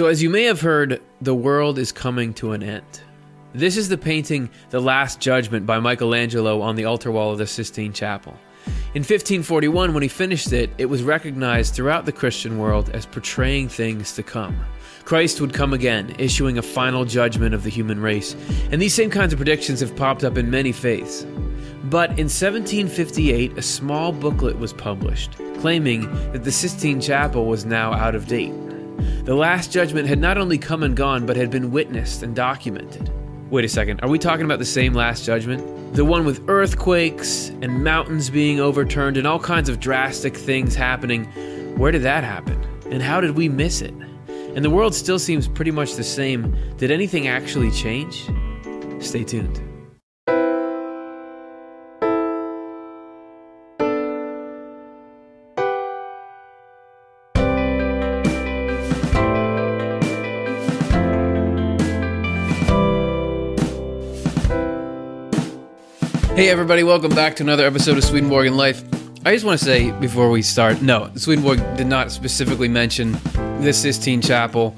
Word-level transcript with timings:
So, 0.00 0.06
as 0.06 0.22
you 0.22 0.30
may 0.30 0.44
have 0.44 0.62
heard, 0.62 1.02
the 1.20 1.34
world 1.34 1.78
is 1.78 1.92
coming 1.92 2.32
to 2.32 2.52
an 2.52 2.62
end. 2.62 3.02
This 3.52 3.76
is 3.76 3.90
the 3.90 3.98
painting 3.98 4.48
The 4.70 4.80
Last 4.80 5.20
Judgment 5.20 5.66
by 5.66 5.78
Michelangelo 5.78 6.62
on 6.62 6.74
the 6.74 6.86
altar 6.86 7.12
wall 7.12 7.32
of 7.32 7.36
the 7.36 7.46
Sistine 7.46 7.92
Chapel. 7.92 8.32
In 8.94 9.02
1541, 9.02 9.92
when 9.92 10.02
he 10.02 10.08
finished 10.08 10.54
it, 10.54 10.70
it 10.78 10.86
was 10.86 11.02
recognized 11.02 11.74
throughout 11.74 12.06
the 12.06 12.12
Christian 12.12 12.58
world 12.58 12.88
as 12.94 13.04
portraying 13.04 13.68
things 13.68 14.14
to 14.14 14.22
come. 14.22 14.58
Christ 15.04 15.38
would 15.42 15.52
come 15.52 15.74
again, 15.74 16.14
issuing 16.18 16.56
a 16.56 16.62
final 16.62 17.04
judgment 17.04 17.54
of 17.54 17.62
the 17.62 17.68
human 17.68 18.00
race, 18.00 18.34
and 18.72 18.80
these 18.80 18.94
same 18.94 19.10
kinds 19.10 19.34
of 19.34 19.38
predictions 19.38 19.80
have 19.80 19.94
popped 19.96 20.24
up 20.24 20.38
in 20.38 20.50
many 20.50 20.72
faiths. 20.72 21.26
But 21.90 22.08
in 22.12 22.30
1758, 22.30 23.58
a 23.58 23.60
small 23.60 24.12
booklet 24.12 24.58
was 24.58 24.72
published, 24.72 25.36
claiming 25.58 26.10
that 26.32 26.44
the 26.44 26.52
Sistine 26.52 27.02
Chapel 27.02 27.44
was 27.44 27.66
now 27.66 27.92
out 27.92 28.14
of 28.14 28.26
date. 28.26 28.54
The 29.24 29.34
Last 29.34 29.72
Judgment 29.72 30.08
had 30.08 30.18
not 30.18 30.38
only 30.38 30.58
come 30.58 30.82
and 30.82 30.96
gone, 30.96 31.26
but 31.26 31.36
had 31.36 31.50
been 31.50 31.70
witnessed 31.70 32.22
and 32.22 32.34
documented. 32.34 33.10
Wait 33.50 33.64
a 33.64 33.68
second, 33.68 34.00
are 34.02 34.08
we 34.08 34.18
talking 34.18 34.44
about 34.44 34.58
the 34.58 34.64
same 34.64 34.94
Last 34.94 35.24
Judgment? 35.24 35.94
The 35.94 36.04
one 36.04 36.24
with 36.24 36.48
earthquakes 36.48 37.48
and 37.62 37.82
mountains 37.82 38.30
being 38.30 38.60
overturned 38.60 39.16
and 39.16 39.26
all 39.26 39.40
kinds 39.40 39.68
of 39.68 39.80
drastic 39.80 40.36
things 40.36 40.74
happening. 40.74 41.24
Where 41.76 41.90
did 41.90 42.02
that 42.02 42.22
happen? 42.22 42.64
And 42.90 43.02
how 43.02 43.20
did 43.20 43.36
we 43.36 43.48
miss 43.48 43.82
it? 43.82 43.94
And 44.54 44.64
the 44.64 44.70
world 44.70 44.94
still 44.94 45.18
seems 45.18 45.48
pretty 45.48 45.70
much 45.70 45.94
the 45.94 46.04
same. 46.04 46.56
Did 46.76 46.90
anything 46.90 47.28
actually 47.28 47.70
change? 47.70 48.28
Stay 49.00 49.24
tuned. 49.24 49.69
Hey, 66.40 66.48
everybody, 66.48 66.82
welcome 66.82 67.14
back 67.14 67.36
to 67.36 67.42
another 67.42 67.66
episode 67.66 67.98
of 67.98 68.04
Swedenborg 68.04 68.46
and 68.46 68.56
Life. 68.56 68.82
I 69.26 69.34
just 69.34 69.44
want 69.44 69.58
to 69.58 69.64
say 69.66 69.90
before 69.90 70.30
we 70.30 70.40
start 70.40 70.80
no, 70.80 71.10
Swedenborg 71.14 71.58
did 71.76 71.86
not 71.86 72.10
specifically 72.10 72.66
mention 72.66 73.12
the 73.60 73.74
Sistine 73.74 74.22
Chapel 74.22 74.74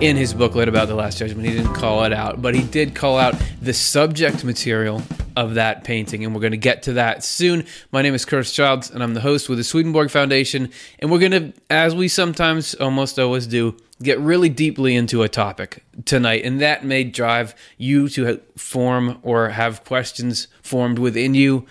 in 0.00 0.16
his 0.16 0.34
booklet 0.34 0.68
about 0.68 0.88
the 0.88 0.96
Last 0.96 1.18
Judgment. 1.18 1.48
He 1.48 1.54
didn't 1.54 1.72
call 1.72 2.02
it 2.02 2.12
out, 2.12 2.42
but 2.42 2.56
he 2.56 2.64
did 2.64 2.96
call 2.96 3.16
out 3.16 3.36
the 3.62 3.72
subject 3.72 4.42
material 4.42 5.02
of 5.36 5.54
that 5.54 5.84
painting, 5.84 6.24
and 6.24 6.34
we're 6.34 6.40
going 6.40 6.50
to 6.50 6.56
get 6.56 6.82
to 6.82 6.94
that 6.94 7.22
soon. 7.22 7.64
My 7.92 8.02
name 8.02 8.14
is 8.14 8.24
Curtis 8.24 8.50
Childs, 8.50 8.90
and 8.90 9.00
I'm 9.00 9.14
the 9.14 9.20
host 9.20 9.48
with 9.48 9.58
the 9.58 9.64
Swedenborg 9.64 10.10
Foundation, 10.10 10.68
and 10.98 11.12
we're 11.12 11.20
going 11.20 11.30
to, 11.30 11.52
as 11.70 11.94
we 11.94 12.08
sometimes 12.08 12.74
almost 12.74 13.20
always 13.20 13.46
do, 13.46 13.76
get 14.02 14.18
really 14.18 14.48
deeply 14.48 14.96
into 14.96 15.22
a 15.22 15.28
topic 15.28 15.84
tonight, 16.06 16.44
and 16.44 16.60
that 16.60 16.84
may 16.84 17.04
drive 17.04 17.54
you 17.78 18.08
to 18.08 18.40
form 18.56 19.20
or 19.22 19.50
have 19.50 19.84
questions 19.84 20.48
formed 20.64 20.98
within 20.98 21.34
you. 21.34 21.66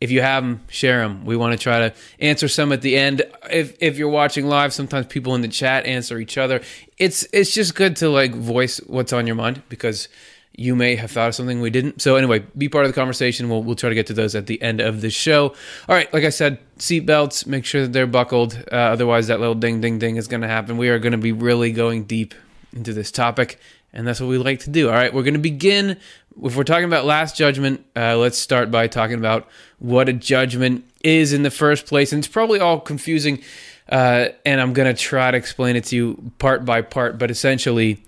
If 0.00 0.10
you 0.10 0.20
have 0.20 0.44
them, 0.44 0.62
share 0.68 1.00
them. 1.00 1.24
We 1.24 1.36
want 1.36 1.52
to 1.52 1.58
try 1.58 1.88
to 1.88 1.94
answer 2.20 2.46
some 2.46 2.72
at 2.72 2.82
the 2.82 2.96
end. 2.96 3.22
If 3.50 3.76
if 3.80 3.96
you're 3.96 4.10
watching 4.10 4.46
live, 4.46 4.72
sometimes 4.72 5.06
people 5.06 5.34
in 5.34 5.40
the 5.40 5.48
chat 5.48 5.86
answer 5.86 6.18
each 6.18 6.36
other. 6.36 6.60
It's 6.98 7.26
it's 7.32 7.54
just 7.54 7.74
good 7.74 7.96
to 7.96 8.10
like 8.10 8.34
voice 8.34 8.78
what's 8.86 9.12
on 9.12 9.26
your 9.26 9.36
mind 9.36 9.62
because 9.68 10.08
you 10.56 10.76
may 10.76 10.94
have 10.96 11.10
thought 11.10 11.28
of 11.28 11.34
something 11.34 11.60
we 11.60 11.70
didn't. 11.70 12.00
So 12.00 12.16
anyway, 12.16 12.44
be 12.56 12.68
part 12.68 12.84
of 12.84 12.90
the 12.90 12.94
conversation. 12.94 13.48
We'll 13.48 13.62
we'll 13.62 13.76
try 13.76 13.88
to 13.88 13.94
get 13.94 14.06
to 14.08 14.14
those 14.14 14.34
at 14.34 14.46
the 14.46 14.60
end 14.62 14.80
of 14.80 15.00
the 15.00 15.10
show. 15.10 15.48
All 15.88 15.96
right, 15.96 16.12
like 16.12 16.24
I 16.24 16.30
said, 16.30 16.58
seatbelts. 16.78 17.46
Make 17.46 17.64
sure 17.64 17.82
that 17.82 17.92
they're 17.92 18.06
buckled. 18.06 18.62
Uh, 18.70 18.74
otherwise, 18.74 19.28
that 19.28 19.40
little 19.40 19.54
ding 19.54 19.80
ding 19.80 19.98
ding 19.98 20.16
is 20.16 20.28
going 20.28 20.42
to 20.42 20.48
happen. 20.48 20.76
We 20.76 20.90
are 20.90 20.98
going 20.98 21.12
to 21.12 21.18
be 21.18 21.32
really 21.32 21.72
going 21.72 22.04
deep 22.04 22.34
into 22.72 22.92
this 22.92 23.10
topic, 23.10 23.58
and 23.92 24.06
that's 24.06 24.20
what 24.20 24.28
we 24.28 24.38
like 24.38 24.60
to 24.60 24.70
do. 24.70 24.88
All 24.88 24.94
right, 24.94 25.12
we're 25.12 25.22
going 25.22 25.34
to 25.34 25.40
begin. 25.40 25.98
If 26.42 26.56
we're 26.56 26.64
talking 26.64 26.84
about 26.84 27.04
last 27.04 27.36
judgment, 27.36 27.84
uh, 27.94 28.16
let's 28.16 28.38
start 28.38 28.70
by 28.70 28.88
talking 28.88 29.16
about 29.16 29.48
what 29.78 30.08
a 30.08 30.12
judgment 30.12 30.84
is 31.02 31.32
in 31.32 31.42
the 31.42 31.50
first 31.50 31.86
place. 31.86 32.12
And 32.12 32.18
it's 32.18 32.32
probably 32.32 32.58
all 32.58 32.80
confusing, 32.80 33.42
uh, 33.88 34.28
and 34.44 34.60
I'm 34.60 34.72
going 34.72 34.92
to 34.92 35.00
try 35.00 35.30
to 35.30 35.36
explain 35.36 35.76
it 35.76 35.84
to 35.84 35.96
you 35.96 36.32
part 36.38 36.64
by 36.64 36.82
part. 36.82 37.18
But 37.18 37.30
essentially, 37.30 38.02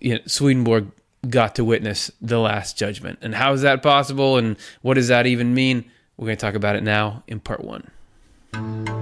you 0.00 0.14
know, 0.14 0.20
Swedenborg 0.26 0.90
got 1.28 1.54
to 1.56 1.64
witness 1.64 2.10
the 2.20 2.38
last 2.38 2.76
judgment. 2.76 3.18
And 3.22 3.34
how 3.34 3.52
is 3.52 3.62
that 3.62 3.82
possible? 3.82 4.36
And 4.38 4.56
what 4.82 4.94
does 4.94 5.08
that 5.08 5.26
even 5.26 5.54
mean? 5.54 5.84
We're 6.16 6.26
going 6.26 6.36
to 6.36 6.40
talk 6.44 6.54
about 6.54 6.74
it 6.74 6.82
now 6.82 7.22
in 7.28 7.38
part 7.38 7.62
one. 7.62 8.97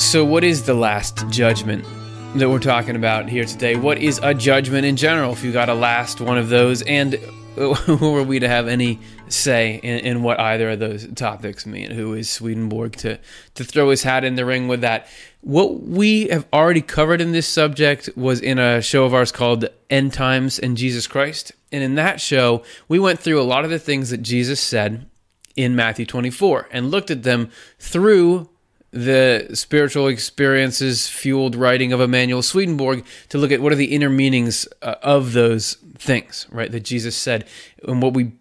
So, 0.00 0.24
what 0.24 0.44
is 0.44 0.62
the 0.62 0.72
last 0.72 1.28
judgment 1.28 1.84
that 2.36 2.48
we're 2.48 2.58
talking 2.58 2.96
about 2.96 3.28
here 3.28 3.44
today? 3.44 3.76
What 3.76 3.98
is 3.98 4.18
a 4.22 4.32
judgment 4.32 4.86
in 4.86 4.96
general? 4.96 5.30
If 5.32 5.44
you 5.44 5.52
got 5.52 5.68
a 5.68 5.74
last 5.74 6.22
one 6.22 6.38
of 6.38 6.48
those, 6.48 6.80
and 6.82 7.16
uh, 7.58 7.74
who 7.74 8.16
are 8.16 8.22
we 8.22 8.38
to 8.38 8.48
have 8.48 8.66
any 8.66 8.98
say 9.28 9.78
in, 9.82 9.98
in, 9.98 10.22
what 10.22 10.40
either 10.40 10.70
of 10.70 10.78
those 10.78 11.06
topics 11.14 11.66
mean? 11.66 11.90
Who 11.90 12.14
is 12.14 12.30
Swedenborg 12.30 12.96
to 12.96 13.20
to 13.54 13.62
throw 13.62 13.90
his 13.90 14.02
hat 14.02 14.24
in 14.24 14.36
the 14.36 14.46
ring 14.46 14.68
with 14.68 14.80
that? 14.80 15.06
What 15.42 15.82
we 15.82 16.28
have 16.28 16.46
already 16.50 16.80
covered 16.80 17.20
in 17.20 17.32
this 17.32 17.46
subject 17.46 18.08
was 18.16 18.40
in 18.40 18.58
a 18.58 18.80
show 18.80 19.04
of 19.04 19.12
ours 19.12 19.30
called 19.30 19.66
End 19.90 20.14
Times 20.14 20.58
and 20.58 20.78
Jesus 20.78 21.06
Christ, 21.06 21.52
and 21.70 21.84
in 21.84 21.96
that 21.96 22.22
show 22.22 22.64
we 22.88 22.98
went 22.98 23.20
through 23.20 23.40
a 23.40 23.44
lot 23.44 23.64
of 23.64 23.70
the 23.70 23.78
things 23.78 24.08
that 24.10 24.22
Jesus 24.22 24.60
said 24.60 25.06
in 25.56 25.76
Matthew 25.76 26.06
24 26.06 26.68
and 26.72 26.90
looked 26.90 27.10
at 27.10 27.22
them 27.22 27.50
through 27.78 28.48
the 28.92 29.48
spiritual 29.54 30.08
experiences 30.08 31.08
fueled 31.08 31.54
writing 31.54 31.92
of 31.92 32.00
Emanuel 32.00 32.42
Swedenborg 32.42 33.04
to 33.28 33.38
look 33.38 33.52
at 33.52 33.60
what 33.60 33.72
are 33.72 33.76
the 33.76 33.94
inner 33.94 34.10
meanings 34.10 34.66
uh, 34.82 34.96
of 35.02 35.32
those 35.32 35.74
things, 35.96 36.46
right, 36.50 36.72
that 36.72 36.80
Jesus 36.80 37.16
said. 37.16 37.46
And 37.86 38.02
what 38.02 38.14
we 38.14 38.32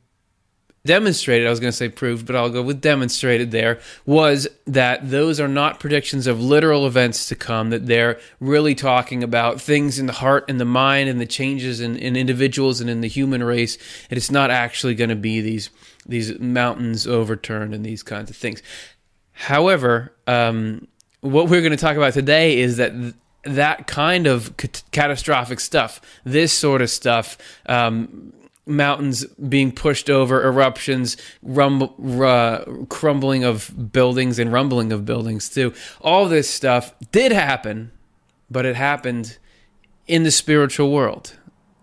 demonstrated, 0.86 1.46
I 1.46 1.52
was 1.52 1.60
going 1.60 1.72
to 1.72 1.78
say 1.78 1.90
proved, 1.90 2.26
but 2.26 2.36
I'll 2.36 2.50
go 2.50 2.64
with 2.64 2.82
demonstrated 2.82 3.52
there, 3.52 3.80
was 4.06 4.48
that 4.66 5.12
those 5.12 5.40
are 5.40 5.48
not 5.48 5.80
predictions 5.80 6.26
of 6.26 6.42
literal 6.42 6.88
events 6.88 7.28
to 7.28 7.36
come, 7.36 7.70
that 7.70 7.86
they're 7.86 8.20
really 8.40 8.74
talking 8.74 9.24
about 9.24 9.62
things 9.62 10.00
in 10.00 10.08
the 10.08 10.14
heart 10.14 10.46
and 10.48 10.60
the 10.60 10.66
mind 10.66 11.10
and 11.10 11.22
the 11.22 11.26
changes 11.26 11.80
in, 11.80 11.96
in 11.98 12.16
individuals 12.16 12.82
and 12.82 12.90
in 12.90 13.02
the 13.02 13.08
human 13.08 13.44
race. 13.44 13.78
And 14.10 14.18
it's 14.18 14.32
not 14.32 14.50
actually 14.50 14.96
going 14.96 15.12
to 15.12 15.16
be 15.16 15.42
these 15.42 15.70
these 16.06 16.40
mountains 16.40 17.06
overturned 17.06 17.76
and 17.76 17.86
these 17.86 18.02
kinds 18.02 18.32
of 18.32 18.36
things. 18.36 18.64
However, 19.40 20.14
um, 20.28 20.86
what 21.22 21.48
we're 21.48 21.62
going 21.62 21.72
to 21.72 21.78
talk 21.78 21.96
about 21.96 22.12
today 22.12 22.60
is 22.60 22.76
that 22.76 22.92
th- 22.92 23.14
that 23.46 23.88
kind 23.88 24.28
of 24.28 24.54
catastrophic 24.92 25.62
stuff, 25.62 26.02
this 26.26 26.52
sort 26.52 26.82
of 26.82 26.90
stuff, 26.90 27.38
um, 27.66 28.34
mountains 28.66 29.24
being 29.26 29.72
pushed 29.72 30.10
over, 30.10 30.46
eruptions, 30.46 31.16
uh, 31.58 32.66
crumbling 32.90 33.46
of 33.46 33.94
buildings, 33.94 34.40
and 34.40 34.52
rumbling 34.52 34.92
of 34.92 35.06
buildings 35.06 35.48
too. 35.48 35.74
All 36.02 36.28
this 36.28 36.50
stuff 36.50 36.94
did 37.14 37.32
happen, 37.32 37.94
but 38.52 38.66
it 38.66 38.76
happened 38.76 39.38
in 40.06 40.24
the 40.24 40.32
spiritual 40.32 40.92
world. 40.92 41.38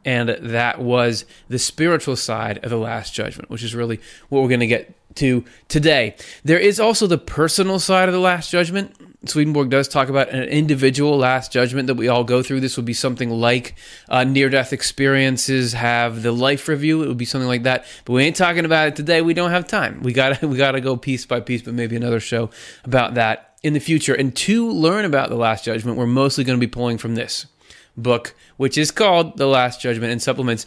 And 0.05 0.28
that 0.28 0.78
was 0.78 1.25
the 1.49 1.59
spiritual 1.59 2.17
side 2.17 2.62
of 2.62 2.69
the 2.69 2.77
Last 2.77 3.15
Judgment, 3.15 3.49
which 3.49 3.62
is 3.62 3.75
really 3.75 3.99
what 4.29 4.43
we're 4.43 4.49
going 4.49 4.61
to 4.61 4.67
get 4.67 4.94
to 5.16 5.44
today. 5.68 6.16
There 6.44 6.58
is 6.58 6.80
also 6.80 7.06
the 7.06 7.18
personal 7.18 7.78
side 7.78 8.08
of 8.08 8.12
the 8.12 8.20
Last 8.20 8.50
Judgment. 8.50 8.94
Swedenborg 9.28 9.70
does 9.70 9.88
talk 9.88 10.08
about 10.08 10.28
an 10.30 10.44
individual 10.44 11.18
Last 11.18 11.52
Judgment 11.52 11.86
that 11.88 11.94
we 11.94 12.08
all 12.08 12.24
go 12.24 12.42
through. 12.42 12.60
This 12.60 12.76
would 12.76 12.86
be 12.86 12.94
something 12.94 13.30
like 13.30 13.74
uh, 14.08 14.24
near 14.24 14.48
death 14.48 14.72
experiences 14.72 15.72
have 15.72 16.22
the 16.22 16.32
life 16.32 16.68
review. 16.68 17.02
It 17.02 17.08
would 17.08 17.16
be 17.16 17.24
something 17.24 17.48
like 17.48 17.64
that. 17.64 17.84
But 18.04 18.12
we 18.12 18.24
ain't 18.24 18.36
talking 18.36 18.64
about 18.64 18.88
it 18.88 18.96
today. 18.96 19.22
We 19.22 19.34
don't 19.34 19.50
have 19.50 19.66
time. 19.66 20.02
We 20.02 20.12
got 20.12 20.40
we 20.42 20.56
got 20.56 20.72
to 20.72 20.80
go 20.80 20.96
piece 20.96 21.26
by 21.26 21.40
piece, 21.40 21.62
but 21.62 21.74
maybe 21.74 21.96
another 21.96 22.20
show 22.20 22.50
about 22.84 23.14
that 23.14 23.58
in 23.62 23.72
the 23.72 23.80
future. 23.80 24.14
And 24.14 24.34
to 24.36 24.70
learn 24.70 25.04
about 25.04 25.28
the 25.28 25.36
Last 25.36 25.64
Judgment, 25.64 25.96
we're 25.96 26.06
mostly 26.06 26.44
going 26.44 26.58
to 26.58 26.64
be 26.64 26.70
pulling 26.70 26.98
from 26.98 27.14
this 27.14 27.46
book, 27.96 28.34
which 28.56 28.76
is 28.78 28.90
called 28.90 29.38
The 29.38 29.46
Last 29.46 29.80
Judgment 29.80 30.12
and 30.12 30.22
Supplements 30.22 30.66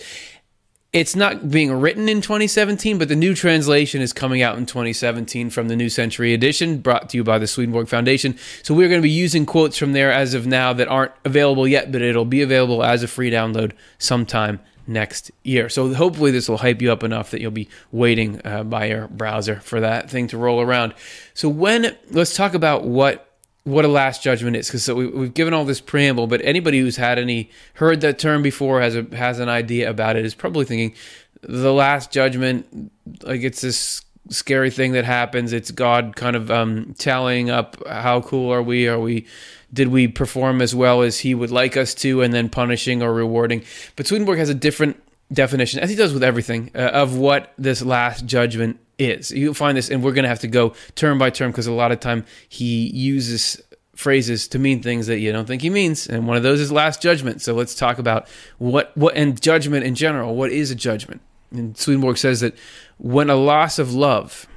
it's 0.92 1.16
not 1.16 1.50
being 1.52 1.72
written 1.72 2.10
in 2.10 2.20
2017, 2.20 2.98
but 2.98 3.08
the 3.10 3.16
new 3.16 3.36
translation 3.36 4.02
is 4.02 4.12
coming 4.12 4.42
out 4.42 4.58
in 4.58 4.66
2017 4.66 5.52
from 5.52 5.68
the 5.68 5.76
New 5.76 5.90
Century 5.90 6.34
Edition, 6.34 6.80
brought 6.80 7.10
to 7.10 7.18
you 7.18 7.24
by 7.24 7.38
the 7.38 7.46
Swedenborg 7.46 7.88
Foundation. 7.88 8.36
So 8.64 8.74
we're 8.74 8.90
going 8.90 9.02
to 9.02 9.06
be 9.06 9.12
using 9.12 9.46
quotes 9.46 9.78
from 9.78 9.94
there 9.94 10.12
as 10.12 10.34
of 10.34 10.48
now 10.48 10.74
that 10.74 10.88
aren't 10.88 11.12
available 11.26 11.68
yet, 11.68 11.92
but 11.92 12.02
it'll 12.02 12.26
be 12.26 12.42
available 12.42 12.84
as 12.84 13.04
a 13.04 13.08
free 13.08 13.30
download 13.30 13.74
sometime 14.00 14.60
next 14.88 15.30
year. 15.44 15.70
So 15.70 15.94
hopefully 15.94 16.32
this 16.32 16.50
will 16.50 16.58
hype 16.58 16.82
you 16.82 16.92
up 16.92 17.04
enough 17.04 17.30
that 17.32 17.40
you'll 17.40 17.52
be 17.52 17.70
waiting 17.92 18.42
uh, 18.44 18.64
by 18.64 18.86
your 18.86 19.08
browser 19.08 19.60
for 19.60 19.80
that 19.82 20.10
thing 20.10 20.28
to 20.30 20.38
roll 20.40 20.60
around. 20.60 20.96
So 21.36 21.48
when 21.48 21.96
let's 22.10 22.36
talk 22.36 22.56
about 22.56 22.84
what 22.84 23.29
what 23.64 23.86
a 23.86 23.88
last 23.88 24.24
judgment 24.24 24.56
is 24.56 24.68
because 24.68 24.84
so 24.84 24.96
we, 24.96 25.08
we've 25.08 25.34
given 25.34 25.54
all 25.54 25.66
this 25.66 25.82
preamble 25.82 26.28
but 26.28 26.42
anybody 26.44 26.80
who's 26.80 26.98
had 26.98 27.20
any 27.20 27.50
heard 27.76 28.02
that 28.02 28.18
term 28.18 28.42
before 28.42 28.82
has 28.82 28.96
a 28.96 29.04
has 29.16 29.40
an 29.40 29.50
idea 29.50 29.90
about 29.90 30.16
it 30.16 30.26
is 30.26 30.34
probably 30.34 30.66
thinking 30.66 30.94
the 31.42 31.74
last 31.74 32.12
judgment 32.12 32.92
like 33.24 33.42
it's 33.42 33.62
this 33.62 34.02
scary 34.30 34.70
thing 34.70 34.94
that 34.94 35.06
happens. 35.06 35.54
It's 35.54 35.72
God 35.72 36.16
kind 36.16 36.36
of 36.36 36.50
um, 36.52 36.94
tallying 36.98 37.50
up 37.50 37.76
how 37.88 38.22
cool 38.22 38.52
are 38.52 38.62
we? 38.62 38.88
Are 38.88 39.00
we 39.00 39.26
did 39.72 39.90
we 39.90 40.08
perform 40.08 40.62
as 40.62 40.74
well 40.74 41.02
as 41.02 41.20
He 41.20 41.36
would 41.36 41.52
like 41.52 41.78
us 41.78 41.94
to, 41.96 42.22
and 42.22 42.34
then 42.34 42.50
punishing 42.50 43.02
or 43.04 43.14
rewarding? 43.14 43.64
But 43.96 44.08
Swedenborg 44.08 44.40
has 44.40 44.50
a 44.50 44.56
different 44.56 45.02
definition, 45.32 45.80
as 45.80 45.92
he 45.92 45.96
does 45.96 46.12
with 46.12 46.24
everything, 46.24 46.72
uh, 46.74 46.80
of 46.80 47.16
what 47.18 47.54
this 47.58 47.84
last 47.84 48.26
judgment 48.26 48.80
is. 49.00 49.32
You'll 49.32 49.54
find 49.54 49.78
this, 49.78 49.90
and 49.90 50.04
we're 50.04 50.14
going 50.14 50.24
to 50.24 50.30
have 50.30 50.40
to 50.40 50.48
go 50.48 50.74
term 50.96 51.18
by 51.18 51.30
term 51.30 51.52
because 51.52 51.68
a 51.68 51.74
lot 51.74 51.92
of 51.92 52.00
time 52.00 52.26
he 52.48 52.88
uses 52.90 53.62
phrases 53.96 54.48
to 54.48 54.60
mean 54.60 54.82
things 54.82 55.08
that 55.08 55.20
you 55.20 55.32
don't 55.32 55.46
think 55.46 55.62
he 55.62 55.70
means, 55.70 56.08
and 56.08 56.28
one 56.28 56.38
of 56.38 56.44
those 56.44 56.60
is 56.60 56.72
last 56.72 57.02
judgment. 57.02 57.42
So 57.42 57.54
let's 57.54 57.76
talk 57.76 58.00
about 58.00 58.28
what 58.58 58.96
what 58.96 59.16
and 59.16 59.40
judgment 59.42 59.86
in 59.86 59.96
general. 59.96 60.36
What 60.36 60.52
is 60.52 60.72
a 60.72 60.76
judgment? 60.76 61.22
And 61.52 61.78
Swedenborg 61.78 62.18
says 62.18 62.42
that 62.42 62.56
when 62.98 63.30
a 63.30 63.36
loss 63.36 63.80
of 63.80 63.94
love, 63.94 64.48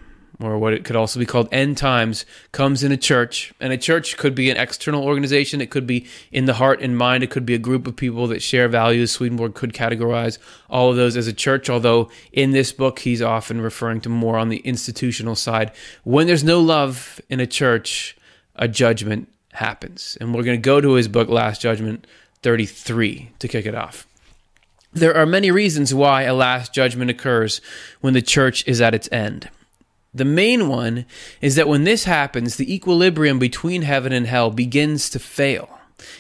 or 0.43 0.59
what 0.59 0.73
it 0.73 0.85
could 0.85 0.97
also 0.97 1.19
be 1.19 1.27
called 1.27 1.49
end 1.53 1.77
times, 1.77 2.25
comes 2.53 2.83
in 2.83 2.93
a 2.93 2.97
church, 2.97 3.53
and 3.61 3.73
a 3.73 3.79
church 3.79 4.17
could 4.17 4.35
be 4.35 4.51
an 4.51 4.57
external 4.57 5.05
organization, 5.05 5.61
it 5.61 5.71
could 5.71 5.87
be 5.87 6.07
in 6.31 6.47
the 6.47 6.55
heart 6.55 6.81
and 6.81 6.97
mind, 6.97 7.23
it 7.23 7.31
could 7.31 7.47
be 7.47 7.55
a 7.55 7.59
group 7.59 7.87
of 7.87 7.97
people 7.97 8.27
that 8.27 8.43
share 8.43 8.69
values. 8.69 9.13
Swedenborg 9.13 9.55
could 9.55 9.73
categorize 9.73 10.39
all 10.69 10.91
of 10.91 10.97
those 10.97 11.17
as 11.17 11.27
a 11.27 11.33
church, 11.33 11.71
although 11.71 12.11
in 12.33 12.51
this 12.51 12.73
book 12.73 13.01
he's 13.01 13.23
often 13.23 13.61
referring 13.61 14.01
to 14.01 14.09
more 14.09 14.39
on 14.39 14.49
the 14.49 14.59
institutional 14.59 15.35
side. 15.35 15.73
When 16.05 16.27
there's 16.27 16.45
no 16.45 16.61
love 16.61 17.21
in 17.29 17.41
a 17.41 17.47
church, 17.47 18.17
a 18.57 18.69
judgment 18.69 19.29
happens. 19.53 20.17
And 20.21 20.35
we're 20.35 20.43
going 20.43 20.59
to 20.59 20.63
go 20.63 20.81
to 20.81 20.93
his 20.93 21.09
book, 21.09 21.29
Last 21.29 21.61
Judgment 21.61 22.07
33, 22.43 23.31
to 23.39 23.49
kick 23.49 23.67
it 23.67 23.75
off. 23.75 24.07
There 24.95 25.17
are 25.17 25.25
many 25.25 25.51
reasons 25.51 25.95
why 25.95 26.23
a 26.23 26.35
last 26.35 26.75
judgment 26.75 27.11
occurs 27.11 27.63
when 28.03 28.13
the 28.13 28.21
church 28.21 28.67
is 28.67 28.81
at 28.81 28.95
its 28.95 29.09
end. 29.11 29.49
The 30.15 30.25
main 30.25 30.69
one 30.69 31.07
is 31.41 31.55
that 31.57 31.69
when 31.69 31.85
this 31.85 32.05
happens, 32.05 32.57
the 32.57 32.73
equilibrium 32.73 33.39
between 33.39 33.83
heaven 33.83 34.13
and 34.13 34.27
hell 34.27 34.51
begins 34.51 35.09
to 35.11 35.19
fail. 35.19 35.69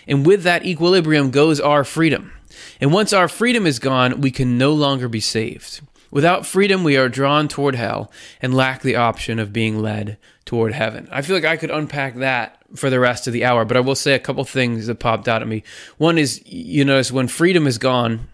And 0.06 0.25
with 0.25 0.44
that 0.44 0.65
equilibrium 0.65 1.31
goes 1.31 1.61
our 1.61 1.85
freedom. 1.85 2.33
And 2.81 2.93
once 2.93 3.12
our 3.12 3.29
freedom 3.29 3.67
is 3.67 3.79
gone, 3.79 4.21
we 4.21 4.31
can 4.31 4.56
no 4.56 4.73
longer 4.73 5.09
be 5.09 5.21
saved. 5.21 5.83
Without 6.11 6.47
freedom, 6.47 6.85
we 6.85 6.97
are 6.97 7.09
drawn 7.09 7.49
toward 7.49 7.75
hell 7.75 8.11
and 8.41 8.55
lack 8.55 8.83
the 8.83 8.97
option 8.97 9.39
of 9.39 9.53
being 9.53 9.81
led 9.81 10.19
toward 10.44 10.73
heaven. 10.73 11.09
I 11.11 11.23
feel 11.23 11.37
like 11.37 11.44
I 11.44 11.56
could 11.56 11.71
unpack 11.71 12.17
that 12.17 12.59
for 12.75 12.91
the 12.91 13.00
rest 13.00 13.27
of 13.27 13.33
the 13.33 13.44
hour, 13.44 13.65
but 13.65 13.77
I 13.77 13.81
will 13.81 13.94
say 13.94 14.15
a 14.15 14.19
couple 14.19 14.44
things 14.44 14.87
that 14.87 14.97
popped 14.97 15.29
out 15.29 15.43
at 15.43 15.49
me. 15.49 15.62
One 15.99 16.19
is, 16.19 16.43
you 16.47 16.85
notice 16.85 17.12
when 17.12 17.29
freedom 17.29 17.67
is 17.67 17.79
gone, 17.79 18.29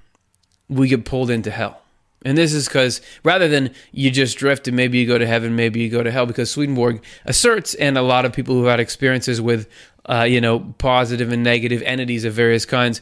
we 0.68 0.88
get 0.88 1.04
pulled 1.04 1.30
into 1.30 1.50
hell. 1.50 1.82
And 2.24 2.36
this 2.36 2.52
is 2.52 2.66
because 2.66 3.00
rather 3.22 3.48
than 3.48 3.72
you 3.92 4.10
just 4.10 4.38
drift 4.38 4.66
and 4.66 4.76
maybe 4.76 4.98
you 4.98 5.06
go 5.06 5.18
to 5.18 5.26
heaven, 5.26 5.54
maybe 5.54 5.80
you 5.80 5.88
go 5.88 6.02
to 6.02 6.10
hell, 6.10 6.26
because 6.26 6.50
Swedenborg 6.50 7.02
asserts, 7.24 7.74
and 7.74 7.96
a 7.96 8.02
lot 8.02 8.24
of 8.24 8.32
people 8.32 8.54
who 8.56 8.64
had 8.64 8.80
experiences 8.80 9.40
with, 9.40 9.68
uh, 10.06 10.24
you 10.24 10.40
know, 10.40 10.74
positive 10.78 11.32
and 11.32 11.44
negative 11.44 11.82
entities 11.82 12.24
of 12.24 12.32
various 12.34 12.66
kinds, 12.66 13.00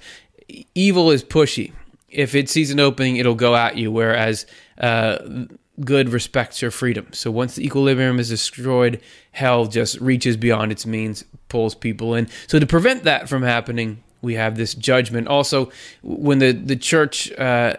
evil 0.74 1.10
is 1.10 1.24
pushy. 1.24 1.72
If 2.10 2.34
it 2.34 2.48
sees 2.48 2.70
an 2.70 2.78
opening, 2.78 3.16
it'll 3.16 3.34
go 3.34 3.56
at 3.56 3.76
you, 3.76 3.90
whereas 3.90 4.46
uh, 4.78 5.18
good 5.80 6.10
respects 6.10 6.62
your 6.62 6.70
freedom. 6.70 7.08
So 7.12 7.30
once 7.30 7.56
the 7.56 7.64
equilibrium 7.64 8.18
is 8.18 8.28
destroyed, 8.28 9.00
hell 9.32 9.66
just 9.66 10.00
reaches 10.00 10.36
beyond 10.36 10.72
its 10.72 10.86
means, 10.86 11.24
pulls 11.48 11.74
people 11.74 12.14
in. 12.14 12.28
So 12.46 12.58
to 12.58 12.66
prevent 12.66 13.04
that 13.04 13.28
from 13.28 13.42
happening, 13.42 14.02
we 14.22 14.34
have 14.34 14.56
this 14.56 14.74
judgment. 14.74 15.28
Also, 15.28 15.70
when 16.02 16.38
the 16.38 16.52
the 16.52 16.76
church 16.76 17.30
uh, 17.32 17.76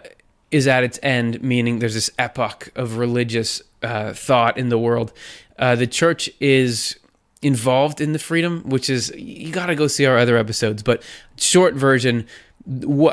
is 0.50 0.66
at 0.66 0.84
its 0.84 0.98
end, 1.02 1.42
meaning 1.42 1.78
there's 1.78 1.94
this 1.94 2.10
epoch 2.18 2.70
of 2.74 2.96
religious 2.96 3.62
uh, 3.82 4.12
thought 4.12 4.56
in 4.56 4.68
the 4.68 4.78
world, 4.78 5.12
uh, 5.58 5.74
the 5.74 5.86
church 5.86 6.30
is 6.40 6.98
involved 7.42 8.00
in 8.00 8.12
the 8.12 8.18
freedom, 8.18 8.62
which 8.68 8.90
is 8.90 9.12
you 9.16 9.52
got 9.52 9.66
to 9.66 9.74
go 9.74 9.86
see 9.86 10.06
our 10.06 10.18
other 10.18 10.36
episodes. 10.36 10.82
But 10.82 11.02
short 11.36 11.74
version, 11.74 12.26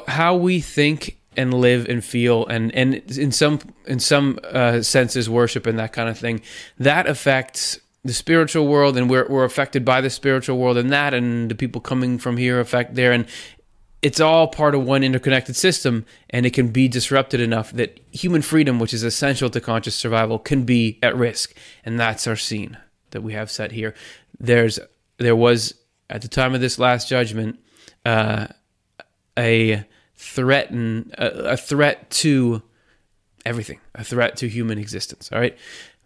how 0.08 0.36
we 0.36 0.62
think 0.62 1.18
and 1.38 1.54
live 1.54 1.88
and 1.90 2.04
feel 2.04 2.46
and 2.48 2.74
and 2.74 2.96
in 3.18 3.32
some 3.32 3.60
in 3.86 4.00
some 4.00 4.40
uh, 4.44 4.82
senses 4.82 5.30
worship 5.30 5.66
and 5.66 5.78
that 5.78 5.94
kind 5.94 6.10
of 6.10 6.18
thing 6.18 6.42
that 6.80 7.08
affects 7.08 7.80
the 8.06 8.14
spiritual 8.14 8.68
world 8.68 8.98
and 8.98 9.10
we're, 9.10 9.28
we're 9.28 9.44
affected 9.44 9.84
by 9.84 10.00
the 10.00 10.10
spiritual 10.10 10.58
world 10.58 10.78
and 10.78 10.92
that 10.92 11.14
and 11.14 11.50
the 11.50 11.56
people 11.56 11.82
coming 11.82 12.18
from 12.18 12.38
here 12.38 12.60
affect 12.60 12.96
there 12.96 13.12
and 13.12 13.26
it's 14.02 14.20
all 14.20 14.48
part 14.48 14.76
of 14.76 14.84
one 14.84 15.04
interconnected 15.04 15.56
system 15.56 16.06
and 16.30 16.46
it 16.46 16.54
can 16.54 16.68
be 16.68 16.88
disrupted 16.88 17.40
enough 17.40 17.72
that 17.72 18.00
human 18.12 18.42
freedom 18.42 18.80
which 18.80 18.94
is 18.94 19.04
essential 19.04 19.50
to 19.50 19.60
conscious 19.60 19.96
survival 19.96 20.38
can 20.38 20.64
be 20.64 21.00
at 21.02 21.16
risk 21.16 21.56
and 21.84 22.00
that's 22.00 22.28
our 22.28 22.36
scene 22.36 22.78
that 23.12 23.22
we 23.22 23.34
have 23.34 23.50
set 23.50 23.72
here 23.72 23.94
there's 24.40 24.80
there 25.18 25.36
was 25.36 25.74
at 26.10 26.22
the 26.22 26.28
time 26.28 26.54
of 26.54 26.62
this 26.62 26.78
last 26.78 27.08
judgment 27.08 27.60
uh, 28.06 28.48
a 29.38 29.86
threaten 30.16 31.12
a, 31.18 31.28
a 31.28 31.58
threat 31.58 32.10
to 32.10 32.62
everything, 33.46 33.80
a 33.94 34.04
threat 34.04 34.36
to 34.38 34.50
human 34.50 34.78
existence. 34.78 35.30
All 35.32 35.40
right, 35.40 35.58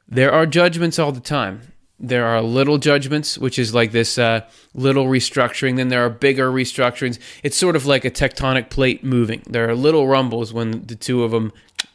there 0.08 0.32
are 0.32 0.46
judgments 0.46 1.00
all 1.00 1.12
the 1.12 1.20
time. 1.20 1.74
There 2.00 2.26
are 2.26 2.42
little 2.42 2.78
judgments, 2.78 3.38
which 3.38 3.60
is 3.60 3.74
like 3.74 3.92
this 3.92 4.18
uh, 4.18 4.42
little 4.74 5.06
restructuring. 5.06 5.76
Then 5.76 5.90
there 5.90 6.06
are 6.06 6.10
bigger 6.10 6.50
restructurings. 6.50 7.20
It's 7.44 7.58
sort 7.58 7.76
of 7.76 7.86
like 7.86 8.06
a 8.06 8.12
tectonic 8.12 8.70
plate 8.70 9.04
moving. 9.04 9.44
There 9.46 9.70
are 9.70 9.76
little 9.76 10.08
rumbles 10.08 10.54
when 10.54 10.86
the 10.86 10.96
two 10.96 11.24
of 11.24 11.32
them 11.32 11.52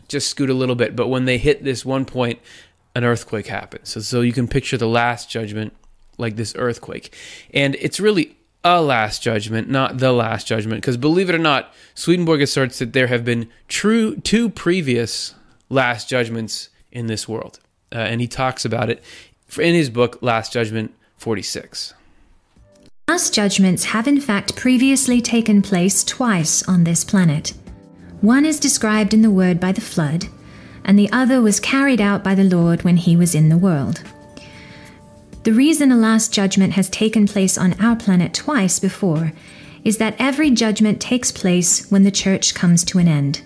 just 0.09 0.29
scoot 0.29 0.51
a 0.51 0.55
little 0.55 0.75
bit, 0.75 0.95
but 0.95 1.09
when 1.09 1.25
they 1.25 1.39
hit 1.39 1.65
this 1.65 1.85
one 1.85 2.05
point, 2.05 2.39
an 2.95 3.05
earthquake 3.05 3.47
happens. 3.47 3.89
So, 3.91 4.01
so 4.01 4.21
you 4.21 4.33
can 4.33 4.49
picture 4.49 4.77
the 4.77 4.89
last 4.89 5.31
judgment 5.31 5.75
like 6.19 6.37
this 6.37 6.55
earthquake, 6.57 7.15
and 7.53 7.75
it's 7.81 7.99
really 7.99 8.37
a 8.63 8.81
last 8.81 9.23
judgment, 9.23 9.69
not 9.69 9.99
the 9.99 10.13
last 10.13 10.47
judgment. 10.47 10.81
Because 10.81 10.97
believe 10.97 11.29
it 11.29 11.35
or 11.35 11.39
not, 11.39 11.73
Swedenborg 11.95 12.41
asserts 12.41 12.79
that 12.79 12.93
there 12.93 13.09
have 13.09 13.25
been 13.25 13.49
true 13.69 14.17
two 14.17 14.49
previous 14.49 15.35
last 15.69 16.09
judgments 16.09 16.69
in 16.93 17.09
this 17.09 17.29
world, 17.29 17.59
uh, 17.93 17.99
and 17.99 18.21
he 18.21 18.29
talks 18.29 18.65
about 18.65 18.91
it 18.91 19.03
in 19.59 19.75
his 19.75 19.91
book 19.91 20.19
Last 20.21 20.53
Judgment 20.53 20.95
46. 21.19 21.95
Last 23.09 23.35
judgments 23.35 23.85
have 23.85 24.09
in 24.09 24.21
fact 24.21 24.57
previously 24.57 25.21
taken 25.21 25.61
place 25.61 26.03
twice 26.03 26.67
on 26.69 26.85
this 26.85 27.05
planet. 27.05 27.53
One 28.21 28.47
is 28.47 28.59
described 28.59 29.13
in 29.13 29.23
the 29.23 29.31
Word 29.31 29.61
by 29.61 29.73
the 29.73 29.81
flood, 29.81 30.27
and 30.85 30.99
the 30.99 31.13
other 31.13 31.43
was 31.43 31.61
carried 31.61 32.01
out 32.01 32.25
by 32.25 32.35
the 32.35 32.45
Lord 32.45 32.83
when 32.83 32.97
he 32.97 33.17
was 33.17 33.35
in 33.35 33.51
the 33.51 33.59
world. 33.59 34.03
The 35.43 35.53
reason 35.53 35.93
a 35.93 35.97
last 35.97 36.33
judgment 36.33 36.73
has 36.73 36.89
taken 36.89 37.27
place 37.27 37.59
on 37.59 37.79
our 37.79 37.97
planet 37.97 38.33
twice 38.33 38.79
before 38.79 39.33
is 39.85 39.99
that 39.99 40.17
every 40.19 40.51
judgment 40.51 41.01
takes 41.01 41.31
place 41.31 41.91
when 41.91 42.03
the 42.03 42.11
church 42.11 42.55
comes 42.55 42.83
to 42.85 42.99
an 42.99 43.07
end. 43.07 43.43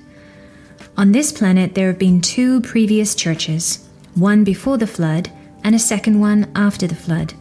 On 0.96 1.10
this 1.10 1.32
planet, 1.32 1.74
there 1.74 1.88
have 1.88 1.98
been 1.98 2.20
two 2.20 2.60
previous 2.60 3.16
churches, 3.16 3.88
one 4.14 4.44
before 4.44 4.78
the 4.78 4.86
flood 4.86 5.30
and 5.68 5.74
a 5.74 5.78
second 5.78 6.18
one 6.18 6.50
after 6.54 6.86
the 6.86 6.94
flood. 6.94 7.34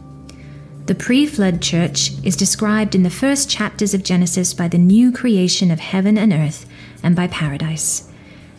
The 0.84 0.94
pre 0.94 1.24
flood 1.24 1.62
church 1.62 2.10
is 2.22 2.36
described 2.36 2.94
in 2.94 3.02
the 3.02 3.08
first 3.08 3.48
chapters 3.48 3.94
of 3.94 4.02
Genesis 4.02 4.52
by 4.52 4.68
the 4.68 4.76
new 4.76 5.10
creation 5.10 5.70
of 5.70 5.80
heaven 5.80 6.18
and 6.18 6.30
earth 6.30 6.66
and 7.02 7.16
by 7.16 7.28
paradise. 7.28 8.12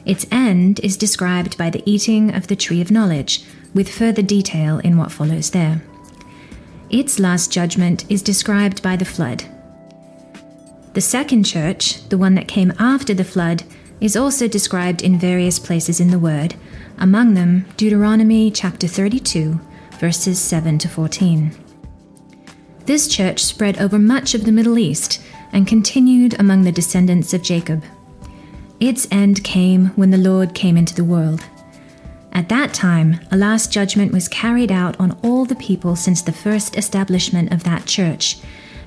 Its 0.08 0.26
end 0.32 0.80
is 0.80 0.98
described 0.98 1.56
by 1.56 1.70
the 1.70 1.84
eating 1.86 2.34
of 2.34 2.48
the 2.48 2.56
tree 2.56 2.82
of 2.82 2.90
knowledge, 2.90 3.44
with 3.76 3.88
further 3.88 4.24
detail 4.24 4.80
in 4.80 4.98
what 4.98 5.12
follows 5.12 5.52
there. 5.52 5.84
Its 6.90 7.20
last 7.20 7.54
judgment 7.54 8.10
is 8.10 8.24
described 8.24 8.82
by 8.82 8.96
the 8.96 9.06
flood. 9.06 9.44
The 10.94 11.02
second 11.02 11.44
church, 11.44 12.10
the 12.10 12.18
one 12.18 12.34
that 12.34 12.48
came 12.48 12.74
after 12.80 13.14
the 13.14 13.24
flood, 13.24 13.62
is 14.02 14.18
also 14.18 14.48
described 14.48 15.04
in 15.04 15.20
various 15.20 15.60
places 15.60 16.00
in 16.00 16.10
the 16.10 16.18
Word, 16.18 16.56
among 17.00 17.34
them 17.34 17.66
Deuteronomy 17.78 18.52
chapter 18.52 18.88
32, 18.88 19.60
verses 20.00 20.40
7 20.40 20.78
to 20.78 20.88
14. 20.88 21.56
This 22.86 23.08
church 23.08 23.44
spread 23.44 23.80
over 23.80 23.98
much 23.98 24.34
of 24.34 24.46
the 24.46 24.52
Middle 24.52 24.78
East 24.78 25.22
and 25.52 25.68
continued 25.68 26.40
among 26.40 26.64
the 26.64 26.72
descendants 26.72 27.34
of 27.34 27.42
Jacob. 27.42 27.84
Its 28.80 29.08
end 29.12 29.44
came 29.44 29.88
when 29.96 30.12
the 30.12 30.18
Lord 30.18 30.54
came 30.54 30.78
into 30.78 30.96
the 30.96 31.04
world. 31.04 31.44
At 32.34 32.50
that 32.50 32.74
time, 32.74 33.20
a 33.32 33.38
last 33.38 33.72
judgment 33.72 34.12
was 34.12 34.28
carried 34.28 34.72
out 34.72 35.00
on 35.00 35.18
all 35.24 35.46
the 35.46 35.56
people 35.56 35.96
since 35.96 36.22
the 36.22 36.32
first 36.32 36.78
establishment 36.78 37.52
of 37.52 37.64
that 37.64 37.86
church, 37.86 38.38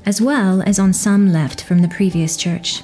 as 0.07 0.21
well 0.21 0.63
as 0.63 0.79
on 0.79 0.93
some 0.93 1.33
left 1.33 1.63
from 1.63 1.81
the 1.81 1.89
previous 1.89 2.37
church. 2.37 2.83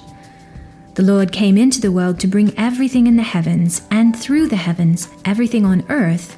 The 0.99 1.05
Lord 1.05 1.31
came 1.31 1.57
into 1.57 1.81
the 1.81 1.93
world 1.93 2.19
to 2.19 2.27
bring 2.27 2.53
everything 2.59 3.07
in 3.07 3.15
the 3.15 3.23
heavens 3.23 3.83
and 3.89 4.19
through 4.19 4.49
the 4.49 4.57
heavens, 4.57 5.09
everything 5.25 5.65
on 5.65 5.87
earth, 5.89 6.37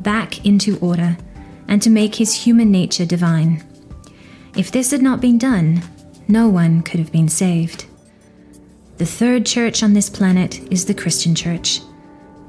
back 0.00 0.44
into 0.44 0.78
order, 0.80 1.16
and 1.66 1.80
to 1.80 1.88
make 1.88 2.16
his 2.16 2.34
human 2.44 2.70
nature 2.70 3.06
divine. 3.06 3.64
If 4.54 4.70
this 4.70 4.90
had 4.90 5.00
not 5.00 5.22
been 5.22 5.38
done, 5.38 5.80
no 6.28 6.46
one 6.46 6.82
could 6.82 7.00
have 7.00 7.10
been 7.10 7.30
saved. 7.30 7.86
The 8.98 9.06
third 9.06 9.46
church 9.46 9.82
on 9.82 9.94
this 9.94 10.10
planet 10.10 10.60
is 10.70 10.84
the 10.84 10.92
Christian 10.92 11.34
church. 11.34 11.80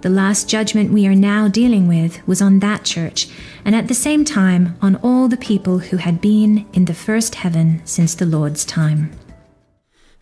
The 0.02 0.10
last 0.10 0.50
judgment 0.50 0.92
we 0.92 1.08
are 1.08 1.16
now 1.16 1.48
dealing 1.48 1.88
with 1.88 2.28
was 2.28 2.42
on 2.42 2.60
that 2.60 2.84
church, 2.84 3.30
and 3.64 3.74
at 3.74 3.88
the 3.88 3.94
same 3.94 4.26
time 4.26 4.78
on 4.82 4.98
all 4.98 5.30
the 5.30 5.38
people 5.38 5.80
who 5.80 5.96
had 5.96 6.20
been 6.20 6.66
in 6.74 6.84
the 6.84 6.94
first 6.94 7.36
heaven 7.36 7.82
since 7.86 8.16
the 8.16 8.26
Lord's 8.26 8.66
time. 8.66 9.12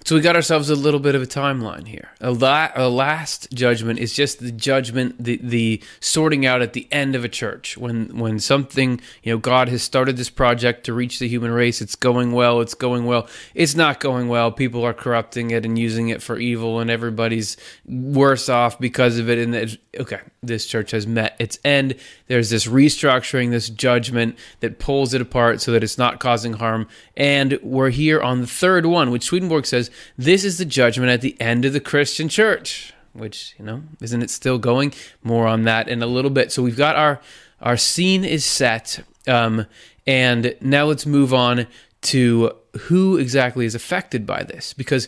So 0.03 0.15
we 0.15 0.21
got 0.21 0.35
ourselves 0.35 0.69
a 0.71 0.75
little 0.75 0.99
bit 0.99 1.13
of 1.13 1.21
a 1.21 1.27
timeline 1.27 1.87
here. 1.87 2.09
A, 2.21 2.31
la- 2.31 2.71
a, 2.75 2.89
last 2.89 3.51
judgment 3.51 3.99
is 3.99 4.13
just 4.13 4.39
the 4.39 4.51
judgment, 4.51 5.23
the 5.23 5.39
the 5.43 5.83
sorting 5.99 6.43
out 6.43 6.63
at 6.63 6.73
the 6.73 6.87
end 6.91 7.15
of 7.15 7.23
a 7.23 7.29
church 7.29 7.77
when 7.77 8.17
when 8.17 8.39
something 8.39 8.99
you 9.21 9.31
know 9.31 9.37
God 9.37 9.69
has 9.69 9.83
started 9.83 10.17
this 10.17 10.29
project 10.29 10.85
to 10.85 10.93
reach 10.93 11.19
the 11.19 11.27
human 11.27 11.51
race. 11.51 11.81
It's 11.81 11.95
going 11.95 12.31
well. 12.31 12.61
It's 12.61 12.73
going 12.73 13.05
well. 13.05 13.27
It's 13.53 13.75
not 13.75 13.99
going 13.99 14.27
well. 14.27 14.51
People 14.51 14.83
are 14.83 14.93
corrupting 14.93 15.51
it 15.51 15.65
and 15.65 15.77
using 15.77 16.09
it 16.09 16.23
for 16.23 16.37
evil, 16.37 16.79
and 16.79 16.89
everybody's 16.89 17.55
worse 17.85 18.49
off 18.49 18.79
because 18.79 19.19
of 19.19 19.29
it. 19.29 19.37
And 19.37 19.77
okay, 19.99 20.21
this 20.41 20.65
church 20.65 20.91
has 20.91 21.05
met 21.05 21.35
its 21.37 21.59
end. 21.63 21.95
There's 22.25 22.49
this 22.49 22.65
restructuring, 22.65 23.51
this 23.51 23.69
judgment 23.69 24.37
that 24.61 24.79
pulls 24.79 25.13
it 25.13 25.21
apart 25.21 25.61
so 25.61 25.71
that 25.71 25.83
it's 25.83 25.97
not 25.99 26.19
causing 26.19 26.53
harm. 26.53 26.87
And 27.21 27.59
we're 27.61 27.91
here 27.91 28.19
on 28.19 28.41
the 28.41 28.47
third 28.47 28.87
one, 28.87 29.11
which 29.11 29.25
Swedenborg 29.25 29.67
says 29.67 29.91
this 30.17 30.43
is 30.43 30.57
the 30.57 30.65
judgment 30.65 31.11
at 31.11 31.21
the 31.21 31.39
end 31.39 31.65
of 31.65 31.71
the 31.71 31.79
Christian 31.79 32.27
church. 32.27 32.95
Which 33.13 33.53
you 33.59 33.65
know, 33.65 33.83
isn't 34.01 34.23
it 34.23 34.31
still 34.31 34.57
going? 34.57 34.91
More 35.21 35.45
on 35.45 35.65
that 35.65 35.87
in 35.87 36.01
a 36.01 36.07
little 36.07 36.31
bit. 36.31 36.51
So 36.51 36.63
we've 36.63 36.75
got 36.75 36.95
our 36.95 37.21
our 37.61 37.77
scene 37.77 38.25
is 38.25 38.43
set, 38.43 39.03
um, 39.27 39.67
and 40.07 40.55
now 40.61 40.85
let's 40.85 41.05
move 41.05 41.31
on 41.31 41.67
to 42.01 42.53
who 42.79 43.17
exactly 43.17 43.67
is 43.67 43.75
affected 43.75 44.25
by 44.25 44.41
this. 44.41 44.73
Because 44.73 45.07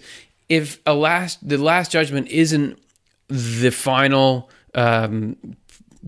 if 0.50 0.80
a 0.86 0.94
last 0.94 1.50
the 1.50 1.58
last 1.58 1.92
judgment 1.92 2.28
isn't 2.28 2.78
the 3.28 3.72
final 3.72 4.52
um, 4.76 5.36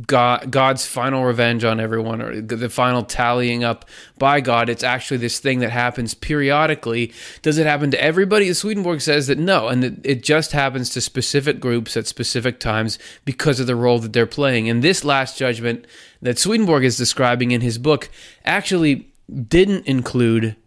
God, 0.06 0.52
God's 0.52 0.86
final 0.86 1.24
revenge 1.24 1.64
on 1.64 1.80
everyone, 1.80 2.22
or 2.22 2.42
the 2.42 2.70
final 2.70 3.04
tallying 3.04 3.64
up 3.64 3.86
by 4.18 4.42
God. 4.42 4.68
It's 4.68 4.84
actually 4.84 5.18
this 5.18 5.40
thing 5.40 5.60
that 5.60 5.70
happens 5.70 6.14
periodically. 6.14 7.14
Does 7.42 7.58
it 7.58 7.66
happen 7.66 7.92
to 7.92 8.04
everybody? 8.04 8.54
Swedenborg 8.54 9.00
says 9.00 9.28
that 9.28 9.38
no, 9.38 9.70
and 9.70 9.82
that 9.84 10.06
it 10.06 10.22
just 10.22 10.52
happens 10.52 10.90
to 10.92 11.02
specific 11.02 11.62
groups 11.62 11.96
at 11.96 12.08
specific 12.08 12.60
times 12.60 13.00
because 13.24 13.62
of 13.62 13.68
the 13.68 13.76
role 13.76 14.00
that 14.00 14.12
they're 14.12 14.26
playing. 14.26 14.70
And 14.70 14.84
this 14.84 15.06
last 15.06 15.38
judgment 15.38 15.86
that 16.22 16.38
Swedenborg 16.38 16.84
is 16.84 16.98
describing 16.98 17.52
in 17.52 17.62
his 17.62 17.78
book 17.78 18.10
actually 18.44 19.14
didn't 19.48 19.88
include 19.88 20.58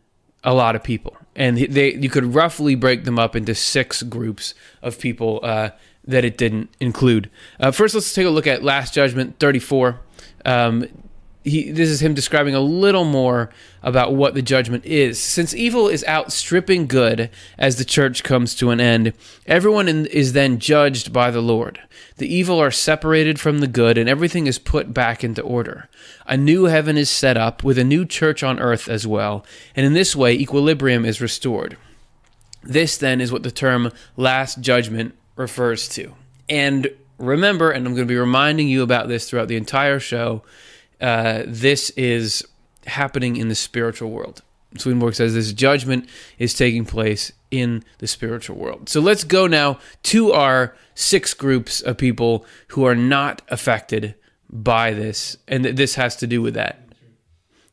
a 0.42 0.54
lot 0.54 0.74
of 0.74 0.82
people, 0.82 1.16
and 1.36 1.58
they 1.58 1.94
you 1.94 2.08
could 2.08 2.34
roughly 2.34 2.76
break 2.76 3.04
them 3.04 3.18
up 3.18 3.36
into 3.36 3.54
six 3.54 4.02
groups 4.02 4.54
of 4.80 4.98
people. 4.98 5.40
Uh, 5.42 5.70
that 6.08 6.24
it 6.24 6.36
didn't 6.36 6.70
include. 6.80 7.30
Uh, 7.60 7.70
first, 7.70 7.94
let's 7.94 8.12
take 8.12 8.26
a 8.26 8.30
look 8.30 8.46
at 8.46 8.64
Last 8.64 8.94
Judgment 8.94 9.38
34. 9.38 10.00
Um, 10.44 10.86
he, 11.44 11.70
this 11.70 11.88
is 11.88 12.02
him 12.02 12.14
describing 12.14 12.54
a 12.54 12.60
little 12.60 13.04
more 13.04 13.50
about 13.82 14.14
what 14.14 14.34
the 14.34 14.42
judgment 14.42 14.84
is. 14.84 15.20
Since 15.20 15.54
evil 15.54 15.88
is 15.88 16.04
outstripping 16.06 16.86
good 16.86 17.30
as 17.56 17.76
the 17.76 17.84
church 17.84 18.24
comes 18.24 18.54
to 18.56 18.70
an 18.70 18.80
end, 18.80 19.12
everyone 19.46 19.88
in, 19.88 20.06
is 20.06 20.32
then 20.32 20.58
judged 20.58 21.12
by 21.12 21.30
the 21.30 21.40
Lord. 21.40 21.80
The 22.16 22.32
evil 22.32 22.60
are 22.60 22.70
separated 22.70 23.38
from 23.38 23.58
the 23.58 23.68
good, 23.68 23.96
and 23.96 24.08
everything 24.08 24.46
is 24.46 24.58
put 24.58 24.92
back 24.92 25.22
into 25.22 25.42
order. 25.42 25.88
A 26.26 26.36
new 26.36 26.64
heaven 26.64 26.96
is 26.96 27.08
set 27.08 27.36
up 27.36 27.62
with 27.62 27.78
a 27.78 27.84
new 27.84 28.04
church 28.04 28.42
on 28.42 28.58
earth 28.58 28.88
as 28.88 29.06
well, 29.06 29.44
and 29.76 29.86
in 29.86 29.92
this 29.92 30.16
way, 30.16 30.34
equilibrium 30.34 31.04
is 31.04 31.20
restored. 31.20 31.76
This 32.62 32.96
then 32.98 33.20
is 33.20 33.30
what 33.30 33.44
the 33.44 33.50
term 33.50 33.92
last 34.16 34.60
judgment 34.60 35.14
refers 35.38 35.88
to. 35.88 36.14
And 36.48 36.90
remember, 37.16 37.70
and 37.70 37.86
I'm 37.86 37.94
going 37.94 38.06
to 38.06 38.12
be 38.12 38.18
reminding 38.18 38.68
you 38.68 38.82
about 38.82 39.08
this 39.08 39.28
throughout 39.28 39.48
the 39.48 39.56
entire 39.56 40.00
show, 40.00 40.42
uh, 41.00 41.44
this 41.46 41.90
is 41.90 42.46
happening 42.86 43.36
in 43.36 43.48
the 43.48 43.54
spiritual 43.54 44.10
world. 44.10 44.42
Swedenborg 44.76 45.14
says 45.14 45.32
this 45.32 45.52
judgment 45.52 46.08
is 46.38 46.52
taking 46.52 46.84
place 46.84 47.32
in 47.50 47.84
the 47.98 48.06
spiritual 48.06 48.56
world. 48.56 48.88
So 48.88 49.00
let's 49.00 49.24
go 49.24 49.46
now 49.46 49.78
to 50.04 50.32
our 50.32 50.76
six 50.94 51.32
groups 51.32 51.80
of 51.80 51.96
people 51.96 52.44
who 52.68 52.84
are 52.84 52.96
not 52.96 53.40
affected 53.48 54.14
by 54.50 54.92
this, 54.92 55.36
and 55.46 55.64
this 55.64 55.94
has 55.94 56.16
to 56.16 56.26
do 56.26 56.42
with 56.42 56.54
that. 56.54 56.82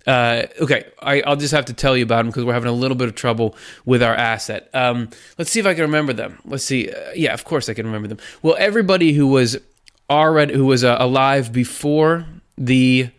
Uh, 0.07 0.43
okay, 0.61 0.85
I, 1.01 1.23
will 1.25 1.35
just 1.35 1.53
have 1.53 1.65
to 1.65 1.73
tell 1.73 1.97
you 1.97 2.03
about 2.03 2.17
them 2.17 2.27
because 2.27 2.45
we're 2.45 2.53
having 2.53 2.69
a 2.69 2.73
little 2.73 2.97
bit 2.97 3.07
of 3.07 3.15
trouble 3.15 3.55
with 3.85 4.03
our 4.03 4.13
asset. 4.13 4.69
Um, 4.73 5.09
let's 5.37 5.49
see 5.49 5.59
if 5.59 5.65
I 5.65 5.73
can 5.73 5.81
remember 5.81 6.13
them. 6.13 6.39
Let's 6.45 6.63
see. 6.63 6.91
Uh, 6.91 7.11
yeah, 7.15 7.33
of 7.33 7.43
course 7.43 7.69
I 7.69 7.73
can 7.73 7.85
remember 7.85 8.07
them. 8.07 8.19
Well, 8.43 8.55
everybody 8.59 9.13
who 9.13 9.27
was 9.27 9.57
already 10.09 10.53
who 10.53 10.65
was 10.65 10.83
uh, 10.83 10.97
alive 10.99 11.51
before 11.51 12.25
the 12.57 13.09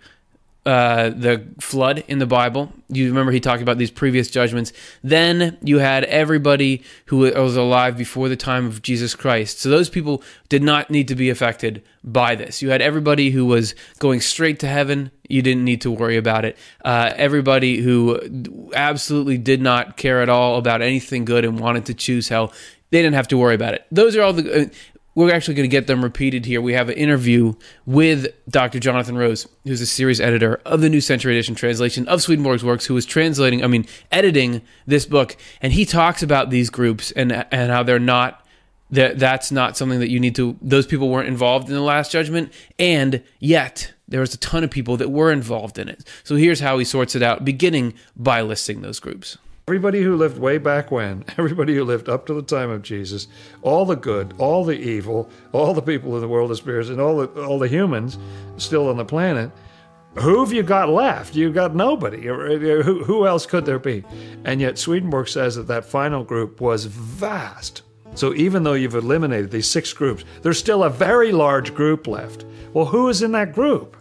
uh, 0.67 1.11
the 1.11 1.47
flood 1.61 2.03
in 2.09 2.19
the 2.19 2.27
Bible. 2.27 2.73
You 2.89 3.09
remember 3.09 3.31
he 3.31 3.41
talked 3.41 3.63
about 3.63 3.79
these 3.79 3.91
previous 3.91 4.29
judgments. 4.29 4.73
Then 5.03 5.57
you 5.63 5.79
had 5.79 6.05
everybody 6.05 6.83
who 7.07 7.19
was 7.19 7.57
alive 7.57 7.97
before 7.97 8.29
the 8.29 8.37
time 8.37 8.67
of 8.67 8.83
Jesus 8.83 9.15
Christ. 9.15 9.61
So 9.61 9.71
those 9.71 9.89
people 9.89 10.23
did 10.49 10.65
not 10.65 10.91
need 10.91 11.09
to 11.09 11.15
be 11.15 11.31
affected 11.31 11.85
by 12.03 12.35
this. 12.35 12.63
You 12.63 12.71
had 12.71 12.83
everybody 12.83 13.31
who 13.31 13.47
was 13.47 13.77
going 14.01 14.21
straight 14.21 14.59
to 14.61 14.67
heaven. 14.67 15.13
You 15.29 15.41
didn't 15.41 15.65
need 15.65 15.81
to 15.83 15.91
worry 15.91 16.17
about 16.17 16.45
it. 16.45 16.59
Uh, 16.85 17.13
everybody 17.15 17.79
who 17.79 18.21
absolutely 18.75 19.39
did 19.39 19.63
not 19.63 19.97
care 19.97 20.21
at 20.21 20.29
all 20.29 20.59
about 20.59 20.83
anything 20.83 21.25
good 21.25 21.45
and 21.45 21.61
wanted 21.61 21.87
to 21.87 21.95
choose 21.95 22.29
hell 22.29 22.53
they 22.91 23.03
didn't 23.03 23.15
have 23.15 23.29
to 23.29 23.37
worry 23.37 23.55
about 23.55 23.75
it. 23.75 23.85
Those 23.91 24.17
are 24.17 24.23
all 24.23 24.33
the. 24.33 24.71
We're 25.17 25.33
actually 25.33 25.55
going 25.55 25.69
to 25.69 25.75
get 25.75 25.87
them 25.87 26.05
repeated 26.05 26.45
here. 26.45 26.61
We 26.61 26.75
have 26.75 26.91
an 26.91 26.97
interview 26.97 27.55
with 27.87 28.27
Dr. 28.51 28.79
Jonathan 28.79 29.17
Rose, 29.17 29.49
who's 29.65 29.81
a 29.81 29.87
series 29.87 30.21
editor 30.21 30.61
of 30.67 30.83
the 30.83 30.91
New 30.91 31.01
Century 31.01 31.33
Edition 31.33 31.55
translation 31.55 32.07
of 32.07 32.21
Swedenborg's 32.21 32.63
works, 32.63 32.85
who 32.85 32.95
is 32.99 33.07
translating, 33.07 33.65
I 33.65 33.67
mean, 33.67 33.87
editing 34.13 34.61
this 34.87 35.07
book, 35.07 35.35
and 35.63 35.73
he 35.73 35.87
talks 35.87 36.23
about 36.23 36.51
these 36.51 36.69
groups 36.69 37.13
and 37.13 37.33
and 37.51 37.73
how 37.73 37.83
they're 37.83 37.99
not 37.99 38.47
that 38.91 39.19
that's 39.19 39.51
not 39.51 39.75
something 39.77 40.01
that 40.01 40.11
you 40.11 40.21
need 40.21 40.35
to. 40.37 40.55
Those 40.61 40.87
people 40.87 41.09
weren't 41.09 41.29
involved 41.29 41.69
in 41.69 41.75
the 41.75 41.81
Last 41.81 42.13
Judgment, 42.13 42.53
and 42.79 43.23
yet 43.41 43.95
there 44.07 44.21
was 44.21 44.35
a 44.35 44.39
ton 44.39 44.65
of 44.65 44.71
people 44.71 44.99
that 44.99 45.11
were 45.11 45.33
involved 45.33 45.79
in 45.79 45.89
it. 45.89 46.07
So 46.25 46.37
here's 46.37 46.61
how 46.61 46.77
he 46.77 46.85
sorts 46.85 47.17
it 47.17 47.23
out, 47.23 47.43
beginning 47.43 47.95
by 48.17 48.43
listing 48.43 48.83
those 48.83 49.01
groups. 49.01 49.39
Everybody 49.69 50.01
who 50.01 50.15
lived 50.15 50.39
way 50.39 50.59
back 50.59 50.93
when, 50.93 51.25
everybody 51.39 51.75
who 51.75 51.83
lived 51.83 52.09
up 52.09 52.25
to 52.27 52.35
the 52.35 52.41
time 52.41 52.71
of 52.71 52.83
Jesus, 52.83 53.27
all 53.63 53.85
the 53.85 53.97
good, 53.97 54.33
all 54.39 54.65
the 54.65 54.79
evil, 54.79 55.29
all 55.51 55.75
the 55.75 55.83
people 55.83 56.15
in 56.15 56.21
the 56.21 56.29
world 56.29 56.53
of 56.53 56.57
spirits, 56.57 56.89
and 56.89 57.01
all 57.01 57.17
the 57.17 57.45
all 57.45 57.59
the 57.59 57.67
humans 57.67 58.17
still 58.59 58.89
on 58.89 58.97
the 58.97 59.05
planet, 59.05 59.51
who 60.21 60.39
have 60.39 60.53
you 60.53 60.63
got 60.63 60.89
left? 60.89 61.35
You've 61.35 61.55
got 61.55 61.75
nobody. 61.75 62.23
Who, 62.23 63.03
who 63.03 63.27
else 63.27 63.45
could 63.45 63.67
there 63.67 63.81
be? 63.81 64.05
And 64.45 64.61
yet 64.61 64.79
Swedenborg 64.79 65.27
says 65.27 65.57
that 65.57 65.67
that 65.67 65.85
final 65.85 66.23
group 66.23 66.61
was 66.61 66.85
vast. 66.85 67.83
So 68.15 68.35
even 68.35 68.63
though 68.63 68.75
you've 68.75 68.95
eliminated 68.95 69.51
these 69.51 69.69
six 69.69 69.93
groups, 69.93 70.25
there's 70.43 70.61
still 70.61 70.85
a 70.85 70.91
very 70.91 71.33
large 71.33 71.75
group 71.75 72.07
left. 72.07 72.45
Well, 72.73 72.87
who 72.87 73.09
is 73.09 73.21
in 73.21 73.33
that 73.33 73.53
group? 73.53 73.97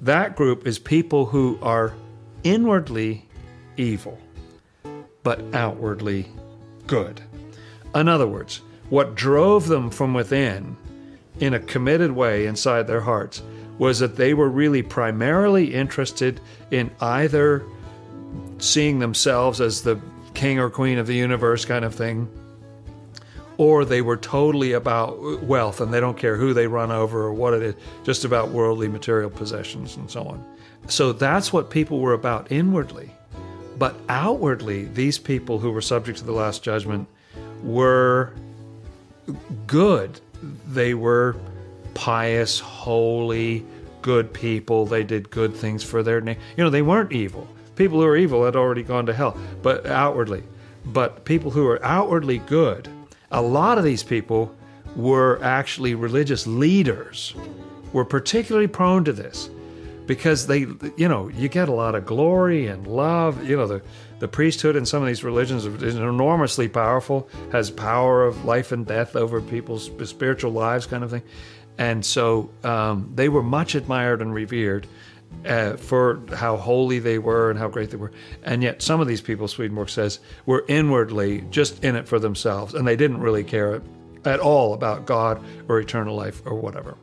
That 0.00 0.34
group 0.34 0.66
is 0.66 0.80
people 0.80 1.26
who 1.26 1.60
are 1.62 1.94
inwardly 2.42 3.28
evil 3.76 4.18
but 5.22 5.42
outwardly 5.54 6.26
good. 6.86 7.20
In 7.94 8.08
other 8.08 8.26
words, 8.26 8.60
what 8.88 9.14
drove 9.14 9.68
them 9.68 9.90
from 9.90 10.14
within 10.14 10.76
in 11.38 11.54
a 11.54 11.60
committed 11.60 12.12
way 12.12 12.46
inside 12.46 12.86
their 12.86 13.00
hearts 13.00 13.42
was 13.78 13.98
that 14.00 14.16
they 14.16 14.34
were 14.34 14.48
really 14.48 14.82
primarily 14.82 15.74
interested 15.74 16.40
in 16.70 16.90
either 17.00 17.64
seeing 18.58 18.98
themselves 18.98 19.60
as 19.60 19.82
the 19.82 19.98
king 20.34 20.58
or 20.58 20.68
queen 20.68 20.98
of 20.98 21.06
the 21.06 21.14
universe 21.14 21.64
kind 21.64 21.84
of 21.84 21.94
thing, 21.94 22.28
or 23.56 23.84
they 23.84 24.02
were 24.02 24.16
totally 24.16 24.72
about 24.72 25.42
wealth 25.42 25.80
and 25.80 25.92
they 25.92 26.00
don't 26.00 26.18
care 26.18 26.36
who 26.36 26.52
they 26.52 26.66
run 26.66 26.90
over 26.90 27.22
or 27.22 27.32
what 27.32 27.54
it 27.54 27.62
is, 27.62 27.74
just 28.04 28.24
about 28.24 28.50
worldly 28.50 28.88
material 28.88 29.30
possessions 29.30 29.96
and 29.96 30.10
so 30.10 30.24
on. 30.24 30.44
So 30.88 31.12
that's 31.12 31.52
what 31.52 31.70
people 31.70 32.00
were 32.00 32.14
about 32.14 32.50
inwardly. 32.52 33.10
But 33.80 33.96
outwardly, 34.10 34.84
these 34.84 35.16
people 35.16 35.58
who 35.58 35.70
were 35.70 35.80
subject 35.80 36.18
to 36.18 36.24
the 36.24 36.32
Last 36.32 36.62
Judgment 36.62 37.08
were 37.62 38.34
good. 39.66 40.20
They 40.68 40.92
were 40.92 41.34
pious, 41.94 42.60
holy, 42.60 43.64
good 44.02 44.34
people. 44.34 44.84
They 44.84 45.02
did 45.02 45.30
good 45.30 45.54
things 45.54 45.82
for 45.82 46.02
their 46.02 46.20
name. 46.20 46.36
You 46.58 46.64
know, 46.64 46.68
they 46.68 46.82
weren't 46.82 47.10
evil. 47.10 47.48
People 47.74 47.98
who 47.98 48.06
were 48.06 48.18
evil 48.18 48.44
had 48.44 48.54
already 48.54 48.82
gone 48.82 49.06
to 49.06 49.14
hell, 49.14 49.34
but 49.62 49.86
outwardly. 49.86 50.42
But 50.84 51.24
people 51.24 51.50
who 51.50 51.64
were 51.64 51.82
outwardly 51.82 52.36
good, 52.36 52.86
a 53.30 53.40
lot 53.40 53.78
of 53.78 53.84
these 53.84 54.02
people 54.02 54.54
were 54.94 55.42
actually 55.42 55.94
religious 55.94 56.46
leaders, 56.46 57.34
were 57.94 58.04
particularly 58.04 58.66
prone 58.66 59.04
to 59.04 59.14
this 59.14 59.48
because 60.10 60.48
they, 60.48 60.66
you 60.96 61.06
know, 61.06 61.28
you 61.28 61.48
get 61.48 61.68
a 61.68 61.72
lot 61.72 61.94
of 61.94 62.04
glory 62.04 62.66
and 62.66 62.84
love. 62.84 63.48
You 63.48 63.56
know, 63.56 63.68
the 63.68 63.80
the 64.18 64.26
priesthood 64.26 64.74
in 64.74 64.84
some 64.84 65.02
of 65.02 65.06
these 65.06 65.22
religions 65.22 65.64
is 65.64 65.94
enormously 65.94 66.68
powerful, 66.68 67.28
has 67.52 67.70
power 67.70 68.24
of 68.24 68.44
life 68.44 68.72
and 68.72 68.84
death 68.84 69.14
over 69.14 69.40
people's 69.40 69.88
spiritual 70.10 70.50
lives, 70.50 70.84
kind 70.84 71.04
of 71.04 71.12
thing. 71.12 71.22
And 71.78 72.04
so 72.04 72.50
um, 72.64 73.12
they 73.14 73.28
were 73.28 73.44
much 73.44 73.76
admired 73.76 74.20
and 74.20 74.34
revered 74.34 74.88
uh, 75.46 75.76
for 75.76 76.20
how 76.34 76.56
holy 76.56 76.98
they 76.98 77.20
were 77.20 77.48
and 77.48 77.56
how 77.56 77.68
great 77.68 77.90
they 77.90 77.96
were. 77.96 78.10
And 78.42 78.64
yet, 78.64 78.82
some 78.82 79.00
of 79.00 79.06
these 79.06 79.20
people, 79.20 79.46
Swedenborg 79.46 79.90
says, 79.90 80.18
were 80.44 80.64
inwardly 80.66 81.42
just 81.52 81.84
in 81.84 81.94
it 81.94 82.08
for 82.08 82.18
themselves, 82.18 82.74
and 82.74 82.84
they 82.84 82.96
didn't 82.96 83.20
really 83.20 83.44
care 83.44 83.80
at 84.24 84.40
all 84.40 84.74
about 84.74 85.06
God 85.06 85.40
or 85.68 85.78
eternal 85.78 86.16
life 86.16 86.42
or 86.44 86.56
whatever. 86.56 86.96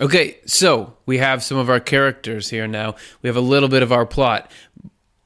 Okay, 0.00 0.38
so 0.44 0.94
we 1.06 1.18
have 1.18 1.42
some 1.42 1.56
of 1.56 1.70
our 1.70 1.80
characters 1.80 2.50
here 2.50 2.66
now. 2.66 2.96
We 3.22 3.28
have 3.28 3.36
a 3.36 3.40
little 3.40 3.68
bit 3.68 3.82
of 3.82 3.92
our 3.92 4.04
plot. 4.04 4.50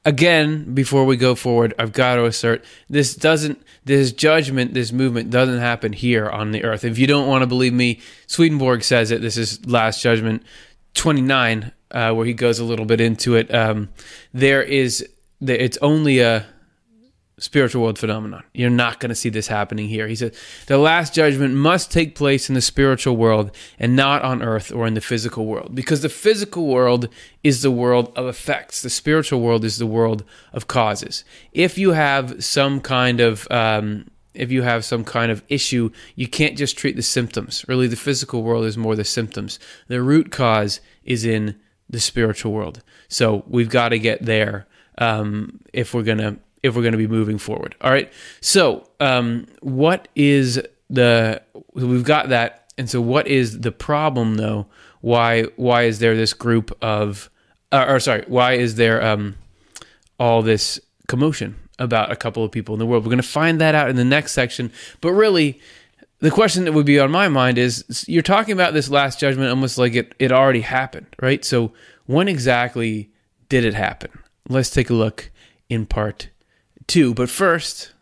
Again, 0.05 0.73
before 0.73 1.05
we 1.05 1.17
go 1.17 1.35
forward, 1.35 1.73
I've 1.77 1.91
got 1.91 2.15
to 2.15 2.25
assert 2.25 2.63
this 2.89 3.13
doesn't, 3.13 3.61
this 3.83 4.11
judgment, 4.13 4.73
this 4.73 4.91
movement 4.91 5.29
doesn't 5.29 5.59
happen 5.59 5.93
here 5.93 6.29
on 6.29 6.51
the 6.51 6.63
earth. 6.63 6.85
If 6.85 6.97
you 6.97 7.05
don't 7.05 7.27
want 7.27 7.41
to 7.41 7.47
believe 7.47 7.73
me, 7.73 7.99
Swedenborg 8.27 8.83
says 8.83 9.11
it. 9.11 9.21
This 9.21 9.37
is 9.37 9.63
Last 9.65 10.01
Judgment 10.01 10.43
29, 10.93 11.71
uh, 11.91 12.13
where 12.13 12.25
he 12.25 12.33
goes 12.33 12.57
a 12.59 12.63
little 12.63 12.85
bit 12.85 13.01
into 13.01 13.35
it. 13.35 13.53
Um, 13.53 13.89
there 14.33 14.63
is, 14.63 15.05
it's 15.41 15.77
only 15.81 16.19
a, 16.19 16.45
spiritual 17.41 17.81
world 17.81 17.97
phenomenon. 17.97 18.43
You're 18.53 18.69
not 18.69 18.99
going 18.99 19.09
to 19.09 19.15
see 19.15 19.29
this 19.29 19.47
happening 19.47 19.87
here. 19.87 20.07
He 20.07 20.15
said, 20.15 20.35
the 20.67 20.77
last 20.77 21.13
judgment 21.13 21.55
must 21.55 21.91
take 21.91 22.15
place 22.15 22.49
in 22.49 22.55
the 22.55 22.61
spiritual 22.61 23.17
world 23.17 23.51
and 23.79 23.95
not 23.95 24.21
on 24.21 24.43
earth 24.43 24.71
or 24.71 24.85
in 24.85 24.93
the 24.93 25.01
physical 25.01 25.47
world 25.47 25.73
because 25.73 26.01
the 26.01 26.09
physical 26.09 26.67
world 26.67 27.09
is 27.43 27.63
the 27.63 27.71
world 27.71 28.13
of 28.15 28.27
effects. 28.27 28.83
The 28.83 28.91
spiritual 28.91 29.41
world 29.41 29.65
is 29.65 29.79
the 29.79 29.87
world 29.87 30.23
of 30.53 30.67
causes. 30.67 31.25
If 31.51 31.77
you 31.77 31.91
have 31.91 32.43
some 32.43 32.79
kind 32.79 33.19
of, 33.19 33.47
um, 33.49 34.07
if 34.35 34.51
you 34.51 34.61
have 34.61 34.85
some 34.85 35.03
kind 35.03 35.31
of 35.31 35.43
issue, 35.49 35.89
you 36.15 36.27
can't 36.27 36.57
just 36.57 36.77
treat 36.77 36.95
the 36.95 37.01
symptoms. 37.01 37.65
Really, 37.67 37.87
the 37.87 37.95
physical 37.95 38.43
world 38.43 38.65
is 38.65 38.77
more 38.77 38.95
the 38.95 39.03
symptoms. 39.03 39.59
The 39.87 40.01
root 40.01 40.31
cause 40.31 40.79
is 41.03 41.25
in 41.25 41.59
the 41.89 41.99
spiritual 41.99 42.53
world. 42.53 42.83
So 43.09 43.43
we've 43.47 43.69
got 43.69 43.89
to 43.89 43.99
get 43.99 44.23
there 44.23 44.67
um, 44.99 45.59
if 45.73 45.93
we're 45.93 46.03
going 46.03 46.19
to 46.19 46.37
if 46.63 46.75
we're 46.75 46.81
going 46.81 46.91
to 46.93 46.97
be 46.97 47.07
moving 47.07 47.37
forward. 47.37 47.75
All 47.81 47.91
right. 47.91 48.11
So, 48.39 48.87
um, 48.99 49.47
what 49.61 50.07
is 50.15 50.61
the? 50.89 51.41
We've 51.73 52.03
got 52.03 52.29
that, 52.29 52.71
and 52.77 52.89
so 52.89 53.01
what 53.01 53.27
is 53.27 53.61
the 53.61 53.71
problem 53.71 54.35
though? 54.35 54.67
Why 55.01 55.43
why 55.55 55.83
is 55.83 55.99
there 55.99 56.15
this 56.15 56.33
group 56.33 56.75
of, 56.81 57.29
uh, 57.71 57.85
or 57.87 57.99
sorry, 57.99 58.23
why 58.27 58.53
is 58.53 58.75
there 58.75 59.03
um, 59.03 59.35
all 60.19 60.41
this 60.41 60.79
commotion 61.07 61.57
about 61.79 62.11
a 62.11 62.15
couple 62.15 62.43
of 62.43 62.51
people 62.51 62.75
in 62.75 62.79
the 62.79 62.85
world? 62.85 63.03
We're 63.03 63.09
going 63.11 63.21
to 63.21 63.27
find 63.27 63.59
that 63.61 63.73
out 63.73 63.89
in 63.89 63.95
the 63.95 64.05
next 64.05 64.33
section. 64.33 64.71
But 64.99 65.13
really, 65.13 65.59
the 66.19 66.31
question 66.31 66.65
that 66.65 66.73
would 66.73 66.85
be 66.85 66.99
on 66.99 67.09
my 67.09 67.27
mind 67.27 67.57
is: 67.57 68.05
you're 68.07 68.21
talking 68.21 68.53
about 68.53 68.73
this 68.73 68.89
last 68.89 69.19
judgment 69.19 69.49
almost 69.49 69.77
like 69.77 69.95
it 69.95 70.13
it 70.19 70.31
already 70.31 70.61
happened, 70.61 71.07
right? 71.21 71.43
So 71.43 71.73
when 72.05 72.27
exactly 72.27 73.09
did 73.49 73.65
it 73.65 73.73
happen? 73.73 74.11
Let's 74.47 74.69
take 74.69 74.89
a 74.89 74.93
look 74.93 75.31
in 75.69 75.85
part 75.85 76.29
two. 76.91 77.13
But 77.13 77.29
first, 77.29 77.93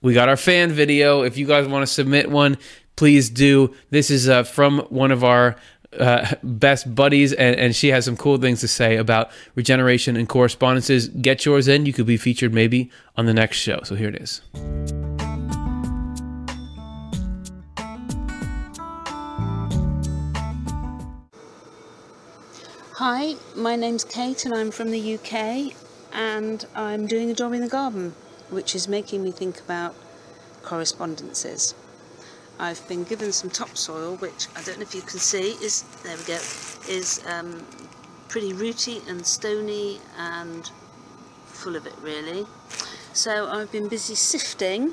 we 0.00 0.14
got 0.14 0.28
our 0.28 0.36
fan 0.36 0.72
video. 0.72 1.22
If 1.22 1.36
you 1.38 1.46
guys 1.46 1.68
want 1.68 1.84
to 1.84 1.86
submit 1.86 2.28
one, 2.28 2.58
please 2.96 3.30
do. 3.30 3.72
This 3.90 4.10
is 4.10 4.28
uh, 4.28 4.42
from 4.42 4.80
one 4.90 5.12
of 5.12 5.22
our 5.22 5.54
uh, 5.96 6.34
best 6.42 6.92
buddies, 6.92 7.32
and, 7.32 7.54
and 7.54 7.76
she 7.76 7.88
has 7.88 8.04
some 8.04 8.16
cool 8.16 8.38
things 8.38 8.58
to 8.60 8.66
say 8.66 8.96
about 8.96 9.30
regeneration 9.54 10.16
and 10.16 10.28
correspondences. 10.28 11.06
Get 11.06 11.44
yours 11.44 11.68
in. 11.68 11.86
You 11.86 11.92
could 11.92 12.06
be 12.06 12.16
featured 12.16 12.52
maybe 12.52 12.90
on 13.16 13.26
the 13.26 13.34
next 13.34 13.58
show. 13.58 13.78
So 13.84 13.94
here 13.94 14.08
it 14.08 14.16
is. 14.16 14.40
Hi, 22.94 23.34
my 23.54 23.76
name's 23.76 24.04
Kate 24.04 24.44
and 24.44 24.54
I'm 24.54 24.72
from 24.72 24.90
the 24.90 25.14
UK 25.14 25.74
and 26.12 26.64
I'm 26.74 27.06
doing 27.06 27.30
a 27.30 27.34
job 27.34 27.52
in 27.52 27.60
the 27.60 27.68
garden 27.68 28.14
which 28.52 28.74
is 28.74 28.86
making 28.86 29.24
me 29.24 29.30
think 29.30 29.58
about 29.60 29.94
correspondences. 30.62 31.74
I've 32.58 32.86
been 32.86 33.04
given 33.04 33.32
some 33.32 33.50
topsoil, 33.50 34.16
which 34.16 34.46
I 34.54 34.62
don't 34.62 34.76
know 34.76 34.82
if 34.82 34.94
you 34.94 35.00
can 35.00 35.18
see, 35.18 35.52
is 35.64 35.82
there 36.02 36.16
we 36.16 36.24
go, 36.24 36.38
is 36.88 37.20
um, 37.26 37.64
pretty 38.28 38.52
rooty 38.52 39.00
and 39.08 39.26
stony 39.26 39.98
and 40.18 40.70
full 41.46 41.76
of 41.76 41.86
it 41.86 41.94
really. 42.02 42.46
So 43.14 43.48
I've 43.48 43.72
been 43.72 43.88
busy 43.88 44.14
sifting 44.14 44.92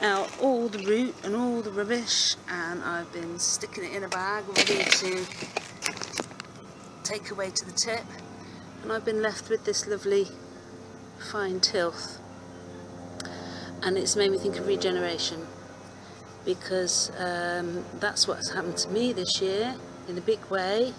out 0.00 0.30
all 0.40 0.68
the 0.68 0.84
root 0.84 1.14
and 1.24 1.36
all 1.36 1.60
the 1.60 1.70
rubbish 1.70 2.36
and 2.48 2.82
I've 2.82 3.12
been 3.12 3.38
sticking 3.38 3.84
it 3.84 3.92
in 3.92 4.04
a 4.04 4.08
bag 4.08 4.44
ready 4.48 4.82
to 4.82 5.24
take 7.04 7.30
away 7.30 7.50
to 7.50 7.64
the 7.64 7.72
tip 7.72 8.04
and 8.82 8.92
I've 8.92 9.04
been 9.04 9.22
left 9.22 9.48
with 9.48 9.64
this 9.64 9.86
lovely 9.86 10.26
fine 11.22 11.60
tilth. 11.60 12.18
And 13.82 13.96
it's 13.96 14.16
made 14.16 14.30
me 14.30 14.38
think 14.38 14.58
of 14.58 14.66
regeneration. 14.66 15.46
Because 16.44 17.10
um, 17.18 17.84
that's 18.00 18.26
what's 18.26 18.50
happened 18.50 18.76
to 18.78 18.88
me 18.90 19.12
this 19.12 19.40
year 19.40 19.74
in 20.08 20.18
a 20.18 20.20
big 20.20 20.44
way. 20.46 20.92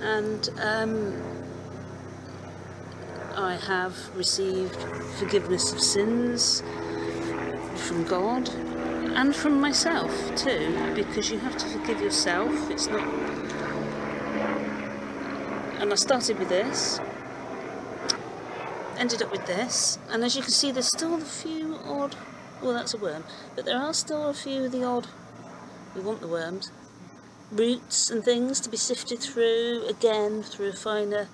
And 0.00 0.48
um, 0.60 1.22
I 3.36 3.56
have 3.56 3.96
received 4.16 4.76
forgiveness 5.18 5.72
of 5.72 5.80
sins 5.80 6.62
from 7.76 8.04
God 8.04 8.48
and 9.16 9.34
from 9.34 9.60
myself 9.60 10.12
too. 10.36 10.92
Because 10.94 11.30
you 11.30 11.38
have 11.38 11.56
to 11.56 11.66
forgive 11.66 12.00
yourself. 12.00 12.70
It's 12.70 12.86
not 12.86 13.02
and 15.84 15.92
I 15.92 15.96
started 15.96 16.38
with 16.38 16.48
this 16.48 16.98
ended 18.98 19.22
up 19.22 19.30
with 19.30 19.46
this. 19.46 19.98
And 20.10 20.24
as 20.24 20.36
you 20.36 20.42
can 20.42 20.50
see 20.50 20.70
there's 20.70 20.88
still 20.88 21.14
a 21.14 21.20
few 21.20 21.78
odd 21.84 22.16
well 22.62 22.74
that's 22.74 22.94
a 22.94 22.98
worm. 22.98 23.24
But 23.54 23.64
there 23.64 23.78
are 23.78 23.94
still 23.94 24.28
a 24.28 24.34
few 24.34 24.64
of 24.64 24.72
the 24.72 24.84
odd 24.84 25.08
we 25.94 26.00
want 26.00 26.20
the 26.20 26.28
worms 26.28 26.70
roots 27.52 28.10
and 28.10 28.24
things 28.24 28.58
to 28.60 28.68
be 28.68 28.76
sifted 28.76 29.20
through 29.20 29.86
again 29.86 30.42
through 30.42 30.70
a 30.70 30.72
finer 30.72 31.28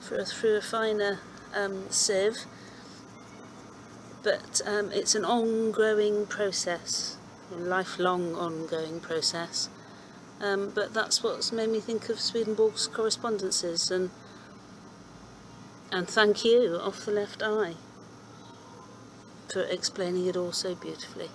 through 0.00 0.56
a 0.56 0.60
finer 0.60 1.20
um, 1.54 1.84
sieve. 1.88 2.38
But 4.22 4.60
um, 4.66 4.92
it's 4.92 5.14
an 5.14 5.24
ongoing 5.24 6.26
process 6.26 7.16
a 7.52 7.58
lifelong 7.58 8.34
ongoing 8.34 9.00
process. 9.00 9.68
Um, 10.40 10.72
but 10.74 10.92
that's 10.94 11.22
what's 11.22 11.52
made 11.52 11.68
me 11.68 11.80
think 11.80 12.08
of 12.08 12.18
Swedenborg's 12.18 12.88
correspondences 12.88 13.90
and 13.90 14.10
and 15.92 16.08
thank 16.08 16.44
you, 16.44 16.78
Off 16.82 17.04
the 17.04 17.12
Left 17.12 17.42
Eye, 17.42 17.74
for 19.52 19.62
explaining 19.62 20.26
it 20.26 20.36
all 20.36 20.52
so 20.52 20.74
beautifully. 20.74 21.28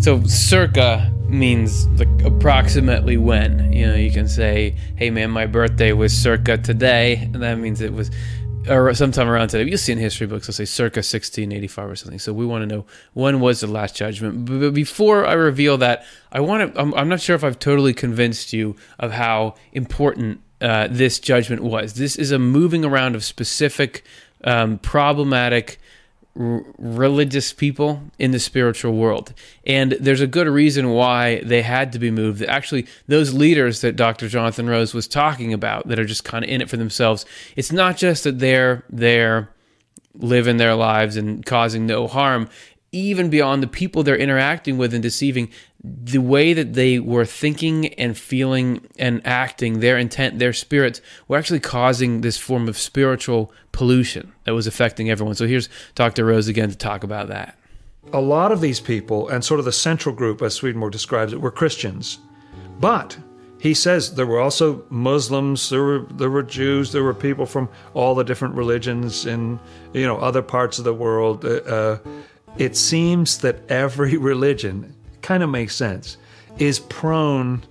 So 0.00 0.22
circa 0.24 1.12
means 1.28 1.86
like 1.98 2.08
approximately 2.24 3.16
when. 3.16 3.72
You 3.72 3.86
know, 3.86 3.94
you 3.94 4.10
can 4.10 4.26
say, 4.26 4.74
"Hey 4.96 5.10
man, 5.10 5.30
my 5.30 5.46
birthday 5.46 5.92
was 5.92 6.12
circa 6.12 6.58
today," 6.58 7.28
and 7.32 7.42
that 7.42 7.58
means 7.58 7.80
it 7.80 7.92
was 7.92 8.10
or 8.68 8.92
sometime 8.94 9.28
around 9.28 9.48
today. 9.48 9.68
You'll 9.68 9.78
see 9.78 9.92
in 9.92 9.98
history 9.98 10.26
books, 10.26 10.46
they'll 10.46 10.54
say 10.54 10.64
circa 10.64 10.98
1685 10.98 11.90
or 11.90 11.96
something. 11.96 12.18
So 12.18 12.32
we 12.32 12.44
want 12.44 12.62
to 12.62 12.66
know 12.66 12.84
when 13.14 13.40
was 13.40 13.60
the 13.60 13.66
last 13.66 13.96
judgment. 13.96 14.44
But 14.44 14.74
before 14.74 15.26
I 15.26 15.32
reveal 15.34 15.78
that, 15.78 16.04
I 16.32 16.40
want 16.40 16.74
to. 16.74 16.80
I'm, 16.80 16.94
I'm 16.94 17.08
not 17.08 17.20
sure 17.20 17.36
if 17.36 17.44
I've 17.44 17.58
totally 17.58 17.94
convinced 17.94 18.52
you 18.52 18.76
of 18.98 19.12
how 19.12 19.54
important 19.72 20.40
uh, 20.60 20.88
this 20.90 21.18
judgment 21.18 21.62
was. 21.62 21.94
This 21.94 22.16
is 22.16 22.32
a 22.32 22.38
moving 22.38 22.84
around 22.84 23.14
of 23.14 23.24
specific, 23.24 24.04
um, 24.44 24.78
problematic 24.78 25.78
r- 26.38 26.64
religious 26.78 27.52
people 27.52 28.02
in 28.18 28.30
the 28.30 28.38
spiritual 28.38 28.94
world. 28.94 29.32
And 29.66 29.92
there's 29.92 30.20
a 30.20 30.26
good 30.26 30.46
reason 30.48 30.90
why 30.90 31.42
they 31.44 31.62
had 31.62 31.92
to 31.92 31.98
be 31.98 32.10
moved. 32.10 32.42
Actually, 32.42 32.86
those 33.06 33.34
leaders 33.34 33.80
that 33.80 33.96
Dr. 33.96 34.28
Jonathan 34.28 34.68
Rose 34.68 34.94
was 34.94 35.08
talking 35.08 35.52
about 35.52 35.88
that 35.88 35.98
are 35.98 36.04
just 36.04 36.24
kind 36.24 36.44
of 36.44 36.50
in 36.50 36.60
it 36.60 36.70
for 36.70 36.76
themselves, 36.76 37.26
it's 37.56 37.72
not 37.72 37.96
just 37.96 38.24
that 38.24 38.38
they're 38.38 38.84
there 38.90 39.50
living 40.14 40.56
their 40.56 40.74
lives 40.74 41.16
and 41.16 41.46
causing 41.46 41.86
no 41.86 42.06
harm 42.06 42.48
even 42.92 43.30
beyond 43.30 43.62
the 43.62 43.68
people 43.68 44.02
they're 44.02 44.16
interacting 44.16 44.78
with 44.78 44.92
and 44.92 45.02
deceiving, 45.02 45.50
the 45.82 46.18
way 46.18 46.52
that 46.52 46.74
they 46.74 46.98
were 46.98 47.24
thinking 47.24 47.94
and 47.94 48.16
feeling 48.16 48.86
and 48.98 49.26
acting, 49.26 49.80
their 49.80 49.96
intent, 49.96 50.38
their 50.38 50.52
spirits, 50.52 51.00
were 51.26 51.38
actually 51.38 51.60
causing 51.60 52.20
this 52.20 52.36
form 52.36 52.68
of 52.68 52.76
spiritual 52.76 53.52
pollution 53.72 54.32
that 54.44 54.52
was 54.52 54.66
affecting 54.66 55.10
everyone. 55.10 55.34
So 55.34 55.46
here's 55.46 55.70
Dr. 55.94 56.26
Rose 56.26 56.48
again 56.48 56.68
to 56.68 56.76
talk 56.76 57.02
about 57.02 57.28
that. 57.28 57.56
A 58.12 58.20
lot 58.20 58.52
of 58.52 58.60
these 58.60 58.80
people, 58.80 59.28
and 59.28 59.44
sort 59.44 59.60
of 59.60 59.64
the 59.64 59.72
central 59.72 60.14
group, 60.14 60.42
as 60.42 60.54
Swedenborg 60.54 60.92
describes 60.92 61.32
it, 61.32 61.40
were 61.40 61.50
Christians. 61.50 62.18
But 62.78 63.16
he 63.58 63.72
says 63.72 64.14
there 64.14 64.26
were 64.26 64.40
also 64.40 64.84
Muslims, 64.90 65.70
there 65.70 65.82
were 65.82 66.06
there 66.10 66.30
were 66.30 66.42
Jews, 66.42 66.92
there 66.92 67.04
were 67.04 67.14
people 67.14 67.46
from 67.46 67.68
all 67.94 68.14
the 68.14 68.24
different 68.24 68.54
religions 68.54 69.26
in 69.26 69.60
you 69.92 70.06
know 70.06 70.18
other 70.18 70.42
parts 70.42 70.78
of 70.78 70.84
the 70.84 70.94
world. 70.94 71.44
Uh, 71.44 71.48
uh 71.48 71.98
it 72.58 72.76
seems 72.76 73.38
that 73.38 73.70
every 73.70 74.16
religion 74.32 74.94
kind 75.22 75.42
of 75.42 75.50
makes 75.50 75.74
sense 75.74 76.16
is 76.58 76.78
prone 76.78 77.62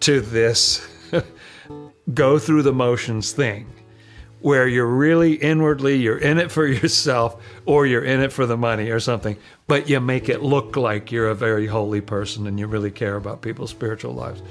to 0.00 0.20
this 0.20 0.86
go 2.14 2.38
through 2.38 2.62
the 2.62 2.72
motions 2.72 3.32
thing 3.32 3.70
where 4.40 4.68
you're 4.68 4.86
really 4.86 5.34
inwardly 5.34 5.96
you're 5.96 6.18
in 6.18 6.38
it 6.38 6.50
for 6.50 6.66
yourself 6.80 7.42
or 7.66 7.86
you're 7.86 8.04
in 8.04 8.20
it 8.20 8.32
for 8.32 8.46
the 8.46 8.56
money 8.56 8.90
or 8.90 9.00
something 9.00 9.36
but 9.66 9.88
you 9.88 10.00
make 10.00 10.28
it 10.28 10.42
look 10.42 10.76
like 10.76 11.10
you're 11.10 11.28
a 11.28 11.34
very 11.34 11.66
holy 11.66 12.00
person 12.00 12.46
and 12.46 12.58
you 12.58 12.66
really 12.66 12.90
care 12.90 13.16
about 13.16 13.40
people's 13.42 13.70
spiritual 13.70 14.12
lives 14.12 14.42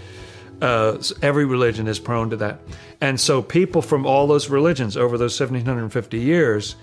uh, 0.63 0.97
every 1.21 1.45
religion 1.45 1.87
is 1.87 1.99
prone 1.99 2.29
to 2.29 2.37
that. 2.37 2.59
And 3.01 3.19
so 3.19 3.41
people 3.41 3.81
from 3.81 4.05
all 4.05 4.27
those 4.27 4.49
religions 4.49 4.95
over 4.95 5.17
those 5.17 5.37
1750 5.39 6.19
years 6.19 6.75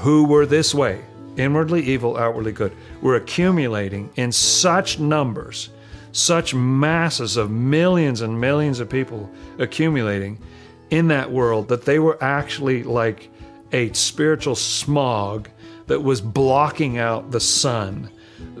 who 0.00 0.24
were 0.24 0.46
this 0.46 0.74
way, 0.74 1.04
inwardly 1.36 1.82
evil, 1.82 2.16
outwardly 2.16 2.52
good, 2.52 2.72
were 3.00 3.16
accumulating 3.16 4.10
in 4.16 4.32
such 4.32 4.98
numbers, 4.98 5.70
such 6.12 6.54
masses 6.54 7.36
of 7.36 7.50
millions 7.50 8.20
and 8.20 8.40
millions 8.40 8.80
of 8.80 8.88
people 8.88 9.30
accumulating 9.58 10.38
in 10.90 11.08
that 11.08 11.30
world 11.30 11.68
that 11.68 11.84
they 11.84 11.98
were 11.98 12.22
actually 12.22 12.82
like 12.82 13.28
a 13.72 13.92
spiritual 13.92 14.54
smog 14.54 15.48
that 15.86 16.02
was 16.02 16.20
blocking 16.20 16.98
out 16.98 17.30
the 17.30 17.40
sun, 17.40 18.10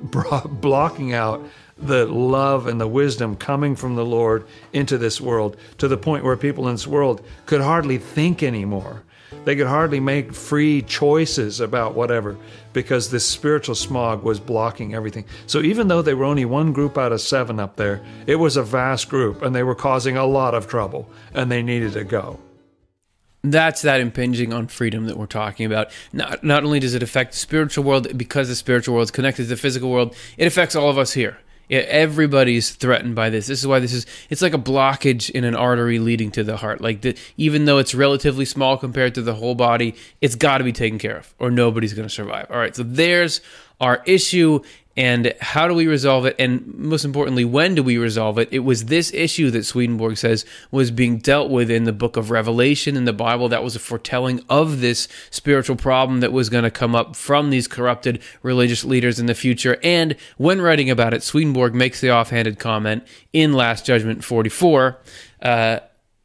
blocking 0.60 1.12
out 1.12 1.44
the 1.78 2.06
love 2.06 2.66
and 2.66 2.80
the 2.80 2.88
wisdom 2.88 3.36
coming 3.36 3.76
from 3.76 3.96
the 3.96 4.04
Lord 4.04 4.46
into 4.72 4.96
this 4.96 5.20
world 5.20 5.56
to 5.78 5.88
the 5.88 5.96
point 5.96 6.24
where 6.24 6.36
people 6.36 6.68
in 6.68 6.74
this 6.74 6.86
world 6.86 7.24
could 7.44 7.60
hardly 7.60 7.98
think 7.98 8.42
anymore. 8.42 9.02
They 9.44 9.56
could 9.56 9.66
hardly 9.66 10.00
make 10.00 10.32
free 10.32 10.82
choices 10.82 11.60
about 11.60 11.94
whatever 11.94 12.36
because 12.72 13.10
this 13.10 13.24
spiritual 13.26 13.74
smog 13.74 14.22
was 14.22 14.40
blocking 14.40 14.94
everything. 14.94 15.24
So 15.46 15.60
even 15.60 15.88
though 15.88 16.02
they 16.02 16.14
were 16.14 16.24
only 16.24 16.44
one 16.44 16.72
group 16.72 16.98
out 16.98 17.12
of 17.12 17.20
seven 17.20 17.58
up 17.58 17.76
there, 17.76 18.02
it 18.26 18.36
was 18.36 18.56
a 18.56 18.62
vast 18.62 19.08
group 19.08 19.42
and 19.42 19.54
they 19.54 19.62
were 19.62 19.74
causing 19.74 20.16
a 20.16 20.26
lot 20.26 20.54
of 20.54 20.66
trouble 20.66 21.08
and 21.34 21.50
they 21.50 21.62
needed 21.62 21.92
to 21.94 22.04
go 22.04 22.38
that's 23.50 23.82
that 23.82 24.00
impinging 24.00 24.52
on 24.52 24.66
freedom 24.66 25.06
that 25.06 25.16
we're 25.16 25.26
talking 25.26 25.66
about. 25.66 25.90
Not, 26.12 26.42
not 26.42 26.64
only 26.64 26.80
does 26.80 26.94
it 26.94 27.02
affect 27.02 27.32
the 27.32 27.38
spiritual 27.38 27.84
world, 27.84 28.16
because 28.16 28.48
the 28.48 28.56
spiritual 28.56 28.94
world 28.94 29.04
is 29.04 29.10
connected 29.10 29.44
to 29.44 29.48
the 29.48 29.56
physical 29.56 29.90
world, 29.90 30.16
it 30.36 30.46
affects 30.46 30.74
all 30.74 30.90
of 30.90 30.98
us 30.98 31.12
here. 31.12 31.38
Yeah, 31.68 31.80
everybody's 31.80 32.70
threatened 32.70 33.14
by 33.16 33.30
this. 33.30 33.48
This 33.48 33.58
is 33.58 33.66
why 33.66 33.80
this 33.80 33.92
is 33.92 34.06
it's 34.30 34.42
like 34.42 34.54
a 34.54 34.58
blockage 34.58 35.30
in 35.30 35.44
an 35.44 35.56
artery 35.56 35.98
leading 35.98 36.30
to 36.32 36.44
the 36.44 36.56
heart. 36.56 36.80
Like 36.80 37.00
the, 37.00 37.16
even 37.36 37.64
though 37.64 37.78
it's 37.78 37.94
relatively 37.94 38.44
small 38.44 38.76
compared 38.76 39.14
to 39.16 39.22
the 39.22 39.34
whole 39.34 39.54
body, 39.54 39.94
it's 40.20 40.36
got 40.36 40.58
to 40.58 40.64
be 40.64 40.72
taken 40.72 40.98
care 40.98 41.16
of 41.16 41.34
or 41.38 41.50
nobody's 41.50 41.94
going 41.94 42.08
to 42.08 42.14
survive. 42.14 42.46
All 42.50 42.58
right, 42.58 42.74
so 42.74 42.82
there's 42.84 43.40
our 43.80 44.02
issue 44.06 44.60
and 44.96 45.34
how 45.40 45.68
do 45.68 45.74
we 45.74 45.86
resolve 45.86 46.24
it? 46.24 46.36
And 46.38 46.66
most 46.74 47.04
importantly, 47.04 47.44
when 47.44 47.74
do 47.74 47.82
we 47.82 47.98
resolve 47.98 48.38
it? 48.38 48.48
It 48.50 48.60
was 48.60 48.86
this 48.86 49.12
issue 49.12 49.50
that 49.50 49.64
Swedenborg 49.64 50.16
says 50.16 50.46
was 50.70 50.90
being 50.90 51.18
dealt 51.18 51.50
with 51.50 51.70
in 51.70 51.84
the 51.84 51.92
book 51.92 52.16
of 52.16 52.30
Revelation 52.30 52.96
in 52.96 53.04
the 53.04 53.12
Bible. 53.12 53.48
That 53.48 53.62
was 53.62 53.76
a 53.76 53.80
foretelling 53.80 54.42
of 54.48 54.80
this 54.80 55.06
spiritual 55.30 55.76
problem 55.76 56.20
that 56.20 56.32
was 56.32 56.48
going 56.48 56.64
to 56.64 56.70
come 56.70 56.94
up 56.94 57.14
from 57.14 57.50
these 57.50 57.68
corrupted 57.68 58.22
religious 58.42 58.84
leaders 58.84 59.18
in 59.18 59.26
the 59.26 59.34
future. 59.34 59.78
And 59.82 60.16
when 60.38 60.62
writing 60.62 60.88
about 60.88 61.12
it, 61.12 61.22
Swedenborg 61.22 61.74
makes 61.74 62.00
the 62.00 62.10
offhanded 62.10 62.58
comment 62.58 63.06
in 63.34 63.52
Last 63.52 63.84
Judgment 63.84 64.24
44 64.24 64.98
uh, 65.42 65.80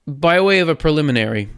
by 0.08 0.40
way 0.40 0.60
of 0.60 0.70
a 0.70 0.76
preliminary 0.76 1.50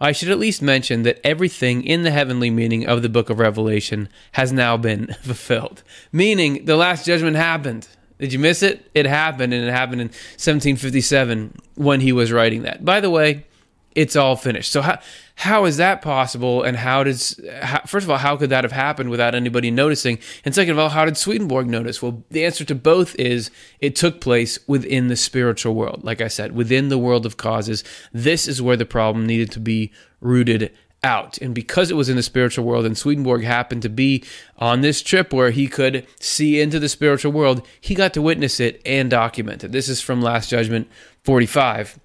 I 0.00 0.12
should 0.12 0.30
at 0.30 0.38
least 0.38 0.62
mention 0.62 1.02
that 1.02 1.20
everything 1.24 1.84
in 1.84 2.02
the 2.02 2.10
heavenly 2.10 2.50
meaning 2.50 2.86
of 2.86 3.02
the 3.02 3.08
book 3.08 3.30
of 3.30 3.38
Revelation 3.38 4.08
has 4.32 4.52
now 4.52 4.76
been 4.76 5.06
fulfilled. 5.22 5.82
Meaning, 6.12 6.64
the 6.64 6.76
last 6.76 7.06
judgment 7.06 7.36
happened. 7.36 7.88
Did 8.18 8.32
you 8.32 8.38
miss 8.38 8.62
it? 8.62 8.90
It 8.94 9.06
happened, 9.06 9.52
and 9.52 9.66
it 9.66 9.70
happened 9.70 10.00
in 10.00 10.08
1757 10.08 11.56
when 11.74 12.00
he 12.00 12.12
was 12.12 12.32
writing 12.32 12.62
that. 12.62 12.84
By 12.84 13.00
the 13.00 13.10
way, 13.10 13.46
it's 13.94 14.16
all 14.16 14.36
finished. 14.36 14.70
So 14.72 14.82
how 14.82 14.98
how 15.36 15.64
is 15.64 15.76
that 15.78 16.00
possible? 16.00 16.62
And 16.62 16.76
how 16.76 17.04
does 17.04 17.40
how, 17.60 17.80
first 17.86 18.04
of 18.04 18.10
all, 18.10 18.18
how 18.18 18.36
could 18.36 18.50
that 18.50 18.64
have 18.64 18.72
happened 18.72 19.10
without 19.10 19.34
anybody 19.34 19.70
noticing? 19.70 20.18
And 20.44 20.54
second 20.54 20.72
of 20.72 20.78
all, 20.78 20.90
how 20.90 21.04
did 21.04 21.16
Swedenborg 21.16 21.66
notice? 21.66 22.00
Well, 22.00 22.22
the 22.30 22.44
answer 22.44 22.64
to 22.64 22.74
both 22.74 23.14
is 23.16 23.50
it 23.80 23.96
took 23.96 24.20
place 24.20 24.58
within 24.68 25.08
the 25.08 25.16
spiritual 25.16 25.74
world. 25.74 26.04
Like 26.04 26.20
I 26.20 26.28
said, 26.28 26.52
within 26.52 26.88
the 26.88 26.98
world 26.98 27.26
of 27.26 27.36
causes. 27.36 27.82
This 28.12 28.46
is 28.46 28.62
where 28.62 28.76
the 28.76 28.86
problem 28.86 29.26
needed 29.26 29.50
to 29.52 29.60
be 29.60 29.92
rooted 30.20 30.72
out. 31.02 31.36
And 31.38 31.54
because 31.54 31.90
it 31.90 31.96
was 31.96 32.08
in 32.08 32.16
the 32.16 32.22
spiritual 32.22 32.64
world, 32.64 32.86
and 32.86 32.96
Swedenborg 32.96 33.44
happened 33.44 33.82
to 33.82 33.88
be 33.88 34.24
on 34.58 34.80
this 34.80 35.02
trip 35.02 35.32
where 35.32 35.50
he 35.50 35.68
could 35.68 36.06
see 36.18 36.60
into 36.60 36.80
the 36.80 36.88
spiritual 36.88 37.32
world, 37.32 37.66
he 37.80 37.94
got 37.94 38.14
to 38.14 38.22
witness 38.22 38.58
it 38.58 38.80
and 38.86 39.10
document 39.10 39.62
it. 39.62 39.72
This 39.72 39.88
is 39.88 40.00
from 40.00 40.22
Last 40.22 40.48
Judgment 40.48 40.88
45. 41.22 41.98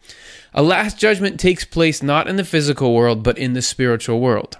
A 0.53 0.63
last 0.63 0.97
judgment 0.97 1.39
takes 1.39 1.63
place 1.63 2.01
not 2.01 2.27
in 2.27 2.35
the 2.35 2.43
physical 2.43 2.93
world, 2.93 3.23
but 3.23 3.37
in 3.37 3.53
the 3.53 3.61
spiritual 3.61 4.19
world, 4.19 4.57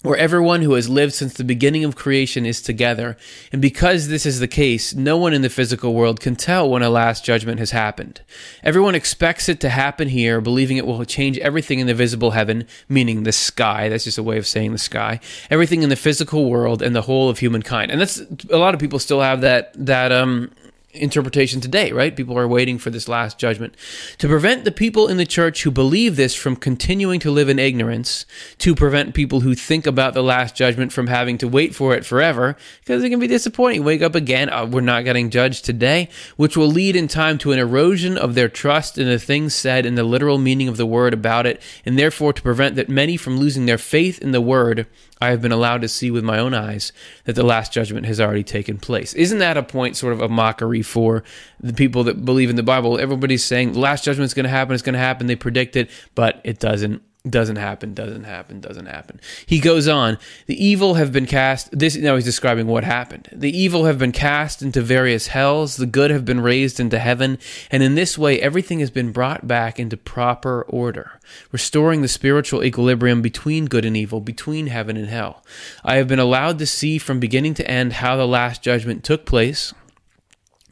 where 0.00 0.16
everyone 0.16 0.62
who 0.62 0.74
has 0.74 0.88
lived 0.88 1.12
since 1.12 1.34
the 1.34 1.44
beginning 1.44 1.84
of 1.84 1.94
creation 1.94 2.46
is 2.46 2.62
together. 2.62 3.16
And 3.52 3.60
because 3.60 4.08
this 4.08 4.24
is 4.24 4.40
the 4.40 4.48
case, 4.48 4.94
no 4.94 5.18
one 5.18 5.34
in 5.34 5.42
the 5.42 5.50
physical 5.50 5.92
world 5.92 6.20
can 6.20 6.36
tell 6.36 6.70
when 6.70 6.82
a 6.82 6.88
last 6.88 7.22
judgment 7.22 7.58
has 7.58 7.72
happened. 7.72 8.22
Everyone 8.62 8.94
expects 8.94 9.48
it 9.48 9.60
to 9.60 9.68
happen 9.68 10.08
here, 10.08 10.40
believing 10.40 10.78
it 10.78 10.86
will 10.86 11.04
change 11.04 11.36
everything 11.38 11.80
in 11.80 11.86
the 11.86 11.94
visible 11.94 12.30
heaven, 12.30 12.66
meaning 12.88 13.22
the 13.22 13.32
sky. 13.32 13.90
That's 13.90 14.04
just 14.04 14.18
a 14.18 14.22
way 14.22 14.38
of 14.38 14.46
saying 14.46 14.72
the 14.72 14.78
sky. 14.78 15.20
Everything 15.50 15.82
in 15.82 15.90
the 15.90 15.96
physical 15.96 16.48
world 16.50 16.80
and 16.80 16.96
the 16.96 17.02
whole 17.02 17.28
of 17.28 17.40
humankind. 17.40 17.90
And 17.90 18.00
that's 18.00 18.22
a 18.50 18.56
lot 18.56 18.72
of 18.72 18.80
people 18.80 18.98
still 18.98 19.20
have 19.20 19.42
that 19.42 19.72
that 19.74 20.12
um 20.12 20.50
interpretation 20.94 21.60
today, 21.60 21.92
right? 21.92 22.16
People 22.16 22.38
are 22.38 22.48
waiting 22.48 22.78
for 22.78 22.90
this 22.90 23.08
last 23.08 23.38
judgment. 23.38 23.74
To 24.18 24.28
prevent 24.28 24.64
the 24.64 24.72
people 24.72 25.08
in 25.08 25.16
the 25.16 25.26
church 25.26 25.62
who 25.62 25.70
believe 25.70 26.16
this 26.16 26.34
from 26.34 26.56
continuing 26.56 27.20
to 27.20 27.30
live 27.30 27.48
in 27.48 27.58
ignorance, 27.58 28.26
to 28.58 28.74
prevent 28.74 29.14
people 29.14 29.40
who 29.40 29.54
think 29.54 29.86
about 29.86 30.14
the 30.14 30.22
last 30.22 30.54
judgment 30.54 30.92
from 30.92 31.08
having 31.08 31.38
to 31.38 31.48
wait 31.48 31.74
for 31.74 31.94
it 31.94 32.04
forever, 32.06 32.56
because 32.80 33.02
it 33.02 33.10
can 33.10 33.20
be 33.20 33.26
disappointing. 33.26 33.84
Wake 33.84 34.02
up 34.02 34.14
again, 34.14 34.48
oh, 34.52 34.66
we're 34.66 34.80
not 34.80 35.04
getting 35.04 35.30
judged 35.30 35.64
today, 35.64 36.08
which 36.36 36.56
will 36.56 36.68
lead 36.68 36.96
in 36.96 37.08
time 37.08 37.38
to 37.38 37.52
an 37.52 37.58
erosion 37.58 38.16
of 38.16 38.34
their 38.34 38.48
trust 38.48 38.98
in 38.98 39.06
the 39.06 39.18
things 39.18 39.54
said 39.54 39.84
in 39.84 39.96
the 39.96 40.04
literal 40.04 40.38
meaning 40.38 40.68
of 40.68 40.76
the 40.76 40.86
word 40.86 41.12
about 41.12 41.46
it, 41.46 41.60
and 41.84 41.98
therefore 41.98 42.32
to 42.32 42.42
prevent 42.42 42.76
that 42.76 42.88
many 42.88 43.16
from 43.16 43.36
losing 43.36 43.66
their 43.66 43.78
faith 43.78 44.18
in 44.20 44.32
the 44.32 44.40
word 44.40 44.86
I 45.20 45.30
have 45.30 45.40
been 45.40 45.52
allowed 45.52 45.82
to 45.82 45.88
see 45.88 46.10
with 46.10 46.24
my 46.24 46.38
own 46.38 46.54
eyes 46.54 46.92
that 47.24 47.34
the 47.34 47.44
last 47.44 47.72
judgment 47.72 48.06
has 48.06 48.20
already 48.20 48.42
taken 48.42 48.78
place. 48.78 49.14
Isn't 49.14 49.38
that 49.38 49.56
a 49.56 49.62
point, 49.62 49.96
sort 49.96 50.12
of 50.12 50.20
a 50.20 50.28
mockery 50.28 50.82
for 50.82 51.22
the 51.60 51.72
people 51.72 52.04
that 52.04 52.24
believe 52.24 52.50
in 52.50 52.56
the 52.56 52.62
Bible? 52.62 52.98
Everybody's 52.98 53.44
saying 53.44 53.72
the 53.72 53.78
last 53.78 54.04
judgment 54.04 54.26
is 54.26 54.34
going 54.34 54.44
to 54.44 54.50
happen, 54.50 54.74
it's 54.74 54.82
going 54.82 54.94
to 54.94 54.98
happen. 54.98 55.26
They 55.26 55.36
predict 55.36 55.76
it, 55.76 55.90
but 56.14 56.40
it 56.44 56.58
doesn't 56.58 57.02
doesn't 57.28 57.56
happen, 57.56 57.94
doesn't 57.94 58.24
happen, 58.24 58.60
doesn't 58.60 58.84
happen. 58.84 59.18
He 59.46 59.58
goes 59.58 59.88
on, 59.88 60.18
the 60.44 60.62
evil 60.62 60.94
have 60.94 61.10
been 61.10 61.24
cast, 61.24 61.76
this 61.76 61.96
now 61.96 62.16
he's 62.16 62.24
describing 62.24 62.66
what 62.66 62.84
happened. 62.84 63.30
The 63.32 63.56
evil 63.56 63.86
have 63.86 63.98
been 63.98 64.12
cast 64.12 64.60
into 64.60 64.82
various 64.82 65.28
hells, 65.28 65.76
the 65.76 65.86
good 65.86 66.10
have 66.10 66.26
been 66.26 66.40
raised 66.40 66.78
into 66.78 66.98
heaven, 66.98 67.38
and 67.70 67.82
in 67.82 67.94
this 67.94 68.18
way 68.18 68.38
everything 68.40 68.80
has 68.80 68.90
been 68.90 69.10
brought 69.10 69.48
back 69.48 69.80
into 69.80 69.96
proper 69.96 70.64
order, 70.64 71.18
restoring 71.50 72.02
the 72.02 72.08
spiritual 72.08 72.62
equilibrium 72.62 73.22
between 73.22 73.66
good 73.66 73.86
and 73.86 73.96
evil, 73.96 74.20
between 74.20 74.66
heaven 74.66 74.98
and 74.98 75.08
hell. 75.08 75.42
I 75.82 75.96
have 75.96 76.08
been 76.08 76.18
allowed 76.18 76.58
to 76.58 76.66
see 76.66 76.98
from 76.98 77.20
beginning 77.20 77.54
to 77.54 77.70
end 77.70 77.94
how 77.94 78.16
the 78.16 78.28
last 78.28 78.62
judgment 78.62 79.02
took 79.02 79.24
place 79.24 79.72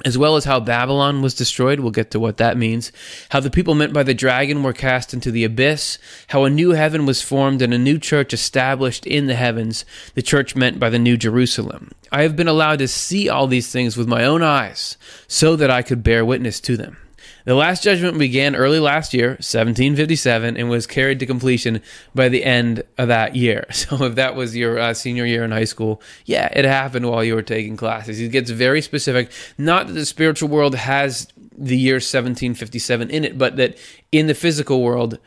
as 0.04 0.18
well 0.18 0.36
as 0.36 0.44
how 0.44 0.60
Babylon 0.60 1.22
was 1.22 1.34
destroyed. 1.34 1.80
We'll 1.80 1.90
get 1.90 2.10
to 2.12 2.20
what 2.20 2.36
that 2.38 2.56
means. 2.56 2.92
How 3.30 3.40
the 3.40 3.50
people 3.50 3.74
meant 3.74 3.92
by 3.92 4.02
the 4.02 4.14
dragon 4.14 4.62
were 4.62 4.72
cast 4.72 5.14
into 5.14 5.30
the 5.30 5.44
abyss. 5.44 5.98
How 6.28 6.44
a 6.44 6.50
new 6.50 6.70
heaven 6.70 7.06
was 7.06 7.22
formed 7.22 7.62
and 7.62 7.72
a 7.72 7.78
new 7.78 7.98
church 7.98 8.32
established 8.32 9.06
in 9.06 9.26
the 9.26 9.34
heavens, 9.34 9.84
the 10.14 10.22
church 10.22 10.56
meant 10.56 10.78
by 10.78 10.90
the 10.90 10.98
New 10.98 11.16
Jerusalem. 11.16 11.90
I 12.10 12.22
have 12.22 12.36
been 12.36 12.48
allowed 12.48 12.80
to 12.80 12.88
see 12.88 13.28
all 13.28 13.46
these 13.46 13.70
things 13.70 13.96
with 13.96 14.08
my 14.08 14.24
own 14.24 14.42
eyes 14.42 14.96
so 15.26 15.56
that 15.56 15.70
I 15.70 15.82
could 15.82 16.02
bear 16.02 16.24
witness 16.24 16.60
to 16.60 16.76
them. 16.76 16.96
The 17.44 17.54
Last 17.54 17.82
Judgment 17.82 18.18
began 18.18 18.54
early 18.54 18.78
last 18.78 19.12
year, 19.12 19.30
1757, 19.30 20.56
and 20.56 20.70
was 20.70 20.86
carried 20.86 21.18
to 21.20 21.26
completion 21.26 21.82
by 22.14 22.28
the 22.28 22.44
end 22.44 22.82
of 22.98 23.08
that 23.08 23.36
year. 23.36 23.66
So, 23.82 24.04
if 24.04 24.14
that 24.14 24.36
was 24.36 24.54
your 24.54 24.78
uh, 24.78 24.94
senior 24.94 25.26
year 25.26 25.42
in 25.42 25.50
high 25.50 25.64
school, 25.64 26.00
yeah, 26.24 26.46
it 26.54 26.64
happened 26.64 27.10
while 27.10 27.24
you 27.24 27.34
were 27.34 27.42
taking 27.42 27.76
classes. 27.76 28.18
He 28.18 28.28
gets 28.28 28.48
very 28.48 28.80
specific. 28.80 29.32
Not 29.58 29.88
that 29.88 29.94
the 29.94 30.06
spiritual 30.06 30.48
world 30.48 30.76
has 30.76 31.26
the 31.56 31.76
year 31.76 31.94
1757 31.94 33.10
in 33.10 33.24
it, 33.24 33.36
but 33.36 33.56
that 33.56 33.76
in 34.12 34.28
the 34.28 34.34
physical 34.34 34.82
world, 34.82 35.18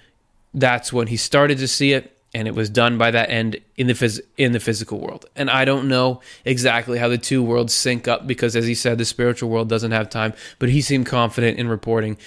that's 0.54 0.94
when 0.94 1.08
he 1.08 1.18
started 1.18 1.58
to 1.58 1.68
see 1.68 1.92
it 1.92 2.15
and 2.36 2.50
it 2.50 2.54
was 2.54 2.70
done 2.70 2.98
by 2.98 3.12
that 3.12 3.30
end 3.30 3.58
in 3.78 3.88
the 3.88 3.94
phys- 3.94 4.20
in 4.36 4.52
the 4.52 4.60
physical 4.60 5.00
world. 5.00 5.26
And 5.38 5.50
I 5.50 5.64
don't 5.64 5.88
know 5.88 6.20
exactly 6.44 7.00
how 7.00 7.08
the 7.08 7.18
two 7.18 7.42
worlds 7.42 7.74
sync 7.74 8.10
up 8.10 8.28
because, 8.28 8.58
as 8.58 8.68
he 8.68 8.76
said, 8.76 8.98
the 8.98 9.06
spiritual 9.06 9.50
world 9.50 9.70
doesn't 9.70 9.92
have 9.92 10.10
time. 10.10 10.34
But 10.60 10.68
he 10.68 10.82
seemed 10.82 11.06
confident 11.06 11.58
in 11.58 11.70
reporting 11.70 12.18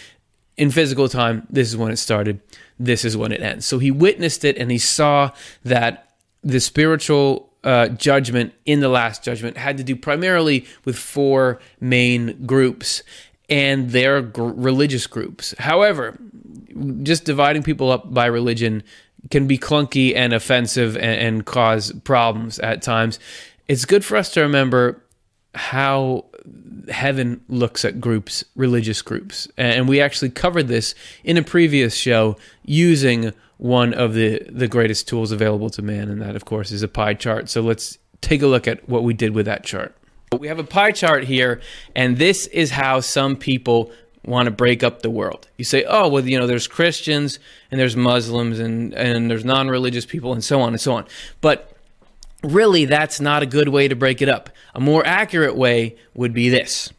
in 0.56 0.70
physical 0.70 1.10
time. 1.10 1.46
This 1.50 1.68
is 1.68 1.76
when 1.76 1.92
it 1.92 1.98
started. 1.98 2.40
This 2.80 3.04
is 3.04 3.18
when 3.18 3.32
it 3.32 3.42
ends. 3.42 3.66
So 3.66 3.78
he 3.78 3.90
witnessed 3.90 4.46
it 4.46 4.56
and 4.56 4.70
he 4.70 4.78
saw 4.78 5.30
that 5.62 6.14
the 6.42 6.60
spiritual 6.60 7.52
uh, 7.62 7.88
judgment 7.88 8.54
in 8.64 8.80
the 8.80 8.88
last 8.88 9.22
judgment 9.22 9.58
had 9.58 9.76
to 9.76 9.84
do 9.84 9.94
primarily 9.94 10.64
with 10.86 10.96
four 10.96 11.60
main 11.80 12.46
groups 12.46 13.02
and 13.50 13.90
their 13.90 14.22
gr- 14.22 14.54
religious 14.54 15.06
groups. 15.06 15.54
However, 15.58 16.18
just 17.02 17.24
dividing 17.24 17.62
people 17.62 17.90
up 17.90 18.14
by 18.14 18.24
religion 18.24 18.82
can 19.30 19.46
be 19.46 19.58
clunky 19.58 20.14
and 20.14 20.32
offensive 20.32 20.96
and, 20.96 21.20
and 21.20 21.46
cause 21.46 21.92
problems 22.04 22.58
at 22.60 22.82
times. 22.82 23.18
It's 23.66 23.84
good 23.84 24.04
for 24.04 24.16
us 24.16 24.32
to 24.32 24.40
remember 24.40 25.02
how 25.54 26.24
heaven 26.88 27.40
looks 27.48 27.84
at 27.84 28.00
groups, 28.00 28.44
religious 28.54 29.02
groups. 29.02 29.48
And 29.56 29.88
we 29.88 30.00
actually 30.00 30.30
covered 30.30 30.68
this 30.68 30.94
in 31.24 31.36
a 31.36 31.42
previous 31.42 31.94
show 31.94 32.36
using 32.64 33.32
one 33.58 33.92
of 33.92 34.14
the, 34.14 34.42
the 34.48 34.68
greatest 34.68 35.08
tools 35.08 35.32
available 35.32 35.68
to 35.70 35.82
man, 35.82 36.08
and 36.08 36.22
that, 36.22 36.36
of 36.36 36.44
course, 36.44 36.70
is 36.70 36.82
a 36.82 36.88
pie 36.88 37.14
chart. 37.14 37.48
So 37.48 37.60
let's 37.60 37.98
take 38.20 38.40
a 38.40 38.46
look 38.46 38.68
at 38.68 38.88
what 38.88 39.02
we 39.02 39.14
did 39.14 39.34
with 39.34 39.46
that 39.46 39.64
chart. 39.64 39.96
We 40.38 40.48
have 40.48 40.58
a 40.58 40.64
pie 40.64 40.92
chart 40.92 41.24
here, 41.24 41.60
and 41.96 42.18
this 42.18 42.46
is 42.48 42.70
how 42.70 43.00
some 43.00 43.34
people 43.34 43.90
want 44.24 44.46
to 44.46 44.50
break 44.50 44.82
up 44.82 45.02
the 45.02 45.10
world. 45.10 45.48
You 45.56 45.64
say, 45.64 45.84
oh, 45.84 46.08
well, 46.08 46.26
you 46.26 46.38
know, 46.38 46.46
there's 46.46 46.66
Christians 46.66 47.38
and 47.70 47.80
there's 47.80 47.96
Muslims 47.96 48.58
and, 48.58 48.94
and 48.94 49.30
there's 49.30 49.44
non 49.44 49.68
religious 49.68 50.06
people 50.06 50.32
and 50.32 50.42
so 50.42 50.60
on 50.60 50.68
and 50.68 50.80
so 50.80 50.94
on. 50.94 51.06
But 51.40 51.72
really, 52.42 52.84
that's 52.84 53.20
not 53.20 53.42
a 53.42 53.46
good 53.46 53.68
way 53.68 53.88
to 53.88 53.96
break 53.96 54.22
it 54.22 54.28
up. 54.28 54.50
A 54.74 54.80
more 54.80 55.04
accurate 55.06 55.56
way 55.56 55.96
would 56.14 56.32
be 56.32 56.48
this. 56.48 56.92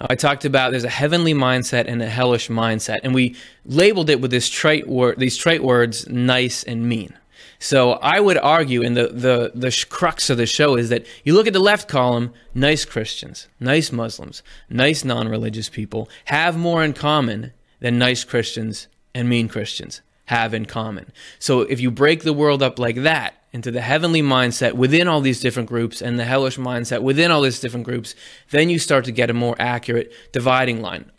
I 0.00 0.14
talked 0.14 0.46
about 0.46 0.70
there's 0.70 0.84
a 0.84 0.88
heavenly 0.88 1.34
mindset 1.34 1.84
and 1.86 2.00
a 2.02 2.08
hellish 2.08 2.48
mindset, 2.48 3.00
and 3.02 3.14
we 3.14 3.36
labeled 3.66 4.08
it 4.08 4.20
with 4.20 4.30
this 4.30 4.48
trite 4.48 4.88
word, 4.88 5.18
these 5.18 5.36
trite 5.36 5.62
words, 5.62 6.08
nice 6.08 6.62
and 6.62 6.88
mean. 6.88 7.14
So 7.62 7.92
I 7.92 8.20
would 8.20 8.38
argue, 8.38 8.82
and 8.82 8.96
the, 8.96 9.08
the, 9.08 9.52
the 9.54 9.86
crux 9.88 10.30
of 10.30 10.38
the 10.38 10.46
show 10.46 10.76
is 10.76 10.88
that 10.88 11.06
you 11.24 11.34
look 11.34 11.46
at 11.46 11.52
the 11.52 11.60
left 11.60 11.88
column, 11.88 12.32
nice 12.54 12.86
Christians, 12.86 13.48
nice 13.60 13.92
Muslims, 13.92 14.42
nice 14.70 15.04
non 15.04 15.28
religious 15.28 15.68
people 15.68 16.08
have 16.24 16.56
more 16.56 16.82
in 16.82 16.94
common 16.94 17.52
than 17.80 17.98
nice 17.98 18.24
Christians 18.24 18.88
and 19.14 19.28
mean 19.28 19.46
Christians 19.46 20.00
have 20.26 20.54
in 20.54 20.64
common. 20.64 21.12
So 21.38 21.60
if 21.60 21.80
you 21.80 21.90
break 21.90 22.22
the 22.22 22.32
world 22.32 22.62
up 22.62 22.78
like 22.78 22.96
that, 23.02 23.34
into 23.52 23.70
the 23.70 23.80
heavenly 23.80 24.22
mindset 24.22 24.74
within 24.74 25.08
all 25.08 25.20
these 25.20 25.40
different 25.40 25.68
groups 25.68 26.00
and 26.00 26.18
the 26.18 26.24
hellish 26.24 26.56
mindset 26.56 27.02
within 27.02 27.30
all 27.30 27.42
these 27.42 27.60
different 27.60 27.84
groups, 27.84 28.14
then 28.50 28.70
you 28.70 28.78
start 28.78 29.04
to 29.04 29.12
get 29.12 29.30
a 29.30 29.34
more 29.34 29.56
accurate 29.58 30.12
dividing 30.32 30.80
line. 30.80 31.10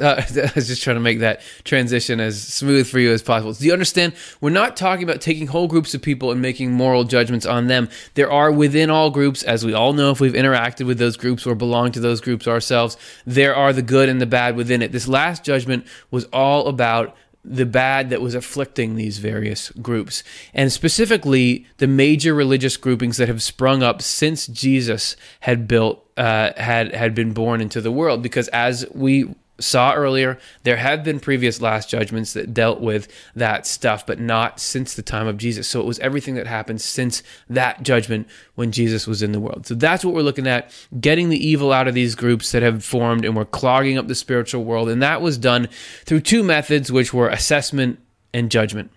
Uh, 0.00 0.24
I 0.36 0.52
was 0.54 0.68
just 0.68 0.82
trying 0.82 0.96
to 0.96 1.00
make 1.00 1.20
that 1.20 1.40
transition 1.64 2.20
as 2.20 2.42
smooth 2.42 2.86
for 2.86 2.98
you 2.98 3.12
as 3.12 3.22
possible. 3.22 3.52
Do 3.52 3.66
you 3.66 3.72
understand? 3.72 4.14
We're 4.40 4.50
not 4.50 4.76
talking 4.76 5.04
about 5.04 5.20
taking 5.20 5.46
whole 5.46 5.68
groups 5.68 5.94
of 5.94 6.02
people 6.02 6.30
and 6.30 6.40
making 6.40 6.72
moral 6.72 7.04
judgments 7.04 7.46
on 7.46 7.66
them. 7.66 7.88
There 8.14 8.30
are 8.30 8.52
within 8.52 8.90
all 8.90 9.10
groups, 9.10 9.42
as 9.42 9.64
we 9.64 9.72
all 9.72 9.92
know 9.92 10.10
if 10.10 10.20
we've 10.20 10.32
interacted 10.32 10.86
with 10.86 10.98
those 10.98 11.16
groups 11.16 11.46
or 11.46 11.54
belong 11.54 11.92
to 11.92 12.00
those 12.00 12.20
groups 12.20 12.46
ourselves, 12.46 12.96
there 13.26 13.54
are 13.54 13.72
the 13.72 13.82
good 13.82 14.08
and 14.08 14.20
the 14.20 14.26
bad 14.26 14.56
within 14.56 14.82
it. 14.82 14.92
This 14.92 15.08
last 15.08 15.44
judgment 15.44 15.86
was 16.10 16.24
all 16.26 16.68
about 16.68 17.16
the 17.44 17.66
bad 17.66 18.10
that 18.10 18.20
was 18.20 18.34
afflicting 18.34 18.94
these 18.94 19.18
various 19.18 19.70
groups, 19.70 20.22
and 20.54 20.72
specifically 20.72 21.66
the 21.78 21.88
major 21.88 22.34
religious 22.34 22.76
groupings 22.76 23.16
that 23.16 23.28
have 23.28 23.42
sprung 23.42 23.82
up 23.82 24.00
since 24.00 24.46
Jesus 24.46 25.16
had 25.40 25.66
built 25.66 26.06
uh, 26.16 26.52
had 26.56 26.94
had 26.94 27.14
been 27.14 27.32
born 27.32 27.60
into 27.60 27.80
the 27.80 27.90
world. 27.90 28.22
Because 28.22 28.48
as 28.48 28.86
we 28.92 29.34
saw 29.62 29.94
earlier, 29.94 30.38
there 30.64 30.76
have 30.76 31.04
been 31.04 31.20
previous 31.20 31.60
last 31.60 31.88
judgments 31.88 32.32
that 32.32 32.52
dealt 32.52 32.80
with 32.80 33.08
that 33.34 33.66
stuff, 33.66 34.06
but 34.06 34.20
not 34.20 34.60
since 34.60 34.94
the 34.94 35.02
time 35.02 35.26
of 35.26 35.38
Jesus. 35.38 35.68
So 35.68 35.80
it 35.80 35.86
was 35.86 35.98
everything 36.00 36.34
that 36.34 36.46
happened 36.46 36.80
since 36.80 37.22
that 37.48 37.82
judgment 37.82 38.28
when 38.54 38.72
Jesus 38.72 39.06
was 39.06 39.22
in 39.22 39.32
the 39.32 39.40
world. 39.40 39.66
So 39.66 39.74
that's 39.74 40.04
what 40.04 40.14
we're 40.14 40.22
looking 40.22 40.46
at 40.46 40.70
getting 41.00 41.28
the 41.28 41.46
evil 41.46 41.72
out 41.72 41.88
of 41.88 41.94
these 41.94 42.14
groups 42.14 42.52
that 42.52 42.62
have 42.62 42.84
formed 42.84 43.24
and 43.24 43.34
we're 43.34 43.44
clogging 43.44 43.98
up 43.98 44.08
the 44.08 44.14
spiritual 44.14 44.64
world. 44.64 44.88
And 44.88 45.02
that 45.02 45.22
was 45.22 45.38
done 45.38 45.68
through 46.04 46.20
two 46.20 46.42
methods, 46.42 46.92
which 46.92 47.14
were 47.14 47.28
assessment 47.28 47.98
and 48.34 48.50
judgment. 48.50 48.90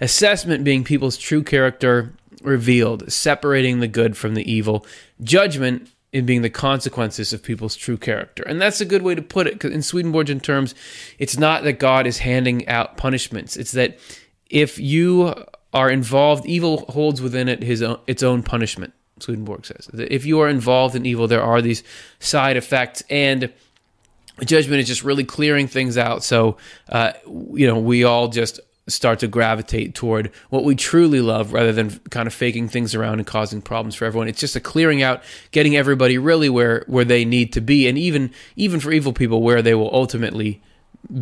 Assessment 0.00 0.64
being 0.64 0.84
people's 0.84 1.16
true 1.16 1.42
character 1.42 2.12
revealed, 2.42 3.10
separating 3.12 3.80
the 3.80 3.88
good 3.88 4.16
from 4.16 4.34
the 4.34 4.50
evil. 4.50 4.86
Judgment 5.22 5.88
in 6.12 6.26
being 6.26 6.42
the 6.42 6.50
consequences 6.50 7.32
of 7.32 7.42
people's 7.42 7.74
true 7.74 7.96
character. 7.96 8.42
And 8.42 8.60
that's 8.60 8.80
a 8.80 8.84
good 8.84 9.02
way 9.02 9.14
to 9.14 9.22
put 9.22 9.46
it, 9.46 9.54
because 9.54 9.72
in 9.72 9.82
Swedenborgian 9.82 10.40
terms, 10.40 10.74
it's 11.18 11.38
not 11.38 11.64
that 11.64 11.78
God 11.78 12.06
is 12.06 12.18
handing 12.18 12.68
out 12.68 12.98
punishments. 12.98 13.56
It's 13.56 13.72
that 13.72 13.98
if 14.50 14.78
you 14.78 15.34
are 15.72 15.90
involved, 15.90 16.44
evil 16.44 16.84
holds 16.90 17.22
within 17.22 17.48
it 17.48 17.62
his 17.62 17.82
own, 17.82 17.98
its 18.06 18.22
own 18.22 18.42
punishment, 18.42 18.92
Swedenborg 19.20 19.64
says. 19.64 19.88
That 19.94 20.12
if 20.12 20.26
you 20.26 20.40
are 20.40 20.48
involved 20.50 20.94
in 20.94 21.06
evil, 21.06 21.26
there 21.26 21.42
are 21.42 21.62
these 21.62 21.82
side 22.18 22.58
effects, 22.58 23.02
and 23.08 23.50
judgment 24.44 24.80
is 24.80 24.88
just 24.88 25.04
really 25.04 25.24
clearing 25.24 25.66
things 25.66 25.96
out. 25.96 26.22
So, 26.24 26.58
uh, 26.90 27.12
you 27.54 27.66
know, 27.66 27.78
we 27.78 28.04
all 28.04 28.28
just 28.28 28.60
start 28.88 29.20
to 29.20 29.28
gravitate 29.28 29.94
toward 29.94 30.32
what 30.50 30.64
we 30.64 30.74
truly 30.74 31.20
love 31.20 31.52
rather 31.52 31.72
than 31.72 31.98
kind 32.10 32.26
of 32.26 32.34
faking 32.34 32.68
things 32.68 32.94
around 32.94 33.20
and 33.20 33.26
causing 33.26 33.62
problems 33.62 33.94
for 33.94 34.04
everyone. 34.04 34.28
It's 34.28 34.40
just 34.40 34.56
a 34.56 34.60
clearing 34.60 35.02
out, 35.02 35.22
getting 35.52 35.76
everybody 35.76 36.18
really 36.18 36.48
where 36.48 36.84
where 36.86 37.04
they 37.04 37.24
need 37.24 37.52
to 37.52 37.60
be 37.60 37.86
and 37.86 37.96
even 37.96 38.32
even 38.56 38.80
for 38.80 38.90
evil 38.90 39.12
people 39.12 39.42
where 39.42 39.62
they 39.62 39.74
will 39.74 39.94
ultimately 39.94 40.60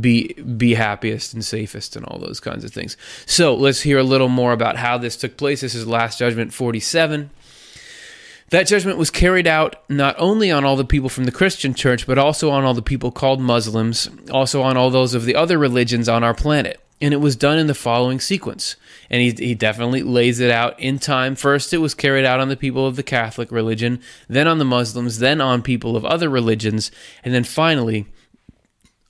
be 0.01 0.35
be 0.57 0.75
happiest 0.75 1.35
and 1.35 1.45
safest 1.45 1.97
and 1.97 2.05
all 2.07 2.19
those 2.19 2.41
kinds 2.41 2.65
of 2.65 2.73
things. 2.73 2.97
So, 3.27 3.55
let's 3.55 3.83
hear 3.83 3.99
a 3.99 4.05
little 4.05 4.29
more 4.29 4.53
about 4.53 4.77
how 4.77 4.99
this 4.99 5.17
took 5.17 5.37
place. 5.37 5.61
This 5.61 5.75
is 5.75 5.87
Last 5.87 6.19
Judgment 6.19 6.53
47. 6.53 7.31
That 8.51 8.67
judgment 8.67 8.99
was 8.99 9.11
carried 9.11 9.47
out 9.47 9.77
not 9.89 10.17
only 10.19 10.51
on 10.51 10.65
all 10.65 10.75
the 10.75 10.85
people 10.85 11.09
from 11.09 11.23
the 11.23 11.31
Christian 11.31 11.73
church, 11.73 12.05
but 12.05 12.19
also 12.19 12.51
on 12.51 12.65
all 12.65 12.75
the 12.75 12.83
people 12.83 13.13
called 13.13 13.41
Muslims, 13.41 14.11
also 14.29 14.61
on 14.61 14.77
all 14.77 14.91
those 14.91 15.15
of 15.15 15.25
the 15.25 15.37
other 15.37 15.57
religions 15.57 16.09
on 16.09 16.25
our 16.25 16.35
planet. 16.35 16.81
And 17.01 17.15
it 17.15 17.19
was 17.19 17.35
done 17.35 17.59
in 17.59 17.67
the 17.67 17.75
following 17.75 18.21
sequence. 18.21 18.77
And 19.09 19.23
he, 19.23 19.31
he 19.31 19.55
definitely 19.55 20.03
lays 20.03 20.39
it 20.39 20.51
out 20.51 20.79
in 20.79 20.99
time. 20.99 21.35
First, 21.35 21.73
it 21.73 21.79
was 21.79 21.95
carried 21.95 22.27
out 22.27 22.41
on 22.41 22.49
the 22.49 22.57
people 22.57 22.87
of 22.87 22.97
the 22.97 23.03
Catholic 23.03 23.51
religion, 23.51 24.01
then 24.29 24.47
on 24.47 24.59
the 24.59 24.65
Muslims, 24.65 25.19
then 25.19 25.41
on 25.41 25.63
people 25.63 25.97
of 25.97 26.05
other 26.05 26.29
religions, 26.29 26.91
and 27.25 27.33
then 27.33 27.45
finally 27.45 28.07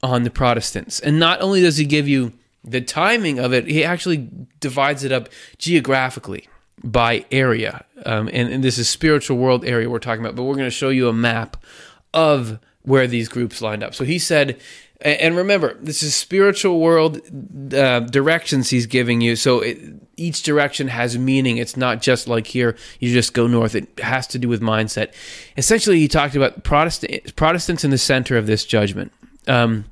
on 0.03 0.23
the 0.23 0.31
Protestants. 0.31 1.01
And 1.01 1.19
not 1.19 1.41
only 1.41 1.61
does 1.61 1.77
he 1.77 1.85
give 1.85 2.07
you 2.07 2.33
the 2.63 2.81
timing 2.81 3.39
of 3.39 3.53
it, 3.53 3.67
he 3.67 3.85
actually 3.85 4.29
divides 4.61 5.05
it 5.05 5.13
up 5.13 5.29
geographically 5.59 6.49
by 6.83 7.25
area. 7.31 7.85
Um, 8.07 8.29
and, 8.33 8.53
and 8.53 8.65
this 8.65 8.79
is 8.79 8.89
spiritual 8.89 9.37
world 9.37 9.65
area 9.65 9.91
we're 9.91 9.99
talking 9.99 10.25
about, 10.25 10.37
but 10.37 10.45
we're 10.45 10.55
going 10.55 10.67
to 10.67 10.71
show 10.71 10.89
you 10.89 11.09
a 11.09 11.13
map 11.13 11.57
of 12.15 12.59
where 12.83 13.07
these 13.07 13.29
groups 13.29 13.61
lined 13.61 13.83
up. 13.83 13.95
So 13.95 14.05
he 14.05 14.19
said 14.19 14.59
and 15.03 15.37
remember, 15.37 15.75
this 15.81 16.03
is 16.03 16.15
spiritual 16.15 16.81
world 16.81 17.21
uh, 17.75 18.01
directions 18.01 18.71
he's 18.71 18.87
giving 18.87 19.21
you. 19.21 19.37
So 19.37 19.61
it, 19.61 19.79
each 20.17 20.43
direction 20.43 20.89
has 20.89 21.17
meaning. 21.17 21.57
It's 21.57 21.77
not 21.77 22.03
just 22.03 22.29
like 22.29 22.47
here, 22.47 22.77
you 22.99 23.13
just 23.13 23.33
go 23.33 23.47
north. 23.47 23.75
It 23.75 23.89
has 24.01 24.27
to 24.29 24.39
do 24.39 24.49
with 24.49 24.61
mindset. 24.61 25.13
Essentially, 25.57 25.99
he 25.99 26.09
talked 26.09 26.37
about 26.37 26.63
Protestant, 26.65 27.35
Protestants 27.37 27.85
in 27.85 27.91
the 27.91 27.99
center 27.99 28.37
of 28.37 28.47
this 28.47 28.65
judgment. 28.65 29.13
Um, 29.47 29.87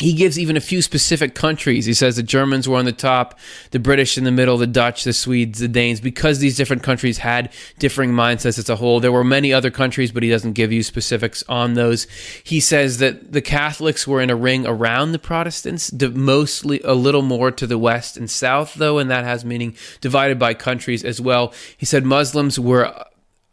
he 0.00 0.12
gives 0.12 0.38
even 0.38 0.56
a 0.56 0.60
few 0.60 0.82
specific 0.82 1.34
countries. 1.34 1.86
He 1.86 1.94
says 1.94 2.16
the 2.16 2.22
Germans 2.22 2.68
were 2.68 2.76
on 2.76 2.84
the 2.84 2.92
top, 2.92 3.38
the 3.70 3.78
British 3.78 4.16
in 4.16 4.24
the 4.24 4.30
middle, 4.30 4.56
the 4.56 4.66
Dutch, 4.66 5.04
the 5.04 5.12
Swedes, 5.12 5.58
the 5.58 5.68
Danes, 5.68 6.00
because 6.00 6.38
these 6.38 6.56
different 6.56 6.82
countries 6.82 7.18
had 7.18 7.52
differing 7.78 8.12
mindsets 8.12 8.58
as 8.58 8.68
a 8.68 8.76
whole. 8.76 9.00
There 9.00 9.12
were 9.12 9.24
many 9.24 9.52
other 9.52 9.70
countries, 9.70 10.10
but 10.10 10.22
he 10.22 10.30
doesn't 10.30 10.54
give 10.54 10.72
you 10.72 10.82
specifics 10.82 11.44
on 11.48 11.74
those. 11.74 12.06
He 12.42 12.60
says 12.60 12.98
that 12.98 13.32
the 13.32 13.42
Catholics 13.42 14.06
were 14.06 14.20
in 14.20 14.30
a 14.30 14.36
ring 14.36 14.66
around 14.66 15.12
the 15.12 15.18
Protestants, 15.18 15.92
mostly 15.92 16.80
a 16.84 16.94
little 16.94 17.22
more 17.22 17.50
to 17.50 17.66
the 17.66 17.78
west 17.78 18.16
and 18.16 18.30
south, 18.30 18.74
though, 18.74 18.98
and 18.98 19.10
that 19.10 19.24
has 19.24 19.44
meaning 19.44 19.76
divided 20.00 20.38
by 20.38 20.54
countries 20.54 21.04
as 21.04 21.20
well. 21.20 21.52
He 21.76 21.86
said 21.86 22.04
Muslims 22.04 22.58
were 22.58 23.04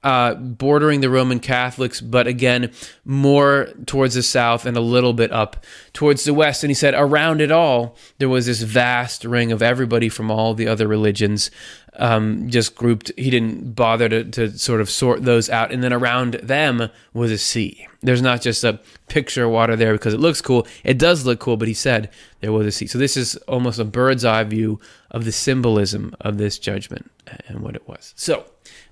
uh, 0.04 0.36
bordering 0.36 1.02
the 1.02 1.10
Roman 1.10 1.40
Catholics, 1.40 2.02
but 2.02 2.28
again, 2.28 2.72
more 3.04 3.70
towards 3.86 4.14
the 4.14 4.24
south 4.24 4.66
and 4.66 4.78
a 4.78 4.82
little 4.82 5.14
bit 5.14 5.32
up 5.32 5.66
towards 5.92 6.24
the 6.24 6.34
west. 6.34 6.64
And 6.64 6.70
he 6.70 6.76
said, 6.76 6.94
around 6.94 7.42
it 7.42 7.52
all, 7.52 7.98
there 8.20 8.30
was 8.30 8.46
this 8.46 8.62
vast 8.62 9.26
ring 9.26 9.52
of 9.52 9.62
everybody 9.62 10.08
from 10.08 10.30
all 10.30 10.54
the 10.54 10.68
other 10.68 10.88
religions 10.88 11.50
um, 11.98 12.50
just 12.50 12.76
grouped. 12.76 13.12
He 13.18 13.30
didn't 13.30 13.76
bother 13.76 14.08
to, 14.08 14.24
to 14.24 14.58
sort 14.58 14.82
of 14.82 14.90
sort 14.90 15.24
those 15.24 15.50
out. 15.50 15.72
And 15.72 15.84
then 15.84 15.94
around 15.94 16.36
them 16.36 16.90
was 17.14 17.32
a 17.32 17.38
sea. 17.38 17.88
There's 18.02 18.22
not 18.22 18.42
just 18.42 18.64
a 18.64 18.80
picture 19.10 19.46
of 19.46 19.52
water 19.52 19.76
there 19.76 19.94
because 19.94 20.14
it 20.14 20.20
looks 20.20 20.42
cool. 20.42 20.68
It 20.84 21.00
does 21.00 21.26
look 21.26 21.40
cool, 21.40 21.58
but 21.58 21.68
he 21.68 21.74
said 21.74 22.12
there 22.42 22.52
was 22.52 22.68
a 22.68 22.72
sea. 22.72 22.86
So 22.86 23.00
this 23.00 23.18
is 23.18 23.36
almost 23.48 23.80
a 23.80 23.84
bird's 23.84 24.24
eye 24.24 24.44
view 24.44 24.80
of 25.10 25.26
the 25.26 25.32
symbolism 25.32 26.16
of 26.22 26.38
this 26.38 26.60
judgment 26.60 27.10
and 27.48 27.62
what 27.62 27.76
it 27.76 27.88
was. 27.88 28.14
So 28.16 28.46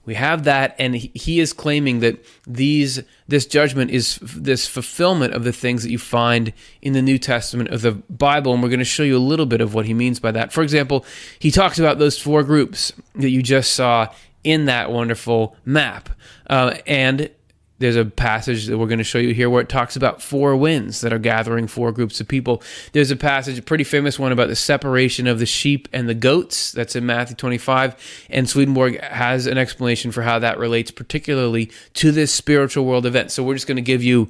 we 0.05 0.13
have 0.15 0.43
that, 0.43 0.75
and 0.77 0.95
he 0.95 1.39
is 1.39 1.53
claiming 1.53 1.99
that 1.99 2.23
these 2.45 3.01
this 3.27 3.45
judgment 3.45 3.91
is 3.91 4.19
this 4.21 4.67
fulfillment 4.67 5.33
of 5.33 5.43
the 5.43 5.51
things 5.51 5.83
that 5.83 5.89
you 5.89 5.97
find 5.97 6.53
in 6.81 6.93
the 6.93 7.01
New 7.01 7.17
Testament 7.17 7.69
of 7.69 7.81
the 7.81 7.91
Bible, 7.91 8.53
and 8.53 8.61
we're 8.61 8.69
going 8.69 8.79
to 8.79 8.85
show 8.85 9.03
you 9.03 9.17
a 9.17 9.19
little 9.19 9.45
bit 9.45 9.61
of 9.61 9.73
what 9.73 9.85
he 9.85 9.93
means 9.93 10.19
by 10.19 10.31
that. 10.31 10.53
For 10.53 10.61
example, 10.61 11.05
he 11.39 11.51
talks 11.51 11.79
about 11.79 11.97
those 11.97 12.19
four 12.19 12.43
groups 12.43 12.93
that 13.15 13.29
you 13.29 13.41
just 13.41 13.73
saw 13.73 14.13
in 14.43 14.65
that 14.65 14.91
wonderful 14.91 15.55
map, 15.65 16.09
uh, 16.49 16.75
and 16.85 17.31
there's 17.79 17.97
a 17.97 18.05
passage 18.05 18.67
that 18.67 18.77
we're 18.77 18.87
going 18.87 18.99
to 18.99 19.03
show 19.03 19.17
you 19.17 19.33
here 19.33 19.49
where 19.49 19.61
it 19.61 19.67
talks 19.67 19.95
about 19.95 20.21
four 20.21 20.55
winds 20.55 21.01
that 21.01 21.11
are 21.11 21.19
gathering 21.19 21.67
four 21.67 21.91
groups 21.91 22.21
of 22.21 22.27
people. 22.27 22.61
There's 22.93 23.11
a 23.11 23.17
passage, 23.17 23.57
a 23.57 23.61
pretty 23.61 23.83
famous 23.83 24.17
one 24.17 24.31
about 24.31 24.47
the 24.47 24.55
separation 24.55 25.27
of 25.27 25.39
the 25.39 25.45
sheep 25.45 25.89
and 25.91 26.07
the 26.07 26.13
goats. 26.13 26.71
That's 26.71 26.95
in 26.95 27.05
Matthew 27.05 27.35
25. 27.35 28.27
And 28.29 28.49
Swedenborg 28.49 29.01
has 29.01 29.45
an 29.45 29.57
explanation 29.57 30.11
for 30.11 30.21
how 30.21 30.39
that 30.39 30.57
relates 30.57 30.89
particularly 30.89 31.69
to 31.95 32.11
this 32.11 32.31
spiritual 32.31 32.85
world 32.85 33.05
event. 33.05 33.31
So 33.31 33.43
we're 33.43 33.55
just 33.55 33.67
going 33.67 33.75
to 33.75 33.81
give 33.81 34.03
you 34.03 34.29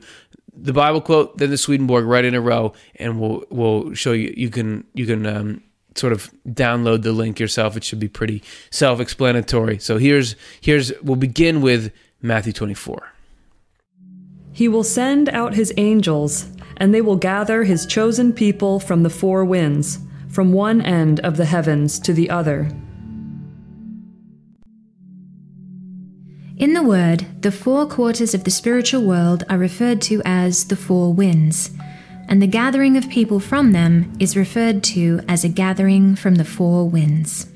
the 0.57 0.73
Bible 0.73 1.01
quote, 1.01 1.37
then 1.37 1.49
the 1.51 1.57
Swedenborg 1.57 2.05
right 2.05 2.25
in 2.25 2.33
a 2.33 2.41
row, 2.41 2.73
and 2.95 3.19
we'll 3.19 3.43
we'll 3.49 3.93
show 3.93 4.13
you. 4.13 4.33
You 4.35 4.49
can 4.49 4.85
you 4.93 5.05
can 5.05 5.25
um, 5.25 5.63
sort 5.95 6.13
of 6.13 6.31
download 6.47 7.03
the 7.03 7.11
link 7.11 7.39
yourself. 7.39 7.75
It 7.75 7.83
should 7.83 7.99
be 7.99 8.07
pretty 8.07 8.41
self-explanatory. 8.71 9.79
So 9.79 9.97
here's 9.97 10.35
here's 10.61 10.93
we'll 11.01 11.17
begin 11.17 11.61
with 11.61 11.91
Matthew 12.21 12.53
24. 12.53 13.14
He 14.55 14.69
will 14.69 14.85
send 14.85 15.27
out 15.27 15.55
his 15.55 15.73
angels, 15.75 16.45
and 16.77 16.93
they 16.93 17.01
will 17.01 17.17
gather 17.17 17.65
his 17.65 17.85
chosen 17.85 18.31
people 18.31 18.79
from 18.79 19.03
the 19.03 19.09
four 19.09 19.43
winds, 19.43 19.99
from 20.29 20.53
one 20.53 20.79
end 20.79 21.19
of 21.19 21.35
the 21.35 21.43
heavens 21.43 21.99
to 21.99 22.13
the 22.13 22.29
other. 22.29 22.69
In 26.55 26.71
the 26.73 26.83
Word, 26.83 27.25
the 27.41 27.51
four 27.51 27.85
quarters 27.85 28.33
of 28.33 28.45
the 28.45 28.49
spiritual 28.49 29.03
world 29.03 29.43
are 29.49 29.57
referred 29.57 30.01
to 30.03 30.21
as 30.23 30.63
the 30.63 30.77
four 30.77 31.13
winds, 31.13 31.71
and 32.29 32.41
the 32.41 32.47
gathering 32.47 32.95
of 32.95 33.09
people 33.09 33.41
from 33.41 33.73
them 33.73 34.13
is 34.21 34.37
referred 34.37 34.85
to 34.85 35.19
as 35.27 35.43
a 35.43 35.49
gathering 35.49 36.15
from 36.15 36.35
the 36.35 36.45
four 36.45 36.89
winds. 36.89 37.51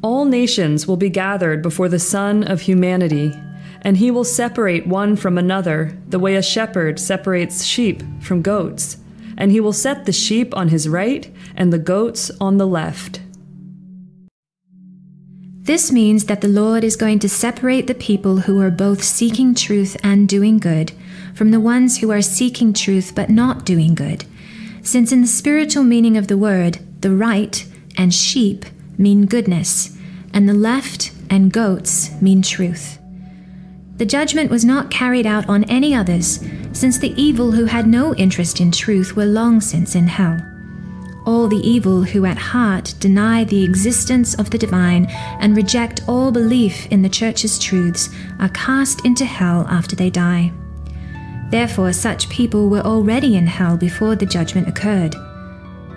All 0.00 0.24
nations 0.24 0.86
will 0.86 0.96
be 0.96 1.10
gathered 1.10 1.60
before 1.60 1.90
the 1.90 1.98
Son 1.98 2.42
of 2.42 2.62
Humanity 2.62 3.34
and 3.84 3.98
he 3.98 4.10
will 4.10 4.24
separate 4.24 4.86
one 4.86 5.14
from 5.14 5.36
another, 5.36 5.96
the 6.08 6.18
way 6.18 6.34
a 6.34 6.42
shepherd 6.42 6.98
separates 6.98 7.64
sheep 7.64 8.02
from 8.20 8.40
goats. 8.40 8.96
And 9.36 9.52
he 9.52 9.60
will 9.60 9.72
set 9.72 10.06
the 10.06 10.12
sheep 10.12 10.56
on 10.56 10.68
his 10.68 10.88
right 10.88 11.32
and 11.54 11.72
the 11.72 11.78
goats 11.78 12.30
on 12.40 12.56
the 12.56 12.66
left. 12.66 13.20
This 15.64 15.90
means 15.90 16.24
that 16.26 16.40
the 16.40 16.48
Lord 16.48 16.84
is 16.84 16.96
going 16.96 17.18
to 17.20 17.28
separate 17.28 17.86
the 17.86 17.94
people 17.94 18.38
who 18.40 18.60
are 18.60 18.70
both 18.70 19.02
seeking 19.02 19.54
truth 19.54 19.96
and 20.02 20.28
doing 20.28 20.58
good 20.58 20.92
from 21.34 21.50
the 21.50 21.60
ones 21.60 21.98
who 21.98 22.10
are 22.10 22.22
seeking 22.22 22.72
truth 22.72 23.12
but 23.14 23.30
not 23.30 23.64
doing 23.64 23.94
good. 23.94 24.24
Since, 24.82 25.10
in 25.10 25.22
the 25.22 25.26
spiritual 25.26 25.82
meaning 25.82 26.18
of 26.18 26.28
the 26.28 26.36
word, 26.36 26.78
the 27.00 27.14
right 27.14 27.66
and 27.96 28.12
sheep 28.12 28.66
mean 28.98 29.24
goodness, 29.24 29.96
and 30.34 30.46
the 30.46 30.54
left 30.54 31.12
and 31.30 31.50
goats 31.50 32.10
mean 32.20 32.42
truth. 32.42 32.98
The 33.96 34.06
judgment 34.06 34.50
was 34.50 34.64
not 34.64 34.90
carried 34.90 35.24
out 35.24 35.48
on 35.48 35.62
any 35.64 35.94
others, 35.94 36.40
since 36.72 36.98
the 36.98 37.14
evil 37.20 37.52
who 37.52 37.66
had 37.66 37.86
no 37.86 38.12
interest 38.16 38.60
in 38.60 38.72
truth 38.72 39.14
were 39.14 39.24
long 39.24 39.60
since 39.60 39.94
in 39.94 40.08
hell. 40.08 40.36
All 41.24 41.46
the 41.46 41.66
evil 41.66 42.02
who 42.02 42.26
at 42.26 42.36
heart 42.36 42.94
deny 42.98 43.44
the 43.44 43.62
existence 43.62 44.34
of 44.34 44.50
the 44.50 44.58
divine 44.58 45.06
and 45.38 45.56
reject 45.56 46.02
all 46.08 46.32
belief 46.32 46.86
in 46.90 47.02
the 47.02 47.08
Church's 47.08 47.56
truths 47.56 48.10
are 48.40 48.48
cast 48.48 49.04
into 49.06 49.24
hell 49.24 49.64
after 49.70 49.94
they 49.94 50.10
die. 50.10 50.52
Therefore, 51.50 51.92
such 51.92 52.28
people 52.28 52.68
were 52.68 52.80
already 52.80 53.36
in 53.36 53.46
hell 53.46 53.76
before 53.76 54.16
the 54.16 54.26
judgment 54.26 54.66
occurred. 54.66 55.14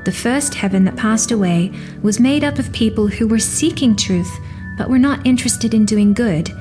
The 0.06 0.12
first 0.12 0.54
heaven 0.54 0.86
that 0.86 0.96
passed 0.96 1.32
away 1.32 1.74
was 2.04 2.20
made 2.20 2.44
up 2.44 2.60
of 2.60 2.72
people 2.72 3.08
who 3.08 3.28
were 3.28 3.40
seeking 3.40 3.96
truth 3.96 4.32
but 4.78 4.88
were 4.88 5.00
not 5.00 5.26
interested 5.26 5.74
in 5.74 5.86
doing 5.86 6.14
good 6.14 6.52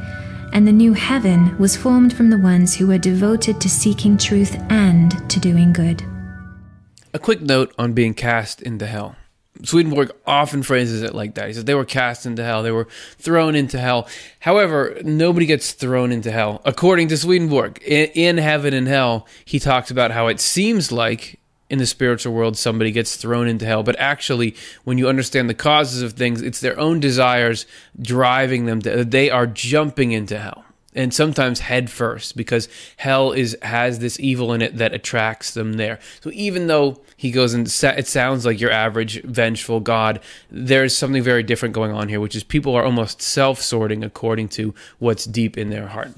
and 0.52 0.66
the 0.66 0.72
new 0.72 0.92
heaven 0.92 1.56
was 1.58 1.76
formed 1.76 2.12
from 2.16 2.30
the 2.30 2.38
ones 2.38 2.74
who 2.74 2.86
were 2.86 2.98
devoted 2.98 3.60
to 3.60 3.68
seeking 3.68 4.16
truth 4.16 4.56
and 4.70 5.28
to 5.30 5.40
doing 5.40 5.72
good. 5.72 6.02
A 7.14 7.18
quick 7.18 7.40
note 7.40 7.74
on 7.78 7.92
being 7.92 8.14
cast 8.14 8.62
into 8.62 8.86
hell. 8.86 9.16
Swedenborg 9.62 10.10
often 10.26 10.62
phrases 10.62 11.02
it 11.02 11.14
like 11.14 11.34
that. 11.34 11.48
He 11.48 11.54
says 11.54 11.64
they 11.64 11.74
were 11.74 11.84
cast 11.84 12.26
into 12.26 12.44
hell, 12.44 12.62
they 12.62 12.70
were 12.70 12.88
thrown 13.18 13.54
into 13.54 13.78
hell. 13.78 14.08
However, 14.40 14.98
nobody 15.02 15.46
gets 15.46 15.72
thrown 15.72 16.12
into 16.12 16.30
hell. 16.30 16.60
According 16.64 17.08
to 17.08 17.16
Swedenborg, 17.16 17.80
in, 17.82 18.10
in 18.14 18.38
heaven 18.38 18.74
and 18.74 18.86
hell, 18.86 19.26
he 19.44 19.58
talks 19.58 19.90
about 19.90 20.10
how 20.10 20.26
it 20.26 20.40
seems 20.40 20.92
like 20.92 21.38
in 21.68 21.78
the 21.78 21.86
spiritual 21.86 22.32
world 22.32 22.56
somebody 22.56 22.90
gets 22.92 23.16
thrown 23.16 23.48
into 23.48 23.66
hell. 23.66 23.82
But 23.82 23.98
actually 23.98 24.54
when 24.84 24.98
you 24.98 25.08
understand 25.08 25.48
the 25.48 25.54
causes 25.54 26.02
of 26.02 26.12
things 26.12 26.42
it's 26.42 26.60
their 26.60 26.78
own 26.78 27.00
desires 27.00 27.66
driving 28.00 28.66
them 28.66 28.80
to 28.82 29.04
they 29.04 29.30
are 29.30 29.46
jumping 29.46 30.12
into 30.12 30.38
hell. 30.38 30.64
And 30.94 31.12
sometimes 31.12 31.60
head 31.60 31.90
first 31.90 32.36
because 32.36 32.68
hell 32.96 33.32
is 33.32 33.56
has 33.62 33.98
this 33.98 34.18
evil 34.18 34.52
in 34.52 34.62
it 34.62 34.78
that 34.78 34.94
attracts 34.94 35.52
them 35.52 35.74
there. 35.74 35.98
So 36.22 36.30
even 36.32 36.68
though 36.68 37.02
he 37.16 37.30
goes 37.30 37.54
and 37.54 37.66
it 37.66 38.06
sounds 38.06 38.44
like 38.44 38.60
your 38.60 38.70
average 38.70 39.22
vengeful 39.22 39.80
god 39.80 40.20
there's 40.50 40.96
something 40.96 41.22
very 41.22 41.42
different 41.42 41.74
going 41.74 41.92
on 41.92 42.08
here 42.08 42.20
which 42.20 42.36
is 42.36 42.44
people 42.44 42.74
are 42.74 42.84
almost 42.84 43.22
self-sorting 43.22 44.04
according 44.04 44.48
to 44.48 44.74
what's 44.98 45.24
deep 45.24 45.56
in 45.56 45.70
their 45.70 45.88
heart 45.88 46.10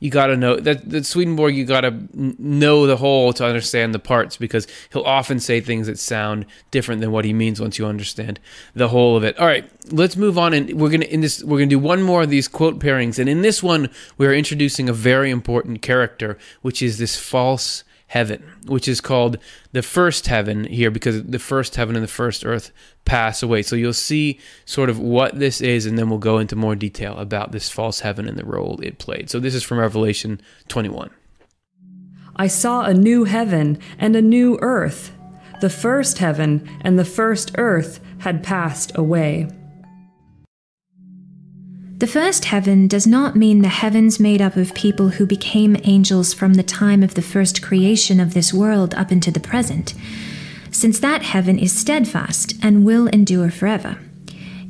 you, 0.00 0.10
got 0.10 0.26
to 0.26 0.36
know 0.36 0.56
that 0.56 0.90
that 0.90 1.06
swedenborg 1.06 1.54
you 1.54 1.64
got 1.64 1.82
to 1.82 1.94
know 2.12 2.86
the 2.86 2.96
whole 2.96 3.32
to 3.34 3.44
understand 3.44 3.94
the 3.94 3.98
parts 3.98 4.36
because 4.36 4.66
he'll 4.92 5.02
often 5.02 5.38
say 5.38 5.60
things 5.60 5.86
that 5.86 5.98
sound 5.98 6.46
different 6.70 7.00
than 7.00 7.12
what 7.12 7.24
he 7.24 7.32
means 7.32 7.60
once 7.60 7.78
you 7.78 7.86
understand 7.86 8.40
the 8.74 8.88
whole 8.88 9.16
of 9.16 9.24
it. 9.24 9.38
All 9.38 9.46
right 9.46 9.70
let's 9.92 10.16
move 10.16 10.38
on 10.38 10.52
and 10.52 10.80
we're 10.80 10.90
gonna 10.90 11.04
in 11.06 11.20
this 11.20 11.42
we're 11.42 11.58
gonna 11.58 11.68
do 11.68 11.78
one 11.78 12.02
more 12.02 12.22
of 12.22 12.30
these 12.30 12.48
quote 12.48 12.78
pairings 12.78 13.18
and 13.18 13.28
in 13.28 13.42
this 13.42 13.62
one 13.62 13.90
we're 14.18 14.34
introducing 14.34 14.88
a 14.88 14.92
very 14.92 15.30
important 15.30 15.82
character 15.82 16.38
which 16.62 16.82
is 16.82 16.98
this 16.98 17.16
false 17.16 17.84
heaven, 18.10 18.42
which 18.66 18.88
is 18.88 19.00
called 19.00 19.38
the 19.70 19.82
first 19.82 20.26
heaven 20.26 20.64
here 20.64 20.90
because 20.90 21.22
the 21.22 21.38
first 21.38 21.76
heaven 21.76 21.94
and 21.94 22.02
the 22.02 22.08
first 22.08 22.44
earth 22.44 22.72
pass 23.04 23.40
away. 23.40 23.62
So 23.62 23.76
you'll 23.76 23.92
see 23.92 24.40
sort 24.64 24.90
of 24.90 24.98
what 24.98 25.38
this 25.38 25.60
is, 25.60 25.86
and 25.86 25.96
then 25.96 26.10
we'll 26.10 26.18
go 26.18 26.38
into 26.38 26.56
more 26.56 26.74
detail 26.74 27.16
about 27.18 27.52
this 27.52 27.70
false 27.70 28.00
heaven 28.00 28.26
and 28.28 28.36
the 28.36 28.44
role 28.44 28.80
it 28.82 28.98
played. 28.98 29.30
So 29.30 29.38
this 29.38 29.54
is 29.54 29.62
from 29.62 29.78
Revelation 29.78 30.40
21. 30.66 31.10
I 32.34 32.48
saw 32.48 32.82
a 32.82 32.94
new 32.94 33.24
heaven 33.24 33.78
and 33.96 34.16
a 34.16 34.22
new 34.22 34.58
earth. 34.60 35.12
The 35.60 35.70
first 35.70 36.18
heaven 36.18 36.68
and 36.80 36.98
the 36.98 37.04
first 37.04 37.52
earth 37.58 38.00
had 38.18 38.42
passed 38.42 38.90
away 38.96 39.48
the 42.00 42.06
first 42.06 42.46
heaven 42.46 42.88
does 42.88 43.06
not 43.06 43.36
mean 43.36 43.60
the 43.60 43.68
heavens 43.68 44.18
made 44.18 44.40
up 44.40 44.56
of 44.56 44.72
people 44.72 45.10
who 45.10 45.26
became 45.26 45.76
angels 45.84 46.32
from 46.32 46.54
the 46.54 46.62
time 46.62 47.02
of 47.02 47.12
the 47.12 47.20
first 47.20 47.60
creation 47.60 48.18
of 48.18 48.32
this 48.32 48.54
world 48.54 48.94
up 48.94 49.12
into 49.12 49.30
the 49.30 49.38
present, 49.38 49.92
since 50.70 50.98
that 50.98 51.22
heaven 51.22 51.58
is 51.58 51.78
steadfast 51.78 52.54
and 52.62 52.86
will 52.86 53.06
endure 53.08 53.50
forever. 53.50 53.98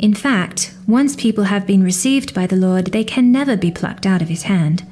In 0.00 0.12
fact, 0.12 0.74
once 0.88 1.14
people 1.14 1.44
have 1.44 1.68
been 1.68 1.84
received 1.84 2.34
by 2.34 2.48
the 2.48 2.56
Lord, 2.56 2.86
they 2.86 3.04
can 3.04 3.30
never 3.30 3.56
be 3.56 3.70
plucked 3.70 4.06
out 4.06 4.22
of 4.22 4.28
his 4.28 4.42
hand. 4.42 4.84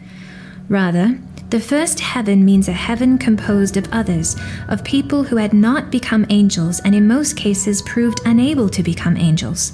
Rather, 0.68 1.18
the 1.50 1.58
first 1.58 1.98
heaven 1.98 2.44
means 2.44 2.68
a 2.68 2.72
heaven 2.72 3.18
composed 3.18 3.76
of 3.76 3.92
others, 3.92 4.36
of 4.68 4.84
people 4.84 5.24
who 5.24 5.38
had 5.38 5.52
not 5.52 5.90
become 5.90 6.24
angels 6.28 6.78
and 6.84 6.94
in 6.94 7.08
most 7.08 7.36
cases 7.36 7.82
proved 7.82 8.20
unable 8.24 8.68
to 8.68 8.82
become 8.84 9.16
angels. 9.16 9.72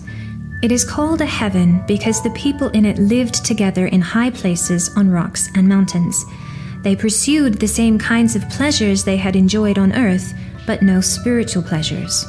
It 0.64 0.72
is 0.72 0.82
called 0.82 1.20
a 1.20 1.26
heaven 1.26 1.84
because 1.86 2.22
the 2.22 2.30
people 2.30 2.70
in 2.70 2.86
it 2.86 2.96
lived 2.98 3.44
together 3.44 3.84
in 3.88 4.00
high 4.00 4.30
places 4.30 4.88
on 4.96 5.10
rocks 5.10 5.50
and 5.54 5.68
mountains. 5.68 6.24
They 6.80 6.96
pursued 6.96 7.60
the 7.60 7.68
same 7.68 7.98
kinds 7.98 8.34
of 8.34 8.48
pleasures 8.48 9.04
they 9.04 9.18
had 9.18 9.36
enjoyed 9.36 9.76
on 9.76 9.92
earth, 9.92 10.32
but 10.66 10.80
no 10.80 11.02
spiritual 11.02 11.62
pleasures. 11.62 12.24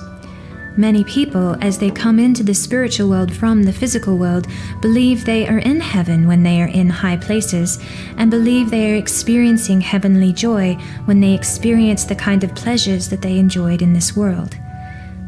Many 0.75 1.05
people, 1.05 1.55
as 1.61 1.77
they 1.77 1.89
come 1.89 2.19
into 2.19 2.43
the 2.43 2.53
spiritual 2.53 3.07
world 3.07 3.33
from 3.33 3.63
the 3.63 3.71
physical 3.71 4.17
world, 4.17 4.47
believe 4.81 5.23
they 5.23 5.47
are 5.47 5.59
in 5.59 5.79
heaven 5.79 6.27
when 6.27 6.43
they 6.43 6.61
are 6.61 6.67
in 6.67 6.89
high 6.89 7.15
places, 7.15 7.79
and 8.17 8.29
believe 8.29 8.69
they 8.69 8.91
are 8.91 8.97
experiencing 8.97 9.79
heavenly 9.79 10.33
joy 10.33 10.73
when 11.05 11.21
they 11.21 11.33
experience 11.33 12.03
the 12.03 12.15
kind 12.15 12.43
of 12.43 12.53
pleasures 12.53 13.07
that 13.07 13.21
they 13.21 13.39
enjoyed 13.39 13.81
in 13.81 13.93
this 13.93 14.13
world. 14.13 14.57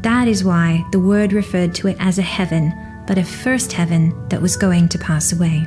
That 0.02 0.28
is 0.28 0.44
why 0.44 0.84
the 0.92 1.00
word 1.00 1.32
referred 1.32 1.74
to 1.76 1.88
it 1.88 1.96
as 2.02 2.20
a 2.20 2.22
heaven, 2.22 2.74
but 3.08 3.18
a 3.18 3.24
first 3.24 3.72
heaven 3.72 4.28
that 4.30 4.42
was 4.42 4.58
going 4.58 4.90
to 4.90 5.00
pass 5.00 5.34
away. 5.34 5.66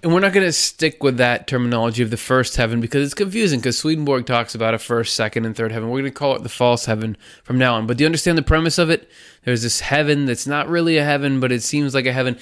And 0.00 0.14
we're 0.14 0.20
not 0.20 0.32
going 0.32 0.46
to 0.46 0.52
stick 0.52 1.02
with 1.02 1.16
that 1.16 1.48
terminology 1.48 2.04
of 2.04 2.10
the 2.10 2.16
first 2.16 2.54
heaven 2.54 2.80
because 2.80 3.04
it's 3.04 3.14
confusing 3.14 3.58
because 3.58 3.76
Swedenborg 3.76 4.26
talks 4.26 4.54
about 4.54 4.72
a 4.72 4.78
first, 4.78 5.16
second, 5.16 5.44
and 5.44 5.56
third 5.56 5.72
heaven. 5.72 5.88
We're 5.88 6.02
going 6.02 6.12
to 6.12 6.18
call 6.18 6.36
it 6.36 6.44
the 6.44 6.48
false 6.48 6.84
heaven 6.84 7.16
from 7.42 7.58
now 7.58 7.74
on. 7.74 7.88
But 7.88 7.96
do 7.96 8.04
you 8.04 8.06
understand 8.06 8.38
the 8.38 8.42
premise 8.42 8.78
of 8.78 8.90
it? 8.90 9.10
There's 9.42 9.62
this 9.62 9.80
heaven 9.80 10.26
that's 10.26 10.46
not 10.46 10.68
really 10.68 10.98
a 10.98 11.04
heaven, 11.04 11.40
but 11.40 11.50
it 11.50 11.64
seems 11.64 11.94
like 11.94 12.06
a 12.06 12.12
heaven. 12.12 12.38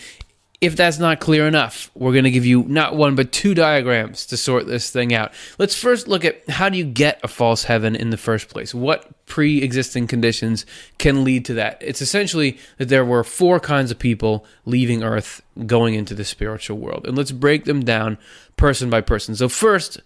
If 0.60 0.74
that's 0.74 0.98
not 0.98 1.20
clear 1.20 1.46
enough, 1.46 1.90
we're 1.94 2.12
going 2.12 2.24
to 2.24 2.30
give 2.30 2.46
you 2.46 2.64
not 2.64 2.96
one 2.96 3.14
but 3.14 3.30
two 3.30 3.54
diagrams 3.54 4.24
to 4.26 4.36
sort 4.38 4.66
this 4.66 4.90
thing 4.90 5.12
out. 5.12 5.32
Let's 5.58 5.74
first 5.74 6.08
look 6.08 6.24
at 6.24 6.48
how 6.48 6.70
do 6.70 6.78
you 6.78 6.84
get 6.84 7.20
a 7.22 7.28
false 7.28 7.64
heaven 7.64 7.94
in 7.94 8.08
the 8.08 8.16
first 8.16 8.48
place? 8.48 8.74
What 8.74 9.26
pre 9.26 9.62
existing 9.62 10.06
conditions 10.06 10.64
can 10.96 11.24
lead 11.24 11.44
to 11.46 11.54
that? 11.54 11.76
It's 11.82 12.00
essentially 12.00 12.58
that 12.78 12.88
there 12.88 13.04
were 13.04 13.22
four 13.22 13.60
kinds 13.60 13.90
of 13.90 13.98
people 13.98 14.46
leaving 14.64 15.02
Earth 15.02 15.42
going 15.66 15.94
into 15.94 16.14
the 16.14 16.24
spiritual 16.24 16.78
world. 16.78 17.06
And 17.06 17.16
let's 17.18 17.32
break 17.32 17.64
them 17.64 17.84
down 17.84 18.16
person 18.56 18.88
by 18.88 19.02
person. 19.02 19.36
So, 19.36 19.50
first, 19.50 20.00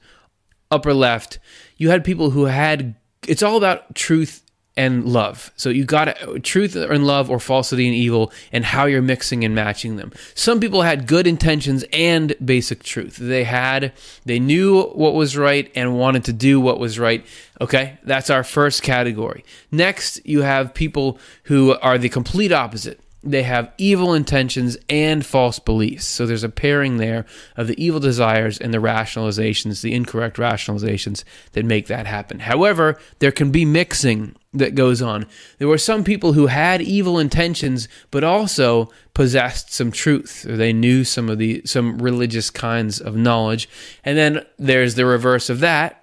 upper 0.70 0.92
left, 0.92 1.38
you 1.76 1.90
had 1.90 2.04
people 2.04 2.30
who 2.30 2.46
had 2.46 2.96
it's 3.28 3.42
all 3.42 3.56
about 3.56 3.94
truth 3.94 4.42
and 4.76 5.04
love. 5.04 5.52
So 5.56 5.68
you 5.68 5.84
got 5.84 6.16
truth 6.42 6.76
and 6.76 7.06
love 7.06 7.30
or 7.30 7.38
falsity 7.38 7.86
and 7.86 7.94
evil 7.94 8.32
and 8.52 8.64
how 8.64 8.86
you're 8.86 9.02
mixing 9.02 9.44
and 9.44 9.54
matching 9.54 9.96
them. 9.96 10.12
Some 10.34 10.60
people 10.60 10.82
had 10.82 11.06
good 11.06 11.26
intentions 11.26 11.84
and 11.92 12.34
basic 12.44 12.82
truth. 12.82 13.16
They 13.16 13.44
had 13.44 13.92
they 14.24 14.38
knew 14.38 14.82
what 14.82 15.14
was 15.14 15.36
right 15.36 15.70
and 15.74 15.98
wanted 15.98 16.24
to 16.24 16.32
do 16.32 16.60
what 16.60 16.78
was 16.78 16.98
right. 16.98 17.26
Okay? 17.60 17.98
That's 18.04 18.30
our 18.30 18.44
first 18.44 18.82
category. 18.82 19.44
Next, 19.70 20.24
you 20.24 20.42
have 20.42 20.72
people 20.72 21.18
who 21.44 21.76
are 21.80 21.98
the 21.98 22.08
complete 22.08 22.52
opposite 22.52 23.00
they 23.22 23.42
have 23.42 23.72
evil 23.76 24.14
intentions 24.14 24.78
and 24.88 25.24
false 25.24 25.58
beliefs. 25.58 26.06
So 26.06 26.24
there's 26.24 26.44
a 26.44 26.48
pairing 26.48 26.96
there 26.96 27.26
of 27.56 27.66
the 27.66 27.82
evil 27.82 28.00
desires 28.00 28.58
and 28.58 28.72
the 28.72 28.78
rationalizations, 28.78 29.82
the 29.82 29.92
incorrect 29.92 30.38
rationalizations 30.38 31.24
that 31.52 31.64
make 31.64 31.86
that 31.88 32.06
happen. 32.06 32.40
However, 32.40 32.98
there 33.18 33.32
can 33.32 33.50
be 33.50 33.64
mixing 33.64 34.36
that 34.52 34.74
goes 34.74 35.00
on. 35.00 35.26
There 35.58 35.68
were 35.68 35.78
some 35.78 36.02
people 36.02 36.32
who 36.32 36.48
had 36.48 36.82
evil 36.82 37.18
intentions 37.18 37.88
but 38.10 38.24
also 38.24 38.90
possessed 39.14 39.72
some 39.72 39.92
truth 39.92 40.44
or 40.48 40.56
they 40.56 40.72
knew 40.72 41.04
some 41.04 41.28
of 41.28 41.38
the 41.38 41.62
some 41.64 41.98
religious 41.98 42.50
kinds 42.50 43.00
of 43.00 43.14
knowledge. 43.14 43.68
And 44.04 44.18
then 44.18 44.44
there's 44.58 44.96
the 44.96 45.06
reverse 45.06 45.50
of 45.50 45.60
that 45.60 46.00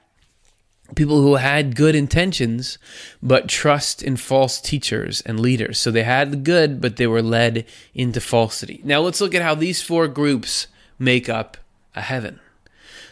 people 0.95 1.21
who 1.21 1.35
had 1.35 1.75
good 1.75 1.95
intentions 1.95 2.77
but 3.21 3.49
trust 3.49 4.01
in 4.01 4.15
false 4.15 4.61
teachers 4.61 5.21
and 5.21 5.39
leaders. 5.39 5.79
So 5.79 5.91
they 5.91 6.03
had 6.03 6.31
the 6.31 6.37
good, 6.37 6.79
but 6.79 6.95
they 6.95 7.07
were 7.07 7.21
led 7.21 7.65
into 7.93 8.21
falsity. 8.21 8.81
Now 8.83 9.01
let's 9.01 9.21
look 9.21 9.35
at 9.35 9.41
how 9.41 9.55
these 9.55 9.81
four 9.81 10.07
groups 10.07 10.67
make 10.97 11.27
up 11.27 11.57
a 11.95 12.01
heaven. 12.01 12.39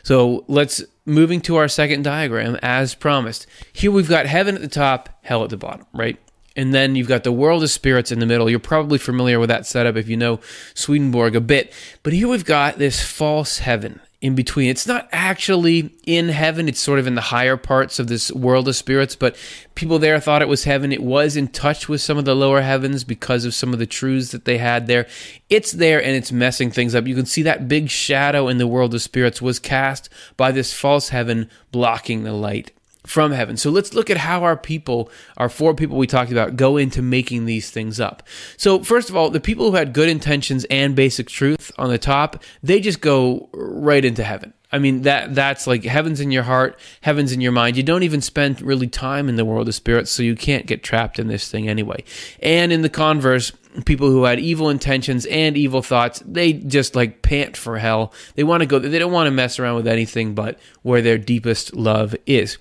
So 0.06 0.46
let's 0.48 0.84
moving 1.08 1.42
to 1.42 1.56
our 1.56 1.68
second 1.68 2.04
diagram 2.04 2.60
as 2.62 2.94
promised. 2.94 3.48
Here 3.74 3.90
we've 3.90 4.08
got 4.08 4.28
heaven 4.28 4.54
at 4.54 4.62
the 4.62 4.68
top, 4.68 5.10
hell 5.24 5.44
at 5.44 5.50
the 5.50 5.58
bottom, 5.58 5.88
right? 5.96 6.20
And 6.56 6.76
then 6.76 6.96
you've 6.96 7.08
got 7.08 7.24
the 7.24 7.32
world 7.32 7.64
of 7.64 7.72
spirits 7.72 8.12
in 8.12 8.20
the 8.20 8.28
middle. 8.28 8.48
You're 8.48 8.60
probably 8.60 9.00
familiar 9.00 9.40
with 9.40 9.50
that 9.50 9.66
setup 9.66 9.96
if 9.96 10.08
you 10.08 10.16
know 10.16 10.40
Swedenborg 10.76 11.36
a 11.36 11.42
bit. 11.42 11.74
But 12.04 12.14
here 12.14 12.28
we've 12.28 12.46
got 12.46 12.78
this 12.78 13.02
false 13.02 13.58
heaven 13.58 14.00
in 14.22 14.36
between. 14.36 14.70
It's 14.70 14.88
not 14.88 15.08
actually 15.12 15.94
in 16.06 16.30
heaven, 16.30 16.68
it's 16.68 16.80
sort 16.80 17.00
of 17.00 17.08
in 17.08 17.16
the 17.16 17.22
higher 17.22 17.58
parts 17.58 18.00
of 18.00 18.08
this 18.08 18.32
world 18.32 18.68
of 18.68 18.76
spirits, 18.76 19.16
but 19.16 19.36
people 19.76 20.00
there 20.00 20.20
thought 20.20 20.42
it 20.42 20.48
was 20.48 20.64
heaven. 20.64 20.92
It 20.92 21.04
was 21.04 21.36
in 21.36 21.50
touch 21.50 21.88
with 21.88 22.02
some 22.02 22.18
of 22.18 22.26
the 22.26 22.36
lower 22.36 22.62
heavens 22.62 23.04
because 23.04 23.46
of 23.46 23.54
some 23.54 23.74
of 23.74 23.80
the 23.80 23.86
truths 23.86 24.32
that 24.32 24.46
they 24.46 24.58
had 24.58 24.88
there. 24.88 25.08
It's 25.50 25.72
there 25.72 26.02
and 26.02 26.16
it's 26.16 26.32
messing 26.32 26.72
things 26.72 26.96
up. 26.96 27.08
You 27.08 27.16
can 27.16 27.26
see 27.26 27.44
that 27.44 27.68
big 27.68 27.90
shadow 27.90 28.48
in 28.48 28.58
the 28.58 28.68
world 28.68 28.94
of 28.94 29.02
spirits 29.02 29.42
was 29.42 29.60
cast 29.60 30.10
by 30.38 30.52
this 30.52 30.74
false 30.74 31.10
heaven 31.10 31.50
blocking 31.72 32.24
the 32.24 32.34
light 32.34 32.72
from 33.06 33.32
heaven. 33.32 33.58
So 33.58 33.70
let's 33.70 33.94
look 33.94 34.10
at 34.10 34.18
how 34.18 34.44
our 34.44 34.58
people, 34.58 35.10
our 35.38 35.50
four 35.50 35.74
people 35.74 35.98
we 35.98 36.08
talked 36.08 36.32
about, 36.32 36.56
go 36.56 36.78
into 36.78 37.02
making 37.02 37.46
these 37.46 37.70
things 37.70 38.00
up. 38.00 38.24
So, 38.58 38.84
first 38.84 39.10
of 39.10 39.16
all, 39.16 39.30
the 39.30 39.40
people 39.40 39.70
who 39.70 39.78
had 39.78 39.94
good 39.94 40.10
intentions 40.10 40.66
and 40.70 40.96
basic 40.96 41.28
truth 41.28 41.72
on 41.78 41.90
the 41.90 41.98
top, 41.98 42.44
they 42.64 42.80
just 42.80 43.02
go 43.02 43.50
right 43.54 44.04
into 44.04 44.24
heaven. 44.24 44.54
I 44.72 44.80
mean 44.80 45.04
that 45.04 45.34
that's 45.34 45.68
like 45.68 45.86
heaven's 45.86 46.20
in 46.20 46.32
your 46.32 46.44
heart, 46.44 46.78
heaven's 47.00 47.32
in 47.32 47.40
your 47.40 47.54
mind. 47.54 47.78
You 47.78 47.84
don't 47.84 48.04
even 48.04 48.20
spend 48.20 48.62
really 48.62 48.88
time 48.88 49.30
in 49.30 49.38
the 49.38 49.46
world 49.46 49.70
of 49.70 49.76
spirits, 49.76 50.12
so 50.12 50.22
you 50.22 50.36
can't 50.36 50.66
get 50.66 50.84
trapped 50.84 51.18
in 51.18 51.28
this 51.28 51.50
thing 51.50 51.70
anyway. 51.70 52.04
And 52.42 52.74
in 52.74 52.82
the 52.82 52.90
converse, 52.90 53.54
people 53.86 54.10
who 54.10 54.26
had 54.26 54.40
evil 54.40 54.70
intentions 54.70 55.26
and 55.28 55.56
evil 55.56 55.82
thoughts, 55.82 56.22
they 56.26 56.52
just 56.52 56.94
like 56.94 57.22
pant 57.22 57.56
for 57.56 57.78
hell. 57.78 58.12
They 58.36 58.44
want 58.44 58.62
to 58.62 58.68
go 58.68 58.80
they 58.80 59.00
don't 59.00 59.14
want 59.14 59.28
to 59.28 59.32
mess 59.32 59.60
around 59.60 59.76
with 59.76 59.88
anything 59.88 60.36
but 60.36 60.60
where 60.82 61.02
their 61.02 61.18
deepest 61.18 61.74
love 61.74 62.14
is. 62.26 62.58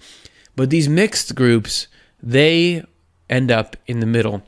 But 0.56 0.70
these 0.70 0.88
mixed 0.88 1.34
groups, 1.34 1.88
they 2.22 2.84
end 3.28 3.50
up 3.50 3.76
in 3.86 4.00
the 4.00 4.06
middle. 4.06 4.42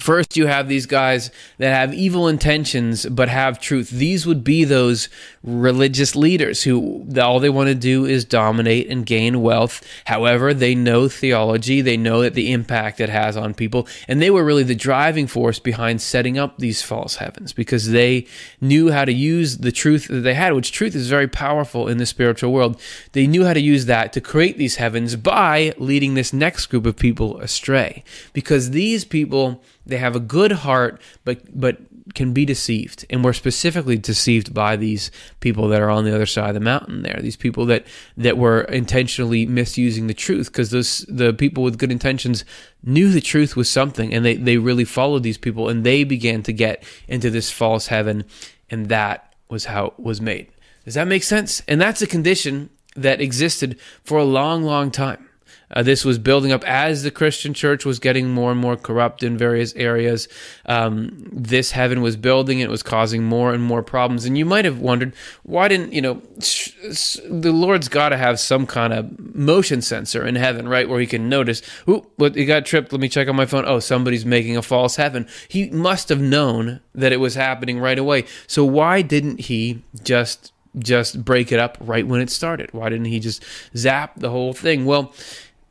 First, 0.00 0.36
you 0.36 0.46
have 0.46 0.66
these 0.66 0.86
guys 0.86 1.30
that 1.58 1.74
have 1.74 1.92
evil 1.92 2.26
intentions 2.26 3.04
but 3.04 3.28
have 3.28 3.60
truth. 3.60 3.90
These 3.90 4.26
would 4.26 4.42
be 4.42 4.64
those 4.64 5.10
religious 5.42 6.16
leaders 6.16 6.62
who 6.62 7.06
all 7.20 7.38
they 7.38 7.50
want 7.50 7.68
to 7.68 7.74
do 7.74 8.06
is 8.06 8.24
dominate 8.24 8.88
and 8.88 9.04
gain 9.04 9.42
wealth. 9.42 9.86
However, 10.06 10.54
they 10.54 10.74
know 10.74 11.08
theology, 11.08 11.82
they 11.82 11.98
know 11.98 12.22
that 12.22 12.34
the 12.34 12.50
impact 12.50 13.00
it 13.00 13.10
has 13.10 13.36
on 13.36 13.52
people, 13.52 13.86
and 14.08 14.22
they 14.22 14.30
were 14.30 14.44
really 14.44 14.62
the 14.62 14.74
driving 14.74 15.26
force 15.26 15.58
behind 15.58 16.00
setting 16.00 16.38
up 16.38 16.58
these 16.58 16.82
false 16.82 17.16
heavens 17.16 17.52
because 17.52 17.90
they 17.90 18.26
knew 18.60 18.90
how 18.90 19.04
to 19.04 19.12
use 19.12 19.58
the 19.58 19.72
truth 19.72 20.08
that 20.08 20.20
they 20.20 20.34
had, 20.34 20.54
which 20.54 20.72
truth 20.72 20.94
is 20.94 21.10
very 21.10 21.28
powerful 21.28 21.88
in 21.88 21.98
the 21.98 22.06
spiritual 22.06 22.52
world. 22.52 22.80
They 23.12 23.26
knew 23.26 23.44
how 23.44 23.52
to 23.52 23.60
use 23.60 23.84
that 23.86 24.12
to 24.14 24.20
create 24.20 24.56
these 24.56 24.76
heavens 24.76 25.16
by 25.16 25.74
leading 25.76 26.14
this 26.14 26.32
next 26.32 26.66
group 26.66 26.86
of 26.86 26.96
people 26.96 27.38
astray 27.40 28.02
because 28.32 28.70
these 28.70 29.04
people 29.04 29.62
they 29.90 29.98
have 29.98 30.16
a 30.16 30.20
good 30.20 30.52
heart, 30.52 31.00
but 31.24 31.40
but 31.58 31.78
can 32.14 32.32
be 32.32 32.44
deceived, 32.44 33.06
and 33.10 33.24
we're 33.24 33.32
specifically 33.32 33.96
deceived 33.96 34.52
by 34.52 34.76
these 34.76 35.10
people 35.40 35.68
that 35.68 35.80
are 35.80 35.90
on 35.90 36.04
the 36.04 36.14
other 36.14 36.26
side 36.26 36.48
of 36.48 36.54
the 36.54 36.60
mountain. 36.60 37.02
There, 37.02 37.18
these 37.20 37.36
people 37.36 37.66
that 37.66 37.86
that 38.16 38.38
were 38.38 38.62
intentionally 38.62 39.46
misusing 39.46 40.06
the 40.06 40.14
truth, 40.14 40.46
because 40.46 40.70
those 40.70 41.04
the 41.08 41.32
people 41.32 41.62
with 41.62 41.78
good 41.78 41.92
intentions 41.92 42.44
knew 42.82 43.10
the 43.10 43.20
truth 43.20 43.56
was 43.56 43.68
something, 43.68 44.12
and 44.14 44.24
they 44.24 44.36
they 44.36 44.56
really 44.56 44.84
followed 44.84 45.22
these 45.22 45.38
people, 45.38 45.68
and 45.68 45.84
they 45.84 46.04
began 46.04 46.42
to 46.44 46.52
get 46.52 46.82
into 47.06 47.30
this 47.30 47.50
false 47.50 47.88
heaven, 47.88 48.24
and 48.70 48.88
that 48.88 49.34
was 49.48 49.66
how 49.66 49.86
it 49.86 50.00
was 50.00 50.20
made. 50.20 50.48
Does 50.84 50.94
that 50.94 51.08
make 51.08 51.22
sense? 51.22 51.62
And 51.68 51.80
that's 51.80 52.02
a 52.02 52.06
condition 52.06 52.70
that 52.96 53.20
existed 53.20 53.78
for 54.02 54.18
a 54.18 54.24
long, 54.24 54.62
long 54.62 54.90
time. 54.90 55.29
Uh, 55.70 55.82
this 55.82 56.04
was 56.04 56.18
building 56.18 56.52
up 56.52 56.64
as 56.64 57.02
the 57.02 57.10
Christian 57.10 57.54
church 57.54 57.84
was 57.84 57.98
getting 57.98 58.30
more 58.30 58.50
and 58.50 58.60
more 58.60 58.76
corrupt 58.76 59.22
in 59.22 59.38
various 59.38 59.74
areas. 59.74 60.28
Um, 60.66 61.28
this 61.32 61.70
heaven 61.70 62.02
was 62.02 62.16
building, 62.16 62.58
it 62.58 62.68
was 62.68 62.82
causing 62.82 63.24
more 63.24 63.52
and 63.52 63.62
more 63.62 63.82
problems. 63.82 64.24
And 64.24 64.36
you 64.36 64.44
might 64.44 64.64
have 64.64 64.80
wondered, 64.80 65.14
why 65.42 65.68
didn't, 65.68 65.92
you 65.92 66.02
know, 66.02 66.22
sh- 66.40 66.72
sh- 66.92 67.18
the 67.28 67.52
Lord's 67.52 67.88
got 67.88 68.10
to 68.10 68.16
have 68.16 68.40
some 68.40 68.66
kind 68.66 68.92
of 68.92 69.34
motion 69.34 69.80
sensor 69.82 70.26
in 70.26 70.34
heaven, 70.34 70.68
right? 70.68 70.88
Where 70.88 71.00
he 71.00 71.06
can 71.06 71.28
notice, 71.28 71.62
ooh, 71.88 72.06
what, 72.16 72.34
he 72.34 72.44
got 72.44 72.66
tripped. 72.66 72.92
Let 72.92 73.00
me 73.00 73.08
check 73.08 73.28
on 73.28 73.36
my 73.36 73.46
phone. 73.46 73.64
Oh, 73.66 73.78
somebody's 73.78 74.26
making 74.26 74.56
a 74.56 74.62
false 74.62 74.96
heaven. 74.96 75.28
He 75.48 75.70
must 75.70 76.08
have 76.08 76.20
known 76.20 76.80
that 76.94 77.12
it 77.12 77.18
was 77.18 77.34
happening 77.34 77.78
right 77.78 77.98
away. 77.98 78.24
So 78.46 78.64
why 78.64 79.02
didn't 79.02 79.40
he 79.40 79.82
just 80.02 80.52
just 80.78 81.24
break 81.24 81.50
it 81.50 81.58
up 81.58 81.76
right 81.80 82.06
when 82.06 82.20
it 82.20 82.30
started? 82.30 82.72
Why 82.72 82.88
didn't 82.88 83.06
he 83.06 83.18
just 83.18 83.44
zap 83.76 84.14
the 84.16 84.30
whole 84.30 84.52
thing? 84.52 84.86
Well, 84.86 85.12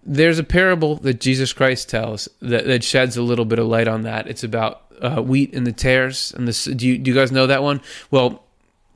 there's 0.04 0.40
a 0.40 0.44
parable 0.44 0.96
that 0.96 1.20
Jesus 1.20 1.54
Christ 1.54 1.90
tells 1.90 2.30
that, 2.42 2.66
that 2.66 2.84
sheds 2.84 3.18
a 3.18 3.22
little 3.22 3.46
bit 3.46 3.60
of 3.60 3.68
light 3.68 3.88
on 3.88 4.04
that. 4.04 4.28
It's 4.28 4.44
about 4.44 4.84
uh, 5.02 5.22
wheat 5.22 5.54
and 5.54 5.66
the 5.68 5.72
tares. 5.72 6.34
And 6.36 6.48
this, 6.48 6.66
do 6.66 6.88
you, 6.88 6.98
do 6.98 7.12
you 7.12 7.16
guys 7.16 7.32
know 7.32 7.48
that 7.48 7.64
one? 7.64 7.82
Well, 8.12 8.44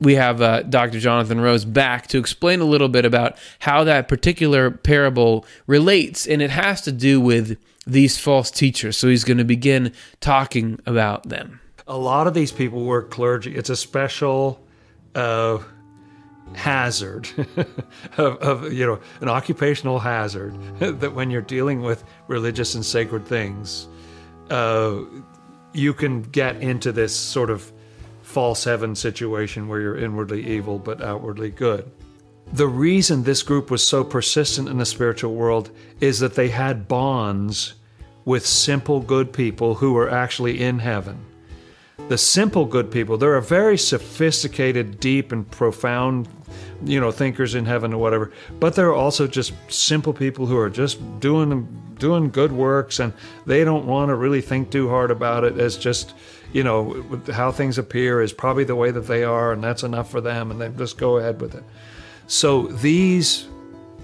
we 0.00 0.14
have 0.16 0.42
uh, 0.42 0.62
Dr. 0.62 1.00
Jonathan 1.00 1.40
Rose 1.40 1.64
back 1.64 2.06
to 2.08 2.18
explain 2.18 2.60
a 2.60 2.64
little 2.64 2.88
bit 2.88 3.04
about 3.04 3.36
how 3.60 3.84
that 3.84 4.08
particular 4.08 4.70
parable 4.70 5.46
relates, 5.66 6.26
and 6.26 6.42
it 6.42 6.50
has 6.50 6.80
to 6.82 6.92
do 6.92 7.20
with 7.20 7.58
these 7.86 8.18
false 8.18 8.50
teachers. 8.50 8.96
So 8.96 9.08
he's 9.08 9.24
going 9.24 9.38
to 9.38 9.44
begin 9.44 9.92
talking 10.20 10.80
about 10.86 11.28
them. 11.28 11.60
A 11.86 11.96
lot 11.96 12.26
of 12.26 12.34
these 12.34 12.50
people 12.50 12.84
were 12.84 13.02
clergy. 13.02 13.54
It's 13.54 13.70
a 13.70 13.76
special 13.76 14.60
uh, 15.14 15.58
hazard 16.52 17.28
of, 18.16 18.36
of, 18.38 18.72
you 18.72 18.86
know 18.86 19.00
an 19.20 19.28
occupational 19.28 19.98
hazard 19.98 20.54
that 20.78 21.12
when 21.12 21.30
you're 21.30 21.42
dealing 21.42 21.80
with 21.80 22.04
religious 22.28 22.74
and 22.74 22.84
sacred 22.84 23.26
things 23.26 23.88
uh, 24.50 25.00
you 25.72 25.92
can 25.92 26.22
get 26.22 26.56
into 26.56 26.92
this 26.92 27.14
sort 27.14 27.50
of 27.50 27.72
false 28.22 28.64
heaven 28.64 28.94
situation 28.94 29.68
where 29.68 29.80
you're 29.80 29.98
inwardly 29.98 30.46
evil 30.46 30.78
but 30.78 31.02
outwardly 31.02 31.50
good. 31.50 31.90
The 32.52 32.66
reason 32.66 33.22
this 33.22 33.42
group 33.42 33.70
was 33.70 33.86
so 33.86 34.04
persistent 34.04 34.68
in 34.68 34.78
the 34.78 34.86
spiritual 34.86 35.34
world 35.34 35.70
is 36.00 36.20
that 36.20 36.34
they 36.34 36.48
had 36.48 36.88
bonds 36.88 37.74
with 38.24 38.46
simple 38.46 39.00
good 39.00 39.32
people 39.32 39.74
who 39.74 39.92
were 39.92 40.10
actually 40.10 40.60
in 40.60 40.78
heaven. 40.78 41.18
The 42.08 42.18
simple 42.18 42.66
good 42.66 42.90
people, 42.90 43.16
there 43.16 43.34
are 43.34 43.40
very 43.40 43.78
sophisticated, 43.78 45.00
deep, 45.00 45.32
and 45.32 45.50
profound, 45.50 46.28
you 46.84 47.00
know, 47.00 47.10
thinkers 47.10 47.54
in 47.54 47.64
heaven 47.64 47.94
or 47.94 47.98
whatever. 47.98 48.30
But 48.60 48.74
there 48.74 48.88
are 48.88 48.94
also 48.94 49.26
just 49.26 49.54
simple 49.68 50.12
people 50.12 50.44
who 50.44 50.58
are 50.58 50.68
just 50.68 50.98
doing 51.20 51.66
doing 51.98 52.28
good 52.28 52.52
works, 52.52 52.98
and 53.00 53.14
they 53.46 53.64
don't 53.64 53.86
want 53.86 54.10
to 54.10 54.16
really 54.16 54.42
think 54.42 54.70
too 54.70 54.88
hard 54.88 55.10
about 55.10 55.44
it. 55.44 55.58
As 55.58 55.78
just, 55.78 56.14
you 56.52 56.62
know, 56.62 57.04
how 57.32 57.50
things 57.50 57.78
appear 57.78 58.20
is 58.20 58.32
probably 58.32 58.64
the 58.64 58.76
way 58.76 58.90
that 58.90 59.06
they 59.06 59.24
are, 59.24 59.52
and 59.52 59.64
that's 59.64 59.82
enough 59.82 60.10
for 60.10 60.20
them, 60.20 60.50
and 60.50 60.60
they 60.60 60.68
just 60.68 60.98
go 60.98 61.16
ahead 61.16 61.40
with 61.40 61.54
it. 61.54 61.64
So 62.26 62.66
these 62.66 63.46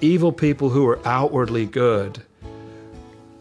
evil 0.00 0.32
people 0.32 0.70
who 0.70 0.86
are 0.86 1.06
outwardly 1.06 1.66
good 1.66 2.22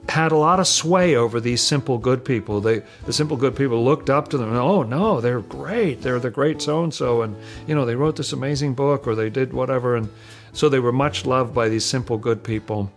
had 0.09 0.31
a 0.31 0.37
lot 0.37 0.59
of 0.59 0.67
sway 0.67 1.15
over 1.15 1.39
these 1.39 1.61
simple 1.61 1.97
good 1.97 2.25
people. 2.25 2.61
They, 2.61 2.81
the 3.05 3.13
simple 3.13 3.37
good 3.37 3.55
people 3.55 3.83
looked 3.83 4.09
up 4.09 4.27
to 4.29 4.37
them. 4.37 4.49
And, 4.49 4.57
oh 4.57 4.83
no, 4.83 5.21
they're 5.21 5.41
great. 5.41 6.01
They're 6.01 6.19
the 6.19 6.29
great 6.29 6.61
so 6.61 6.83
and 6.83 6.93
so, 6.93 7.21
and 7.21 7.35
you 7.67 7.75
know 7.75 7.85
they 7.85 7.95
wrote 7.95 8.15
this 8.15 8.33
amazing 8.33 8.73
book 8.73 9.07
or 9.07 9.15
they 9.15 9.29
did 9.29 9.53
whatever, 9.53 9.95
and 9.95 10.09
so 10.53 10.67
they 10.67 10.79
were 10.79 10.91
much 10.91 11.25
loved 11.25 11.53
by 11.53 11.69
these 11.69 11.85
simple 11.85 12.17
good 12.17 12.43
people. 12.43 12.91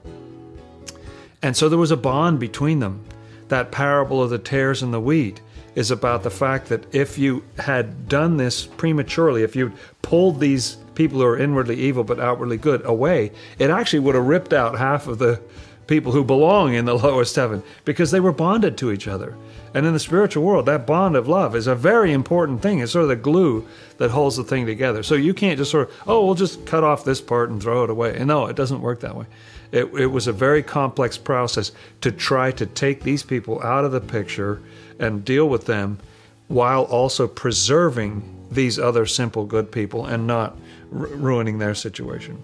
And 1.42 1.56
so 1.56 1.68
there 1.68 1.78
was 1.78 1.90
a 1.90 1.96
bond 1.96 2.40
between 2.40 2.78
them. 2.78 3.04
That 3.48 3.72
parable 3.72 4.22
of 4.22 4.30
the 4.30 4.38
tares 4.38 4.82
and 4.82 4.94
the 4.94 5.00
wheat 5.00 5.40
is 5.74 5.90
about 5.90 6.22
the 6.22 6.30
fact 6.30 6.68
that 6.68 6.94
if 6.94 7.18
you 7.18 7.44
had 7.58 8.08
done 8.08 8.36
this 8.36 8.66
prematurely, 8.66 9.42
if 9.42 9.56
you'd 9.56 9.72
pulled 10.02 10.40
these 10.40 10.76
people 10.94 11.18
who 11.18 11.26
are 11.26 11.38
inwardly 11.38 11.76
evil 11.76 12.04
but 12.04 12.20
outwardly 12.20 12.56
good 12.56 12.84
away, 12.84 13.32
it 13.58 13.70
actually 13.70 13.98
would 13.98 14.14
have 14.14 14.26
ripped 14.26 14.52
out 14.52 14.78
half 14.78 15.06
of 15.08 15.18
the 15.18 15.40
people 15.86 16.12
who 16.12 16.24
belong 16.24 16.74
in 16.74 16.84
the 16.84 16.94
lowest 16.98 17.36
heaven 17.36 17.62
because 17.84 18.10
they 18.10 18.20
were 18.20 18.32
bonded 18.32 18.76
to 18.78 18.92
each 18.92 19.08
other. 19.08 19.36
And 19.74 19.86
in 19.86 19.92
the 19.92 20.00
spiritual 20.00 20.44
world, 20.44 20.66
that 20.66 20.86
bond 20.86 21.16
of 21.16 21.28
love 21.28 21.56
is 21.56 21.66
a 21.66 21.74
very 21.74 22.12
important 22.12 22.60
thing. 22.60 22.80
It's 22.80 22.92
sort 22.92 23.04
of 23.04 23.08
the 23.08 23.16
glue 23.16 23.66
that 23.98 24.10
holds 24.10 24.36
the 24.36 24.44
thing 24.44 24.66
together. 24.66 25.02
So 25.02 25.14
you 25.14 25.32
can't 25.32 25.58
just 25.58 25.70
sort 25.70 25.88
of, 25.88 25.94
oh, 26.06 26.24
we'll 26.24 26.34
just 26.34 26.66
cut 26.66 26.84
off 26.84 27.04
this 27.04 27.20
part 27.20 27.50
and 27.50 27.62
throw 27.62 27.84
it 27.84 27.90
away. 27.90 28.16
And 28.16 28.26
no, 28.28 28.46
it 28.46 28.56
doesn't 28.56 28.82
work 28.82 29.00
that 29.00 29.16
way. 29.16 29.26
It, 29.70 29.86
it 29.94 30.06
was 30.06 30.26
a 30.26 30.32
very 30.32 30.62
complex 30.62 31.16
process 31.16 31.72
to 32.02 32.12
try 32.12 32.52
to 32.52 32.66
take 32.66 33.02
these 33.02 33.22
people 33.22 33.62
out 33.62 33.86
of 33.86 33.92
the 33.92 34.00
picture 34.00 34.60
and 34.98 35.24
deal 35.24 35.48
with 35.48 35.64
them 35.64 35.98
while 36.48 36.82
also 36.82 37.26
preserving 37.26 38.22
these 38.50 38.78
other 38.78 39.06
simple 39.06 39.46
good 39.46 39.72
people 39.72 40.04
and 40.04 40.26
not 40.26 40.56
r- 40.94 41.06
ruining 41.06 41.58
their 41.58 41.74
situation. 41.74 42.42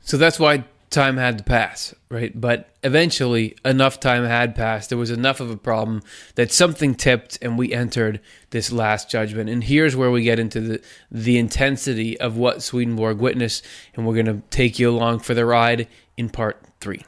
So 0.00 0.16
that's 0.16 0.38
why 0.38 0.64
time 0.94 1.16
had 1.16 1.38
to 1.38 1.44
pass, 1.44 1.94
right? 2.08 2.40
But 2.40 2.68
eventually, 2.82 3.56
enough 3.64 3.98
time 3.98 4.24
had 4.24 4.54
passed. 4.54 4.88
There 4.88 4.96
was 4.96 5.10
enough 5.10 5.40
of 5.40 5.50
a 5.50 5.56
problem 5.56 6.02
that 6.36 6.52
something 6.52 6.94
tipped, 6.94 7.38
and 7.42 7.58
we 7.58 7.72
entered 7.72 8.20
this 8.50 8.70
last 8.72 9.10
judgment. 9.10 9.50
And 9.50 9.64
here's 9.64 9.96
where 9.96 10.10
we 10.10 10.22
get 10.22 10.38
into 10.38 10.60
the 10.60 10.80
the 11.10 11.36
intensity 11.36 12.18
of 12.18 12.36
what 12.36 12.62
Swedenborg 12.62 13.18
witnessed, 13.18 13.66
and 13.94 14.06
we're 14.06 14.14
going 14.14 14.26
to 14.26 14.42
take 14.50 14.78
you 14.78 14.88
along 14.88 15.18
for 15.18 15.34
the 15.34 15.44
ride 15.44 15.88
in 16.16 16.30
part 16.30 16.62
three. 16.80 17.04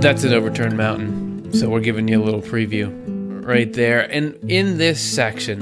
That's 0.00 0.24
an 0.24 0.32
overturned 0.32 0.76
mountain. 0.76 1.21
So 1.52 1.68
we're 1.68 1.80
giving 1.80 2.08
you 2.08 2.20
a 2.20 2.24
little 2.24 2.40
preview 2.40 3.46
right 3.46 3.70
there. 3.72 4.10
And 4.10 4.34
in 4.50 4.78
this 4.78 5.00
section, 5.00 5.60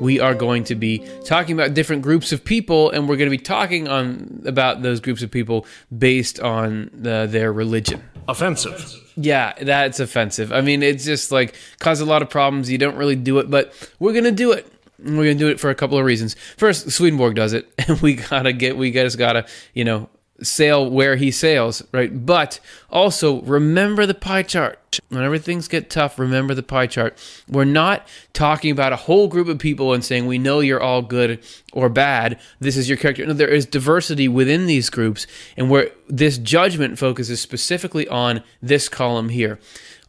we 0.00 0.18
are 0.18 0.34
going 0.34 0.64
to 0.64 0.74
be 0.74 1.08
talking 1.24 1.54
about 1.54 1.74
different 1.74 2.02
groups 2.02 2.32
of 2.32 2.44
people, 2.44 2.90
and 2.90 3.08
we're 3.08 3.16
going 3.16 3.30
to 3.30 3.36
be 3.36 3.42
talking 3.42 3.86
on 3.86 4.42
about 4.46 4.82
those 4.82 4.98
groups 4.98 5.22
of 5.22 5.30
people 5.30 5.64
based 5.96 6.40
on 6.40 6.90
the, 6.92 7.28
their 7.30 7.52
religion. 7.52 8.02
Offensive. 8.26 9.00
Yeah, 9.14 9.52
that's 9.60 10.00
offensive. 10.00 10.52
I 10.52 10.60
mean, 10.60 10.82
it's 10.82 11.04
just 11.04 11.30
like 11.30 11.54
cause 11.78 12.00
a 12.00 12.04
lot 12.04 12.22
of 12.22 12.28
problems. 12.28 12.68
You 12.68 12.78
don't 12.78 12.96
really 12.96 13.16
do 13.16 13.38
it, 13.38 13.48
but 13.48 13.72
we're 14.00 14.12
gonna 14.14 14.32
do 14.32 14.52
it. 14.52 14.66
We're 14.98 15.24
gonna 15.24 15.34
do 15.34 15.48
it 15.48 15.60
for 15.60 15.70
a 15.70 15.74
couple 15.74 15.98
of 15.98 16.04
reasons. 16.04 16.34
First, 16.56 16.90
Swedenborg 16.90 17.36
does 17.36 17.52
it, 17.52 17.72
and 17.88 18.00
we 18.00 18.14
gotta 18.14 18.52
get, 18.52 18.76
we 18.76 18.90
just 18.90 19.18
gotta, 19.18 19.46
you 19.74 19.84
know, 19.84 20.08
sail 20.42 20.88
where 20.88 21.16
he 21.16 21.30
sails, 21.30 21.82
right? 21.92 22.24
But 22.24 22.60
also 22.90 23.40
remember 23.42 24.06
the 24.06 24.14
pie 24.14 24.42
chart. 24.42 24.78
Whenever 25.08 25.38
things 25.38 25.68
get 25.68 25.88
tough, 25.88 26.18
remember 26.18 26.54
the 26.54 26.62
pie 26.62 26.86
chart. 26.86 27.18
We're 27.48 27.64
not 27.64 28.06
talking 28.32 28.70
about 28.70 28.92
a 28.92 28.96
whole 28.96 29.28
group 29.28 29.48
of 29.48 29.58
people 29.58 29.92
and 29.94 30.04
saying 30.04 30.26
we 30.26 30.38
know 30.38 30.60
you're 30.60 30.82
all 30.82 31.02
good 31.02 31.42
or 31.72 31.88
bad. 31.88 32.38
This 32.60 32.76
is 32.76 32.88
your 32.88 32.98
character. 32.98 33.24
No, 33.24 33.32
there 33.32 33.48
is 33.48 33.64
diversity 33.66 34.28
within 34.28 34.66
these 34.66 34.90
groups, 34.90 35.26
and 35.56 35.70
where 35.70 35.90
this 36.08 36.38
judgment 36.38 36.98
focuses 36.98 37.40
specifically 37.40 38.06
on 38.08 38.42
this 38.60 38.88
column 38.88 39.30
here. 39.30 39.58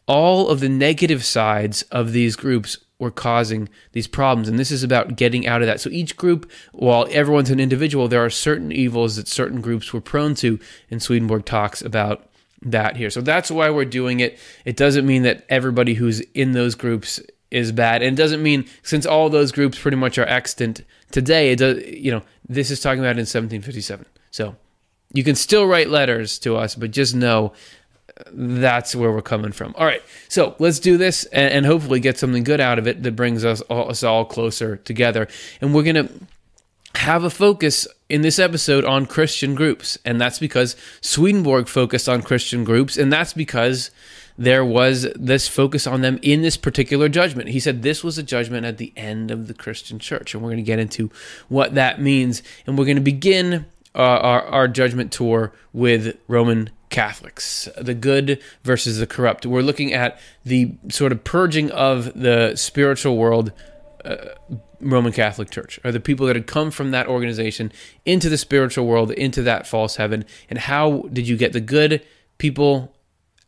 All 0.06 0.48
of 0.48 0.60
the 0.60 0.68
negative 0.68 1.24
sides 1.24 1.82
of 1.90 2.12
these 2.12 2.36
groups 2.36 2.76
were 3.04 3.10
causing 3.10 3.68
these 3.92 4.08
problems. 4.08 4.48
And 4.48 4.58
this 4.58 4.72
is 4.72 4.82
about 4.82 5.16
getting 5.16 5.46
out 5.46 5.62
of 5.62 5.68
that. 5.68 5.80
So 5.80 5.90
each 5.90 6.16
group, 6.16 6.50
while 6.72 7.06
everyone's 7.10 7.50
an 7.50 7.60
individual, 7.60 8.08
there 8.08 8.24
are 8.24 8.30
certain 8.30 8.72
evils 8.72 9.16
that 9.16 9.28
certain 9.28 9.60
groups 9.60 9.92
were 9.92 10.00
prone 10.00 10.34
to. 10.36 10.58
And 10.90 11.00
Swedenborg 11.00 11.44
talks 11.44 11.80
about 11.80 12.28
that 12.62 12.96
here. 12.96 13.10
So 13.10 13.20
that's 13.20 13.50
why 13.50 13.70
we're 13.70 13.84
doing 13.84 14.20
it. 14.20 14.38
It 14.64 14.76
doesn't 14.76 15.06
mean 15.06 15.22
that 15.22 15.44
everybody 15.48 15.94
who's 15.94 16.20
in 16.20 16.52
those 16.52 16.74
groups 16.74 17.20
is 17.50 17.70
bad. 17.70 18.02
And 18.02 18.18
it 18.18 18.20
doesn't 18.20 18.42
mean 18.42 18.66
since 18.82 19.06
all 19.06 19.30
those 19.30 19.52
groups 19.52 19.78
pretty 19.78 19.96
much 19.96 20.18
are 20.18 20.26
extant 20.26 20.82
today, 21.12 21.52
it 21.52 21.56
does 21.56 21.84
you 21.86 22.10
know, 22.10 22.22
this 22.48 22.70
is 22.70 22.80
talking 22.80 23.00
about 23.00 23.10
in 23.10 23.26
1757. 23.26 24.04
So 24.30 24.56
you 25.12 25.22
can 25.22 25.36
still 25.36 25.66
write 25.66 25.88
letters 25.88 26.38
to 26.40 26.56
us, 26.56 26.74
but 26.74 26.90
just 26.90 27.14
know 27.14 27.52
that's 28.32 28.94
where 28.94 29.10
we're 29.10 29.22
coming 29.22 29.52
from. 29.52 29.74
All 29.76 29.86
right, 29.86 30.02
so 30.28 30.54
let's 30.58 30.78
do 30.78 30.96
this 30.96 31.24
and, 31.26 31.52
and 31.52 31.66
hopefully 31.66 32.00
get 32.00 32.18
something 32.18 32.44
good 32.44 32.60
out 32.60 32.78
of 32.78 32.86
it 32.86 33.02
that 33.02 33.12
brings 33.12 33.44
us 33.44 33.60
all, 33.62 33.90
us 33.90 34.02
all 34.02 34.24
closer 34.24 34.76
together. 34.76 35.28
And 35.60 35.74
we're 35.74 35.82
gonna 35.82 36.08
have 36.96 37.24
a 37.24 37.30
focus 37.30 37.86
in 38.08 38.22
this 38.22 38.38
episode 38.38 38.84
on 38.84 39.06
Christian 39.06 39.54
groups, 39.54 39.98
and 40.04 40.20
that's 40.20 40.38
because 40.38 40.76
Swedenborg 41.00 41.68
focused 41.68 42.08
on 42.08 42.22
Christian 42.22 42.64
groups, 42.64 42.96
and 42.96 43.12
that's 43.12 43.32
because 43.32 43.90
there 44.36 44.64
was 44.64 45.06
this 45.14 45.46
focus 45.48 45.86
on 45.86 46.00
them 46.00 46.18
in 46.22 46.42
this 46.42 46.56
particular 46.56 47.08
judgment. 47.08 47.48
He 47.50 47.60
said 47.60 47.82
this 47.82 48.02
was 48.02 48.18
a 48.18 48.22
judgment 48.22 48.66
at 48.66 48.78
the 48.78 48.92
end 48.96 49.30
of 49.30 49.48
the 49.48 49.54
Christian 49.54 49.98
church, 49.98 50.34
and 50.34 50.42
we're 50.42 50.50
going 50.50 50.56
to 50.58 50.62
get 50.62 50.78
into 50.78 51.10
what 51.48 51.74
that 51.74 52.00
means, 52.00 52.42
and 52.66 52.76
we're 52.78 52.84
going 52.84 52.96
to 52.96 53.02
begin 53.02 53.66
uh, 53.94 53.98
our, 53.98 54.42
our 54.42 54.68
judgment 54.68 55.12
tour 55.12 55.52
with 55.72 56.18
Roman 56.26 56.70
Catholics, 56.94 57.68
the 57.76 57.92
good 57.92 58.40
versus 58.62 58.98
the 58.98 59.06
corrupt. 59.06 59.44
We're 59.44 59.62
looking 59.62 59.92
at 59.92 60.16
the 60.44 60.74
sort 60.90 61.10
of 61.10 61.24
purging 61.24 61.72
of 61.72 62.14
the 62.14 62.54
spiritual 62.54 63.16
world. 63.16 63.50
Uh, 64.04 64.16
Roman 64.80 65.12
Catholic 65.12 65.50
Church, 65.50 65.80
or 65.82 65.90
the 65.90 65.98
people 65.98 66.26
that 66.26 66.36
had 66.36 66.46
come 66.46 66.70
from 66.70 66.90
that 66.90 67.08
organization 67.08 67.72
into 68.04 68.28
the 68.28 68.36
spiritual 68.36 68.86
world, 68.86 69.10
into 69.10 69.42
that 69.42 69.66
false 69.66 69.96
heaven, 69.96 70.24
and 70.50 70.58
how 70.58 71.08
did 71.10 71.26
you 71.26 71.36
get 71.38 71.52
the 71.54 71.60
good 71.60 72.04
people 72.38 72.94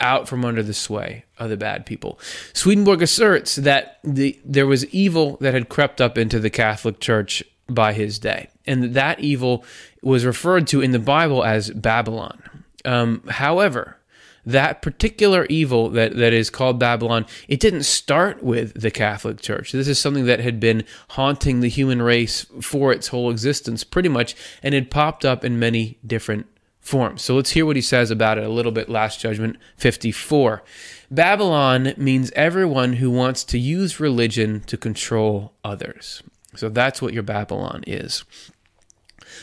out 0.01 0.27
from 0.27 0.45
under 0.45 0.63
the 0.63 0.73
sway 0.73 1.25
of 1.39 1.51
the 1.51 1.57
bad 1.57 1.85
people? 1.85 2.19
Swedenborg 2.55 3.03
asserts 3.03 3.57
that 3.57 3.99
the, 4.03 4.41
there 4.45 4.67
was 4.67 4.87
evil 4.87 5.37
that 5.43 5.53
had 5.53 5.69
crept 5.69 6.01
up 6.01 6.17
into 6.17 6.41
the 6.41 6.51
Catholic 6.51 7.01
Church 7.01 7.45
by 7.69 7.93
his 7.93 8.19
day, 8.19 8.49
and 8.67 8.95
that 8.95 9.21
evil 9.21 9.63
was 10.03 10.25
referred 10.25 10.67
to 10.69 10.81
in 10.81 10.93
the 10.93 10.99
Bible 10.99 11.45
as 11.45 11.71
Babylon. 11.71 12.43
Um, 12.87 13.23
however, 13.29 13.99
that 14.47 14.81
particular 14.81 15.45
evil 15.47 15.91
that, 15.91 16.17
that 16.17 16.33
is 16.33 16.51
called 16.51 16.79
Babylon, 16.79 17.27
it 17.49 17.59
didn't 17.59 17.83
start 17.83 18.43
with 18.43 18.81
the 18.81 18.93
Catholic 18.93 19.41
Church. 19.41 19.73
This 19.73 19.89
is 19.89 19.99
something 19.99 20.27
that 20.27 20.39
had 20.39 20.61
been 20.61 20.85
haunting 21.11 21.61
the 21.61 21.69
human 21.69 22.01
race 22.01 22.47
for 22.63 22.93
its 22.93 23.09
whole 23.09 23.31
existence, 23.31 23.83
pretty 23.83 24.09
much, 24.09 24.37
and 24.63 24.75
it 24.75 24.91
popped 24.91 25.25
up 25.25 25.45
in 25.45 25.59
many 25.59 25.99
different 26.07 26.47
forms. 26.81 27.23
So 27.23 27.35
let's 27.35 27.51
hear 27.51 27.67
what 27.67 27.75
he 27.75 27.83
says 27.83 28.13
about 28.13 28.39
it 28.39 28.45
a 28.45 28.49
little 28.49 28.71
bit. 28.71 28.89
Last 28.89 29.19
Judgment 29.19 29.57
54. 29.77 30.63
Babylon 31.11 31.93
means 31.97 32.31
everyone 32.37 32.95
who 32.95 33.11
wants 33.11 33.43
to 33.45 33.59
use 33.59 33.99
religion 33.99 34.61
to 34.69 34.77
control 34.77 35.53
others. 35.65 36.23
So 36.55 36.69
that's 36.69 37.03
what 37.03 37.13
your 37.13 37.25
Babylon 37.25 37.83
is. 37.87 38.25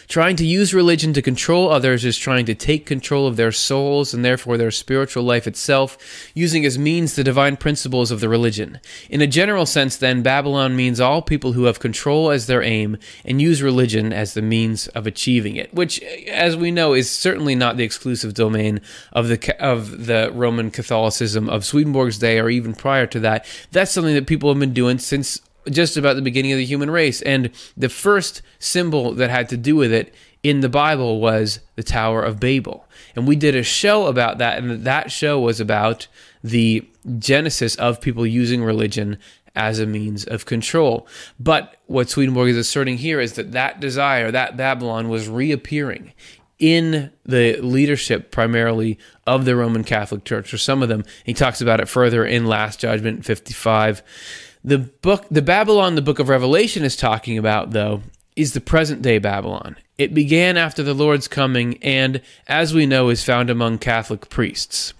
Trying 0.08 0.36
to 0.38 0.46
use 0.46 0.74
religion 0.74 1.14
to 1.14 1.22
control 1.22 1.70
others 1.70 2.06
is 2.06 2.18
trying 2.18 2.46
to 2.46 2.56
take 2.56 2.86
control 2.86 3.28
of 3.28 3.36
their 3.36 3.52
souls 3.52 4.14
and 4.14 4.24
therefore 4.24 4.58
their 4.58 4.72
spiritual 4.72 5.24
life 5.24 5.48
itself, 5.48 5.98
using 6.34 6.66
as 6.66 6.78
means 6.78 7.16
the 7.16 7.24
divine 7.24 7.58
principles 7.58 8.12
of 8.12 8.20
the 8.20 8.30
religion. 8.30 8.80
In 9.10 9.22
a 9.22 9.28
general 9.28 9.66
sense, 9.66 9.98
then, 9.98 10.22
Babylon 10.22 10.76
means 10.76 11.00
all 11.00 11.22
people 11.22 11.54
who 11.54 11.66
have 11.66 11.80
control 11.80 12.32
as 12.32 12.48
their 12.48 12.62
aim 12.62 12.98
and 13.26 13.42
use 13.42 13.62
religion 13.62 14.14
as 14.14 14.34
the 14.34 14.42
means 14.42 14.88
of 14.90 15.08
achieving 15.08 15.56
it, 15.56 15.74
which, 15.74 16.02
as 16.28 16.56
we 16.56 16.72
know, 16.72 16.94
is 16.94 17.10
certainly 17.10 17.56
not 17.56 17.78
the 17.78 17.84
exclusive 17.84 18.34
domain 18.34 18.82
of 19.12 19.28
the 19.28 19.56
of 19.60 20.06
the 20.06 20.32
Roman 20.34 20.72
Catholicism 20.72 21.50
of 21.50 21.66
Swedenborg's 21.66 22.18
day 22.18 22.40
or 22.40 22.50
even 22.50 22.74
prior 22.74 23.08
to 23.08 23.20
that. 23.22 23.46
That's 23.72 23.92
something 23.92 24.16
that 24.16 24.28
people 24.28 24.50
have 24.50 24.60
been 24.60 24.74
doing 24.74 25.00
since 25.00 25.40
just 25.70 25.98
about 25.98 26.16
the 26.16 26.22
beginning 26.22 26.52
of 26.52 26.58
the 26.58 26.66
human 26.66 26.92
race. 26.92 27.22
And 27.22 27.52
the 27.76 27.90
first 27.90 28.42
symbol 28.60 29.14
that 29.14 29.30
had 29.30 29.50
to 29.50 29.58
do 29.58 29.76
with 29.76 29.92
it 29.92 30.14
in 30.44 30.60
the 30.60 30.70
Bible 30.70 31.20
was 31.22 31.60
the 31.76 31.84
Tower 31.84 32.22
of 32.22 32.40
Babel. 32.40 32.86
And 33.16 33.28
we 33.28 33.36
did 33.36 33.56
a 33.56 33.64
show 33.64 34.08
about 34.08 34.40
that, 34.40 34.58
and 34.58 34.84
that 34.84 35.12
show 35.12 35.40
was 35.40 35.60
about 35.60 36.08
the 36.44 36.88
genesis 37.18 37.76
of 37.76 38.02
people 38.02 38.26
using 38.26 38.64
religion 38.64 39.18
as 39.56 39.80
a 39.80 39.86
means 39.86 40.26
of 40.26 40.46
control. 40.46 41.08
But 41.40 41.78
what 41.86 42.10
Swedenborg 42.10 42.50
is 42.50 42.58
asserting 42.58 42.98
here 42.98 43.20
is 43.20 43.34
that 43.34 43.52
that 43.52 43.80
desire, 43.80 44.32
that 44.32 44.58
Babylon, 44.58 45.10
was 45.10 45.30
reappearing 45.30 46.14
in 46.60 47.12
the 47.26 47.58
leadership 47.58 48.32
primarily 48.32 48.98
of 49.28 49.46
the 49.46 49.56
Roman 49.56 49.84
Catholic 49.84 50.24
Church, 50.24 50.54
or 50.54 50.58
some 50.58 50.82
of 50.82 50.90
them. 50.90 51.04
He 51.24 51.34
talks 51.34 51.62
about 51.62 51.80
it 51.80 51.90
further 51.90 52.26
in 52.26 52.46
Last 52.46 52.80
Judgment 52.80 53.26
55. 53.26 54.02
The 54.64 54.78
book, 54.78 55.26
the 55.30 55.42
Babylon 55.42 55.96
the 55.96 56.02
book 56.02 56.20
of 56.20 56.30
Revelation 56.30 56.84
is 56.84 56.96
talking 56.96 57.38
about, 57.38 57.72
though, 57.72 58.02
is 58.36 58.54
the 58.54 58.62
present 58.62 59.02
day 59.02 59.18
Babylon. 59.18 59.76
It 59.98 60.14
began 60.14 60.58
after 60.58 60.82
the 60.84 60.94
Lord's 60.94 61.28
coming 61.28 61.78
and, 61.84 62.22
as 62.48 62.74
we 62.74 62.86
know, 62.86 63.10
is 63.10 63.24
found 63.24 63.50
among 63.50 63.78
Catholic 63.78 64.30
priests. 64.30 64.94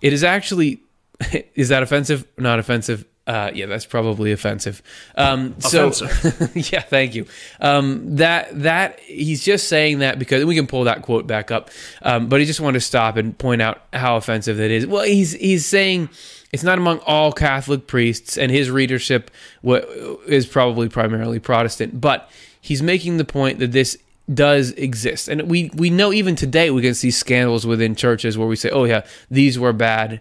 It 0.00 0.12
is 0.12 0.24
actually, 0.24 0.80
is 1.54 1.68
that 1.68 1.82
offensive? 1.82 2.26
Not 2.38 2.58
offensive? 2.58 3.04
Uh, 3.26 3.50
yeah, 3.52 3.66
that's 3.66 3.84
probably 3.84 4.32
offensive. 4.32 4.82
Um, 5.14 5.54
so, 5.60 5.88
yeah, 6.54 6.80
thank 6.80 7.14
you. 7.14 7.26
Um, 7.60 8.16
that 8.16 8.62
that 8.62 9.00
he's 9.00 9.44
just 9.44 9.68
saying 9.68 9.98
that 9.98 10.18
because 10.18 10.46
we 10.46 10.54
can 10.54 10.66
pull 10.66 10.84
that 10.84 11.02
quote 11.02 11.26
back 11.26 11.50
up, 11.50 11.68
um, 12.00 12.30
but 12.30 12.40
he 12.40 12.46
just 12.46 12.58
wanted 12.58 12.78
to 12.78 12.86
stop 12.86 13.18
and 13.18 13.36
point 13.36 13.60
out 13.60 13.82
how 13.92 14.16
offensive 14.16 14.56
that 14.56 14.70
is. 14.70 14.86
Well, 14.86 15.04
he's 15.04 15.32
he's 15.32 15.66
saying 15.66 16.08
it's 16.52 16.62
not 16.62 16.78
among 16.78 17.00
all 17.00 17.32
Catholic 17.32 17.86
priests, 17.86 18.38
and 18.38 18.50
his 18.50 18.70
readership 18.70 19.30
is 19.62 20.46
probably 20.46 20.88
primarily 20.88 21.38
Protestant. 21.38 22.00
But 22.00 22.30
he's 22.60 22.82
making 22.82 23.18
the 23.18 23.24
point 23.24 23.58
that 23.58 23.72
this 23.72 23.98
does 24.32 24.72
exist, 24.72 25.28
and 25.28 25.42
we 25.42 25.70
we 25.74 25.90
know 25.90 26.12
even 26.12 26.36
today 26.36 26.70
we 26.70 26.82
can 26.82 26.94
see 26.94 27.10
scandals 27.10 27.66
within 27.66 27.94
churches 27.94 28.36
where 28.36 28.48
we 28.48 28.56
say, 28.56 28.70
"Oh 28.70 28.84
yeah, 28.84 29.04
these 29.30 29.58
were 29.58 29.72
bad." 29.72 30.20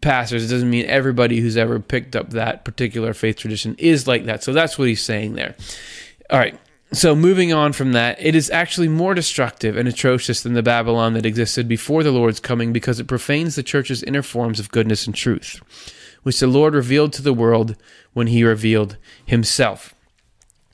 pastors. 0.00 0.44
It 0.44 0.48
doesn't 0.54 0.70
mean 0.70 0.86
everybody 0.86 1.40
who's 1.40 1.56
ever 1.56 1.78
picked 1.78 2.16
up 2.16 2.30
that 2.30 2.64
particular 2.64 3.12
faith 3.12 3.36
tradition 3.36 3.74
is 3.78 4.06
like 4.06 4.24
that. 4.24 4.42
So 4.42 4.52
that's 4.52 4.78
what 4.78 4.88
he's 4.88 5.02
saying 5.02 5.34
there. 5.34 5.54
All 6.30 6.38
right. 6.38 6.58
So, 6.94 7.16
moving 7.16 7.52
on 7.52 7.72
from 7.72 7.90
that, 7.92 8.20
it 8.20 8.36
is 8.36 8.50
actually 8.50 8.86
more 8.86 9.14
destructive 9.14 9.76
and 9.76 9.88
atrocious 9.88 10.42
than 10.42 10.52
the 10.52 10.62
Babylon 10.62 11.14
that 11.14 11.26
existed 11.26 11.66
before 11.66 12.04
the 12.04 12.12
Lord's 12.12 12.38
coming 12.38 12.72
because 12.72 13.00
it 13.00 13.08
profanes 13.08 13.56
the 13.56 13.64
church's 13.64 14.04
inner 14.04 14.22
forms 14.22 14.60
of 14.60 14.70
goodness 14.70 15.04
and 15.04 15.14
truth, 15.14 15.60
which 16.22 16.38
the 16.38 16.46
Lord 16.46 16.72
revealed 16.72 17.12
to 17.14 17.22
the 17.22 17.32
world 17.32 17.74
when 18.12 18.28
he 18.28 18.44
revealed 18.44 18.96
himself. 19.26 19.92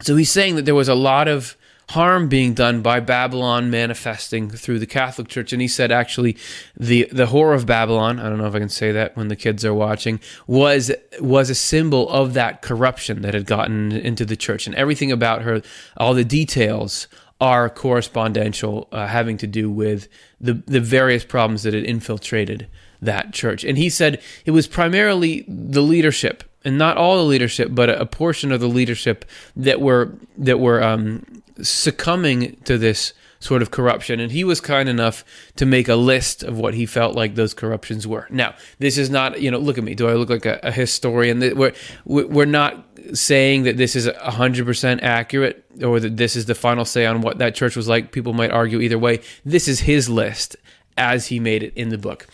So, 0.03 0.15
he's 0.17 0.31
saying 0.31 0.57
that 0.57 0.67
there 0.67 0.75
was 0.75 0.91
a 0.91 0.95
lot 0.95 1.27
of 1.27 1.57
harm 1.91 2.29
being 2.29 2.55
done 2.55 2.83
by 2.83 3.01
Babylon 3.01 3.69
manifesting 3.69 4.49
through 4.49 4.79
the 4.79 4.87
Catholic 4.87 5.27
Church. 5.27 5.53
And 5.53 5.61
he 5.61 5.67
said, 5.67 5.91
actually, 5.91 6.37
the 6.77 7.09
the 7.11 7.27
whore 7.27 7.55
of 7.55 7.67
Babylon. 7.67 8.21
I 8.21 8.29
don't 8.29 8.39
know 8.39 8.47
if 8.47 8.55
I 8.55 8.61
can 8.61 8.69
say 8.69 8.93
that 8.93 9.17
when 9.17 9.29
the 9.29 9.37
kids 9.37 9.65
are 9.65 9.75
watching. 9.75 10.21
Was 10.47 10.93
was 11.21 11.51
a 11.51 11.55
symbol 11.55 12.09
of 12.09 12.35
that 12.35 12.63
corruption 12.63 13.23
that 13.23 13.35
had 13.35 13.47
gotten 13.47 13.93
into 13.93 14.25
the 14.25 14.37
church, 14.37 14.67
and 14.67 14.77
everything 14.77 15.11
about 15.11 15.43
her, 15.43 15.63
all 15.97 16.15
the 16.15 16.25
details 16.25 17.09
are 17.41 17.69
correspondential, 17.71 18.87
uh, 18.93 19.07
having 19.07 19.37
to 19.39 19.47
do 19.47 19.69
with 19.69 20.07
the 20.41 20.55
the 20.55 20.81
various 20.81 21.25
problems 21.25 21.65
that 21.65 21.75
had 21.75 21.85
infiltrated 21.85 22.69
that 23.03 23.33
church. 23.33 23.65
And 23.65 23.77
he 23.77 23.91
said 23.91 24.23
it 24.45 24.53
was 24.53 24.69
primarily 24.69 25.45
the 25.49 25.83
leadership 25.83 26.45
and 26.65 26.77
not 26.77 26.97
all 26.97 27.17
the 27.17 27.25
leadership, 27.25 27.69
but 27.73 27.89
a, 27.89 28.05
portion 28.05 28.53
of 28.53 28.61
the 28.61 28.69
leadership 28.69 29.25
that 29.57 29.81
were 29.81 30.13
that 30.37 30.61
were 30.61 30.83
um, 30.83 31.25
succumbing 31.63 32.57
to 32.65 32.79
this 32.79 33.13
sort 33.41 33.63
of 33.63 33.71
corruption. 33.71 34.21
And 34.21 34.31
he 34.31 34.45
was 34.45 34.61
kind 34.61 34.89
enough 34.89 35.25
to 35.57 35.67
make 35.67 35.89
a 35.89 35.97
list 35.97 36.43
of 36.43 36.59
what 36.59 36.75
he 36.75 36.87
felt 36.87 37.17
like 37.17 37.35
those 37.35 37.55
corruptions 37.55 38.07
were. 38.07 38.27
Now, 38.31 38.55
this 38.79 38.99
is 38.99 39.11
not, 39.11 39.41
you 39.41 39.51
know, 39.51 39.59
look 39.59 39.79
at 39.79 39.85
me. 39.85 39.95
Do 39.95 40.09
I 40.09 40.13
look 40.13 40.29
like 40.29 40.47
a, 40.47 40.61
a 40.63 40.71
historian? 40.71 41.41
We're, 41.57 41.73
we're 42.05 42.45
not 42.45 42.87
saying 43.15 43.63
that 43.65 43.79
this 43.79 43.97
is 43.97 44.07
100% 44.07 45.03
accurate 45.03 45.65
or 45.83 45.99
that 46.01 46.19
this 46.19 46.37
is 46.37 46.45
the 46.47 46.55
final 46.55 46.85
say 46.85 47.07
on 47.07 47.23
what 47.23 47.39
that 47.39 47.55
church 47.55 47.77
was 47.77 47.89
like. 47.89 48.13
People 48.13 48.35
might 48.35 48.51
argue 48.51 48.81
either 48.81 48.99
way. 48.99 49.21
This 49.45 49.69
is 49.69 49.81
his 49.81 50.09
list 50.09 50.57
as 50.99 51.29
he 51.29 51.41
made 51.41 51.63
it 51.63 51.73
in 51.75 51.89
the 51.89 51.99
book. 51.99 52.27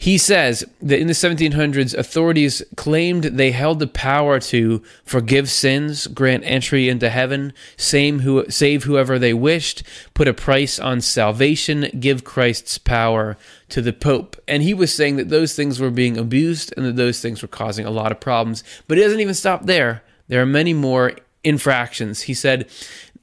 He 0.00 0.16
says 0.16 0.64
that 0.80 0.98
in 0.98 1.08
the 1.08 1.12
1700s, 1.12 1.94
authorities 1.94 2.62
claimed 2.74 3.24
they 3.24 3.50
held 3.50 3.80
the 3.80 3.86
power 3.86 4.40
to 4.40 4.82
forgive 5.04 5.50
sins, 5.50 6.06
grant 6.06 6.42
entry 6.46 6.88
into 6.88 7.10
heaven, 7.10 7.52
save, 7.76 8.22
who, 8.22 8.46
save 8.48 8.84
whoever 8.84 9.18
they 9.18 9.34
wished, 9.34 9.82
put 10.14 10.26
a 10.26 10.32
price 10.32 10.78
on 10.78 11.02
salvation, 11.02 11.90
give 12.00 12.24
Christ's 12.24 12.78
power 12.78 13.36
to 13.68 13.82
the 13.82 13.92
Pope. 13.92 14.40
And 14.48 14.62
he 14.62 14.72
was 14.72 14.90
saying 14.90 15.16
that 15.16 15.28
those 15.28 15.54
things 15.54 15.78
were 15.78 15.90
being 15.90 16.16
abused 16.16 16.72
and 16.78 16.86
that 16.86 16.96
those 16.96 17.20
things 17.20 17.42
were 17.42 17.48
causing 17.48 17.84
a 17.84 17.90
lot 17.90 18.10
of 18.10 18.20
problems. 18.20 18.64
But 18.88 18.96
he 18.96 19.04
doesn't 19.04 19.20
even 19.20 19.34
stop 19.34 19.66
there. 19.66 20.02
There 20.28 20.40
are 20.40 20.46
many 20.46 20.72
more 20.72 21.12
infractions. 21.44 22.22
He 22.22 22.32
said 22.32 22.70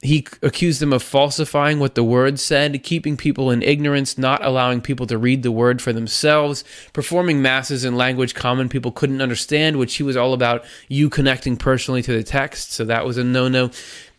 he 0.00 0.24
accused 0.42 0.80
them 0.80 0.92
of 0.92 1.02
falsifying 1.02 1.80
what 1.80 1.96
the 1.96 2.04
word 2.04 2.38
said, 2.38 2.82
keeping 2.84 3.16
people 3.16 3.50
in 3.50 3.62
ignorance, 3.62 4.16
not 4.16 4.44
allowing 4.44 4.80
people 4.80 5.08
to 5.08 5.18
read 5.18 5.42
the 5.42 5.50
word 5.50 5.82
for 5.82 5.92
themselves, 5.92 6.62
performing 6.92 7.42
masses 7.42 7.84
in 7.84 7.96
language 7.96 8.34
common 8.34 8.68
people 8.68 8.92
couldn't 8.92 9.20
understand, 9.20 9.76
which 9.76 9.96
he 9.96 10.04
was 10.04 10.16
all 10.16 10.34
about 10.34 10.64
you 10.86 11.10
connecting 11.10 11.56
personally 11.56 12.02
to 12.02 12.12
the 12.12 12.22
text. 12.22 12.70
So 12.72 12.84
that 12.84 13.04
was 13.04 13.16
a 13.16 13.24
no 13.24 13.48
no. 13.48 13.70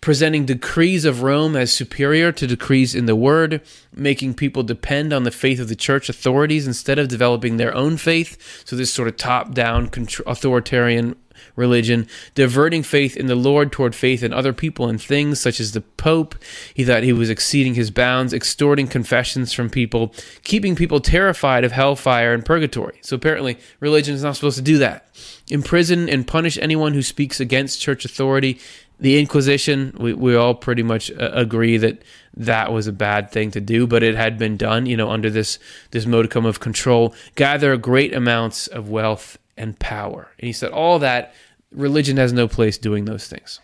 Presenting 0.02 0.46
decrees 0.46 1.04
of 1.04 1.24
Rome 1.24 1.58
as 1.58 1.74
superior 1.74 2.32
to 2.32 2.48
decrees 2.48 2.96
in 2.96 3.06
the 3.06 3.18
word, 3.18 3.62
making 3.94 4.34
people 4.34 4.64
depend 4.64 5.12
on 5.12 5.24
the 5.24 5.32
faith 5.32 5.60
of 5.60 5.68
the 5.68 5.76
church 5.76 6.08
authorities 6.08 6.66
instead 6.66 6.98
of 6.98 7.10
developing 7.10 7.58
their 7.58 7.76
own 7.76 7.98
faith. 7.98 8.64
So, 8.66 8.78
this 8.78 8.94
sort 8.94 9.10
of 9.10 9.18
top 9.18 9.54
down 9.54 9.90
authoritarian 10.26 11.18
religion, 11.60 12.08
diverting 12.34 12.82
faith 12.82 13.16
in 13.16 13.28
the 13.28 13.36
Lord 13.36 13.72
toward 13.72 13.94
faith 13.94 14.24
in 14.24 14.34
other 14.34 14.54
people 14.54 14.90
and 14.90 15.00
things, 15.00 15.40
such 15.40 15.60
as 15.60 15.74
the 15.74 15.82
Pope. 15.82 16.34
He 16.74 16.86
thought 16.86 17.04
he 17.04 17.14
was 17.14 17.30
exceeding 17.30 17.76
his 17.76 17.92
bounds, 17.92 18.34
extorting 18.34 18.88
confessions 18.88 19.54
from 19.54 19.70
people, 19.70 20.14
keeping 20.44 20.76
people 20.76 21.00
terrified 21.00 21.64
of 21.64 21.74
hellfire 21.74 22.34
and 22.34 22.46
purgatory. 22.46 23.00
So 23.02 23.16
apparently, 23.16 23.58
religion 23.80 24.16
is 24.16 24.24
not 24.24 24.36
supposed 24.36 24.58
to 24.58 24.64
do 24.64 24.78
that. 24.80 25.08
Imprison 25.50 26.10
and 26.10 26.26
punish 26.26 26.58
anyone 26.58 26.94
who 26.94 27.02
speaks 27.04 27.40
against 27.40 27.82
church 27.82 28.06
authority. 28.06 28.60
The 29.02 29.20
Inquisition, 29.20 29.96
we, 29.98 30.14
we 30.14 30.36
all 30.36 30.54
pretty 30.54 30.84
much 30.84 31.12
uh, 31.12 31.32
agree 31.34 31.78
that 31.78 32.02
that 32.36 32.72
was 32.72 32.88
a 32.88 32.92
bad 32.94 33.32
thing 33.32 33.52
to 33.52 33.62
do, 33.62 33.88
but 33.88 34.04
it 34.04 34.16
had 34.16 34.38
been 34.38 34.58
done, 34.58 34.86
you 34.86 34.98
know, 34.98 35.10
under 35.10 35.30
this 35.30 35.60
this 35.92 36.06
modicum 36.06 36.46
of 36.46 36.60
control. 36.60 37.14
Gather 37.36 37.76
great 37.78 38.14
amounts 38.14 38.68
of 38.68 38.90
wealth 38.90 39.38
and 39.58 39.78
power. 39.80 40.32
And 40.40 40.48
he 40.48 40.54
said, 40.54 40.72
all 40.72 41.00
that, 41.00 41.34
religion 41.72 42.18
has 42.18 42.34
no 42.34 42.48
place 42.48 42.78
doing 42.78 43.06
those 43.06 43.28
things. 43.28 43.60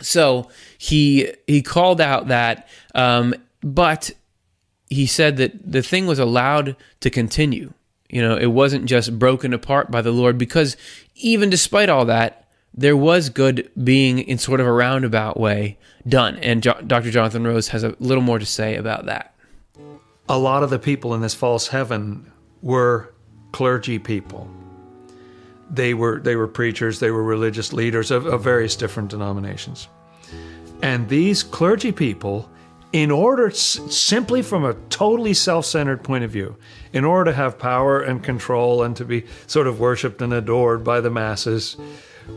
So 0.00 0.48
he 0.78 1.32
he 1.46 1.62
called 1.62 2.00
out 2.00 2.28
that, 2.28 2.68
um, 2.94 3.34
but 3.62 4.10
he 4.88 5.06
said 5.06 5.36
that 5.38 5.72
the 5.72 5.82
thing 5.82 6.06
was 6.06 6.18
allowed 6.18 6.76
to 7.00 7.10
continue. 7.10 7.72
You 8.08 8.22
know, 8.22 8.36
it 8.36 8.46
wasn't 8.46 8.86
just 8.86 9.18
broken 9.18 9.52
apart 9.52 9.90
by 9.90 10.02
the 10.02 10.12
Lord 10.12 10.38
because 10.38 10.76
even 11.16 11.50
despite 11.50 11.88
all 11.88 12.04
that, 12.04 12.46
there 12.72 12.96
was 12.96 13.30
good 13.30 13.70
being 13.82 14.18
in 14.18 14.38
sort 14.38 14.60
of 14.60 14.66
a 14.66 14.72
roundabout 14.72 15.40
way 15.40 15.78
done. 16.06 16.36
And 16.36 16.62
jo- 16.62 16.80
Dr. 16.86 17.10
Jonathan 17.10 17.44
Rose 17.44 17.68
has 17.68 17.82
a 17.82 17.96
little 17.98 18.22
more 18.22 18.38
to 18.38 18.46
say 18.46 18.76
about 18.76 19.06
that. 19.06 19.34
A 20.28 20.38
lot 20.38 20.62
of 20.62 20.70
the 20.70 20.78
people 20.78 21.14
in 21.14 21.20
this 21.20 21.34
false 21.34 21.68
heaven 21.68 22.30
were 22.62 23.12
clergy 23.52 23.98
people 23.98 24.50
they 25.70 25.94
were 25.94 26.20
they 26.20 26.36
were 26.36 26.48
preachers, 26.48 27.00
they 27.00 27.10
were 27.10 27.22
religious 27.22 27.72
leaders 27.72 28.10
of, 28.10 28.26
of 28.26 28.42
various 28.42 28.76
different 28.76 29.10
denominations, 29.10 29.88
and 30.82 31.08
these 31.08 31.42
clergy 31.42 31.92
people, 31.92 32.48
in 32.92 33.10
order 33.10 33.50
simply 33.50 34.42
from 34.42 34.64
a 34.64 34.74
totally 34.90 35.34
self-centered 35.34 36.02
point 36.02 36.24
of 36.24 36.30
view, 36.30 36.56
in 36.92 37.04
order 37.04 37.30
to 37.30 37.36
have 37.36 37.58
power 37.58 38.00
and 38.00 38.22
control 38.22 38.82
and 38.82 38.96
to 38.96 39.04
be 39.04 39.24
sort 39.46 39.66
of 39.66 39.80
worshipped 39.80 40.22
and 40.22 40.32
adored 40.32 40.84
by 40.84 41.00
the 41.00 41.10
masses, 41.10 41.76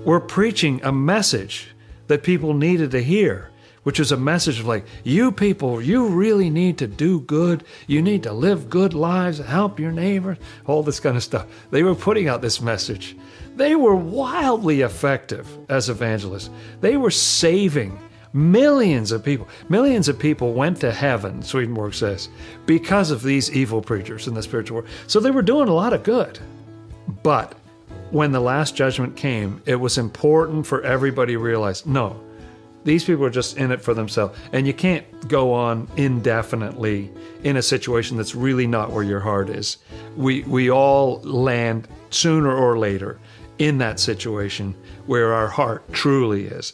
were 0.04 0.20
preaching 0.20 0.82
a 0.84 0.92
message 0.92 1.70
that 2.08 2.24
people 2.24 2.54
needed 2.54 2.92
to 2.92 3.02
hear, 3.02 3.49
which 3.84 4.00
is 4.00 4.12
a 4.12 4.18
message 4.18 4.60
of 4.60 4.68
like, 4.68 4.86
you 5.04 5.32
people, 5.32 5.82
you 5.82 6.08
really 6.08 6.50
need 6.50 6.78
to 6.78 6.88
do 6.88 7.22
good. 7.22 7.64
You 7.88 8.02
need 8.02 8.24
to 8.24 8.34
live 8.34 8.70
good 8.70 8.94
lives, 8.94 9.40
help 9.40 9.80
your 9.80 9.92
neighbors, 9.92 10.38
all 10.66 10.84
this 10.84 11.00
kind 11.00 11.18
of 11.18 11.24
stuff. 11.24 11.48
They 11.72 11.84
were 11.84 11.96
putting 11.96 12.28
out 12.28 12.42
this 12.42 12.62
message. 12.62 13.16
They 13.56 13.76
were 13.76 13.96
wildly 13.96 14.82
effective 14.82 15.48
as 15.70 15.90
evangelists. 15.90 16.50
They 16.82 16.98
were 16.98 17.12
saving 17.12 18.00
millions 18.32 19.12
of 19.12 19.24
people. 19.24 19.48
Millions 19.70 20.08
of 20.08 20.20
people 20.20 20.54
went 20.54 20.80
to 20.82 20.92
heaven, 20.92 21.42
Swedenborg 21.42 21.94
says, 21.94 22.30
because 22.66 23.12
of 23.12 23.24
these 23.24 23.52
evil 23.52 23.82
preachers 23.82 24.28
in 24.28 24.34
the 24.34 24.44
spiritual 24.44 24.78
world. 24.78 24.90
So 25.08 25.20
they 25.20 25.32
were 25.32 25.42
doing 25.42 25.68
a 25.68 25.74
lot 25.74 25.94
of 25.94 26.04
good. 26.04 26.40
But 27.24 27.56
when 28.12 28.32
the 28.32 28.40
last 28.40 28.76
judgment 28.76 29.16
came, 29.16 29.62
it 29.66 29.76
was 29.76 29.98
important 29.98 30.66
for 30.66 30.82
everybody 30.84 31.34
to 31.34 31.40
realize 31.40 31.86
no, 31.86 32.20
these 32.90 33.04
people 33.04 33.24
are 33.24 33.30
just 33.30 33.56
in 33.58 33.72
it 33.72 33.82
for 33.82 33.94
themselves. 33.94 34.36
And 34.52 34.66
you 34.66 34.74
can't 34.74 35.06
go 35.28 35.54
on 35.54 35.88
indefinitely 35.96 37.12
in 37.44 37.56
a 37.56 37.62
situation 37.62 38.18
that's 38.18 38.34
really 38.34 38.66
not 38.66 38.90
where 38.90 39.04
your 39.04 39.20
heart 39.20 39.50
is. 39.50 39.78
We, 40.18 40.42
we 40.44 40.72
all 40.72 41.22
land 41.22 41.88
sooner 42.10 42.52
or 42.52 42.80
later 42.80 43.20
in 43.60 43.78
that 43.78 44.00
situation 44.00 44.74
where 45.06 45.36
our 45.36 45.50
heart 45.50 45.94
truly 45.94 46.46
is. 46.46 46.74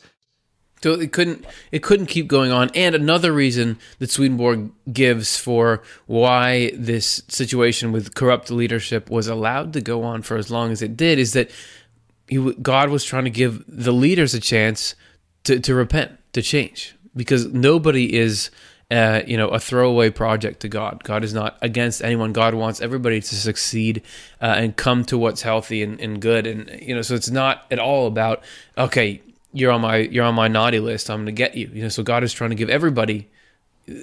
So 0.81 0.93
it 0.93 1.11
couldn't 1.11 1.45
it 1.71 1.83
couldn't 1.83 2.05
keep 2.05 2.27
going 2.27 2.51
on. 2.51 2.69
And 2.75 2.95
another 2.95 3.33
reason 3.33 3.77
that 3.99 4.11
Swedenborg 4.11 4.71
gives 4.93 5.37
for 5.37 5.81
why 6.05 6.71
this 6.75 7.23
situation 7.27 7.91
with 7.91 8.15
corrupt 8.15 8.51
leadership 8.51 9.09
was 9.09 9.27
allowed 9.27 9.73
to 9.73 9.81
go 9.81 10.03
on 10.03 10.21
for 10.21 10.37
as 10.37 10.49
long 10.49 10.71
as 10.71 10.81
it 10.81 10.95
did 10.95 11.17
is 11.19 11.33
that 11.33 11.49
he, 12.27 12.53
God 12.61 12.89
was 12.89 13.03
trying 13.03 13.25
to 13.25 13.29
give 13.31 13.65
the 13.67 13.91
leaders 13.91 14.33
a 14.33 14.39
chance 14.39 14.95
to, 15.45 15.59
to 15.59 15.75
repent, 15.75 16.11
to 16.33 16.41
change, 16.41 16.95
because 17.15 17.45
nobody 17.47 18.15
is. 18.15 18.51
Uh, 18.91 19.23
you 19.25 19.35
know, 19.35 19.47
a 19.47 19.59
throwaway 19.59 20.11
project 20.11 20.59
to 20.59 20.69
God. 20.69 21.03
God 21.03 21.23
is 21.23 21.33
not 21.33 21.57
against 21.63 22.03
anyone. 22.03 22.33
God 22.33 22.53
wants 22.53 22.81
everybody 22.81 23.19
to 23.19 23.35
succeed 23.35 24.03
uh, 24.39 24.53
and 24.57 24.77
come 24.77 25.03
to 25.05 25.17
what's 25.17 25.41
healthy 25.41 25.81
and, 25.81 25.99
and 25.99 26.21
good. 26.21 26.45
And 26.45 26.69
you 26.83 26.93
know, 26.93 27.01
so 27.01 27.15
it's 27.15 27.31
not 27.31 27.65
at 27.71 27.79
all 27.79 28.05
about 28.05 28.43
okay, 28.77 29.23
you're 29.53 29.71
on 29.71 29.81
my 29.81 29.97
you're 29.97 30.23
on 30.23 30.35
my 30.35 30.47
naughty 30.47 30.79
list. 30.79 31.09
I'm 31.09 31.17
going 31.17 31.25
to 31.25 31.31
get 31.31 31.55
you. 31.55 31.67
You 31.73 31.81
know, 31.81 31.89
so 31.89 32.03
God 32.03 32.23
is 32.23 32.31
trying 32.31 32.51
to 32.51 32.55
give 32.55 32.69
everybody 32.69 33.27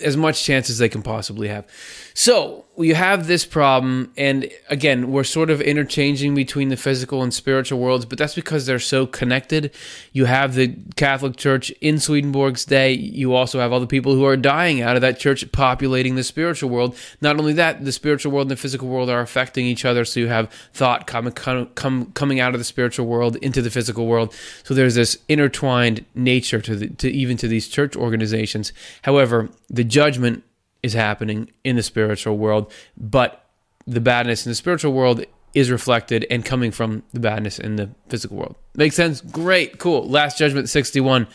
as 0.03 0.17
much 0.17 0.43
chance 0.45 0.71
as 0.71 0.79
they 0.79 0.89
can 0.89 1.03
possibly 1.03 1.49
have. 1.49 1.67
So 2.15 2.65
you 2.79 2.95
have 2.95 3.27
this 3.27 3.45
problem, 3.45 4.13
and 4.17 4.51
again, 4.71 5.13
we're 5.13 5.25
sort 5.25 5.51
of 5.51 5.61
interchanging 5.61 6.35
between 6.35 6.69
the 6.69 6.77
physical 6.77 7.23
and 7.23 7.33
spiritual 7.33 7.79
worlds, 7.79 8.07
but 8.07 8.19
that's 8.19 8.35
because 8.35 8.65
they're 8.65 8.79
so 8.79 9.07
connected. 9.07 9.73
You 10.13 10.25
have 10.25 10.55
the 10.55 10.77
Catholic 10.97 11.37
Church 11.37 11.71
in 11.81 11.99
Swedenborg's 11.99 12.65
day. 12.65 12.93
You 12.93 13.35
also 13.35 13.61
have 13.61 13.73
all 13.73 13.81
the 13.81 13.87
people 13.87 14.15
who 14.15 14.25
are 14.25 14.37
dying 14.37 14.81
out 14.81 14.97
of 14.97 15.03
that 15.03 15.19
church 15.19 15.51
populating 15.53 16.15
the 16.15 16.25
spiritual 16.25 16.71
world. 16.71 16.97
Not 17.21 17.39
only 17.39 17.53
that, 17.55 17.85
the 17.85 17.93
spiritual 17.93 18.33
world 18.33 18.47
and 18.47 18.53
the 18.53 18.61
physical 18.61 18.89
world 18.89 19.11
are 19.11 19.21
affecting 19.21 19.67
each 19.67 19.85
other. 19.85 20.05
So 20.05 20.21
you 20.21 20.29
have 20.29 20.51
thought 20.73 21.07
coming 21.07 21.33
come, 21.33 22.07
coming 22.13 22.41
out 22.41 22.55
of 22.55 22.61
the 22.61 22.65
spiritual 22.65 23.07
world 23.07 23.37
into 23.37 23.61
the 23.61 23.71
physical 23.71 24.07
world. 24.07 24.35
So 24.65 24.75
there's 24.75 24.95
this 24.95 25.19
intertwined 25.29 26.05
nature 26.15 26.61
to 26.61 26.77
the, 26.77 26.89
to 26.89 27.11
even 27.11 27.37
to 27.39 27.49
these 27.49 27.69
church 27.69 27.97
organizations. 27.97 28.73
However, 29.03 29.51
the 29.69 29.85
judgment 29.85 30.45
is 30.83 30.95
happening 30.95 31.51
in 31.65 31.77
the 31.77 31.83
spiritual 31.83 32.37
world, 32.37 32.73
but 32.97 33.47
the 33.87 34.01
badness 34.01 34.47
in 34.47 34.51
the 34.51 34.57
spiritual 34.57 34.93
world 34.93 35.25
is 35.55 35.71
reflected 35.71 36.27
and 36.31 36.45
coming 36.45 36.71
from 36.71 37.03
the 37.13 37.21
badness 37.21 37.59
in 37.59 37.77
the 37.77 37.91
physical 38.09 38.37
world. 38.37 38.57
Makes 38.75 38.97
sense? 38.97 39.21
Great, 39.21 39.79
cool. 39.79 40.09
Last 40.09 40.39
Judgment 40.39 40.69
61. 40.69 41.27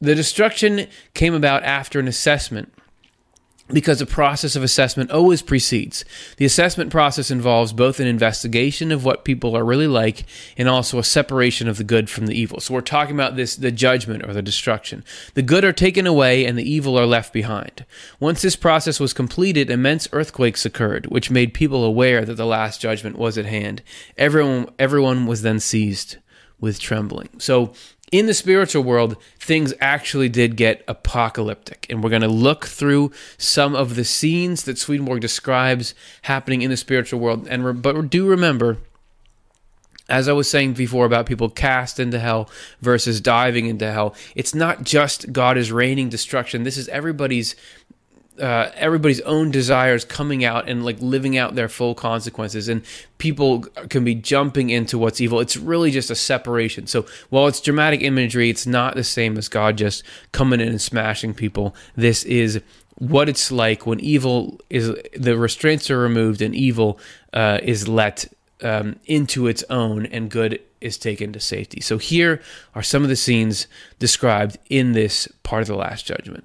The 0.00 0.14
destruction 0.14 0.86
came 1.14 1.34
about 1.34 1.62
after 1.64 1.98
an 1.98 2.08
assessment 2.08 2.72
because 3.72 3.98
the 3.98 4.06
process 4.06 4.56
of 4.56 4.62
assessment 4.62 5.10
always 5.10 5.42
precedes. 5.42 6.04
The 6.36 6.44
assessment 6.44 6.90
process 6.90 7.30
involves 7.30 7.72
both 7.72 8.00
an 8.00 8.06
investigation 8.06 8.92
of 8.92 9.04
what 9.04 9.24
people 9.24 9.56
are 9.56 9.64
really 9.64 9.86
like 9.86 10.24
and 10.56 10.68
also 10.68 10.98
a 10.98 11.04
separation 11.04 11.68
of 11.68 11.78
the 11.78 11.84
good 11.84 12.10
from 12.10 12.26
the 12.26 12.38
evil. 12.38 12.60
So 12.60 12.74
we're 12.74 12.80
talking 12.80 13.14
about 13.14 13.36
this 13.36 13.56
the 13.56 13.70
judgment 13.70 14.24
or 14.24 14.32
the 14.32 14.42
destruction. 14.42 15.04
The 15.34 15.42
good 15.42 15.64
are 15.64 15.72
taken 15.72 16.06
away 16.06 16.44
and 16.44 16.58
the 16.58 16.70
evil 16.70 16.98
are 16.98 17.06
left 17.06 17.32
behind. 17.32 17.84
Once 18.18 18.42
this 18.42 18.56
process 18.56 19.00
was 19.00 19.12
completed, 19.12 19.70
immense 19.70 20.08
earthquakes 20.12 20.66
occurred, 20.66 21.06
which 21.06 21.30
made 21.30 21.54
people 21.54 21.84
aware 21.84 22.24
that 22.24 22.34
the 22.34 22.46
last 22.46 22.80
judgment 22.80 23.16
was 23.16 23.38
at 23.38 23.46
hand. 23.46 23.82
Everyone 24.16 24.68
everyone 24.78 25.26
was 25.26 25.42
then 25.42 25.60
seized 25.60 26.16
with 26.60 26.78
trembling. 26.78 27.28
So 27.38 27.72
in 28.10 28.26
the 28.26 28.34
spiritual 28.34 28.82
world, 28.82 29.16
things 29.38 29.72
actually 29.80 30.28
did 30.28 30.56
get 30.56 30.82
apocalyptic. 30.88 31.86
And 31.88 32.02
we're 32.02 32.10
going 32.10 32.22
to 32.22 32.28
look 32.28 32.66
through 32.66 33.12
some 33.38 33.74
of 33.74 33.94
the 33.94 34.04
scenes 34.04 34.64
that 34.64 34.78
Swedenborg 34.78 35.20
describes 35.20 35.94
happening 36.22 36.62
in 36.62 36.70
the 36.70 36.76
spiritual 36.76 37.20
world. 37.20 37.46
And 37.48 37.64
re- 37.64 37.72
but 37.72 38.10
do 38.10 38.26
remember, 38.26 38.78
as 40.08 40.28
I 40.28 40.32
was 40.32 40.50
saying 40.50 40.72
before 40.74 41.06
about 41.06 41.26
people 41.26 41.48
cast 41.48 42.00
into 42.00 42.18
hell 42.18 42.50
versus 42.80 43.20
diving 43.20 43.66
into 43.66 43.90
hell, 43.90 44.14
it's 44.34 44.54
not 44.54 44.82
just 44.82 45.32
God 45.32 45.56
is 45.56 45.70
raining 45.70 46.08
destruction. 46.08 46.64
This 46.64 46.76
is 46.76 46.88
everybody's 46.88 47.54
uh, 48.40 48.70
everybody's 48.74 49.20
own 49.22 49.50
desires 49.50 50.04
coming 50.04 50.44
out 50.44 50.68
and 50.68 50.84
like 50.84 51.00
living 51.00 51.36
out 51.36 51.54
their 51.54 51.68
full 51.68 51.94
consequences 51.94 52.68
and 52.68 52.82
people 53.18 53.60
can 53.90 54.02
be 54.02 54.14
jumping 54.14 54.70
into 54.70 54.98
what's 54.98 55.20
evil. 55.20 55.40
It's 55.40 55.56
really 55.56 55.90
just 55.90 56.10
a 56.10 56.14
separation. 56.14 56.86
So 56.86 57.06
while 57.28 57.46
it's 57.46 57.60
dramatic 57.60 58.00
imagery 58.02 58.48
it's 58.48 58.66
not 58.66 58.94
the 58.94 59.04
same 59.04 59.36
as 59.36 59.48
god 59.48 59.76
just 59.76 60.02
coming 60.32 60.60
in 60.60 60.68
and 60.68 60.80
smashing 60.80 61.34
people. 61.34 61.74
This 61.96 62.24
is 62.24 62.62
what 62.96 63.28
it's 63.28 63.52
like 63.52 63.86
when 63.86 64.00
evil 64.00 64.60
is 64.70 64.94
the 65.16 65.36
restraints 65.36 65.90
are 65.90 65.98
removed 65.98 66.42
and 66.42 66.54
evil 66.54 66.98
uh, 67.32 67.58
is 67.62 67.88
let 67.88 68.26
um, 68.62 68.96
into 69.06 69.46
its 69.46 69.64
own 69.70 70.06
and 70.06 70.30
good 70.30 70.60
is 70.80 70.96
taken 70.96 71.32
to 71.32 71.40
safety. 71.40 71.80
So 71.80 71.98
here 71.98 72.40
are 72.74 72.82
some 72.82 73.02
of 73.02 73.10
the 73.10 73.16
scenes 73.16 73.66
described 73.98 74.58
in 74.70 74.92
this 74.92 75.28
part 75.42 75.62
of 75.62 75.68
the 75.68 75.76
last 75.76 76.06
judgment 76.06 76.44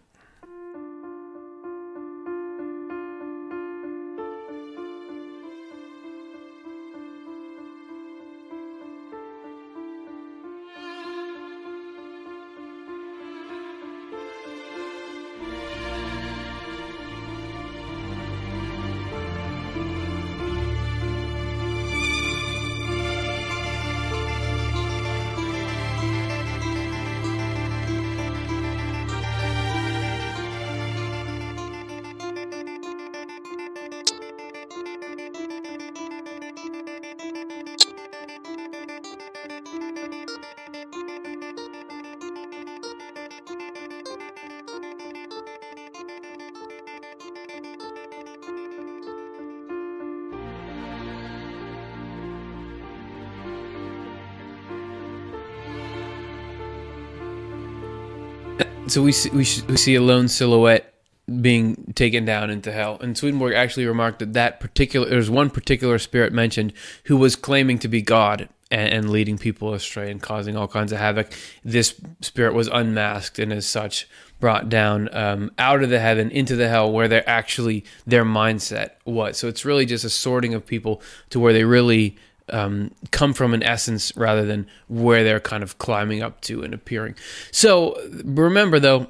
so 58.96 59.04
we 59.04 59.12
see, 59.12 59.30
we, 59.32 59.46
we 59.68 59.76
see 59.76 59.96
a 59.96 60.02
lone 60.02 60.30
silhouette 60.30 60.94
being 61.42 61.92
taken 61.96 62.24
down 62.24 62.50
into 62.50 62.72
hell. 62.72 62.98
And 63.02 63.18
Swedenborg 63.18 63.54
actually 63.54 63.86
remarked 63.88 64.20
that 64.20 64.32
that 64.32 64.62
particular 64.62 65.10
there's 65.10 65.30
one 65.30 65.50
particular 65.50 66.00
spirit 66.00 66.32
mentioned 66.32 66.72
who 67.04 67.18
was 67.18 67.36
claiming 67.36 67.78
to 67.80 67.90
be 67.90 68.02
God 68.02 68.48
and, 68.72 68.94
and, 68.94 69.10
leading 69.10 69.38
people 69.38 69.74
astray 69.74 70.10
and 70.10 70.22
causing 70.22 70.56
all 70.56 70.70
kinds 70.70 70.94
of 70.94 71.00
havoc. 71.00 71.34
This 71.62 72.00
spirit 72.22 72.54
was 72.54 72.70
unmasked 72.70 73.38
and 73.38 73.52
as 73.52 73.68
such 73.68 74.08
brought 74.40 74.70
down 74.70 75.14
um, 75.14 75.52
out 75.60 75.84
of 75.84 75.90
the 75.90 76.00
heaven 76.00 76.32
into 76.32 76.56
the 76.56 76.70
hell 76.70 76.90
where 76.90 77.10
they're 77.10 77.30
actually 77.30 77.84
their 78.08 78.24
mindset 78.24 78.92
was. 79.04 79.38
So 79.38 79.50
it's 79.50 79.66
really 79.66 79.86
just 79.86 80.06
a 80.06 80.10
sorting 80.10 80.54
of 80.54 80.66
people 80.66 81.02
to 81.32 81.40
where 81.42 81.52
they 81.52 81.66
really 81.66 82.16
um, 82.50 82.92
come 83.12 83.34
from 83.34 83.54
an 83.54 83.64
essence 83.64 84.16
rather 84.16 84.46
than 84.46 84.68
where 84.88 85.24
they're 85.24 85.40
kind 85.40 85.64
of 85.64 85.78
climbing 85.78 86.22
up 86.22 86.42
to 86.42 86.62
and 86.64 86.74
appearing. 86.74 87.16
So 87.52 88.00
remember, 88.24 88.80
though, 88.80 89.08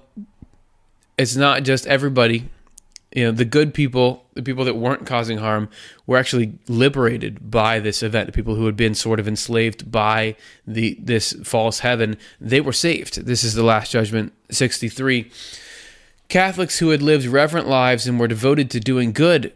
it's 1.18 1.36
not 1.36 1.64
just 1.64 1.86
everybody 1.88 2.50
You 3.16 3.26
know, 3.26 3.32
the 3.32 3.46
good 3.46 3.74
people, 3.74 4.26
the 4.34 4.44
people 4.44 4.66
that 4.66 4.76
weren't 4.76 5.06
causing 5.06 5.38
harm, 5.38 5.70
were 6.06 6.18
actually 6.18 6.60
liberated 6.68 7.50
by 7.50 7.80
this 7.80 8.04
event. 8.04 8.26
The 8.26 8.34
people 8.34 8.56
who 8.56 8.66
had 8.66 8.76
been 8.76 8.94
sort 8.94 9.22
of 9.22 9.28
enslaved 9.28 9.90
by 9.90 10.36
the 10.68 10.98
this 11.00 11.32
false 11.44 11.80
heaven, 11.80 12.18
they 12.42 12.60
were 12.60 12.74
saved. 12.74 13.26
This 13.26 13.46
is 13.46 13.54
the 13.54 13.64
Last 13.64 13.92
Judgment 13.92 14.34
63. 14.52 15.32
Catholics 16.28 16.80
who 16.80 16.90
had 16.90 17.02
lived 17.02 17.26
reverent 17.26 17.70
lives 17.70 18.06
and 18.06 18.20
were 18.20 18.28
devoted 18.28 18.70
to 18.72 18.82
doing 18.82 19.14
good 19.14 19.54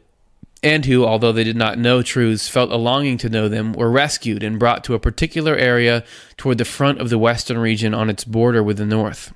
and 0.62 0.86
who, 0.86 1.06
although 1.06 1.32
they 1.32 1.44
did 1.44 1.56
not 1.56 1.78
know 1.78 2.02
truths, 2.02 2.50
felt 2.50 2.72
a 2.72 2.76
longing 2.76 3.18
to 3.20 3.30
know 3.30 3.48
them, 3.48 3.74
were 3.74 3.90
rescued 3.90 4.44
and 4.44 4.60
brought 4.60 4.84
to 4.86 4.94
a 4.94 5.00
particular 5.00 5.56
area 5.56 6.04
toward 6.38 6.58
the 6.58 6.66
front 6.66 7.00
of 7.00 7.10
the 7.10 7.18
western 7.18 7.58
region 7.58 7.94
on 7.94 8.10
its 8.10 8.24
border 8.26 8.62
with 8.62 8.78
the 8.78 8.86
north. 8.86 9.34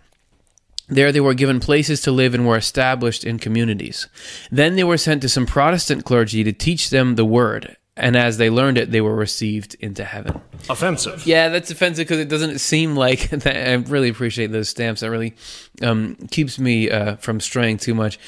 There 0.89 1.13
they 1.13 1.21
were 1.21 1.33
given 1.33 1.59
places 1.61 2.01
to 2.01 2.11
live 2.11 2.33
and 2.33 2.45
were 2.45 2.57
established 2.57 3.23
in 3.23 3.39
communities. 3.39 4.07
Then 4.51 4.75
they 4.75 4.83
were 4.83 4.97
sent 4.97 5.21
to 5.21 5.29
some 5.29 5.45
Protestant 5.45 6.03
clergy 6.03 6.43
to 6.43 6.51
teach 6.51 6.89
them 6.89 7.15
the 7.15 7.23
word, 7.25 7.77
and 7.95 8.17
as 8.17 8.37
they 8.37 8.49
learned 8.49 8.77
it, 8.77 8.91
they 8.91 8.99
were 8.99 9.15
received 9.15 9.75
into 9.79 10.03
heaven. 10.03 10.41
Offensive. 10.69 11.25
Yeah, 11.25 11.47
that's 11.49 11.71
offensive 11.71 12.05
because 12.05 12.19
it 12.19 12.27
doesn't 12.27 12.59
seem 12.59 12.95
like 12.97 13.29
that. 13.29 13.69
I 13.69 13.73
really 13.75 14.09
appreciate 14.09 14.51
those 14.51 14.67
stamps. 14.67 14.99
That 15.01 15.09
really 15.09 15.35
um, 15.81 16.15
keeps 16.31 16.59
me 16.59 16.89
uh, 16.91 17.15
from 17.15 17.39
straying 17.39 17.77
too 17.77 17.93
much. 17.95 18.19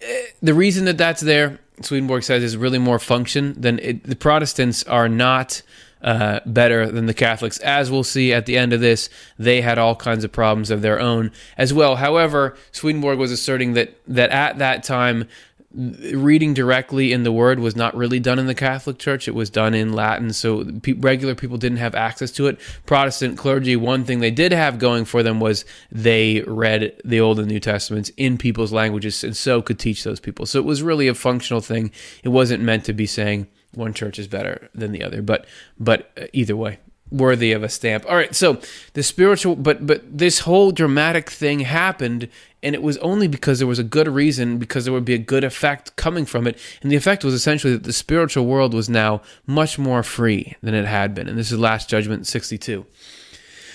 Uh, 0.00 0.06
The 0.40 0.54
reason 0.54 0.84
that 0.84 0.98
that's 0.98 1.20
there, 1.20 1.58
Swedenborg 1.82 2.22
says, 2.22 2.42
is 2.42 2.56
really 2.56 2.78
more 2.78 2.98
function 2.98 3.60
than 3.60 3.78
it, 3.80 4.04
the 4.04 4.16
Protestants 4.16 4.84
are 4.84 5.08
not 5.08 5.62
uh, 6.02 6.40
better 6.44 6.90
than 6.90 7.06
the 7.06 7.14
Catholics. 7.14 7.58
As 7.58 7.90
we'll 7.90 8.04
see 8.04 8.32
at 8.32 8.46
the 8.46 8.58
end 8.58 8.72
of 8.72 8.80
this, 8.80 9.08
they 9.38 9.62
had 9.62 9.78
all 9.78 9.96
kinds 9.96 10.22
of 10.22 10.30
problems 10.30 10.70
of 10.70 10.82
their 10.82 11.00
own 11.00 11.32
as 11.56 11.72
well. 11.72 11.96
However, 11.96 12.56
Swedenborg 12.72 13.18
was 13.18 13.32
asserting 13.32 13.72
that 13.72 13.96
that 14.06 14.30
at 14.30 14.58
that 14.58 14.82
time 14.82 15.28
reading 15.74 16.54
directly 16.54 17.12
in 17.12 17.24
the 17.24 17.32
word 17.32 17.58
was 17.58 17.74
not 17.74 17.96
really 17.96 18.20
done 18.20 18.38
in 18.38 18.46
the 18.46 18.54
Catholic 18.54 18.98
Church. 18.98 19.26
It 19.26 19.34
was 19.34 19.50
done 19.50 19.74
in 19.74 19.92
Latin, 19.92 20.32
so 20.32 20.64
pe- 20.82 20.92
regular 20.92 21.34
people 21.34 21.58
didn't 21.58 21.78
have 21.78 21.94
access 21.94 22.30
to 22.32 22.46
it. 22.46 22.60
Protestant 22.86 23.36
clergy, 23.36 23.74
one 23.74 24.04
thing 24.04 24.20
they 24.20 24.30
did 24.30 24.52
have 24.52 24.78
going 24.78 25.04
for 25.04 25.22
them 25.22 25.40
was 25.40 25.64
they 25.90 26.42
read 26.42 27.00
the 27.04 27.20
Old 27.20 27.38
and 27.38 27.48
New 27.48 27.60
Testaments 27.60 28.10
in 28.16 28.38
people's 28.38 28.72
languages 28.72 29.24
and 29.24 29.36
so 29.36 29.60
could 29.60 29.78
teach 29.78 30.04
those 30.04 30.20
people. 30.20 30.46
So 30.46 30.58
it 30.58 30.64
was 30.64 30.82
really 30.82 31.08
a 31.08 31.14
functional 31.14 31.60
thing. 31.60 31.90
It 32.22 32.28
wasn't 32.28 32.62
meant 32.62 32.84
to 32.84 32.92
be 32.92 33.06
saying 33.06 33.48
one 33.72 33.94
church 33.94 34.18
is 34.18 34.28
better 34.28 34.68
than 34.74 34.92
the 34.92 35.02
other, 35.02 35.22
but 35.22 35.46
but 35.78 36.10
uh, 36.16 36.26
either 36.32 36.56
way, 36.56 36.78
worthy 37.14 37.52
of 37.52 37.62
a 37.62 37.68
stamp. 37.68 38.04
All 38.08 38.16
right, 38.16 38.34
so 38.34 38.60
the 38.94 39.02
spiritual, 39.02 39.56
but 39.56 39.86
but 39.86 40.02
this 40.18 40.40
whole 40.40 40.72
dramatic 40.72 41.30
thing 41.30 41.60
happened, 41.60 42.28
and 42.62 42.74
it 42.74 42.82
was 42.82 42.98
only 42.98 43.28
because 43.28 43.58
there 43.58 43.68
was 43.68 43.78
a 43.78 43.84
good 43.84 44.08
reason, 44.08 44.58
because 44.58 44.84
there 44.84 44.92
would 44.92 45.04
be 45.04 45.14
a 45.14 45.18
good 45.18 45.44
effect 45.44 45.94
coming 45.96 46.26
from 46.26 46.46
it, 46.46 46.58
and 46.82 46.90
the 46.90 46.96
effect 46.96 47.24
was 47.24 47.34
essentially 47.34 47.72
that 47.74 47.84
the 47.84 47.92
spiritual 47.92 48.46
world 48.46 48.74
was 48.74 48.88
now 48.88 49.22
much 49.46 49.78
more 49.78 50.02
free 50.02 50.56
than 50.62 50.74
it 50.74 50.86
had 50.86 51.14
been, 51.14 51.28
and 51.28 51.38
this 51.38 51.52
is 51.52 51.58
Last 51.58 51.88
Judgment 51.88 52.26
sixty-two. 52.26 52.84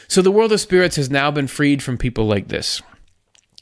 So 0.08 0.22
the 0.22 0.32
world 0.32 0.52
of 0.52 0.60
spirits 0.60 0.96
has 0.96 1.10
now 1.10 1.32
been 1.32 1.48
freed 1.48 1.82
from 1.82 1.98
people 1.98 2.26
like 2.26 2.48
this. 2.48 2.82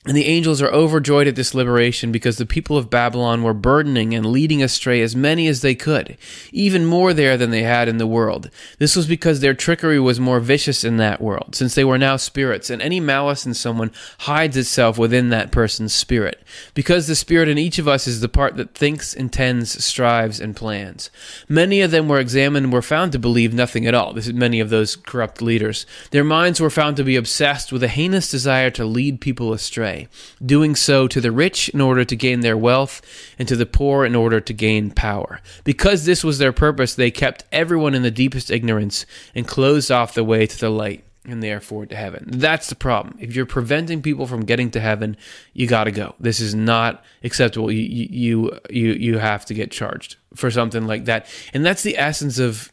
And 0.08 0.16
the 0.16 0.28
angels 0.28 0.62
are 0.62 0.72
overjoyed 0.72 1.28
at 1.28 1.36
this 1.36 1.54
liberation 1.54 2.14
because 2.14 2.38
the 2.38 2.46
people 2.46 2.78
of 2.78 2.90
Babylon 2.90 3.44
were 3.44 3.54
burdening 3.54 4.14
and 4.14 4.26
leading 4.26 4.64
astray 4.64 5.02
as 5.02 5.18
many 5.18 5.50
as 5.50 5.60
they 5.60 5.76
could, 5.76 6.18
even 6.54 6.86
more 6.86 7.14
there 7.14 7.36
than 7.36 7.50
they 7.50 7.64
had 7.64 7.90
in 7.90 7.98
the 7.98 8.08
world. 8.08 8.50
This 8.80 8.96
was 8.96 9.06
because 9.06 9.42
their 9.42 9.54
trickery 9.54 10.00
was 10.00 10.18
more 10.18 10.40
vicious 10.40 10.86
in 10.86 10.96
that 10.96 11.20
world, 11.20 11.56
since 11.58 11.76
they 11.76 11.84
were 11.84 11.98
now 11.98 12.16
spirits, 12.16 12.70
and 12.70 12.82
any 12.82 13.02
malice 13.02 13.46
in 13.46 13.54
someone 13.54 13.92
hides 14.20 14.56
itself 14.56 14.98
within 14.98 15.28
that 15.28 15.52
person's 15.52 15.94
spirit. 15.94 16.42
Because 16.74 17.08
the 17.08 17.16
spirit 17.16 17.50
in 17.50 17.58
each 17.58 17.78
of 17.78 17.90
us 17.90 18.08
is 18.08 18.22
the 18.22 18.30
part 18.30 18.56
that 18.56 18.74
thinks, 18.74 19.14
intends, 19.14 19.84
strives, 19.84 20.40
and 20.40 20.56
plans. 20.56 21.12
Many 21.50 21.82
of 21.82 21.92
them 21.92 22.08
were 22.08 22.20
examined 22.20 22.68
and 22.68 22.74
were 22.74 22.82
found 22.82 23.12
to 23.12 23.20
believe 23.20 23.54
nothing 23.54 23.86
at 23.86 23.94
all. 23.94 24.14
This 24.14 24.28
is 24.28 24.34
many 24.34 24.62
of 24.62 24.70
those 24.70 24.96
corrupt 24.96 25.42
leaders. 25.42 25.86
Their 26.12 26.24
minds 26.24 26.62
were 26.62 26.70
found 26.70 26.96
to 26.96 27.04
be 27.04 27.18
obsessed 27.18 27.74
with 27.74 27.84
a 27.84 27.90
heinous 27.90 28.32
desire 28.32 28.70
to 28.72 28.86
lead 28.86 29.20
people 29.20 29.52
astray 29.52 29.97
doing 30.46 30.76
so 30.76 31.08
to 31.08 31.20
the 31.20 31.32
rich 31.32 31.70
in 31.70 31.82
order 31.82 32.06
to 32.06 32.16
gain 32.16 32.42
their 32.42 32.58
wealth, 32.58 33.02
and 33.40 33.48
to 33.48 33.56
the 33.56 33.66
poor 33.66 34.06
in 34.06 34.16
order 34.16 34.40
to 34.40 34.54
gain 34.54 34.92
power. 34.92 35.40
Because 35.64 36.06
this 36.06 36.24
was 36.24 36.38
their 36.38 36.54
purpose, 36.54 36.96
they 36.96 37.12
kept 37.12 37.44
everyone 37.52 37.96
in 37.96 38.04
the 38.04 38.12
deepest 38.12 38.52
ignorance 38.52 39.06
and 39.34 39.48
closed 39.48 39.92
off 39.92 40.14
the 40.14 40.24
way 40.24 40.46
to 40.46 40.60
the 40.60 40.70
light 40.70 41.04
and 41.28 41.44
therefore 41.44 41.86
to 41.86 41.96
heaven. 41.96 42.26
That's 42.28 42.68
the 42.70 42.76
problem. 42.76 43.18
If 43.20 43.36
you're 43.36 43.46
preventing 43.46 44.02
people 44.02 44.28
from 44.28 44.46
getting 44.46 44.72
to 44.72 44.80
heaven, 44.80 45.18
you 45.54 45.68
got 45.68 45.84
to 45.84 45.92
go. 45.92 46.16
This 46.20 46.40
is 46.40 46.56
not 46.56 47.04
acceptable. 47.24 47.72
You 47.72 48.08
you 48.10 48.60
you 48.70 48.94
you 48.94 49.18
have 49.18 49.46
to 49.46 49.54
get 49.54 49.72
charged 49.72 50.16
for 50.36 50.50
something 50.50 50.88
like 50.88 51.06
that. 51.06 51.28
And 51.54 51.66
that's 51.66 51.84
the 51.84 51.98
essence 51.98 52.40
of 52.40 52.72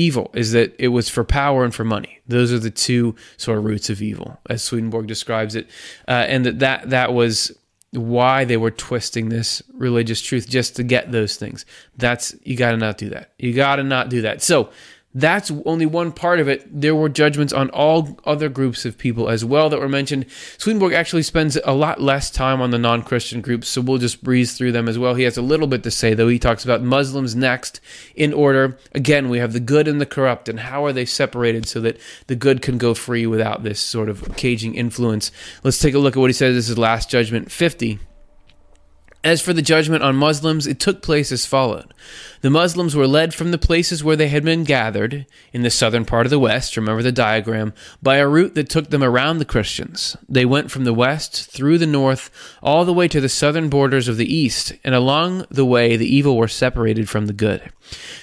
evil 0.00 0.30
is 0.34 0.52
that 0.52 0.74
it 0.78 0.88
was 0.88 1.08
for 1.08 1.24
power 1.24 1.64
and 1.64 1.74
for 1.74 1.84
money. 1.84 2.20
Those 2.26 2.52
are 2.52 2.58
the 2.58 2.70
two 2.70 3.14
sort 3.36 3.58
of 3.58 3.64
roots 3.64 3.90
of 3.90 4.00
evil, 4.00 4.40
as 4.48 4.62
Swedenborg 4.62 5.06
describes 5.06 5.54
it, 5.54 5.68
uh, 6.08 6.24
and 6.28 6.46
that, 6.46 6.58
that 6.60 6.90
that 6.90 7.12
was 7.12 7.52
why 7.92 8.44
they 8.44 8.56
were 8.56 8.70
twisting 8.70 9.28
this 9.28 9.62
religious 9.74 10.20
truth 10.22 10.48
just 10.48 10.76
to 10.76 10.84
get 10.84 11.10
those 11.10 11.36
things. 11.36 11.66
That's 11.96 12.34
you 12.44 12.56
got 12.56 12.70
to 12.70 12.76
not 12.76 12.98
do 12.98 13.10
that. 13.10 13.32
You 13.38 13.52
got 13.52 13.76
to 13.76 13.84
not 13.84 14.08
do 14.08 14.22
that. 14.22 14.42
So 14.42 14.70
that's 15.12 15.50
only 15.66 15.86
one 15.86 16.12
part 16.12 16.38
of 16.38 16.48
it. 16.48 16.64
There 16.70 16.94
were 16.94 17.08
judgments 17.08 17.52
on 17.52 17.68
all 17.70 18.18
other 18.24 18.48
groups 18.48 18.84
of 18.84 18.96
people 18.96 19.28
as 19.28 19.44
well 19.44 19.68
that 19.68 19.80
were 19.80 19.88
mentioned. 19.88 20.26
Swedenborg 20.56 20.92
actually 20.92 21.24
spends 21.24 21.58
a 21.64 21.72
lot 21.72 22.00
less 22.00 22.30
time 22.30 22.60
on 22.60 22.70
the 22.70 22.78
non 22.78 23.02
Christian 23.02 23.40
groups, 23.40 23.68
so 23.68 23.80
we'll 23.80 23.98
just 23.98 24.22
breeze 24.22 24.56
through 24.56 24.70
them 24.70 24.88
as 24.88 24.98
well. 24.98 25.14
He 25.14 25.24
has 25.24 25.36
a 25.36 25.42
little 25.42 25.66
bit 25.66 25.82
to 25.82 25.90
say, 25.90 26.14
though. 26.14 26.28
He 26.28 26.38
talks 26.38 26.64
about 26.64 26.82
Muslims 26.82 27.34
next 27.34 27.80
in 28.14 28.32
order. 28.32 28.78
Again, 28.92 29.28
we 29.28 29.38
have 29.38 29.52
the 29.52 29.60
good 29.60 29.88
and 29.88 30.00
the 30.00 30.06
corrupt, 30.06 30.48
and 30.48 30.60
how 30.60 30.84
are 30.84 30.92
they 30.92 31.04
separated 31.04 31.66
so 31.66 31.80
that 31.80 31.98
the 32.28 32.36
good 32.36 32.62
can 32.62 32.78
go 32.78 32.94
free 32.94 33.26
without 33.26 33.64
this 33.64 33.80
sort 33.80 34.08
of 34.08 34.36
caging 34.36 34.76
influence. 34.76 35.32
Let's 35.64 35.80
take 35.80 35.94
a 35.94 35.98
look 35.98 36.16
at 36.16 36.20
what 36.20 36.30
he 36.30 36.34
says. 36.34 36.54
This 36.54 36.68
is 36.68 36.78
Last 36.78 37.10
Judgment 37.10 37.50
50. 37.50 37.98
As 39.22 39.42
for 39.42 39.52
the 39.52 39.60
judgment 39.60 40.02
on 40.02 40.16
Muslims, 40.16 40.66
it 40.66 40.80
took 40.80 41.02
place 41.02 41.30
as 41.30 41.44
followed. 41.44 41.92
The 42.40 42.48
Muslims 42.48 42.96
were 42.96 43.06
led 43.06 43.34
from 43.34 43.50
the 43.50 43.58
places 43.58 44.02
where 44.02 44.16
they 44.16 44.28
had 44.28 44.42
been 44.42 44.64
gathered, 44.64 45.26
in 45.52 45.60
the 45.60 45.68
southern 45.68 46.06
part 46.06 46.24
of 46.24 46.30
the 46.30 46.38
West, 46.38 46.74
remember 46.74 47.02
the 47.02 47.12
diagram, 47.12 47.74
by 48.02 48.16
a 48.16 48.26
route 48.26 48.54
that 48.54 48.70
took 48.70 48.88
them 48.88 49.04
around 49.04 49.36
the 49.36 49.44
Christians. 49.44 50.16
They 50.26 50.46
went 50.46 50.70
from 50.70 50.84
the 50.84 50.94
West, 50.94 51.50
through 51.50 51.76
the 51.76 51.86
North, 51.86 52.30
all 52.62 52.86
the 52.86 52.94
way 52.94 53.08
to 53.08 53.20
the 53.20 53.28
southern 53.28 53.68
borders 53.68 54.08
of 54.08 54.16
the 54.16 54.34
East, 54.34 54.72
and 54.84 54.94
along 54.94 55.44
the 55.50 55.66
way 55.66 55.98
the 55.98 56.08
evil 56.08 56.38
were 56.38 56.48
separated 56.48 57.10
from 57.10 57.26
the 57.26 57.34
good. 57.34 57.70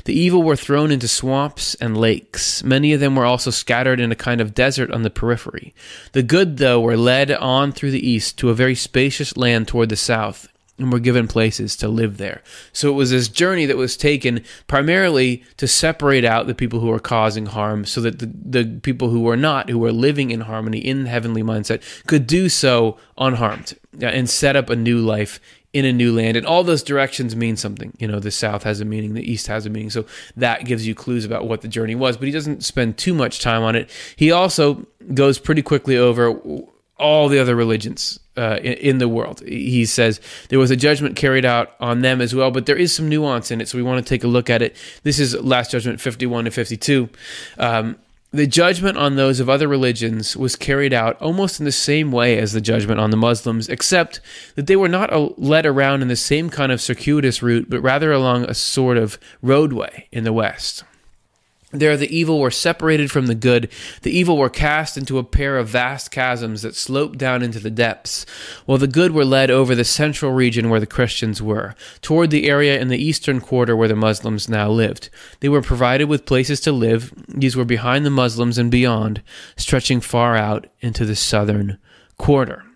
The 0.06 0.18
evil 0.18 0.42
were 0.42 0.56
thrown 0.56 0.92
into 0.92 1.08
swamps 1.08 1.76
and 1.76 1.96
lakes. 1.96 2.64
Many 2.64 2.92
of 2.94 3.00
them 3.00 3.16
were 3.16 3.26
also 3.26 3.52
scattered 3.52 4.00
in 4.00 4.12
a 4.12 4.16
kind 4.16 4.42
of 4.42 4.56
desert 4.56 4.90
on 4.90 5.04
the 5.04 5.12
periphery. 5.12 5.76
The 6.14 6.24
good, 6.24 6.58
though, 6.58 6.82
were 6.82 6.98
led 6.98 7.30
on 7.30 7.72
through 7.72 7.92
the 7.92 8.10
East 8.10 8.40
to 8.40 8.50
a 8.50 8.56
very 8.56 8.74
spacious 8.74 9.38
land 9.38 9.68
toward 9.68 9.90
the 9.90 9.96
south 9.96 10.48
and 10.78 10.92
were 10.92 11.00
given 11.00 11.28
places 11.28 11.76
to 11.78 11.88
live 11.88 12.18
there. 12.18 12.42
So 12.72 12.90
it 12.90 12.94
was 12.94 13.12
this 13.12 13.28
journey 13.28 13.66
that 13.66 13.78
was 13.78 13.98
taken 13.98 14.44
primarily 14.68 15.44
to 15.58 15.68
separate 15.68 16.26
out 16.26 16.48
the 16.48 16.56
people 16.56 16.80
who 16.80 16.88
were 16.88 17.00
causing 17.00 17.48
harm 17.48 17.86
so 17.86 18.02
that 18.02 18.20
the, 18.20 18.28
the 18.28 18.80
people 18.82 19.10
who 19.10 19.22
were 19.22 19.38
not, 19.38 19.70
who 19.70 19.80
were 19.80 19.92
living 19.92 20.32
in 20.32 20.42
harmony 20.42 20.80
in 20.80 21.04
the 21.04 21.10
heavenly 21.10 21.44
mindset, 21.44 21.82
could 22.06 22.28
do 22.28 22.50
so 22.50 22.98
unharmed 23.18 23.76
and 24.00 24.30
set 24.30 24.56
up 24.56 24.70
a 24.70 24.76
new 24.76 25.00
life 25.00 25.40
in 25.74 25.86
a 25.86 25.94
new 25.94 26.16
land. 26.16 26.38
And 26.38 26.46
all 26.46 26.64
those 26.64 26.84
directions 26.84 27.36
mean 27.36 27.58
something. 27.58 27.94
You 28.00 28.08
know, 28.08 28.20
the 28.20 28.32
south 28.32 28.64
has 28.64 28.80
a 28.80 28.86
meaning, 28.86 29.14
the 29.14 29.32
east 29.32 29.48
has 29.48 29.66
a 29.66 29.70
meaning. 29.70 29.90
So 29.90 30.06
that 30.36 30.66
gives 30.66 30.88
you 30.88 30.96
clues 30.96 31.26
about 31.26 31.48
what 31.48 31.62
the 31.62 31.68
journey 31.68 31.96
was. 31.96 32.18
But 32.18 32.28
he 32.28 32.32
doesn't 32.32 32.64
spend 32.64 32.98
too 32.98 33.14
much 33.14 33.42
time 33.42 33.64
on 33.64 33.76
it. 33.76 33.90
He 34.16 34.32
also 34.32 34.86
goes 35.14 35.40
pretty 35.40 35.62
quickly 35.62 35.98
over 35.98 36.40
all 37.00 37.30
the 37.30 37.40
other 37.40 37.56
religions 37.56 38.20
uh, 38.38 38.58
in, 38.62 38.74
in, 38.74 38.98
the 38.98 39.08
world. 39.08 39.42
He 39.42 39.86
says 39.86 40.20
there 40.50 40.60
was 40.60 40.72
a 40.72 40.76
judgment 40.76 41.16
carried 41.16 41.46
out 41.46 41.72
on 41.80 42.02
them 42.02 42.22
as 42.22 42.34
well, 42.34 42.52
but 42.52 42.66
there 42.66 42.76
is 42.76 42.94
some 42.94 43.08
nuance 43.10 43.52
in 43.52 43.62
it, 43.62 43.68
so 43.68 43.78
we 43.78 43.84
want 43.84 44.04
to 44.04 44.08
take 44.08 44.24
a 44.24 44.28
look 44.28 44.50
at 44.50 44.62
it. 44.62 44.76
This 45.04 45.20
is 45.20 45.36
Last 45.36 45.72
Judgment 45.72 46.02
51 46.02 46.46
to 46.46 46.52
52. 46.52 47.10
Um, 47.58 47.98
the 48.32 48.48
judgment 48.48 48.98
on 48.98 49.16
those 49.16 49.40
of 49.40 49.50
other 49.50 49.68
religions 49.68 50.36
was 50.36 50.56
carried 50.56 50.94
out 50.94 51.20
almost 51.22 51.60
in 51.60 51.66
the 51.66 51.72
same 51.72 52.12
way 52.12 52.38
as 52.38 52.52
the 52.52 52.62
judgment 52.62 53.00
on 53.00 53.10
the 53.10 53.18
Muslims, 53.18 53.70
except 53.70 54.20
that 54.56 54.68
they 54.68 54.76
were 54.76 54.90
not 54.90 55.40
led 55.40 55.66
around 55.66 56.02
in 56.02 56.10
the 56.10 56.16
same 56.16 56.50
kind 56.50 56.72
of 56.72 56.82
circuitous 56.82 57.42
route, 57.42 57.70
but 57.70 57.82
rather 57.82 58.12
along 58.12 58.44
a 58.44 58.54
sort 58.54 58.98
of 58.98 59.18
roadway 59.42 60.08
in 60.12 60.26
the 60.26 60.34
West. 60.34 60.84
There, 61.80 61.98
the 61.98 62.16
evil 62.16 62.40
were 62.40 62.52
separated 62.52 63.12
from 63.12 63.28
the 63.28 63.36
good. 63.36 63.70
The 64.02 64.16
evil 64.16 64.38
were 64.38 64.50
cast 64.50 64.98
into 64.98 65.18
a 65.18 65.24
pair 65.24 65.58
of 65.58 65.70
vast 65.70 66.12
chasms 66.12 66.62
that 66.62 66.76
sloped 66.76 67.18
down 67.18 67.44
into 67.44 67.60
the 67.60 67.70
depths, 67.70 68.26
while 68.66 68.78
the 68.78 68.88
good 68.88 69.12
were 69.12 69.26
led 69.26 69.50
over 69.50 69.76
the 69.76 69.84
central 69.84 70.32
region 70.32 70.70
where 70.70 70.80
the 70.80 70.86
Christians 70.86 71.42
were, 71.42 71.76
toward 72.02 72.30
the 72.30 72.50
area 72.50 72.80
in 72.80 72.88
the 72.88 73.04
eastern 73.04 73.40
quarter 73.40 73.76
where 73.76 73.88
the 73.88 73.96
Muslims 73.96 74.50
now 74.50 74.70
lived. 74.70 75.10
They 75.40 75.50
were 75.50 75.62
provided 75.62 76.06
with 76.06 76.26
places 76.26 76.60
to 76.62 76.72
live. 76.72 77.14
These 77.28 77.56
were 77.56 77.66
behind 77.66 78.06
the 78.06 78.10
Muslims 78.10 78.58
and 78.58 78.70
beyond, 78.70 79.22
stretching 79.56 80.02
far 80.02 80.36
out 80.36 80.68
into 80.82 81.06
the 81.06 81.16
southern 81.16 81.78
quarter. 82.18 82.67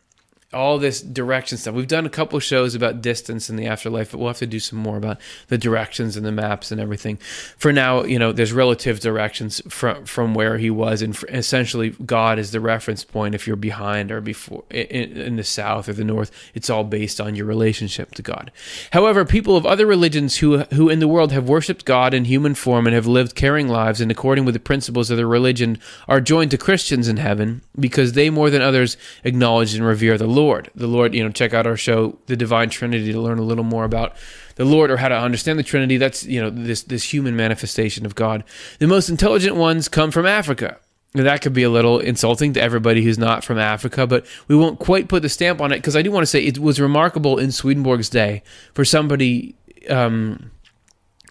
All 0.53 0.77
this 0.77 1.01
direction 1.01 1.57
stuff. 1.57 1.73
We've 1.73 1.87
done 1.87 2.05
a 2.05 2.09
couple 2.09 2.37
shows 2.39 2.75
about 2.75 3.01
distance 3.01 3.49
in 3.49 3.55
the 3.55 3.67
afterlife, 3.67 4.11
but 4.11 4.17
we'll 4.17 4.27
have 4.27 4.37
to 4.39 4.47
do 4.47 4.59
some 4.59 4.79
more 4.79 4.97
about 4.97 5.19
the 5.47 5.57
directions 5.57 6.17
and 6.17 6.25
the 6.25 6.31
maps 6.31 6.71
and 6.71 6.81
everything. 6.81 7.17
For 7.57 7.71
now, 7.71 8.03
you 8.03 8.19
know, 8.19 8.33
there's 8.33 8.51
relative 8.51 8.99
directions 8.99 9.61
from 9.69 10.05
from 10.05 10.33
where 10.33 10.57
he 10.57 10.69
was, 10.69 11.01
and 11.01 11.17
essentially, 11.29 11.91
God 12.05 12.37
is 12.37 12.51
the 12.51 12.59
reference 12.59 13.05
point. 13.05 13.33
If 13.33 13.47
you're 13.47 13.55
behind 13.55 14.11
or 14.11 14.19
before 14.19 14.63
in, 14.69 15.17
in 15.17 15.35
the 15.37 15.43
south 15.43 15.87
or 15.87 15.93
the 15.93 16.03
north, 16.03 16.31
it's 16.53 16.69
all 16.69 16.83
based 16.83 17.21
on 17.21 17.35
your 17.35 17.45
relationship 17.45 18.13
to 18.15 18.21
God. 18.21 18.51
However, 18.91 19.23
people 19.23 19.55
of 19.55 19.65
other 19.65 19.85
religions 19.85 20.37
who 20.37 20.59
who 20.65 20.89
in 20.89 20.99
the 20.99 21.07
world 21.07 21.31
have 21.31 21.47
worshipped 21.47 21.85
God 21.85 22.13
in 22.13 22.25
human 22.25 22.55
form 22.55 22.87
and 22.87 22.93
have 22.93 23.07
lived 23.07 23.35
caring 23.35 23.69
lives 23.69 24.01
in 24.01 24.11
according 24.11 24.43
with 24.43 24.53
the 24.53 24.59
principles 24.59 25.09
of 25.09 25.17
their 25.17 25.27
religion 25.27 25.79
are 26.09 26.19
joined 26.19 26.51
to 26.51 26.57
Christians 26.57 27.07
in 27.07 27.17
heaven 27.17 27.61
because 27.79 28.13
they 28.13 28.29
more 28.29 28.49
than 28.49 28.61
others 28.61 28.97
acknowledge 29.23 29.73
and 29.73 29.85
revere 29.85 30.17
the 30.17 30.27
Lord. 30.27 30.40
Lord. 30.41 30.71
The 30.73 30.87
Lord, 30.87 31.13
you 31.13 31.23
know, 31.23 31.29
check 31.29 31.53
out 31.53 31.67
our 31.67 31.77
show, 31.77 32.17
The 32.25 32.35
Divine 32.35 32.69
Trinity, 32.69 33.11
to 33.11 33.21
learn 33.21 33.37
a 33.37 33.43
little 33.43 33.63
more 33.63 33.83
about 33.83 34.15
the 34.55 34.65
Lord 34.65 34.89
or 34.89 34.97
how 34.97 35.09
to 35.09 35.17
understand 35.17 35.59
the 35.59 35.63
Trinity. 35.63 35.97
That's, 35.97 36.25
you 36.25 36.41
know, 36.41 36.49
this, 36.49 36.83
this 36.83 37.13
human 37.13 37.35
manifestation 37.35 38.05
of 38.05 38.15
God. 38.15 38.43
The 38.79 38.87
most 38.87 39.09
intelligent 39.09 39.55
ones 39.55 39.87
come 39.87 40.09
from 40.09 40.25
Africa. 40.25 40.77
That 41.13 41.41
could 41.41 41.53
be 41.53 41.63
a 41.63 41.69
little 41.69 41.99
insulting 41.99 42.53
to 42.53 42.61
everybody 42.61 43.03
who's 43.03 43.17
not 43.17 43.43
from 43.43 43.59
Africa, 43.59 44.07
but 44.07 44.25
we 44.47 44.55
won't 44.55 44.79
quite 44.79 45.09
put 45.09 45.21
the 45.21 45.29
stamp 45.29 45.59
on 45.61 45.71
it 45.73 45.77
because 45.77 45.95
I 45.95 46.01
do 46.01 46.11
want 46.11 46.23
to 46.23 46.27
say 46.27 46.41
it 46.41 46.57
was 46.57 46.79
remarkable 46.79 47.37
in 47.37 47.51
Swedenborg's 47.51 48.09
day 48.09 48.43
for 48.73 48.85
somebody 48.85 49.55
um, 49.89 50.51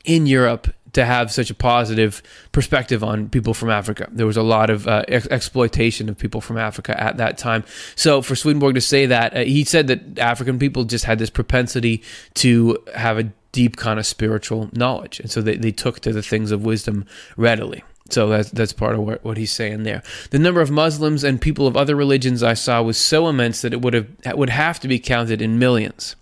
in 0.05 0.27
Europe 0.27 0.69
to 0.93 1.05
have 1.05 1.31
such 1.31 1.51
a 1.51 1.55
positive 1.55 2.23
perspective 2.53 3.05
on 3.05 3.29
people 3.29 3.55
from 3.55 3.71
Africa. 3.71 4.09
There 4.11 4.27
was 4.27 4.37
a 4.37 4.43
lot 4.43 4.71
of 4.71 4.89
uh, 4.89 5.05
ex- 5.09 5.29
exploitation 5.29 6.09
of 6.09 6.19
people 6.19 6.41
from 6.41 6.59
Africa 6.59 7.01
at 7.01 7.17
that 7.19 7.39
time. 7.39 7.65
So 7.97 8.23
for 8.23 8.35
Swedenborg 8.35 8.75
to 8.75 8.81
say 8.81 9.07
that, 9.07 9.37
uh, 9.37 9.41
he 9.41 9.65
said 9.65 9.87
that 9.89 10.19
African 10.19 10.59
people 10.59 10.85
just 10.85 11.05
had 11.05 11.19
this 11.19 11.31
propensity 11.31 12.03
to 12.35 12.79
have 12.95 13.19
a 13.19 13.25
deep 13.53 13.77
kind 13.77 13.99
of 13.99 14.07
spiritual 14.07 14.71
knowledge. 14.73 15.21
And 15.21 15.31
so 15.31 15.41
they, 15.41 15.57
they 15.57 15.73
took 15.73 16.01
to 16.01 16.13
the 16.13 16.23
things 16.23 16.51
of 16.51 16.65
wisdom 16.65 17.07
readily. 17.37 17.83
So 18.13 18.29
that's 18.29 18.51
that's 18.51 18.73
part 18.73 18.95
of 18.95 19.01
what, 19.01 19.25
what 19.25 19.37
he's 19.37 19.53
saying 19.53 19.83
there. 19.83 20.03
The 20.31 20.39
number 20.39 20.61
of 20.61 20.71
Muslims 20.71 21.25
and 21.25 21.41
people 21.41 21.67
of 21.67 21.77
other 21.77 21.97
religions 21.97 22.43
I 22.43 22.55
saw 22.55 22.83
was 22.83 22.99
so 22.99 23.29
immense 23.29 23.63
that 23.63 23.73
it 23.73 23.81
would 23.81 23.95
have 23.95 24.09
would 24.35 24.51
have 24.51 24.81
to 24.81 24.89
be 24.89 24.99
counted 24.99 25.41
in 25.41 25.59
millions. 25.59 26.17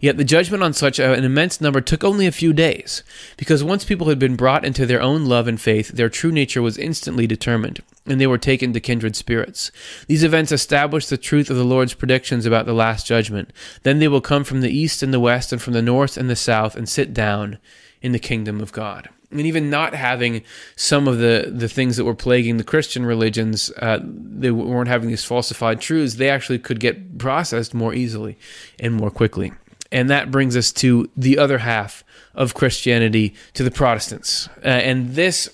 Yet 0.00 0.16
the 0.16 0.24
judgment 0.24 0.62
on 0.62 0.72
such 0.72 0.98
an 0.98 1.22
immense 1.22 1.60
number 1.60 1.80
took 1.80 2.02
only 2.02 2.26
a 2.26 2.32
few 2.32 2.52
days, 2.52 3.02
because 3.36 3.62
once 3.62 3.84
people 3.84 4.08
had 4.08 4.18
been 4.18 4.36
brought 4.36 4.64
into 4.64 4.86
their 4.86 5.02
own 5.02 5.26
love 5.26 5.46
and 5.46 5.60
faith, 5.60 5.88
their 5.88 6.08
true 6.08 6.32
nature 6.32 6.62
was 6.62 6.78
instantly 6.78 7.26
determined, 7.26 7.82
and 8.06 8.18
they 8.18 8.26
were 8.26 8.38
taken 8.38 8.72
to 8.72 8.80
kindred 8.80 9.16
spirits. 9.16 9.70
These 10.06 10.24
events 10.24 10.50
established 10.50 11.10
the 11.10 11.18
truth 11.18 11.50
of 11.50 11.56
the 11.56 11.64
Lord's 11.64 11.92
predictions 11.92 12.46
about 12.46 12.64
the 12.64 12.72
last 12.72 13.06
judgment. 13.06 13.52
Then 13.82 13.98
they 13.98 14.08
will 14.08 14.22
come 14.22 14.44
from 14.44 14.62
the 14.62 14.74
east 14.74 15.02
and 15.02 15.12
the 15.12 15.20
west, 15.20 15.52
and 15.52 15.60
from 15.60 15.74
the 15.74 15.82
north 15.82 16.16
and 16.16 16.30
the 16.30 16.36
south, 16.36 16.74
and 16.74 16.88
sit 16.88 17.12
down 17.12 17.58
in 18.00 18.12
the 18.12 18.18
kingdom 18.18 18.62
of 18.62 18.72
God 18.72 19.10
and 19.30 19.40
even 19.40 19.70
not 19.70 19.94
having 19.94 20.42
some 20.76 21.06
of 21.06 21.18
the, 21.18 21.50
the 21.54 21.68
things 21.68 21.96
that 21.96 22.04
were 22.04 22.14
plaguing 22.14 22.56
the 22.56 22.64
Christian 22.64 23.06
religions, 23.06 23.70
uh, 23.78 24.00
they 24.02 24.50
weren't 24.50 24.88
having 24.88 25.08
these 25.08 25.24
falsified 25.24 25.80
truths, 25.80 26.14
they 26.14 26.28
actually 26.28 26.58
could 26.58 26.80
get 26.80 27.18
processed 27.18 27.74
more 27.74 27.94
easily 27.94 28.36
and 28.78 28.94
more 28.94 29.10
quickly. 29.10 29.52
And 29.92 30.08
that 30.10 30.30
brings 30.30 30.56
us 30.56 30.72
to 30.72 31.10
the 31.16 31.38
other 31.38 31.58
half 31.58 32.04
of 32.34 32.54
Christianity, 32.54 33.34
to 33.54 33.64
the 33.64 33.70
Protestants. 33.70 34.48
Uh, 34.64 34.68
and 34.68 35.14
this 35.14 35.48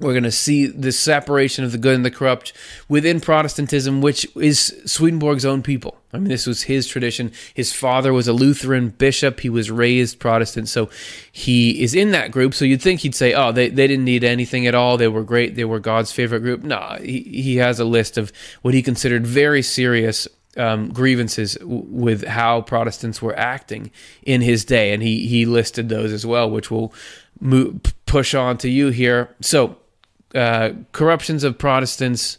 we're 0.00 0.12
going 0.12 0.24
to 0.24 0.32
see 0.32 0.66
the 0.66 0.92
separation 0.92 1.62
of 1.62 1.72
the 1.72 1.78
good 1.78 1.94
and 1.94 2.04
the 2.04 2.10
corrupt 2.10 2.52
within 2.88 3.20
Protestantism, 3.20 4.00
which 4.00 4.26
is 4.34 4.80
Swedenborg's 4.86 5.44
own 5.44 5.62
people. 5.62 5.98
I 6.12 6.18
mean, 6.18 6.28
this 6.28 6.46
was 6.46 6.62
his 6.62 6.88
tradition. 6.88 7.30
His 7.54 7.72
father 7.72 8.12
was 8.12 8.26
a 8.26 8.32
Lutheran 8.32 8.88
bishop. 8.88 9.40
He 9.40 9.50
was 9.50 9.70
raised 9.70 10.18
Protestant. 10.18 10.68
So 10.68 10.90
he 11.30 11.82
is 11.82 11.94
in 11.94 12.10
that 12.12 12.32
group. 12.32 12.54
So 12.54 12.64
you'd 12.64 12.82
think 12.82 13.00
he'd 13.00 13.14
say, 13.14 13.32
oh, 13.34 13.52
they, 13.52 13.68
they 13.68 13.86
didn't 13.86 14.06
need 14.06 14.24
anything 14.24 14.66
at 14.66 14.74
all. 14.74 14.96
They 14.96 15.06
were 15.06 15.22
great. 15.22 15.54
They 15.54 15.64
were 15.64 15.78
God's 15.78 16.10
favorite 16.10 16.40
group. 16.40 16.64
No, 16.64 16.96
he, 17.00 17.20
he 17.20 17.56
has 17.56 17.78
a 17.78 17.84
list 17.84 18.18
of 18.18 18.32
what 18.62 18.74
he 18.74 18.82
considered 18.82 19.26
very 19.26 19.62
serious 19.62 20.26
um, 20.56 20.88
grievances 20.92 21.54
w- 21.54 21.84
with 21.88 22.26
how 22.26 22.62
Protestants 22.62 23.22
were 23.22 23.38
acting 23.38 23.92
in 24.22 24.40
his 24.40 24.64
day. 24.64 24.92
And 24.92 25.02
he, 25.02 25.28
he 25.28 25.46
listed 25.46 25.88
those 25.90 26.10
as 26.12 26.26
well, 26.26 26.50
which 26.50 26.70
will 26.72 26.92
push 28.06 28.34
on 28.34 28.58
to 28.58 28.68
you 28.68 28.88
here. 28.88 29.32
So 29.40 29.76
uh, 30.34 30.70
corruptions 30.92 31.44
of 31.44 31.58
Protestants. 31.58 32.38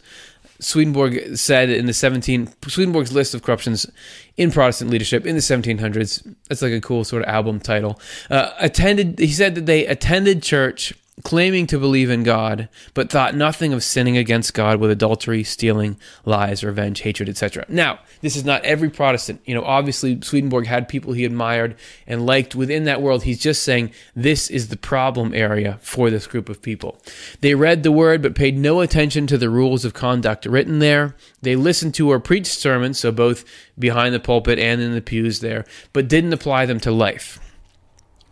Swedenborg 0.60 1.36
said 1.36 1.70
in 1.70 1.86
the 1.86 1.92
17 1.92 2.48
Swedenborg's 2.68 3.12
list 3.12 3.34
of 3.34 3.42
corruptions 3.42 3.90
in 4.36 4.52
Protestant 4.52 4.92
leadership 4.92 5.26
in 5.26 5.34
the 5.34 5.40
1700s. 5.40 6.34
That's 6.48 6.62
like 6.62 6.72
a 6.72 6.80
cool 6.80 7.02
sort 7.02 7.22
of 7.22 7.28
album 7.28 7.58
title. 7.58 8.00
Uh, 8.30 8.52
attended. 8.60 9.18
He 9.18 9.32
said 9.32 9.56
that 9.56 9.66
they 9.66 9.86
attended 9.86 10.40
church 10.40 10.94
claiming 11.24 11.66
to 11.66 11.78
believe 11.78 12.10
in 12.10 12.22
God, 12.22 12.68
but 12.94 13.10
thought 13.10 13.34
nothing 13.34 13.74
of 13.74 13.84
sinning 13.84 14.16
against 14.16 14.54
God 14.54 14.80
with 14.80 14.90
adultery, 14.90 15.44
stealing, 15.44 15.98
lies, 16.24 16.64
revenge, 16.64 17.00
hatred, 17.02 17.28
etc. 17.28 17.66
Now, 17.68 18.00
this 18.22 18.34
is 18.34 18.44
not 18.44 18.64
every 18.64 18.88
Protestant. 18.88 19.42
You 19.44 19.54
know, 19.54 19.62
obviously, 19.62 20.20
Swedenborg 20.22 20.66
had 20.66 20.88
people 20.88 21.12
he 21.12 21.26
admired 21.26 21.76
and 22.06 22.24
liked 22.24 22.54
within 22.54 22.84
that 22.84 23.02
world. 23.02 23.24
He's 23.24 23.38
just 23.38 23.62
saying 23.62 23.92
this 24.16 24.48
is 24.48 24.68
the 24.68 24.76
problem 24.76 25.34
area 25.34 25.78
for 25.82 26.08
this 26.08 26.26
group 26.26 26.48
of 26.48 26.62
people. 26.62 26.98
They 27.42 27.54
read 27.54 27.82
the 27.82 27.92
word, 27.92 28.22
but 28.22 28.34
paid 28.34 28.56
no 28.56 28.80
attention 28.80 29.26
to 29.28 29.38
the 29.38 29.50
rules 29.50 29.84
of 29.84 29.92
conduct 29.92 30.46
written 30.46 30.78
there. 30.78 31.14
They 31.42 31.56
listened 31.56 31.94
to 31.96 32.10
or 32.10 32.20
preached 32.20 32.58
sermons, 32.58 32.98
so 32.98 33.12
both 33.12 33.44
behind 33.78 34.14
the 34.14 34.20
pulpit 34.20 34.58
and 34.58 34.80
in 34.80 34.94
the 34.94 35.02
pews 35.02 35.40
there, 35.40 35.66
but 35.92 36.08
didn't 36.08 36.32
apply 36.32 36.64
them 36.64 36.80
to 36.80 36.90
life. 36.90 37.38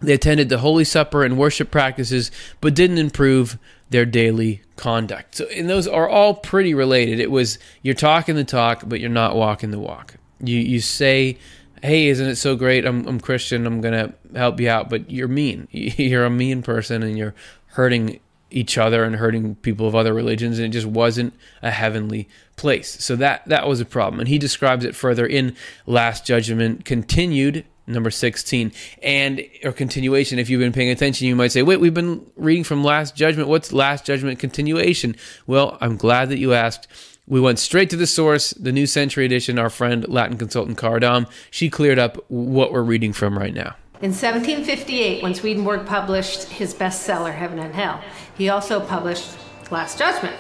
They 0.01 0.15
attended 0.15 0.49
the 0.49 0.59
Holy 0.59 0.85
Supper 0.85 1.25
and 1.25 1.37
worship 1.37 1.71
practices, 1.71 2.31
but 2.61 2.75
didn't 2.75 2.99
improve 2.99 3.59
their 3.91 4.07
daily 4.07 4.63
conduct. 4.77 5.37
So, 5.37 5.47
and 5.47 5.69
those 5.69 5.87
are 5.87 6.09
all 6.09 6.35
pretty 6.35 6.75
related. 6.75 7.21
It 7.21 7.31
was 7.31 7.59
you're 7.83 7.95
talking 7.95 8.35
the 8.35 8.45
talk, 8.45 8.85
but 8.87 9.01
you're 9.01 9.11
not 9.11 9.37
walking 9.37 9.71
the 9.71 9.79
walk. 9.79 10.15
You 10.43 10.59
you 10.59 10.81
say, 10.81 11.39
"Hey, 11.83 12.09
isn't 12.09 12.27
it 12.27 12.37
so 12.37 12.57
great? 12.57 12.87
I'm 12.87 13.07
I'm 13.07 13.21
Christian. 13.21 13.67
I'm 13.67 13.81
gonna 13.81 14.15
help 14.35 14.59
you 14.61 14.71
out," 14.71 14.89
but 14.89 15.11
you're 15.11 15.29
mean. 15.29 15.69
You're 15.71 16.25
a 16.25 16.31
mean 16.31 16.63
person, 16.63 17.03
and 17.03 17.19
you're 17.19 17.35
hurting 17.67 18.21
each 18.51 18.77
other 18.77 19.05
and 19.05 19.17
hurting 19.17 19.55
people 19.57 19.87
of 19.87 19.95
other 19.95 20.13
religions, 20.13 20.59
and 20.59 20.67
it 20.67 20.71
just 20.71 20.87
wasn't 20.87 21.33
a 21.63 21.71
heavenly 21.71 22.29
place. 22.57 23.03
So 23.05 23.17
that 23.17 23.47
that 23.47 23.69
was 23.69 23.81
a 23.81 23.85
problem. 23.85 24.21
And 24.21 24.29
he 24.29 24.39
describes 24.39 24.85
it 24.85 24.95
further 24.95 25.27
in 25.27 25.57
Last 25.87 26.27
Judgment 26.27 26.85
continued 26.85 27.65
number 27.93 28.11
16 28.11 28.73
and 29.03 29.45
or 29.65 29.73
continuation 29.73 30.39
if 30.39 30.49
you've 30.49 30.61
been 30.61 30.73
paying 30.73 30.91
attention 30.91 31.27
you 31.27 31.37
might 31.37 31.53
say 31.53 31.63
wait 31.63 31.81
we've 31.81 31.95
been 31.95 32.25
reading 32.37 32.65
from 32.65 32.85
last 32.85 33.15
judgment. 33.17 33.49
What's 33.49 33.73
last 33.73 34.05
judgment 34.05 34.39
continuation? 34.39 35.17
Well 35.47 35.79
i'm 35.81 35.97
glad 35.97 36.29
that 36.31 36.39
you 36.39 36.53
asked. 36.53 36.89
We 37.27 37.41
went 37.41 37.59
straight 37.59 37.91
to 37.91 37.97
the 37.97 38.07
source 38.07 38.51
the 38.51 38.73
new 38.73 38.87
century 38.87 39.25
edition 39.25 39.59
our 39.59 39.71
friend 39.71 40.09
latin 40.09 40.39
consultant 40.39 40.79
cardam. 40.79 41.31
She 41.51 41.71
cleared 41.71 41.99
up 41.99 42.25
what 42.29 42.73
we're 42.73 42.83
reading 42.83 43.13
from 43.13 43.39
right 43.39 43.55
now. 43.55 43.77
In 44.01 44.13
1758 44.13 45.23
when 45.23 45.35
swedenborg 45.35 45.87
published 45.87 46.45
his 46.45 46.75
bestseller 46.75 47.35
heaven 47.35 47.59
and 47.59 47.75
hell 47.75 48.03
he 48.37 48.49
also 48.49 48.81
published 48.81 49.37
last 49.71 49.99
judgment. 49.99 50.37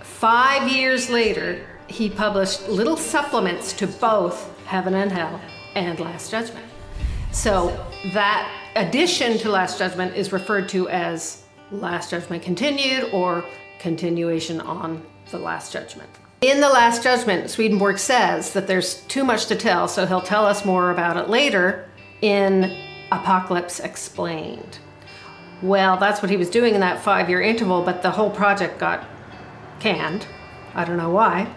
Five 0.00 0.70
years 0.70 1.10
later 1.10 1.66
he 1.86 2.08
published 2.08 2.68
little 2.68 2.96
supplements 2.96 3.72
to 3.74 3.86
both 3.86 4.50
heaven 4.66 4.94
and 4.94 5.12
hell 5.12 5.40
and 5.74 5.98
Last 6.00 6.30
Judgment. 6.30 6.66
So 7.32 7.68
that 8.12 8.50
addition 8.76 9.38
to 9.38 9.50
Last 9.50 9.78
Judgment 9.78 10.16
is 10.16 10.32
referred 10.32 10.68
to 10.70 10.88
as 10.88 11.44
Last 11.70 12.10
Judgment 12.10 12.42
Continued 12.42 13.10
or 13.12 13.44
Continuation 13.80 14.60
on 14.60 15.04
the 15.30 15.38
Last 15.38 15.72
Judgment. 15.72 16.08
In 16.40 16.60
the 16.60 16.68
Last 16.68 17.02
Judgment, 17.02 17.48
Swedenborg 17.50 17.98
says 17.98 18.52
that 18.52 18.66
there's 18.66 19.02
too 19.02 19.24
much 19.24 19.46
to 19.46 19.56
tell, 19.56 19.88
so 19.88 20.06
he'll 20.06 20.20
tell 20.20 20.46
us 20.46 20.64
more 20.64 20.90
about 20.90 21.16
it 21.16 21.28
later 21.28 21.88
in 22.20 22.76
Apocalypse 23.10 23.80
Explained. 23.80 24.78
Well, 25.62 25.96
that's 25.96 26.20
what 26.20 26.30
he 26.30 26.36
was 26.36 26.50
doing 26.50 26.74
in 26.74 26.80
that 26.80 27.02
five 27.02 27.28
year 27.28 27.40
interval, 27.40 27.82
but 27.82 28.02
the 28.02 28.10
whole 28.10 28.30
project 28.30 28.78
got 28.78 29.06
canned. 29.80 30.26
I 30.74 30.84
don't 30.84 30.98
know 30.98 31.10
why. 31.10 31.52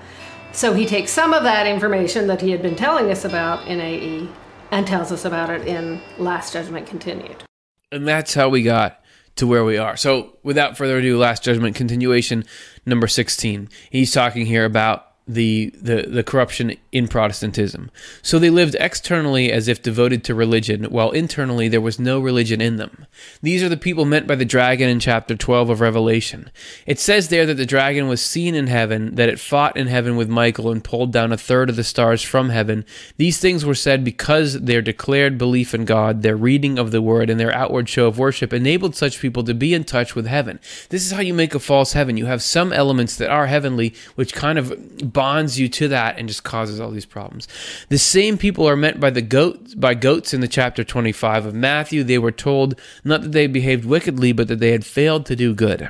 So 0.51 0.73
he 0.73 0.85
takes 0.85 1.11
some 1.11 1.33
of 1.33 1.43
that 1.43 1.67
information 1.67 2.27
that 2.27 2.41
he 2.41 2.51
had 2.51 2.61
been 2.61 2.75
telling 2.75 3.11
us 3.11 3.25
about 3.25 3.67
in 3.67 3.79
AE 3.79 4.29
and 4.71 4.87
tells 4.87 5.11
us 5.11 5.25
about 5.25 5.49
it 5.49 5.67
in 5.67 6.01
Last 6.17 6.53
Judgment 6.53 6.87
Continued. 6.87 7.43
And 7.91 8.07
that's 8.07 8.33
how 8.33 8.49
we 8.49 8.63
got 8.63 9.01
to 9.37 9.47
where 9.47 9.63
we 9.63 9.77
are. 9.77 9.95
So 9.95 10.37
without 10.43 10.77
further 10.77 10.97
ado, 10.97 11.17
Last 11.17 11.43
Judgment 11.43 11.75
continuation 11.75 12.43
number 12.85 13.07
16. 13.07 13.69
He's 13.89 14.11
talking 14.11 14.45
here 14.45 14.65
about 14.65 15.13
the 15.27 15.73
the, 15.79 16.03
the 16.03 16.23
corruption 16.23 16.75
in 16.97 17.07
Protestantism. 17.07 17.91
So 18.21 18.39
they 18.39 18.49
lived 18.49 18.75
externally 18.79 19.51
as 19.51 19.67
if 19.67 19.81
devoted 19.81 20.23
to 20.23 20.35
religion, 20.35 20.85
while 20.85 21.11
internally 21.11 21.67
there 21.67 21.81
was 21.81 21.99
no 21.99 22.19
religion 22.19 22.59
in 22.61 22.77
them. 22.77 23.05
These 23.41 23.63
are 23.63 23.69
the 23.69 23.77
people 23.77 24.05
meant 24.05 24.27
by 24.27 24.35
the 24.35 24.45
dragon 24.45 24.89
in 24.89 24.99
chapter 24.99 25.35
12 25.35 25.69
of 25.69 25.81
Revelation. 25.81 26.51
It 26.85 26.99
says 26.99 27.29
there 27.29 27.45
that 27.45 27.55
the 27.55 27.65
dragon 27.65 28.07
was 28.07 28.21
seen 28.21 28.55
in 28.55 28.67
heaven, 28.67 29.15
that 29.15 29.29
it 29.29 29.39
fought 29.39 29.77
in 29.77 29.87
heaven 29.87 30.15
with 30.15 30.29
Michael 30.29 30.71
and 30.71 30.83
pulled 30.83 31.13
down 31.13 31.31
a 31.31 31.37
third 31.37 31.69
of 31.69 31.75
the 31.75 31.83
stars 31.83 32.21
from 32.21 32.49
heaven. 32.49 32.85
These 33.17 33.39
things 33.39 33.63
were 33.63 33.75
said 33.75 34.03
because 34.03 34.61
their 34.61 34.81
declared 34.81 35.37
belief 35.37 35.73
in 35.73 35.85
God, 35.85 36.21
their 36.21 36.35
reading 36.35 36.79
of 36.79 36.91
the 36.91 37.01
word, 37.01 37.29
and 37.29 37.39
their 37.39 37.53
outward 37.53 37.87
show 37.87 38.07
of 38.07 38.17
worship 38.17 38.53
enabled 38.53 38.95
such 38.95 39.19
people 39.19 39.43
to 39.43 39.53
be 39.53 39.73
in 39.73 39.83
touch 39.83 40.15
with 40.15 40.25
heaven. 40.25 40.59
This 40.89 41.05
is 41.05 41.11
how 41.11 41.21
you 41.21 41.33
make 41.33 41.53
a 41.53 41.59
false 41.59 41.93
heaven. 41.93 42.17
You 42.17 42.25
have 42.25 42.41
some 42.41 42.73
elements 42.73 43.15
that 43.17 43.29
are 43.29 43.47
heavenly, 43.47 43.93
which 44.15 44.33
kind 44.33 44.57
of 44.57 44.73
bonds 45.13 45.59
you 45.59 45.69
to 45.69 45.87
that 45.89 46.17
and 46.17 46.27
just 46.27 46.43
causes 46.43 46.79
all 46.87 46.93
these 46.93 47.05
problems. 47.05 47.47
The 47.89 47.97
same 47.97 48.37
people 48.37 48.67
are 48.67 48.77
meant 48.77 48.99
by 48.99 49.09
the 49.09 49.21
goat 49.21 49.79
by 49.79 49.93
goats 49.93 50.33
in 50.33 50.41
the 50.41 50.47
chapter 50.47 50.83
25 50.83 51.45
of 51.45 51.53
Matthew. 51.53 52.03
They 52.03 52.17
were 52.17 52.31
told 52.31 52.79
not 53.03 53.21
that 53.21 53.33
they 53.33 53.47
behaved 53.47 53.85
wickedly, 53.85 54.31
but 54.31 54.47
that 54.47 54.59
they 54.59 54.71
had 54.71 54.85
failed 54.85 55.25
to 55.27 55.35
do 55.35 55.53
good. 55.53 55.89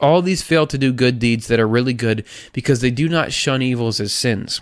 All 0.00 0.20
these 0.20 0.42
fail 0.42 0.66
to 0.66 0.76
do 0.76 0.92
good 0.92 1.20
deeds 1.20 1.46
that 1.46 1.60
are 1.60 1.68
really 1.68 1.94
good 1.94 2.24
because 2.52 2.80
they 2.80 2.90
do 2.90 3.08
not 3.08 3.32
shun 3.32 3.62
evils 3.62 4.00
as 4.00 4.12
sins. 4.12 4.60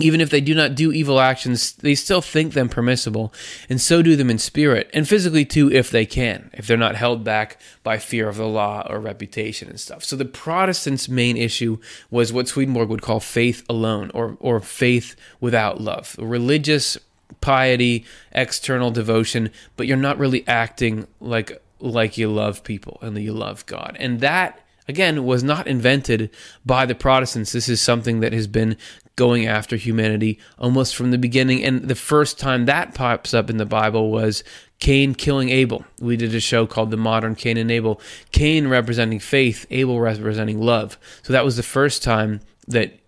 Even 0.00 0.20
if 0.20 0.30
they 0.30 0.40
do 0.40 0.54
not 0.54 0.74
do 0.74 0.92
evil 0.92 1.20
actions, 1.20 1.72
they 1.72 1.94
still 1.94 2.20
think 2.20 2.54
them 2.54 2.68
permissible, 2.68 3.32
and 3.68 3.80
so 3.80 4.02
do 4.02 4.16
them 4.16 4.30
in 4.30 4.38
spirit, 4.38 4.90
and 4.92 5.08
physically 5.08 5.44
too, 5.44 5.70
if 5.70 5.90
they 5.90 6.06
can, 6.06 6.50
if 6.54 6.66
they're 6.66 6.76
not 6.76 6.96
held 6.96 7.22
back 7.22 7.60
by 7.82 7.98
fear 7.98 8.28
of 8.28 8.36
the 8.36 8.46
law 8.46 8.86
or 8.88 8.98
reputation 8.98 9.68
and 9.68 9.78
stuff. 9.78 10.02
So 10.04 10.16
the 10.16 10.24
Protestants' 10.24 11.08
main 11.08 11.36
issue 11.36 11.78
was 12.10 12.32
what 12.32 12.48
Swedenborg 12.48 12.88
would 12.88 13.02
call 13.02 13.20
faith 13.20 13.64
alone, 13.68 14.10
or, 14.14 14.36
or 14.40 14.60
faith 14.60 15.14
without 15.40 15.80
love. 15.80 16.16
Religious 16.18 16.98
piety, 17.40 18.04
external 18.32 18.90
devotion, 18.90 19.50
but 19.76 19.86
you're 19.86 19.96
not 19.96 20.18
really 20.18 20.46
acting 20.46 21.06
like 21.20 21.62
like 21.82 22.18
you 22.18 22.30
love 22.30 22.62
people 22.62 22.98
and 23.00 23.16
that 23.16 23.22
you 23.22 23.32
love 23.32 23.64
God. 23.66 23.96
And 23.98 24.20
that 24.20 24.60
again 24.86 25.24
was 25.24 25.42
not 25.42 25.66
invented 25.66 26.30
by 26.64 26.86
the 26.86 26.94
Protestants. 26.94 27.52
This 27.52 27.68
is 27.68 27.80
something 27.80 28.20
that 28.20 28.32
has 28.32 28.46
been 28.46 28.76
going 29.20 29.46
after 29.46 29.76
humanity 29.76 30.38
almost 30.58 30.96
from 30.96 31.10
the 31.10 31.18
beginning. 31.18 31.62
And 31.62 31.82
the 31.82 31.94
first 31.94 32.38
time 32.38 32.64
that 32.64 32.94
pops 32.94 33.34
up 33.34 33.50
in 33.50 33.58
the 33.58 33.66
Bible 33.66 34.10
was 34.10 34.42
Cain 34.78 35.14
killing 35.14 35.50
Abel. 35.50 35.84
We 36.00 36.16
did 36.16 36.34
a 36.34 36.40
show 36.40 36.66
called 36.66 36.90
The 36.90 36.96
Modern 36.96 37.34
Cain 37.34 37.58
and 37.58 37.70
Abel. 37.70 38.00
Cain 38.32 38.66
representing 38.66 39.18
faith, 39.18 39.66
Abel 39.68 40.00
representing 40.00 40.58
love. 40.58 40.96
So 41.22 41.34
that 41.34 41.44
was 41.44 41.58
the 41.58 41.62
first 41.62 42.02
time 42.02 42.40
that 42.66 42.98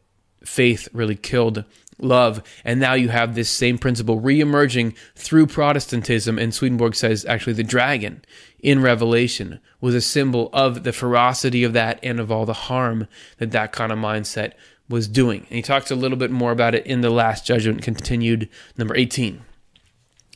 faith 0.45 0.87
really 0.93 1.17
killed 1.17 1.65
love. 1.99 2.43
And 2.63 2.79
now 2.79 2.93
you 2.93 3.09
have 3.09 3.35
this 3.35 3.49
same 3.49 3.79
principle 3.79 4.21
reemerging 4.21 4.95
through 5.17 5.47
Protestantism. 5.47 6.39
And 6.39 6.53
Swedenborg 6.53 6.95
says 6.95 7.25
actually 7.25 7.55
the 7.55 7.65
dragon 7.65 8.23
in 8.61 8.83
Revelation 8.83 9.61
was 9.81 9.95
a 9.95 10.03
symbol 10.03 10.51
of 10.53 10.85
the 10.85 10.93
ferocity 10.93 11.65
of 11.65 11.73
that 11.73 11.99
and 12.03 12.21
of 12.21 12.31
all 12.31 12.45
the 12.45 12.53
harm 12.53 13.09
that 13.39 13.53
that 13.53 13.73
kind 13.73 13.91
of 13.91 13.99
mindset 13.99 14.53
was 14.93 15.09
doing. 15.09 15.41
And 15.49 15.57
he 15.57 15.63
talks 15.63 15.91
a 15.91 15.97
little 15.97 16.17
bit 16.17 16.31
more 16.31 16.53
about 16.53 16.77
it 16.77 16.87
in 16.87 17.01
the 17.01 17.11
Last 17.11 17.45
Judgment, 17.45 17.83
continued 17.83 18.49
number 18.77 18.95
18, 18.95 19.43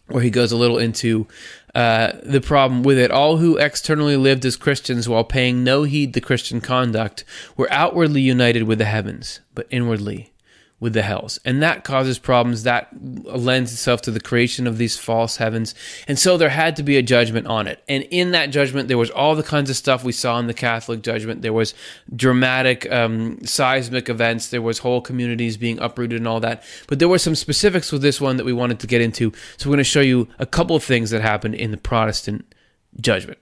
where 0.08 0.22
he 0.22 0.30
goes 0.30 0.50
a 0.50 0.56
little 0.56 0.78
into 0.78 1.28
uh, 1.74 2.12
the 2.24 2.40
problem 2.40 2.82
with 2.82 2.98
it. 2.98 3.12
All 3.12 3.36
who 3.36 3.56
externally 3.56 4.16
lived 4.16 4.44
as 4.44 4.56
Christians 4.56 5.08
while 5.08 5.24
paying 5.24 5.62
no 5.62 5.84
heed 5.84 6.14
to 6.14 6.20
Christian 6.20 6.60
conduct 6.60 7.24
were 7.56 7.70
outwardly 7.70 8.22
united 8.22 8.64
with 8.64 8.78
the 8.78 8.86
heavens, 8.86 9.40
but 9.54 9.68
inwardly 9.70 10.32
with 10.78 10.92
the 10.92 11.02
hells. 11.02 11.40
And 11.44 11.62
that 11.62 11.84
causes 11.84 12.18
problems. 12.18 12.64
That 12.64 12.88
lends 13.00 13.72
itself 13.72 14.02
to 14.02 14.10
the 14.10 14.20
creation 14.20 14.66
of 14.66 14.76
these 14.76 14.98
false 14.98 15.38
heavens. 15.38 15.74
And 16.06 16.18
so 16.18 16.36
there 16.36 16.50
had 16.50 16.76
to 16.76 16.82
be 16.82 16.98
a 16.98 17.02
judgment 17.02 17.46
on 17.46 17.66
it. 17.66 17.82
And 17.88 18.04
in 18.10 18.32
that 18.32 18.50
judgment, 18.50 18.88
there 18.88 18.98
was 18.98 19.10
all 19.10 19.34
the 19.34 19.42
kinds 19.42 19.70
of 19.70 19.76
stuff 19.76 20.04
we 20.04 20.12
saw 20.12 20.38
in 20.38 20.48
the 20.48 20.54
Catholic 20.54 21.02
judgment. 21.02 21.40
There 21.40 21.54
was 21.54 21.72
dramatic, 22.14 22.90
um, 22.92 23.38
seismic 23.42 24.10
events. 24.10 24.50
There 24.50 24.60
was 24.60 24.78
whole 24.78 25.00
communities 25.00 25.56
being 25.56 25.78
uprooted 25.78 26.18
and 26.18 26.28
all 26.28 26.40
that. 26.40 26.62
But 26.88 26.98
there 26.98 27.08
were 27.08 27.18
some 27.18 27.34
specifics 27.34 27.90
with 27.90 28.02
this 28.02 28.20
one 28.20 28.36
that 28.36 28.44
we 28.44 28.52
wanted 28.52 28.78
to 28.80 28.86
get 28.86 29.00
into. 29.00 29.32
So 29.56 29.70
we're 29.70 29.76
going 29.76 29.78
to 29.78 29.84
show 29.84 30.00
you 30.00 30.28
a 30.38 30.46
couple 30.46 30.76
of 30.76 30.84
things 30.84 31.08
that 31.08 31.22
happened 31.22 31.54
in 31.54 31.70
the 31.70 31.78
Protestant 31.78 32.54
judgment. 33.00 33.38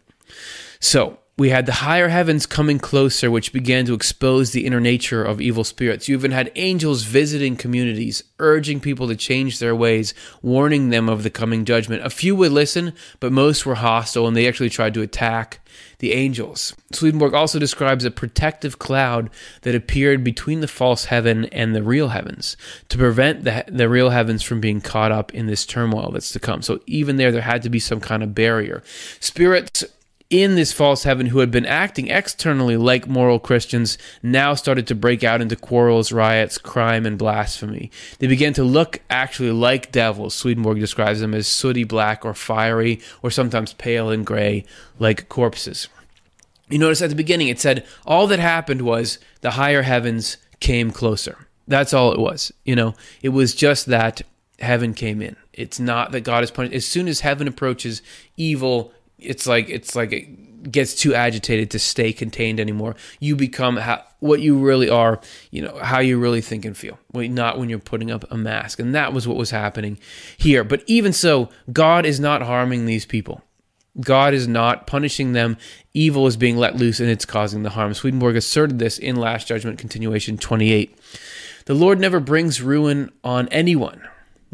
So 0.79 1.19
we 1.37 1.51
had 1.51 1.67
the 1.67 1.73
higher 1.73 2.09
heavens 2.09 2.47
coming 2.47 2.79
closer, 2.79 3.29
which 3.29 3.53
began 3.53 3.85
to 3.87 3.95
expose 3.95 4.53
the 4.53 4.65
inner 4.65 4.81
nature 4.81 5.25
of 5.25 5.41
evil 5.41 5.65
spirits. 5.65 6.09
You 6.09 6.17
even 6.17 6.31
had 6.31 6.53
angels 6.55 7.03
visiting 7.03 7.57
communities, 7.57 8.23
urging 8.39 8.79
people 8.79 9.09
to 9.09 9.17
change 9.17 9.59
their 9.59 9.75
ways, 9.75 10.15
warning 10.43 10.91
them 10.91 11.09
of 11.09 11.25
the 11.25 11.31
coming 11.31 11.65
judgment. 11.65 12.07
A 12.07 12.11
few 12.11 12.37
would 12.37 12.53
listen, 12.53 12.93
but 13.19 13.33
most 13.33 13.67
were 13.67 13.75
hostile, 13.75 14.29
and 14.29 14.37
they 14.37 14.47
actually 14.47 14.71
tried 14.71 14.95
to 14.95 15.03
attack 15.03 15.59
the 15.99 16.13
angels. 16.13 16.73
Swedenborg 16.93 17.35
also 17.35 17.59
describes 17.59 18.05
a 18.05 18.13
protective 18.13 18.79
cloud 18.79 19.29
that 19.63 19.75
appeared 19.75 20.23
between 20.23 20.61
the 20.61 20.69
false 20.69 21.07
heaven 21.07 21.47
and 21.47 21.75
the 21.75 21.83
real 21.83 22.09
heavens 22.09 22.57
to 22.91 22.99
prevent 22.99 23.43
the, 23.43 23.65
the 23.67 23.89
real 23.89 24.11
heavens 24.11 24.45
from 24.45 24.61
being 24.61 24.81
caught 24.81 25.11
up 25.11 25.35
in 25.35 25.47
this 25.47 25.67
turmoil 25.67 26.13
that's 26.13 26.31
to 26.33 26.39
come. 26.39 26.63
So 26.63 26.79
even 26.87 27.17
there, 27.17 27.33
there 27.33 27.43
had 27.43 27.63
to 27.63 27.71
be 27.71 27.81
some 27.81 27.99
kind 27.99 28.23
of 28.23 28.37
barrier. 28.37 28.85
Spirits 29.19 29.85
in 30.43 30.57
this 30.57 30.73
false 30.73 31.05
heaven 31.05 31.27
who 31.27 31.39
had 31.39 31.53
been 31.53 31.65
acting 31.65 32.09
externally 32.09 32.77
like 32.77 33.07
moral 33.07 33.39
Christians 33.39 33.97
now 34.21 34.55
started 34.55 34.85
to 34.89 34.95
break 34.95 35.23
out 35.23 35.41
into 35.41 35.55
quarrels, 35.55 36.11
riots, 36.11 36.59
crime, 36.59 37.07
and 37.07 37.17
blasphemy. 37.17 37.89
They 38.19 38.27
began 38.27 38.53
to 38.55 38.65
look 38.65 39.01
actually 39.09 39.53
like 39.53 39.93
devils. 39.93 40.35
Swedenborg 40.35 40.81
describes 40.81 41.21
them 41.21 41.35
as 41.35 41.47
sooty 41.47 41.85
black 41.85 42.25
or 42.25 42.35
fiery, 42.35 43.01
or 43.23 43.31
sometimes 43.31 43.75
pale 43.75 44.11
and 44.11 44.27
gray, 44.27 44.65
like 44.99 45.29
corpses. 45.29 45.89
You 46.69 46.79
notice 46.79 47.01
at 47.03 47.11
the 47.11 47.17
beginning 47.17 47.47
it 47.47 47.61
said 47.61 47.87
all 48.05 48.27
that 48.27 48.41
happened 48.41 48.83
was 48.83 49.21
the 49.41 49.53
higher 49.53 49.83
heavens 49.83 50.39
came 50.59 50.91
closer. 50.91 51.47
That's 51.69 51.95
all 51.95 52.13
it 52.13 52.19
was. 52.19 52.53
You 52.65 52.75
know, 52.75 52.95
it 53.23 53.29
was 53.29 53.55
just 53.55 53.87
that 53.87 54.23
heaven 54.59 54.95
came 54.95 55.23
in. 55.23 55.37
It's 55.53 55.79
not 55.79 56.11
that 56.11 56.23
God 56.23 56.43
is 56.43 56.51
punished. 56.51 56.75
As 56.75 56.87
soon 56.87 57.07
as 57.07 57.21
heaven 57.21 57.47
approaches, 57.47 58.03
evil 58.37 58.93
it's 59.25 59.47
like 59.47 59.69
it's 59.69 59.95
like 59.95 60.13
it 60.13 60.71
gets 60.71 60.95
too 60.95 61.15
agitated 61.15 61.71
to 61.71 61.79
stay 61.79 62.13
contained 62.13 62.59
anymore. 62.61 62.97
You 63.21 63.37
become 63.37 63.77
how, 63.77 64.03
what 64.21 64.41
you 64.41 64.59
really 64.59 64.89
are, 64.89 65.21
you 65.51 65.63
know, 65.63 65.79
how 65.79 66.01
you 66.01 66.19
really 66.19 66.41
think 66.41 66.65
and 66.65 66.77
feel. 66.77 66.99
Not 67.13 67.59
when 67.59 67.69
you're 67.69 67.79
putting 67.79 68.11
up 68.11 68.25
a 68.31 68.37
mask. 68.37 68.79
And 68.79 68.95
that 68.95 69.13
was 69.13 69.29
what 69.29 69.37
was 69.37 69.51
happening 69.51 69.99
here. 70.37 70.65
But 70.65 70.83
even 70.87 71.13
so, 71.13 71.51
God 71.73 72.07
is 72.07 72.19
not 72.19 72.43
harming 72.43 72.87
these 72.87 73.07
people. 73.07 73.43
God 74.01 74.35
is 74.35 74.49
not 74.49 74.87
punishing 74.87 75.33
them. 75.35 75.57
Evil 75.93 76.27
is 76.27 76.37
being 76.37 76.57
let 76.57 76.77
loose 76.77 76.99
and 76.99 77.09
it's 77.09 77.25
causing 77.25 77.63
the 77.63 77.71
harm. 77.71 77.95
Swedenborg 77.95 78.35
asserted 78.35 78.79
this 78.79 78.99
in 78.99 79.17
Last 79.17 79.47
Judgment, 79.47 79.79
continuation 79.79 80.37
28. 80.37 80.99
The 81.67 81.75
Lord 81.75 82.01
never 82.01 82.19
brings 82.19 82.61
ruin 82.61 83.13
on 83.23 83.49
anyone 83.49 84.03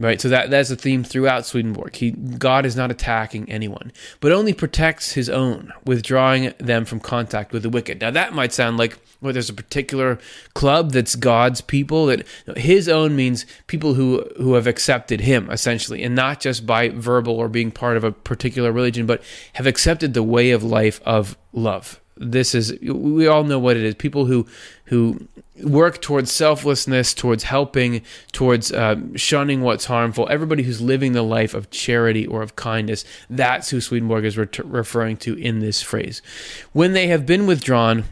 Right, 0.01 0.19
so 0.19 0.31
that 0.31 0.49
that's 0.49 0.71
a 0.71 0.77
theme 0.77 1.05
throughout 1.05 1.45
Swedenborg. 1.45 1.95
He 1.95 2.13
God 2.13 2.65
is 2.65 2.75
not 2.75 2.91
attacking 2.91 3.51
anyone, 3.51 3.93
but 4.21 4.33
only 4.33 4.55
protects 4.55 5.13
his 5.13 5.29
own, 5.29 5.75
withdrawing 5.85 6.55
them 6.57 6.87
from 6.87 7.01
contact 7.01 7.53
with 7.53 7.65
the 7.65 7.69
wicked. 7.69 8.01
Now 8.01 8.11
that 8.11 8.33
might 8.33 8.55
sound 8.55 8.79
like 8.79 8.99
well, 9.21 9.35
there's 9.35 9.51
a 9.51 9.55
particular 9.55 10.19
club 10.55 10.93
that's 10.93 11.17
God's 11.17 11.61
people. 11.61 12.07
That 12.07 12.27
his 12.57 12.89
own 12.89 13.15
means 13.15 13.45
people 13.67 13.93
who 13.93 14.27
who 14.39 14.55
have 14.55 14.67
accepted 14.67 15.21
him 15.21 15.51
essentially, 15.51 16.03
and 16.03 16.15
not 16.15 16.41
just 16.41 16.65
by 16.65 16.89
verbal 16.89 17.35
or 17.35 17.51
being 17.51 17.71
part 17.71 17.99
of 17.99 18.05
a 18.05 18.11
particular 18.11 18.73
religion, 18.73 19.05
but 19.05 19.23
have 19.53 19.67
accepted 19.67 20.15
the 20.15 20.23
way 20.23 20.51
of 20.51 20.63
life 20.65 21.03
of 21.05 21.37
love. 21.53 22.01
This 22.17 22.55
is 22.55 22.73
we 22.81 23.27
all 23.27 23.45
know 23.45 23.59
what 23.59 23.77
it 23.77 23.83
is. 23.83 23.97
People 23.97 24.25
who 24.25 24.47
who 24.87 25.29
work 25.63 26.01
towards 26.01 26.31
selflessness, 26.31 27.15
towards 27.15 27.45
helping, 27.45 28.03
towards 28.33 28.73
uh, 28.73 28.97
shunning 29.15 29.63
what's 29.63 29.87
harmful. 29.87 30.29
Everybody 30.31 30.63
who's 30.63 30.81
living 30.81 31.13
the 31.13 31.23
life 31.23 31.55
of 31.55 31.71
charity 31.71 32.27
or 32.27 32.43
of 32.43 32.57
kindness, 32.57 33.05
that's 33.29 33.71
who 33.71 33.81
Swedenborg 33.81 34.25
is 34.25 34.39
re- 34.39 34.49
referring 34.65 35.17
to 35.19 35.35
in 35.35 35.61
this 35.61 35.83
phrase. 35.83 36.23
When 36.73 36.93
they 36.93 37.09
have 37.09 37.27
been 37.27 37.47
withdrawn, 37.47 38.05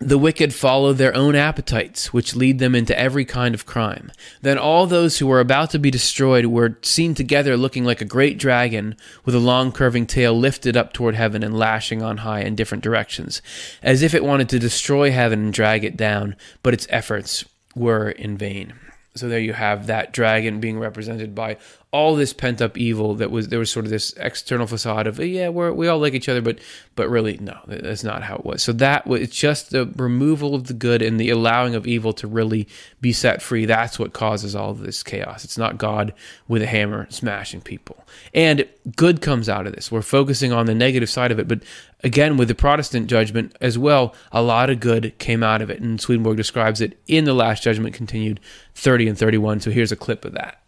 the 0.00 0.18
wicked 0.18 0.54
follow 0.54 0.94
their 0.94 1.14
own 1.14 1.36
appetites, 1.36 2.10
which 2.10 2.34
lead 2.34 2.58
them 2.58 2.74
into 2.74 2.98
every 2.98 3.26
kind 3.26 3.54
of 3.54 3.66
crime. 3.66 4.10
Then 4.40 4.56
all 4.56 4.86
those 4.86 5.18
who 5.18 5.26
were 5.26 5.40
about 5.40 5.70
to 5.70 5.78
be 5.78 5.90
destroyed 5.90 6.46
were 6.46 6.78
seen 6.80 7.14
together 7.14 7.54
looking 7.56 7.84
like 7.84 8.00
a 8.00 8.06
great 8.06 8.38
dragon 8.38 8.96
with 9.26 9.34
a 9.34 9.38
long 9.38 9.72
curving 9.72 10.06
tail 10.06 10.32
lifted 10.32 10.74
up 10.74 10.94
toward 10.94 11.14
heaven 11.14 11.42
and 11.42 11.56
lashing 11.56 12.02
on 12.02 12.18
high 12.18 12.40
in 12.40 12.54
different 12.54 12.82
directions, 12.82 13.42
as 13.82 14.00
if 14.00 14.14
it 14.14 14.24
wanted 14.24 14.48
to 14.48 14.58
destroy 14.58 15.10
heaven 15.10 15.40
and 15.40 15.52
drag 15.52 15.84
it 15.84 15.98
down, 15.98 16.34
but 16.62 16.72
its 16.72 16.86
efforts 16.88 17.44
were 17.74 18.10
in 18.10 18.38
vain. 18.38 18.72
So 19.16 19.28
there 19.28 19.40
you 19.40 19.52
have 19.52 19.88
that 19.88 20.12
dragon 20.12 20.60
being 20.60 20.78
represented 20.78 21.34
by 21.34 21.58
all 21.92 22.14
this 22.14 22.32
pent 22.32 22.62
up 22.62 22.78
evil 22.78 23.16
that 23.16 23.32
was 23.32 23.48
there 23.48 23.58
was 23.58 23.70
sort 23.70 23.84
of 23.84 23.90
this 23.90 24.12
external 24.12 24.66
facade 24.66 25.08
of 25.08 25.18
yeah 25.18 25.48
we 25.48 25.70
we 25.72 25.88
all 25.88 25.98
like 25.98 26.14
each 26.14 26.28
other 26.28 26.40
but 26.40 26.56
but 26.94 27.08
really 27.08 27.36
no 27.38 27.58
that's 27.66 28.04
not 28.04 28.22
how 28.22 28.36
it 28.36 28.44
was. 28.44 28.62
So 28.62 28.72
that 28.74 29.06
was 29.06 29.22
it's 29.22 29.36
just 29.36 29.70
the 29.70 29.86
removal 29.96 30.54
of 30.54 30.68
the 30.68 30.74
good 30.74 31.02
and 31.02 31.18
the 31.18 31.30
allowing 31.30 31.74
of 31.74 31.88
evil 31.88 32.12
to 32.14 32.28
really 32.28 32.68
be 33.00 33.12
set 33.12 33.42
free. 33.42 33.64
That's 33.66 33.98
what 33.98 34.12
causes 34.12 34.54
all 34.54 34.72
this 34.72 35.02
chaos. 35.02 35.44
It's 35.44 35.58
not 35.58 35.78
god 35.78 36.14
with 36.46 36.62
a 36.62 36.66
hammer 36.66 37.08
smashing 37.10 37.62
people. 37.62 38.04
And 38.32 38.68
good 38.96 39.20
comes 39.20 39.48
out 39.48 39.66
of 39.66 39.74
this. 39.74 39.90
We're 39.90 40.02
focusing 40.02 40.52
on 40.52 40.66
the 40.66 40.74
negative 40.74 41.10
side 41.10 41.32
of 41.32 41.40
it 41.40 41.48
but 41.48 41.62
again 42.04 42.36
with 42.36 42.46
the 42.46 42.54
protestant 42.54 43.08
judgment 43.08 43.56
as 43.60 43.76
well 43.76 44.14
a 44.30 44.42
lot 44.42 44.70
of 44.70 44.78
good 44.78 45.18
came 45.18 45.42
out 45.42 45.60
of 45.60 45.70
it. 45.70 45.80
And 45.80 46.00
swedenborg 46.00 46.36
describes 46.36 46.80
it 46.80 47.00
in 47.08 47.24
the 47.24 47.34
last 47.34 47.64
judgment 47.64 47.96
continued 47.96 48.38
30 48.76 49.08
and 49.08 49.18
31 49.18 49.58
so 49.58 49.72
here's 49.72 49.90
a 49.90 49.96
clip 49.96 50.24
of 50.24 50.32
that 50.34 50.60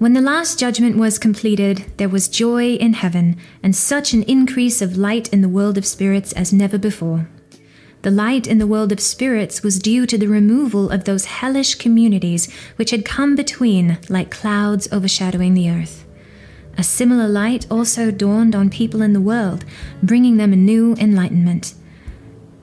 when 0.00 0.14
the 0.14 0.20
last 0.22 0.58
judgment 0.58 0.96
was 0.96 1.18
completed, 1.18 1.84
there 1.98 2.08
was 2.08 2.26
joy 2.26 2.72
in 2.76 2.94
heaven, 2.94 3.36
and 3.62 3.76
such 3.76 4.14
an 4.14 4.22
increase 4.22 4.80
of 4.80 4.96
light 4.96 5.28
in 5.28 5.42
the 5.42 5.48
world 5.48 5.76
of 5.76 5.84
spirits 5.84 6.32
as 6.32 6.54
never 6.54 6.78
before. 6.78 7.28
The 8.00 8.10
light 8.10 8.46
in 8.46 8.56
the 8.56 8.66
world 8.66 8.92
of 8.92 9.00
spirits 9.00 9.62
was 9.62 9.78
due 9.78 10.06
to 10.06 10.16
the 10.16 10.26
removal 10.26 10.88
of 10.88 11.04
those 11.04 11.26
hellish 11.26 11.74
communities 11.74 12.50
which 12.76 12.92
had 12.92 13.04
come 13.04 13.36
between 13.36 13.98
like 14.08 14.30
clouds 14.30 14.90
overshadowing 14.90 15.52
the 15.52 15.68
earth. 15.68 16.06
A 16.78 16.82
similar 16.82 17.28
light 17.28 17.66
also 17.70 18.10
dawned 18.10 18.56
on 18.56 18.70
people 18.70 19.02
in 19.02 19.12
the 19.12 19.20
world, 19.20 19.66
bringing 20.02 20.38
them 20.38 20.54
a 20.54 20.56
new 20.56 20.94
enlightenment. 20.94 21.74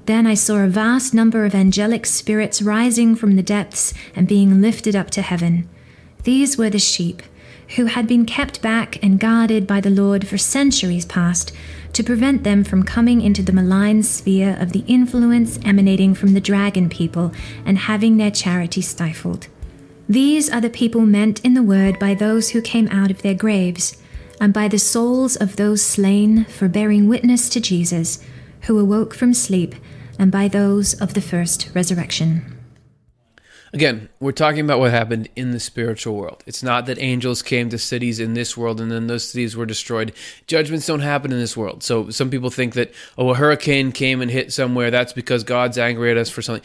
Then 0.07 0.25
I 0.25 0.33
saw 0.33 0.63
a 0.63 0.67
vast 0.67 1.13
number 1.13 1.45
of 1.45 1.53
angelic 1.53 2.07
spirits 2.07 2.63
rising 2.63 3.15
from 3.15 3.35
the 3.35 3.43
depths 3.43 3.93
and 4.15 4.27
being 4.27 4.59
lifted 4.59 4.95
up 4.95 5.11
to 5.11 5.21
heaven. 5.21 5.69
These 6.27 6.57
were 6.57 6.69
the 6.69 6.77
sheep, 6.77 7.23
who 7.77 7.85
had 7.85 8.05
been 8.05 8.25
kept 8.25 8.61
back 8.61 9.01
and 9.01 9.17
guarded 9.17 9.65
by 9.65 9.79
the 9.79 9.89
Lord 9.89 10.27
for 10.27 10.37
centuries 10.37 11.05
past 11.05 11.53
to 11.93 12.03
prevent 12.03 12.43
them 12.43 12.65
from 12.65 12.83
coming 12.83 13.21
into 13.21 13.41
the 13.41 13.53
malign 13.53 14.03
sphere 14.03 14.57
of 14.59 14.73
the 14.73 14.83
influence 14.87 15.57
emanating 15.63 16.13
from 16.13 16.33
the 16.33 16.41
dragon 16.41 16.89
people 16.89 17.31
and 17.65 17.77
having 17.77 18.17
their 18.17 18.29
charity 18.29 18.81
stifled. 18.81 19.47
These 20.09 20.49
are 20.49 20.59
the 20.59 20.69
people 20.69 21.05
meant 21.05 21.39
in 21.45 21.53
the 21.53 21.63
word 21.63 21.97
by 21.97 22.13
those 22.13 22.49
who 22.49 22.61
came 22.61 22.89
out 22.89 23.09
of 23.09 23.21
their 23.21 23.33
graves, 23.33 23.95
and 24.41 24.53
by 24.53 24.67
the 24.67 24.79
souls 24.79 25.37
of 25.37 25.55
those 25.55 25.81
slain 25.81 26.43
for 26.43 26.67
bearing 26.67 27.07
witness 27.07 27.47
to 27.51 27.61
Jesus, 27.61 28.21
who 28.63 28.77
awoke 28.77 29.13
from 29.13 29.33
sleep, 29.33 29.75
and 30.19 30.29
by 30.29 30.49
those 30.49 30.93
of 30.99 31.13
the 31.13 31.21
first 31.21 31.69
resurrection. 31.73 32.56
Again, 33.73 34.09
we're 34.19 34.31
talking 34.31 34.61
about 34.61 34.79
what 34.79 34.91
happened 34.91 35.27
in 35.35 35.51
the 35.51 35.59
spiritual 35.59 36.15
world. 36.15 36.43
It's 36.47 36.63
not 36.63 36.85
that 36.85 36.99
angels 36.99 37.41
came 37.41 37.69
to 37.69 37.77
cities 37.77 38.19
in 38.19 38.33
this 38.33 38.55
world 38.55 38.79
and 38.79 38.91
then 38.91 39.07
those 39.07 39.29
cities 39.29 39.55
were 39.55 39.65
destroyed. 39.65 40.13
Judgments 40.47 40.85
don't 40.85 41.01
happen 41.01 41.31
in 41.33 41.39
this 41.39 41.57
world. 41.57 41.83
So 41.83 42.09
some 42.09 42.29
people 42.29 42.49
think 42.49 42.75
that, 42.75 42.93
oh, 43.17 43.29
a 43.29 43.35
hurricane 43.35 43.91
came 43.91 44.21
and 44.21 44.31
hit 44.31 44.53
somewhere. 44.53 44.89
That's 44.89 45.13
because 45.13 45.43
God's 45.43 45.77
angry 45.77 46.11
at 46.11 46.17
us 46.17 46.29
for 46.29 46.41
something. 46.41 46.63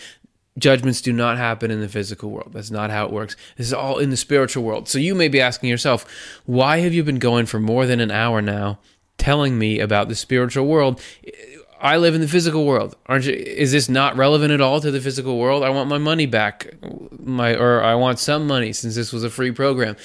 Judgments 0.58 1.00
do 1.00 1.12
not 1.12 1.38
happen 1.38 1.70
in 1.70 1.80
the 1.80 1.88
physical 1.88 2.30
world. 2.30 2.52
That's 2.52 2.70
not 2.70 2.90
how 2.90 3.06
it 3.06 3.12
works. 3.12 3.36
This 3.56 3.68
is 3.68 3.72
all 3.72 3.98
in 3.98 4.10
the 4.10 4.16
spiritual 4.16 4.62
world. 4.62 4.88
So 4.88 4.98
you 4.98 5.14
may 5.14 5.28
be 5.28 5.40
asking 5.40 5.70
yourself, 5.70 6.04
why 6.44 6.78
have 6.78 6.92
you 6.92 7.02
been 7.02 7.18
going 7.18 7.46
for 7.46 7.58
more 7.58 7.86
than 7.86 8.00
an 8.00 8.10
hour 8.10 8.42
now 8.42 8.78
telling 9.16 9.58
me 9.58 9.80
about 9.80 10.08
the 10.08 10.14
spiritual 10.14 10.66
world? 10.66 11.00
I 11.82 11.96
live 11.96 12.14
in 12.14 12.20
the 12.20 12.28
physical 12.28 12.64
world. 12.64 12.96
Aren't 13.06 13.24
you? 13.24 13.32
Is 13.32 13.72
this 13.72 13.88
not 13.88 14.16
relevant 14.16 14.52
at 14.52 14.60
all 14.60 14.80
to 14.80 14.92
the 14.92 15.00
physical 15.00 15.36
world? 15.36 15.64
I 15.64 15.70
want 15.70 15.88
my 15.88 15.98
money 15.98 16.26
back, 16.26 16.72
my 17.18 17.56
or 17.56 17.82
I 17.82 17.96
want 17.96 18.20
some 18.20 18.46
money 18.46 18.72
since 18.72 18.94
this 18.94 19.12
was 19.12 19.24
a 19.24 19.30
free 19.30 19.50
program. 19.50 19.96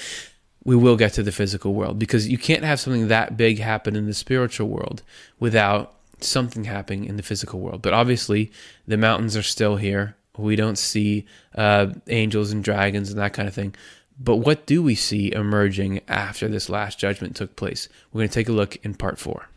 We 0.64 0.74
will 0.74 0.96
get 0.96 1.12
to 1.14 1.22
the 1.22 1.30
physical 1.30 1.74
world 1.74 1.98
because 2.00 2.26
you 2.28 2.36
can't 2.36 2.64
have 2.64 2.80
something 2.80 3.06
that 3.08 3.36
big 3.36 3.60
happen 3.60 3.94
in 3.94 4.06
the 4.06 4.12
spiritual 4.12 4.68
world 4.68 5.02
without 5.38 5.94
something 6.20 6.64
happening 6.64 7.04
in 7.04 7.16
the 7.16 7.22
physical 7.22 7.60
world. 7.60 7.80
But 7.80 7.92
obviously, 7.92 8.50
the 8.88 8.96
mountains 8.96 9.36
are 9.36 9.42
still 9.42 9.76
here. 9.76 10.16
We 10.36 10.56
don't 10.56 10.78
see 10.78 11.26
uh, 11.54 11.94
angels 12.08 12.50
and 12.50 12.62
dragons 12.62 13.10
and 13.10 13.20
that 13.20 13.34
kind 13.34 13.46
of 13.46 13.54
thing. 13.54 13.76
But 14.18 14.36
what 14.36 14.66
do 14.66 14.82
we 14.82 14.96
see 14.96 15.32
emerging 15.32 16.00
after 16.08 16.48
this 16.48 16.68
last 16.68 16.98
judgment 16.98 17.36
took 17.36 17.54
place? 17.54 17.88
We're 18.12 18.20
going 18.20 18.30
to 18.30 18.34
take 18.34 18.48
a 18.48 18.52
look 18.52 18.76
in 18.84 18.94
part 18.94 19.20
four. 19.20 19.48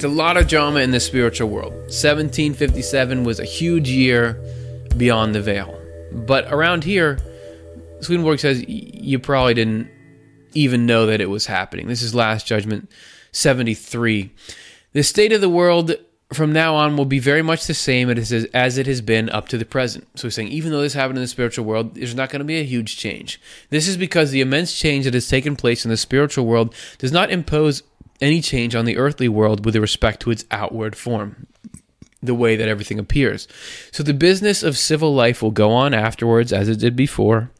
It's 0.00 0.06
a 0.06 0.08
lot 0.08 0.38
of 0.38 0.48
drama 0.48 0.80
in 0.80 0.92
the 0.92 0.98
spiritual 0.98 1.50
world. 1.50 1.74
1757 1.74 3.22
was 3.22 3.38
a 3.38 3.44
huge 3.44 3.90
year 3.90 4.42
beyond 4.96 5.34
the 5.34 5.42
veil. 5.42 5.78
But 6.10 6.50
around 6.50 6.84
here, 6.84 7.18
Swedenborg 8.00 8.38
says 8.38 8.64
you 8.66 9.18
probably 9.18 9.52
didn't 9.52 9.90
even 10.54 10.86
know 10.86 11.04
that 11.04 11.20
it 11.20 11.28
was 11.28 11.44
happening. 11.44 11.86
This 11.86 12.00
is 12.00 12.14
Last 12.14 12.46
Judgment 12.46 12.90
73. 13.32 14.30
The 14.94 15.02
state 15.02 15.32
of 15.32 15.42
the 15.42 15.50
world 15.50 15.94
from 16.32 16.50
now 16.50 16.76
on 16.76 16.96
will 16.96 17.04
be 17.04 17.18
very 17.18 17.42
much 17.42 17.66
the 17.66 17.74
same 17.74 18.08
as 18.08 18.32
it 18.78 18.86
has 18.86 19.00
been 19.02 19.28
up 19.28 19.48
to 19.48 19.58
the 19.58 19.66
present. 19.66 20.08
So 20.14 20.28
he's 20.28 20.34
saying, 20.34 20.48
even 20.48 20.72
though 20.72 20.80
this 20.80 20.94
happened 20.94 21.18
in 21.18 21.24
the 21.24 21.28
spiritual 21.28 21.66
world, 21.66 21.96
there's 21.96 22.14
not 22.14 22.30
going 22.30 22.38
to 22.38 22.46
be 22.46 22.58
a 22.58 22.64
huge 22.64 22.96
change. 22.96 23.38
This 23.68 23.86
is 23.86 23.98
because 23.98 24.30
the 24.30 24.40
immense 24.40 24.78
change 24.78 25.04
that 25.04 25.12
has 25.12 25.28
taken 25.28 25.56
place 25.56 25.84
in 25.84 25.90
the 25.90 25.98
spiritual 25.98 26.46
world 26.46 26.74
does 26.96 27.12
not 27.12 27.30
impose 27.30 27.82
any 28.20 28.40
change 28.40 28.74
on 28.74 28.84
the 28.84 28.96
earthly 28.96 29.28
world 29.28 29.64
with 29.64 29.76
respect 29.76 30.20
to 30.20 30.30
its 30.30 30.44
outward 30.50 30.96
form, 30.96 31.46
the 32.22 32.34
way 32.34 32.56
that 32.56 32.68
everything 32.68 32.98
appears. 32.98 33.48
So 33.92 34.02
the 34.02 34.14
business 34.14 34.62
of 34.62 34.76
civil 34.76 35.14
life 35.14 35.42
will 35.42 35.50
go 35.50 35.72
on 35.72 35.94
afterwards 35.94 36.52
as 36.52 36.68
it 36.68 36.78
did 36.78 36.96
before. 36.96 37.50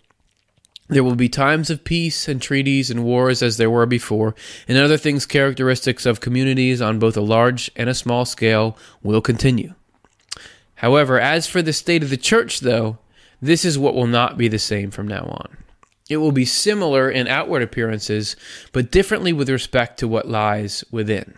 There 0.89 1.05
will 1.05 1.15
be 1.15 1.29
times 1.29 1.71
of 1.71 1.85
peace 1.85 2.27
and 2.27 2.43
treaties 2.43 2.91
and 2.91 3.05
wars 3.05 3.43
as 3.43 3.57
there 3.57 3.71
were 3.71 3.87
before, 3.87 4.35
and 4.67 4.77
other 4.77 4.97
things 4.97 5.25
characteristics 5.25 6.05
of 6.05 6.21
communities 6.21 6.83
on 6.83 6.99
both 6.99 7.17
a 7.17 7.21
large 7.21 7.71
and 7.77 7.89
a 7.89 7.95
small 7.95 8.25
scale 8.25 8.77
will 9.03 9.21
continue. 9.21 9.75
However, 10.77 11.21
as 11.21 11.47
for 11.47 11.63
the 11.63 11.73
state 11.73 12.03
of 12.03 12.11
the 12.11 12.17
church, 12.17 12.61
though, 12.61 12.99
this 13.41 13.65
is 13.65 13.79
what 13.79 13.95
will 13.95 14.09
not 14.09 14.37
be 14.37 14.49
the 14.49 14.59
same 14.59 14.91
from 14.91 15.07
now 15.07 15.25
on. 15.25 15.57
It 16.11 16.17
will 16.17 16.33
be 16.33 16.45
similar 16.45 17.09
in 17.09 17.29
outward 17.29 17.63
appearances, 17.63 18.35
but 18.73 18.91
differently 18.91 19.33
with 19.33 19.49
respect 19.49 19.99
to 20.01 20.09
what 20.09 20.29
lies 20.29 20.85
within. 20.91 21.35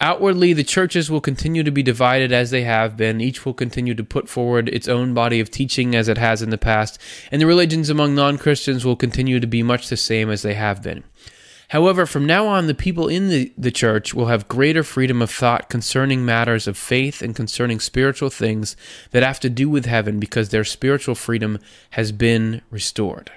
Outwardly, 0.00 0.52
the 0.52 0.64
churches 0.64 1.10
will 1.10 1.20
continue 1.20 1.62
to 1.62 1.70
be 1.70 1.82
divided 1.82 2.32
as 2.32 2.50
they 2.50 2.64
have 2.64 2.96
been. 2.96 3.20
Each 3.20 3.46
will 3.46 3.54
continue 3.54 3.94
to 3.94 4.04
put 4.04 4.28
forward 4.28 4.68
its 4.68 4.88
own 4.88 5.14
body 5.14 5.40
of 5.40 5.50
teaching 5.50 5.94
as 5.94 6.08
it 6.08 6.18
has 6.18 6.42
in 6.42 6.50
the 6.50 6.58
past, 6.58 7.00
and 7.30 7.40
the 7.40 7.46
religions 7.46 7.88
among 7.88 8.14
non 8.14 8.36
Christians 8.36 8.84
will 8.84 8.96
continue 8.96 9.40
to 9.40 9.46
be 9.46 9.62
much 9.62 9.88
the 9.88 9.96
same 9.96 10.30
as 10.30 10.42
they 10.42 10.54
have 10.54 10.82
been. 10.82 11.04
However, 11.68 12.06
from 12.06 12.26
now 12.26 12.46
on, 12.46 12.66
the 12.66 12.74
people 12.74 13.08
in 13.08 13.28
the, 13.28 13.52
the 13.56 13.72
church 13.72 14.14
will 14.14 14.26
have 14.26 14.48
greater 14.48 14.82
freedom 14.82 15.20
of 15.22 15.30
thought 15.30 15.68
concerning 15.68 16.24
matters 16.24 16.68
of 16.68 16.76
faith 16.76 17.22
and 17.22 17.34
concerning 17.34 17.80
spiritual 17.80 18.30
things 18.30 18.76
that 19.10 19.24
have 19.24 19.40
to 19.40 19.50
do 19.50 19.68
with 19.68 19.86
heaven 19.86 20.20
because 20.20 20.50
their 20.50 20.64
spiritual 20.64 21.14
freedom 21.14 21.58
has 21.90 22.12
been 22.12 22.62
restored. 22.70 23.32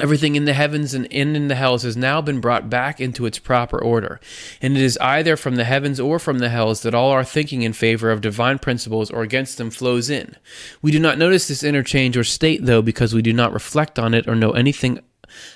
Everything 0.00 0.36
in 0.36 0.44
the 0.44 0.52
heavens 0.52 0.94
and 0.94 1.06
in 1.06 1.48
the 1.48 1.54
hells 1.56 1.82
has 1.82 1.96
now 1.96 2.20
been 2.20 2.40
brought 2.40 2.70
back 2.70 3.00
into 3.00 3.26
its 3.26 3.38
proper 3.38 3.78
order, 3.82 4.20
and 4.62 4.76
it 4.76 4.82
is 4.82 4.96
either 4.98 5.36
from 5.36 5.56
the 5.56 5.64
heavens 5.64 5.98
or 5.98 6.20
from 6.20 6.38
the 6.38 6.50
hells 6.50 6.82
that 6.82 6.94
all 6.94 7.10
our 7.10 7.24
thinking 7.24 7.62
in 7.62 7.72
favor 7.72 8.10
of 8.10 8.20
divine 8.20 8.58
principles 8.58 9.10
or 9.10 9.22
against 9.22 9.58
them 9.58 9.70
flows 9.70 10.08
in. 10.08 10.36
We 10.82 10.92
do 10.92 11.00
not 11.00 11.18
notice 11.18 11.48
this 11.48 11.64
interchange 11.64 12.16
or 12.16 12.22
state, 12.22 12.64
though, 12.64 12.82
because 12.82 13.12
we 13.12 13.22
do 13.22 13.32
not 13.32 13.52
reflect 13.52 13.98
on 13.98 14.14
it 14.14 14.28
or 14.28 14.36
know 14.36 14.52
anything 14.52 15.00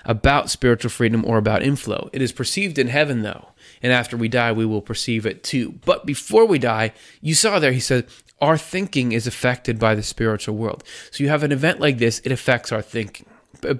about 0.04 0.50
spiritual 0.50 0.90
freedom 0.90 1.24
or 1.24 1.38
about 1.38 1.62
inflow. 1.62 2.10
It 2.12 2.20
is 2.20 2.32
perceived 2.32 2.78
in 2.78 2.88
heaven, 2.88 3.22
though, 3.22 3.50
and 3.80 3.92
after 3.92 4.16
we 4.16 4.28
die, 4.28 4.52
we 4.52 4.66
will 4.66 4.82
perceive 4.82 5.24
it 5.24 5.44
too. 5.44 5.78
But 5.84 6.04
before 6.04 6.46
we 6.46 6.58
die, 6.58 6.92
you 7.20 7.34
saw 7.34 7.58
there, 7.58 7.72
he 7.72 7.80
said, 7.80 8.06
our 8.40 8.58
thinking 8.58 9.12
is 9.12 9.28
affected 9.28 9.78
by 9.78 9.94
the 9.94 10.02
spiritual 10.02 10.56
world. 10.56 10.82
So 11.12 11.22
you 11.22 11.30
have 11.30 11.44
an 11.44 11.52
event 11.52 11.78
like 11.78 11.98
this, 11.98 12.18
it 12.24 12.32
affects 12.32 12.72
our 12.72 12.82
thinking 12.82 13.26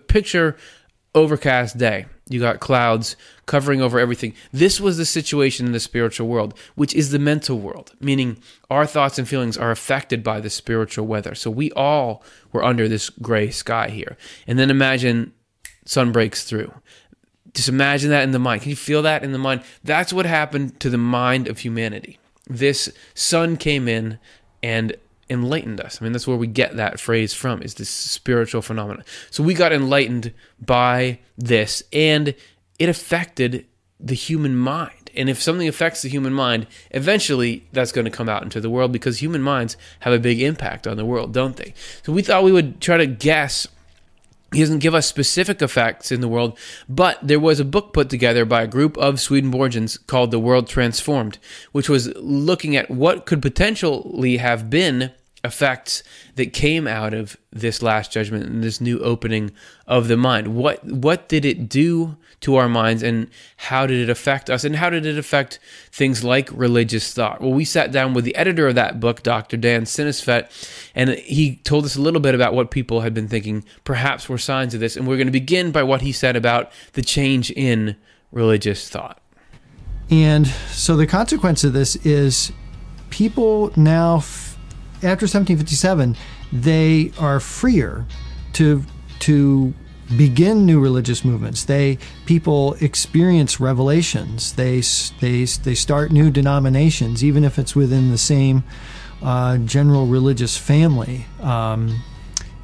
picture 0.07 0.57
overcast 1.15 1.79
day. 1.79 2.07
You 2.29 2.41
got 2.41 2.61
clouds 2.61 3.17
covering 3.47 3.83
over 3.83 3.99
everything. 3.99 4.35
This 4.53 4.81
was 4.81 4.97
the 4.97 5.05
situation 5.05 5.67
in 5.67 5.73
the 5.73 5.81
spiritual 5.81 6.29
world, 6.29 6.55
which 6.75 6.95
is 6.95 7.11
the 7.11 7.19
mental 7.19 7.59
world, 7.59 7.93
meaning 8.01 8.39
our 8.71 8.87
thoughts 8.87 9.19
and 9.19 9.29
feelings 9.29 9.59
are 9.59 9.71
affected 9.71 10.23
by 10.23 10.41
the 10.41 10.49
spiritual 10.49 11.07
weather. 11.07 11.35
So 11.35 11.51
we 11.51 11.71
all 11.73 12.25
were 12.53 12.65
under 12.65 12.89
this 12.89 13.11
gray 13.11 13.51
sky 13.51 13.91
here. 13.91 14.17
And 14.47 14.59
then 14.59 14.71
imagine 14.71 15.35
sun 15.85 16.13
breaks 16.13 16.45
through. 16.45 16.73
Just 17.53 17.69
imagine 17.69 18.09
that 18.11 18.23
in 18.23 18.31
the 18.31 18.39
mind. 18.39 18.63
Can 18.63 18.71
you 18.71 18.77
feel 18.77 19.03
that 19.03 19.23
in 19.23 19.33
the 19.33 19.39
mind? 19.39 19.63
That's 19.85 20.13
what 20.13 20.25
happened 20.25 20.81
to 20.81 20.89
the 20.89 20.97
mind 20.97 21.49
of 21.49 21.59
humanity. 21.59 22.19
This 22.49 22.91
sun 23.15 23.59
came 23.59 23.89
in 23.89 24.19
and 24.63 24.97
enlightened 25.33 25.81
us. 25.81 26.01
I 26.01 26.05
mean, 26.05 26.13
that's 26.13 26.27
where 26.27 26.37
we 26.37 26.47
get 26.47 26.77
that 26.77 27.01
phrase 27.01 27.35
from, 27.35 27.63
is 27.63 27.75
this 27.75 27.89
spiritual 27.89 28.63
phenomenon. 28.63 29.05
So 29.31 29.43
we 29.43 29.55
got 29.55 29.73
enlightened 29.73 30.33
by 30.61 31.19
this, 31.37 31.83
and 31.93 32.35
it 32.79 32.89
affected 32.89 33.67
the 33.99 34.15
human 34.15 34.57
mind. 34.57 35.11
And 35.15 35.29
if 35.29 35.41
something 35.41 35.69
affects 35.69 36.03
the 36.03 36.09
human 36.09 36.33
mind, 36.33 36.67
eventually 36.91 37.69
that's 37.73 37.93
going 37.93 38.07
to 38.07 38.11
come 38.11 38.29
out 38.29 38.43
into 38.43 38.61
the 38.61 38.71
world 38.71 38.93
because 38.93 39.21
human 39.21 39.43
minds 39.43 39.77
have 40.01 40.13
a 40.13 40.19
big 40.19 40.41
impact 40.41 40.87
on 40.87 40.97
the 40.97 41.05
world, 41.05 41.33
don't 41.33 41.57
they? 41.57 41.75
So 42.03 42.13
we 42.13 42.23
thought 42.23 42.45
we 42.45 42.53
would 42.53 42.81
try 42.81 42.97
to 42.97 43.07
guess. 43.07 43.67
He 44.53 44.61
doesn't 44.61 44.81
give 44.81 44.95
us 44.95 45.07
specific 45.07 45.63
effects 45.63 46.11
in 46.11 46.21
the 46.21 46.29
world, 46.29 46.59
but 46.89 47.19
there 47.23 47.41
was 47.41 47.61
a 47.61 47.65
book 47.65 47.93
put 47.93 48.11
together 48.11 48.45
by 48.45 48.63
a 48.63 48.67
group 48.67 48.99
of 48.99 49.15
Swedenborgians 49.15 49.99
called 50.07 50.31
The 50.31 50.39
World 50.39 50.67
Transformed, 50.67 51.39
which 51.73 51.89
was 51.89 52.15
looking 52.17 52.75
at 52.77 52.91
what 52.91 53.25
could 53.25 53.41
potentially 53.41 54.39
have 54.39 54.69
been 54.69 55.13
effects 55.44 56.02
that 56.36 56.52
came 56.52 56.86
out 56.86 57.12
of 57.12 57.36
this 57.51 57.82
last 57.82 58.12
judgment 58.12 58.47
and 58.47 58.62
this 58.62 58.81
new 58.81 58.98
opening 59.01 59.51
of 59.86 60.09
the 60.09 60.16
mind. 60.16 60.55
What 60.55 60.85
what 60.85 61.28
did 61.28 61.44
it 61.44 61.69
do 61.69 62.16
to 62.40 62.56
our 62.56 62.69
minds 62.69 63.02
and 63.02 63.28
how 63.56 63.86
did 63.86 64.01
it 64.01 64.10
affect 64.10 64.48
us? 64.48 64.64
And 64.64 64.77
how 64.77 64.89
did 64.90 65.05
it 65.05 65.19
affect 65.19 65.59
things 65.90 66.23
like 66.23 66.48
religious 66.52 67.12
thought? 67.12 67.40
Well 67.40 67.52
we 67.52 67.64
sat 67.64 67.90
down 67.90 68.14
with 68.14 68.24
the 68.24 68.36
editor 68.36 68.69
of 68.69 68.74
that 68.77 69.01
book 69.01 69.23
dr 69.23 69.56
dan 69.56 69.82
Synnestvedt 69.82 70.48
and 70.94 71.10
he 71.10 71.56
told 71.56 71.85
us 71.85 71.97
a 71.97 72.01
little 72.01 72.20
bit 72.20 72.35
about 72.35 72.55
what 72.55 72.70
people 72.70 73.01
had 73.01 73.14
been 73.14 73.28
thinking 73.28 73.64
perhaps 73.85 74.28
were 74.28 74.39
signs 74.39 74.74
of 74.74 74.81
this. 74.81 74.97
And 74.97 75.06
we're 75.06 75.16
going 75.16 75.27
to 75.27 75.32
begin 75.32 75.73
by 75.73 75.82
what 75.82 76.02
he 76.02 76.12
said 76.12 76.36
about 76.36 76.70
the 76.93 77.02
change 77.02 77.51
in 77.51 77.97
religious 78.31 78.89
thought. 78.89 79.19
And 80.10 80.47
so 80.47 80.97
the 80.97 81.06
consequence 81.06 81.64
of 81.64 81.73
this 81.73 81.97
is 81.97 82.52
people 83.10 83.73
now 83.77 84.20
after 85.03 85.24
1757, 85.27 86.16
they 86.53 87.12
are 87.19 87.41
freer 87.41 88.07
to 88.55 88.85
to 89.20 89.74
begin 90.16 90.66
new 90.66 90.81
religious 90.81 91.24
movements. 91.24 91.65
They 91.65 91.99
people 92.27 92.74
experience 92.81 93.61
revelations. 93.61 94.53
They 94.55 94.83
they 95.20 95.45
they 95.45 95.74
start 95.74 96.12
new 96.12 96.31
denominations, 96.31 97.24
even 97.24 97.45
if 97.45 97.59
it's 97.59 97.74
within 97.74 98.11
the 98.11 98.19
same 98.19 98.65
uh, 99.23 99.59
general 99.59 100.07
religious 100.07 100.57
family. 100.57 101.27
Um, 101.41 102.03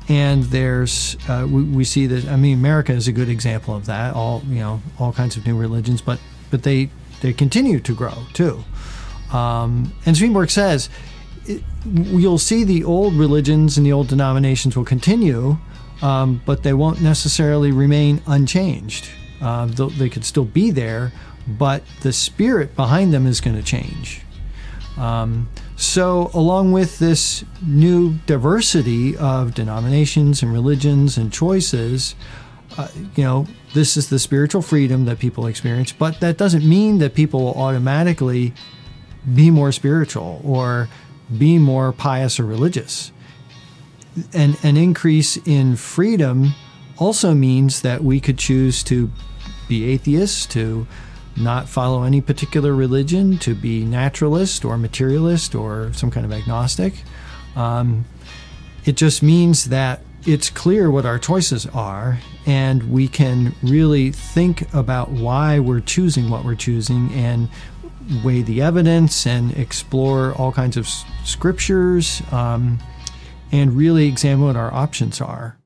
and 0.09 0.44
there's 0.44 1.16
uh, 1.28 1.47
we, 1.48 1.62
we, 1.62 1.85
see 1.85 2.06
that. 2.06 2.27
I 2.27 2.36
mean, 2.36 2.59
America 2.59 2.93
is 2.93 3.09
a 3.09 3.12
good 3.12 3.28
example 3.28 3.77
of 3.77 3.86
that. 3.86 4.15
All 4.15 4.43
you 4.48 4.60
know, 4.60 4.82
all 4.98 5.12
kinds 5.12 5.36
of 5.36 5.47
new 5.47 5.56
religions, 5.56 6.01
but 6.01 6.19
but 6.51 6.62
they 6.62 6.90
they 7.20 7.32
continue 7.32 7.81
to 7.81 7.94
grow 7.94 8.24
too. 8.32 8.65
Um, 9.32 9.93
and 10.06 10.16
Swedenborg 10.16 10.51
says 10.51 10.89
it, 11.48 11.62
you'll 11.84 12.38
see 12.38 12.64
the 12.64 12.84
old 12.84 13.14
religions 13.14 13.76
and 13.76 13.86
the 13.86 13.92
old 13.92 14.08
denominations 14.08 14.76
will 14.76 14.84
continue, 14.84 15.58
um, 16.02 16.42
but 16.44 16.62
they 16.62 16.74
won't 16.74 17.00
necessarily 17.00 17.72
remain 17.72 18.22
unchanged. 18.26 19.08
Uh, 19.40 19.66
they 19.66 20.08
could 20.08 20.24
still 20.24 20.44
be 20.44 20.70
there, 20.70 21.12
but 21.46 21.82
the 22.02 22.12
spirit 22.12 22.76
behind 22.76 23.12
them 23.12 23.26
is 23.26 23.40
going 23.40 23.56
to 23.56 23.62
change. 23.62 24.22
Um, 24.96 25.48
so, 25.76 26.30
along 26.34 26.72
with 26.72 26.98
this 26.98 27.44
new 27.64 28.14
diversity 28.26 29.16
of 29.16 29.54
denominations 29.54 30.42
and 30.42 30.52
religions 30.52 31.16
and 31.16 31.32
choices, 31.32 32.16
uh, 32.76 32.88
you 33.14 33.22
know, 33.22 33.46
this 33.74 33.96
is 33.96 34.08
the 34.08 34.18
spiritual 34.18 34.60
freedom 34.60 35.04
that 35.04 35.20
people 35.20 35.46
experience, 35.46 35.92
but 35.92 36.18
that 36.20 36.36
doesn't 36.36 36.68
mean 36.68 36.98
that 36.98 37.14
people 37.14 37.40
will 37.44 37.54
automatically 37.54 38.52
be 39.34 39.50
more 39.50 39.70
spiritual 39.70 40.40
or 40.44 40.88
be 41.36 41.59
more 41.59 41.92
pious 41.92 42.40
or 42.40 42.44
religious. 42.44 43.12
And 44.32 44.56
an 44.62 44.76
increase 44.76 45.36
in 45.36 45.76
freedom 45.76 46.55
also 46.98 47.34
means 47.34 47.82
that 47.82 48.02
we 48.02 48.20
could 48.20 48.38
choose 48.38 48.82
to 48.84 49.10
be 49.68 49.84
atheists, 49.84 50.46
to 50.46 50.86
not 51.36 51.68
follow 51.68 52.02
any 52.02 52.20
particular 52.20 52.74
religion, 52.74 53.38
to 53.38 53.55
be 53.55 53.84
naturalist 53.84 54.64
or 54.64 54.76
materialist 54.76 55.55
or 55.55 55.92
some 55.92 56.10
kind 56.10 56.26
of 56.26 56.32
agnostic. 56.32 56.94
Um, 57.55 58.05
it 58.84 58.96
just 58.96 59.22
means 59.22 59.66
that 59.66 60.02
it's 60.26 60.50
clear 60.50 60.90
what 60.90 61.06
our 61.06 61.18
choices 61.18 61.66
are, 61.66 62.18
and 62.44 62.90
we 62.90 63.06
can 63.06 63.55
really 63.62 64.10
think 64.10 64.72
about 64.74 65.10
why 65.10 65.59
we're 65.59 65.80
choosing 65.80 66.28
what 66.28 66.44
we're 66.44 66.55
choosing 66.56 67.12
and 67.12 67.48
weigh 68.24 68.43
the 68.43 68.62
evidence 68.62 69.26
and 69.26 69.56
explore 69.56 70.32
all 70.35 70.52
kinds 70.52 70.76
of 70.76 70.89
scriptures 71.24 72.22
um, 72.32 72.78
and 73.52 73.74
really 73.74 74.06
examine 74.06 74.47
what 74.47 74.56
our 74.56 74.72
options 74.72 75.20
are. 75.20 75.59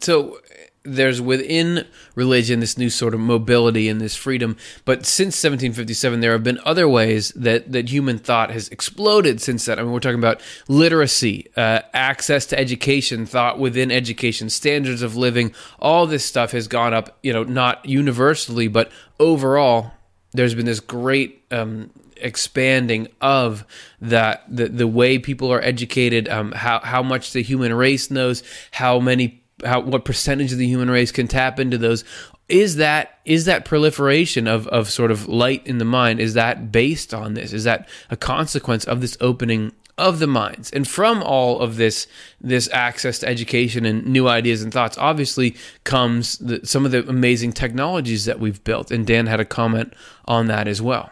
So 0.00 0.38
there's 0.84 1.20
within 1.20 1.86
religion 2.14 2.60
this 2.60 2.76
new 2.76 2.90
sort 2.90 3.14
of 3.14 3.20
mobility 3.20 3.88
and 3.88 4.00
this 4.00 4.14
freedom. 4.14 4.56
But 4.84 5.06
since 5.06 5.42
1757, 5.42 6.20
there 6.20 6.32
have 6.32 6.44
been 6.44 6.60
other 6.64 6.86
ways 6.86 7.30
that, 7.30 7.72
that 7.72 7.88
human 7.88 8.18
thought 8.18 8.50
has 8.50 8.68
exploded 8.68 9.40
since 9.40 9.64
that. 9.64 9.78
I 9.78 9.82
mean, 9.82 9.92
we're 9.92 10.00
talking 10.00 10.18
about 10.18 10.42
literacy, 10.68 11.48
uh, 11.56 11.80
access 11.94 12.44
to 12.46 12.58
education, 12.58 13.24
thought 13.24 13.58
within 13.58 13.90
education, 13.90 14.50
standards 14.50 15.00
of 15.00 15.16
living. 15.16 15.54
All 15.78 16.06
this 16.06 16.24
stuff 16.24 16.52
has 16.52 16.68
gone 16.68 16.92
up, 16.92 17.18
you 17.22 17.32
know, 17.32 17.44
not 17.44 17.84
universally, 17.86 18.68
but 18.68 18.92
overall 19.18 19.92
there's 20.34 20.54
been 20.54 20.66
this 20.66 20.80
great 20.80 21.44
um, 21.50 21.90
expanding 22.16 23.08
of 23.20 23.64
that 24.00 24.44
the 24.48 24.68
the 24.68 24.86
way 24.86 25.18
people 25.18 25.52
are 25.52 25.62
educated, 25.62 26.28
um, 26.28 26.52
how 26.52 26.80
how 26.80 27.02
much 27.02 27.32
the 27.32 27.42
human 27.42 27.72
race 27.72 28.10
knows, 28.10 28.42
how 28.72 28.98
many 28.98 29.42
how 29.64 29.80
what 29.80 30.04
percentage 30.04 30.52
of 30.52 30.58
the 30.58 30.66
human 30.66 30.90
race 30.90 31.12
can 31.12 31.28
tap 31.28 31.58
into 31.60 31.78
those. 31.78 32.04
Is 32.48 32.76
that 32.76 33.20
is 33.24 33.46
that 33.46 33.64
proliferation 33.64 34.46
of, 34.46 34.66
of 34.68 34.90
sort 34.90 35.10
of 35.10 35.28
light 35.28 35.66
in 35.66 35.78
the 35.78 35.84
mind? 35.84 36.20
Is 36.20 36.34
that 36.34 36.70
based 36.70 37.14
on 37.14 37.34
this? 37.34 37.52
Is 37.52 37.64
that 37.64 37.88
a 38.10 38.16
consequence 38.16 38.84
of 38.84 39.00
this 39.00 39.16
opening 39.20 39.72
of 39.96 40.18
the 40.18 40.26
minds. 40.26 40.70
And 40.72 40.86
from 40.88 41.22
all 41.22 41.60
of 41.60 41.76
this 41.76 42.06
this 42.40 42.68
access 42.72 43.20
to 43.20 43.28
education 43.28 43.84
and 43.84 44.04
new 44.06 44.28
ideas 44.28 44.62
and 44.62 44.72
thoughts 44.72 44.98
obviously 44.98 45.56
comes 45.84 46.38
the, 46.38 46.60
some 46.64 46.84
of 46.84 46.90
the 46.90 47.08
amazing 47.08 47.52
technologies 47.52 48.24
that 48.24 48.40
we've 48.40 48.62
built. 48.64 48.90
And 48.90 49.06
dan 49.06 49.26
had 49.26 49.40
a 49.40 49.44
comment 49.44 49.92
on 50.26 50.46
that 50.48 50.66
as 50.68 50.82
well. 50.82 51.10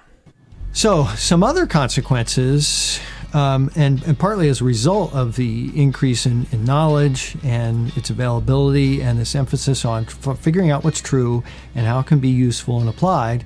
So 0.73 1.07
some 1.17 1.43
other 1.43 1.67
consequences 1.67 2.99
um, 3.35 3.71
and, 3.77 4.03
and 4.05 4.19
partly 4.19 4.49
as 4.49 4.61
a 4.61 4.65
result 4.65 5.15
of 5.15 5.37
the 5.37 5.71
increase 5.81 6.27
in, 6.27 6.47
in 6.53 6.65
knowledge 6.65 7.37
and 7.43 7.97
its 7.97 8.11
availability 8.11 9.03
and 9.03 9.19
this 9.19 9.35
emphasis 9.35 9.85
on 9.85 10.05
f- 10.05 10.39
figuring 10.39 10.71
out 10.71 10.85
what's 10.85 11.01
true 11.01 11.43
and 11.75 11.87
how 11.87 12.01
it 12.01 12.07
can 12.07 12.21
be 12.21 12.29
useful 12.29 12.81
and 12.81 12.89
applied 12.89 13.45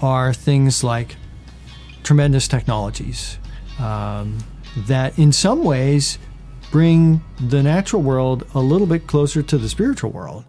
are 0.00 0.32
things 0.32 0.82
like 0.82 1.16
tremendous 2.02 2.48
technologies. 2.48 3.38
Um, 3.78 4.38
that 4.76 5.18
in 5.18 5.32
some 5.32 5.64
ways 5.64 6.18
bring 6.70 7.22
the 7.40 7.62
natural 7.62 8.02
world 8.02 8.46
a 8.54 8.60
little 8.60 8.86
bit 8.86 9.06
closer 9.06 9.42
to 9.42 9.58
the 9.58 9.68
spiritual 9.68 10.10
world. 10.10 10.44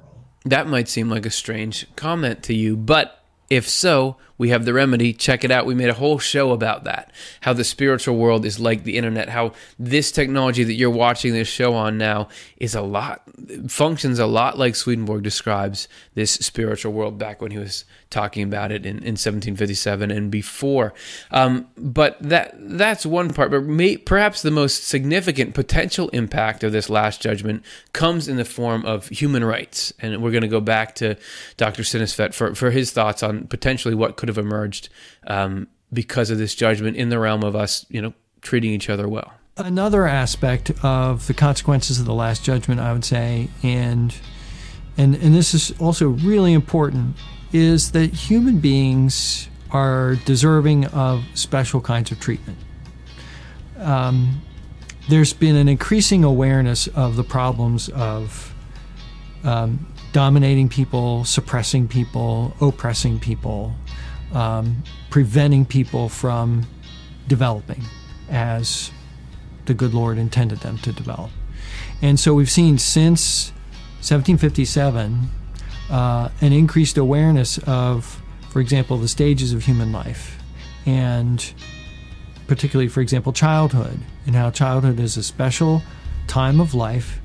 That 0.46 0.68
might 0.68 0.90
seem 0.90 1.10
like 1.10 1.26
a 1.26 1.32
strange 1.32 1.88
comment 1.96 2.44
to 2.44 2.54
you, 2.54 2.76
but 2.76 3.24
if 3.50 3.68
so, 3.68 4.18
we 4.40 4.49
have 4.49 4.66
the 4.66 4.74
remedy. 4.74 5.14
Check 5.14 5.44
it 5.44 5.52
out. 5.52 5.68
We 5.68 5.76
made 5.76 5.90
a 5.90 5.94
whole 5.94 6.18
show 6.18 6.52
about 6.52 6.86
that. 6.86 7.11
How 7.41 7.53
the 7.53 7.64
spiritual 7.64 8.16
world 8.16 8.45
is 8.45 8.60
like 8.60 8.86
the 8.86 8.98
internet. 8.98 9.30
How 9.30 9.52
this 9.78 10.11
technology 10.11 10.64
that 10.64 10.74
you're 10.74 10.90
watching 10.90 11.34
this 11.34 11.48
show 11.48 11.76
on 11.76 11.99
now 11.99 12.30
is 12.57 12.74
a 12.74 12.82
lot, 12.82 13.22
functions 13.68 14.18
a 14.18 14.26
lot 14.26 14.57
like 14.57 14.76
Swedenborg 14.76 15.24
describes 15.24 15.90
this 16.16 16.32
spiritual 16.32 16.94
world 16.94 17.20
back 17.20 17.41
when 17.41 17.52
he 17.52 17.57
was 17.57 17.84
talking 18.10 18.44
about 18.44 18.72
it 18.72 18.86
in, 18.86 18.98
in 18.99 19.16
1757 19.16 20.10
and 20.10 20.32
before. 20.32 20.94
Um, 21.32 21.68
but 21.78 22.18
that 22.22 22.56
that's 22.57 23.06
one 23.06 23.34
part. 23.34 23.52
But 23.52 23.66
may, 23.66 23.98
perhaps 23.98 24.41
the 24.41 24.52
most 24.52 24.88
significant 24.88 25.53
potential 25.53 26.07
impact 26.10 26.64
of 26.64 26.72
this 26.72 26.90
last 26.90 27.22
judgment 27.22 27.64
comes 27.91 28.30
in 28.30 28.38
the 28.38 28.45
form 28.45 28.86
of 28.86 29.10
human 29.10 29.44
rights. 29.44 29.94
And 29.99 30.24
we're 30.24 30.32
going 30.32 30.41
to 30.44 30.48
go 30.48 30.61
back 30.61 30.95
to 30.95 31.18
Dr. 31.57 31.84
Synnestvedt 31.84 32.34
for, 32.34 32.56
for 32.56 32.72
his 32.72 32.91
thoughts 32.91 33.22
on 33.22 33.48
potentially 33.48 33.94
what 33.94 34.16
could 34.16 34.29
have 34.30 34.38
emerged 34.38 34.90
um, 35.28 35.68
because 35.92 36.30
of 36.30 36.38
this 36.38 36.56
judgment 36.56 36.96
in 36.98 37.10
the 37.10 37.20
realm 37.20 37.44
of 37.44 37.56
us, 37.56 37.86
you 37.90 38.02
know, 38.02 38.14
treating 38.42 38.72
each 38.72 38.90
other 38.90 39.08
well. 39.08 39.34
Another 39.58 40.08
aspect 40.08 40.72
of 40.84 41.28
the 41.28 41.34
consequences 41.34 42.00
of 42.00 42.06
the 42.06 42.14
last 42.14 42.44
judgment, 42.44 42.80
I 42.80 42.94
would 42.94 43.04
say, 43.04 43.50
and 43.62 44.16
and 44.98 45.16
and 45.16 45.36
this 45.36 45.54
is 45.54 45.74
also 45.80 46.10
really 46.10 46.54
important 46.54 47.18
is 47.52 47.92
that 47.92 48.14
human 48.14 48.60
beings 48.60 49.50
are 49.72 50.16
deserving 50.26 50.86
of 50.86 51.24
special 51.34 51.82
kinds 51.82 52.12
of 52.12 52.20
treatment. 52.20 52.58
Um, 53.78 54.42
there's 55.10 55.34
been 55.34 55.56
an 55.56 55.68
increasing 55.68 56.24
awareness 56.24 56.88
of 56.88 57.16
the 57.16 57.24
problems 57.24 57.90
of 57.90 58.54
um, 59.44 59.92
dominating 60.12 60.70
people, 60.70 61.26
suppressing 61.26 61.88
people, 61.88 62.56
oppressing 62.62 63.20
people, 63.20 63.74
um, 64.34 64.84
preventing 65.10 65.66
people 65.66 66.10
from 66.10 66.66
developing 67.28 67.84
as 68.30 68.92
the 69.66 69.74
good 69.74 69.94
Lord 69.94 70.18
intended 70.18 70.60
them 70.60 70.78
to 70.80 70.92
develop. 70.92 71.32
And 72.02 72.20
so 72.20 72.34
we've 72.34 72.50
seen 72.50 72.78
since 72.78 73.52
1757 74.00 75.30
uh, 75.90 76.30
an 76.42 76.54
increased 76.54 76.98
awareness 76.98 77.58
of, 77.60 78.22
for 78.50 78.60
example, 78.62 78.98
the 78.98 79.08
stages 79.08 79.54
of 79.54 79.66
human 79.66 79.92
life 79.92 80.40
and 80.86 81.54
particularly, 82.48 82.90
for 82.90 83.02
example, 83.02 83.32
childhood, 83.32 84.00
and 84.26 84.36
how 84.36 84.50
childhood 84.50 85.00
is 85.00 85.16
a 85.18 85.24
special 85.24 85.84
time 86.28 86.60
of 86.60 86.74
life, 86.74 87.22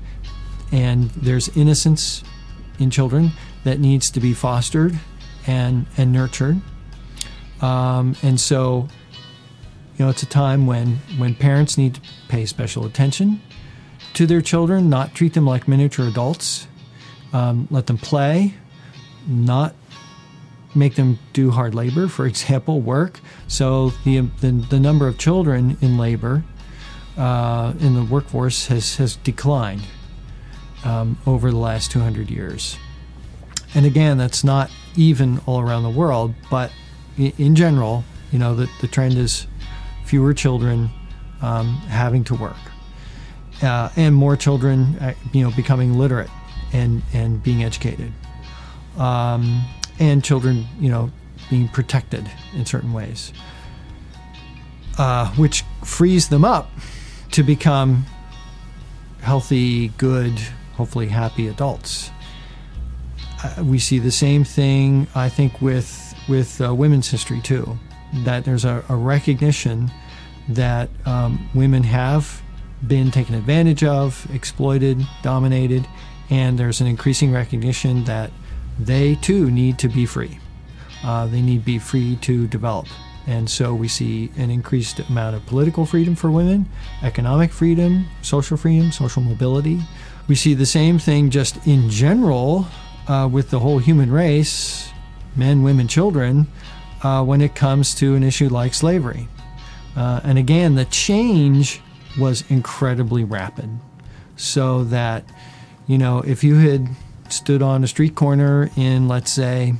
and 0.71 1.09
there's 1.11 1.49
innocence 1.57 2.23
in 2.77 2.91
children 2.91 3.31
that 3.63 3.79
needs 3.79 4.11
to 4.11 4.19
be 4.19 4.33
fostered 4.33 4.97
and 5.47 5.87
and 5.97 6.11
nurtured. 6.11 6.61
Um, 7.65 8.15
and 8.21 8.39
so, 8.39 8.87
you 9.97 10.05
know, 10.05 10.09
it's 10.09 10.21
a 10.21 10.27
time 10.27 10.67
when 10.67 10.97
when 11.17 11.33
parents 11.33 11.77
need 11.77 11.95
to 11.95 12.01
pay 12.27 12.45
special 12.45 12.85
attention 12.85 13.41
to 14.13 14.27
their 14.27 14.41
children, 14.41 14.89
not 14.89 15.15
treat 15.15 15.33
them 15.33 15.47
like 15.47 15.67
miniature 15.67 16.07
adults, 16.07 16.67
um, 17.33 17.67
let 17.71 17.87
them 17.87 17.97
play, 17.97 18.53
not 19.27 19.73
make 20.75 20.93
them 20.95 21.17
do 21.33 21.49
hard 21.49 21.73
labor, 21.73 22.07
for 22.07 22.27
example, 22.33 22.81
work. 22.81 23.19
So 23.47 23.89
the 24.03 24.19
the, 24.41 24.51
the 24.51 24.79
number 24.79 25.07
of 25.07 25.17
children 25.17 25.77
in 25.81 25.97
labor 25.97 26.43
uh, 27.17 27.73
in 27.79 27.95
the 27.95 28.03
workforce 28.03 28.67
has 28.67 28.97
has 28.97 29.15
declined 29.15 29.81
um, 30.83 31.17
over 31.25 31.49
the 31.49 31.57
last 31.57 31.89
200 31.89 32.29
years. 32.29 32.77
And 33.73 33.87
again, 33.87 34.19
that's 34.19 34.43
not 34.43 34.69
even 34.95 35.41
all 35.47 35.59
around 35.59 35.81
the 35.81 35.89
world, 35.89 36.35
but 36.51 36.71
in 37.17 37.55
general, 37.55 38.03
you 38.31 38.39
know, 38.39 38.55
the, 38.55 38.69
the 38.81 38.87
trend 38.87 39.15
is 39.15 39.47
fewer 40.05 40.33
children 40.33 40.89
um, 41.41 41.75
having 41.87 42.23
to 42.25 42.35
work, 42.35 42.57
uh, 43.61 43.89
and 43.95 44.15
more 44.15 44.35
children, 44.35 44.95
uh, 44.99 45.13
you 45.31 45.43
know, 45.43 45.51
becoming 45.55 45.97
literate 45.97 46.29
and 46.73 47.01
and 47.13 47.41
being 47.43 47.63
educated, 47.63 48.11
um, 48.97 49.63
and 49.99 50.23
children, 50.23 50.65
you 50.79 50.89
know, 50.89 51.11
being 51.49 51.67
protected 51.69 52.29
in 52.53 52.65
certain 52.65 52.93
ways, 52.93 53.31
uh, 54.97 55.29
which 55.35 55.63
frees 55.83 56.29
them 56.29 56.43
up 56.43 56.69
to 57.31 57.43
become 57.43 58.05
healthy, 59.21 59.89
good, 59.97 60.37
hopefully 60.73 61.07
happy 61.07 61.47
adults. 61.47 62.11
Uh, 63.43 63.63
we 63.63 63.79
see 63.79 63.99
the 63.99 64.11
same 64.11 64.43
thing, 64.43 65.07
I 65.15 65.29
think, 65.29 65.61
with 65.61 66.04
with 66.27 66.61
uh, 66.61 66.73
women's 66.73 67.09
history 67.09 67.41
too. 67.41 67.77
That 68.23 68.45
there's 68.45 68.65
a, 68.65 68.83
a 68.89 68.95
recognition 68.95 69.91
that 70.49 70.89
um, 71.05 71.49
women 71.53 71.83
have 71.83 72.41
been 72.87 73.11
taken 73.11 73.35
advantage 73.35 73.83
of, 73.83 74.27
exploited, 74.33 75.05
dominated, 75.23 75.87
and 76.29 76.57
there's 76.57 76.81
an 76.81 76.87
increasing 76.87 77.31
recognition 77.31 78.03
that 78.05 78.31
they 78.79 79.15
too 79.15 79.49
need 79.49 79.79
to 79.79 79.87
be 79.87 80.05
free. 80.05 80.39
Uh, 81.03 81.27
they 81.27 81.41
need 81.41 81.59
to 81.59 81.65
be 81.65 81.79
free 81.79 82.15
to 82.17 82.47
develop. 82.47 82.87
And 83.27 83.49
so 83.49 83.73
we 83.73 83.87
see 83.87 84.31
an 84.37 84.51
increased 84.51 84.99
amount 84.99 85.35
of 85.35 85.45
political 85.47 85.85
freedom 85.85 86.15
for 86.15 86.29
women, 86.29 86.67
economic 87.01 87.51
freedom, 87.51 88.05
social 88.21 88.55
freedom, 88.55 88.91
social 88.91 89.23
mobility. 89.23 89.79
We 90.27 90.35
see 90.35 90.53
the 90.53 90.65
same 90.65 90.99
thing 90.99 91.31
just 91.31 91.65
in 91.65 91.89
general 91.89 92.67
uh, 93.07 93.27
with 93.31 93.49
the 93.49 93.59
whole 93.59 93.79
human 93.79 94.11
race 94.11 94.91
men, 95.35 95.63
women, 95.63 95.87
children 95.87 96.47
uh, 97.03 97.23
when 97.23 97.41
it 97.41 97.55
comes 97.55 97.93
to 97.95 98.15
an 98.15 98.23
issue 98.23 98.49
like 98.49 98.73
slavery. 98.73 99.27
Uh, 99.95 100.21
and 100.23 100.37
again, 100.37 100.75
the 100.75 100.85
change 100.85 101.81
was 102.19 102.43
incredibly 102.49 103.23
rapid. 103.23 103.69
So 104.35 104.83
that, 104.85 105.23
you 105.87 105.97
know, 105.97 106.19
if 106.19 106.43
you 106.43 106.55
had 106.55 106.87
stood 107.29 107.61
on 107.61 107.83
a 107.83 107.87
street 107.87 108.15
corner 108.15 108.69
in, 108.75 109.07
let's 109.07 109.31
say, 109.31 109.73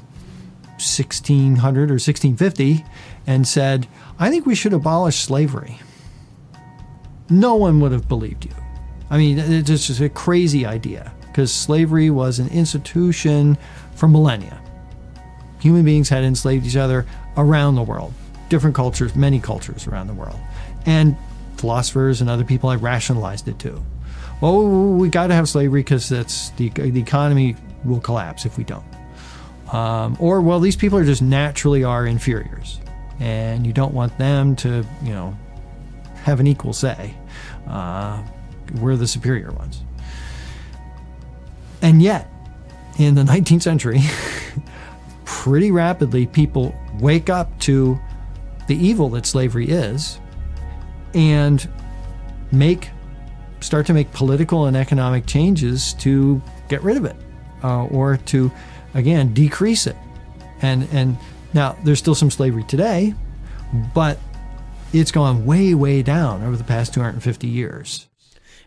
1600 0.78 1.90
or 1.90 1.94
1650 1.94 2.86
and 3.28 3.48
said, 3.48 3.88
I 4.20 4.30
think 4.30 4.46
we 4.46 4.56
should 4.56 4.74
abolish 4.74 5.18
slavery, 5.18 5.80
no 7.30 7.56
one 7.56 7.80
would 7.80 7.92
have 7.92 8.08
believed 8.08 8.46
you. 8.46 8.52
I 9.10 9.18
mean, 9.18 9.40
it's 9.40 9.70
just 9.70 10.00
a 10.00 10.10
crazy 10.10 10.66
idea 10.66 11.14
because 11.28 11.54
slavery 11.54 12.10
was 12.10 12.40
an 12.40 12.48
institution 12.50 13.58
for 13.96 14.08
millennia 14.08 14.62
human 15.60 15.86
beings 15.86 16.10
had 16.10 16.24
enslaved 16.24 16.66
each 16.66 16.76
other 16.76 17.06
around 17.38 17.76
the 17.76 17.84
world, 17.84 18.14
different 18.50 18.76
cultures, 18.76 19.16
many 19.16 19.40
cultures 19.40 19.88
around 19.88 20.08
the 20.08 20.14
world. 20.14 20.40
And 20.86 21.18
philosophers 21.58 22.22
and 22.22 22.30
other 22.30 22.44
people 22.44 22.70
have 22.70 22.84
rationalized 22.84 23.48
it 23.48 23.60
too. 23.60 23.84
Well, 24.42 24.68
we 24.68 25.10
got 25.10 25.28
to 25.28 25.34
have 25.34 25.48
slavery 25.48 25.82
because 25.82 26.10
that's 26.10 26.50
the, 26.52 26.70
the 26.70 27.00
economy 27.00 27.56
will 27.84 28.02
collapse 28.02 28.46
if 28.46 28.58
we 28.58 28.64
don't. 28.64 28.86
Um, 29.72 30.18
or, 30.20 30.42
well, 30.42 30.60
these 30.60 30.76
people 30.76 30.98
are 31.00 31.06
just 31.06 31.22
naturally 31.22 31.84
our 31.84 32.06
inferiors, 32.06 32.80
and 33.20 33.66
you 33.66 33.74
don't 33.74 33.94
want 33.94 34.18
them 34.18 34.56
to, 34.58 34.86
you 35.04 35.14
know, 35.14 35.36
have 36.24 36.40
an 36.40 36.48
equal 36.48 36.74
say. 36.74 37.16
Uh, 37.68 38.22
we're 38.80 38.96
the 38.96 39.08
superior 39.08 39.52
ones. 39.52 39.82
And 41.82 42.02
yet, 42.02 42.30
in 43.00 43.16
the 43.16 43.24
19th 43.24 43.64
century, 43.64 44.02
pretty 45.26 45.72
rapidly 45.72 46.26
people 46.28 46.76
wake 47.00 47.30
up 47.30 47.58
to 47.60 48.00
the 48.68 48.76
evil 48.76 49.10
that 49.10 49.26
slavery 49.26 49.68
is 49.68 50.20
and 51.14 51.70
make 52.52 52.90
start 53.60 53.86
to 53.88 53.94
make 53.94 54.12
political 54.12 54.66
and 54.66 54.78
economic 54.78 55.26
changes 55.26 55.94
to 55.94 56.42
get 56.70 56.82
rid 56.84 56.98
of 56.98 57.06
it 57.06 57.16
uh, 57.64 57.86
or 57.86 58.18
to 58.18 58.52
again 58.94 59.34
decrease 59.34 59.88
it. 59.88 59.96
And 60.62 60.88
and 60.92 61.18
now 61.54 61.78
there's 61.84 62.00
still 62.00 62.16
some 62.16 62.32
slavery 62.32 62.64
today 62.64 63.14
but 63.94 64.20
it's 64.94 65.12
gone 65.12 65.46
way 65.46 65.74
way 65.74 66.02
down 66.02 66.44
over 66.44 66.56
the 66.56 66.64
past 66.64 66.94
250 66.94 67.48
years. 67.48 68.08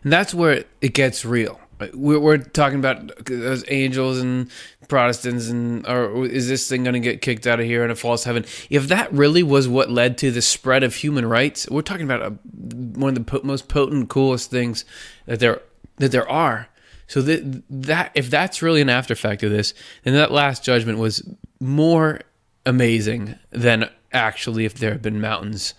And 0.03 0.13
that's 0.13 0.33
where 0.33 0.65
it 0.81 0.93
gets 0.93 1.25
real. 1.25 1.59
We're, 1.93 2.19
we're 2.19 2.37
talking 2.37 2.79
about 2.79 3.25
those 3.25 3.63
angels 3.69 4.19
and 4.19 4.49
Protestants, 4.89 5.47
and 5.47 5.87
or 5.87 6.25
is 6.25 6.49
this 6.49 6.67
thing 6.67 6.83
going 6.83 6.95
to 6.95 6.99
get 6.99 7.21
kicked 7.21 7.47
out 7.47 7.59
of 7.59 7.65
here 7.65 7.85
in 7.85 7.91
a 7.91 7.95
false 7.95 8.25
heaven? 8.25 8.45
If 8.69 8.87
that 8.89 9.11
really 9.13 9.43
was 9.43 9.67
what 9.67 9.89
led 9.89 10.17
to 10.17 10.31
the 10.31 10.41
spread 10.41 10.83
of 10.83 10.95
human 10.95 11.25
rights, 11.25 11.69
we're 11.69 11.81
talking 11.81 12.05
about 12.05 12.21
a, 12.21 12.29
one 12.31 13.15
of 13.15 13.25
the 13.25 13.41
most 13.43 13.69
potent, 13.69 14.09
coolest 14.09 14.51
things 14.51 14.83
that 15.25 15.39
there 15.39 15.61
that 15.97 16.11
there 16.11 16.29
are. 16.29 16.67
So 17.07 17.21
that 17.21 17.63
that 17.69 18.11
if 18.15 18.29
that's 18.29 18.61
really 18.61 18.81
an 18.81 18.89
after 18.89 19.13
effect 19.13 19.43
of 19.43 19.51
this, 19.51 19.73
then 20.03 20.13
that 20.15 20.31
last 20.31 20.63
judgment 20.63 20.99
was 20.99 21.27
more 21.59 22.21
amazing 22.65 23.35
than 23.51 23.89
actually 24.11 24.65
if 24.65 24.73
there 24.75 24.91
had 24.91 25.01
been 25.01 25.21
mountains 25.21 25.73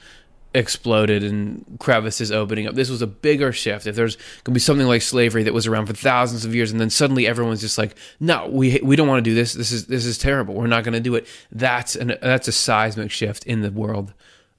exploded 0.52 1.22
and 1.22 1.64
crevices 1.78 2.32
opening 2.32 2.66
up. 2.66 2.74
This 2.74 2.90
was 2.90 3.02
a 3.02 3.06
bigger 3.06 3.52
shift. 3.52 3.86
If 3.86 3.94
there's 3.94 4.16
going 4.16 4.44
to 4.44 4.50
be 4.52 4.60
something 4.60 4.86
like 4.86 5.02
slavery 5.02 5.44
that 5.44 5.54
was 5.54 5.66
around 5.66 5.86
for 5.86 5.92
thousands 5.92 6.44
of 6.44 6.54
years, 6.54 6.72
and 6.72 6.80
then 6.80 6.90
suddenly 6.90 7.26
everyone's 7.26 7.60
just 7.60 7.78
like, 7.78 7.96
"No, 8.18 8.48
we 8.48 8.80
we 8.82 8.96
don't 8.96 9.08
want 9.08 9.24
to 9.24 9.30
do 9.30 9.34
this. 9.34 9.52
This 9.52 9.72
is 9.72 9.86
this 9.86 10.04
is 10.04 10.18
terrible. 10.18 10.54
We're 10.54 10.66
not 10.66 10.84
going 10.84 10.94
to 10.94 11.00
do 11.00 11.14
it." 11.14 11.26
That's 11.52 11.94
an 11.96 12.14
that's 12.20 12.48
a 12.48 12.52
seismic 12.52 13.10
shift 13.10 13.44
in 13.46 13.60
the 13.62 13.70
world 13.70 14.12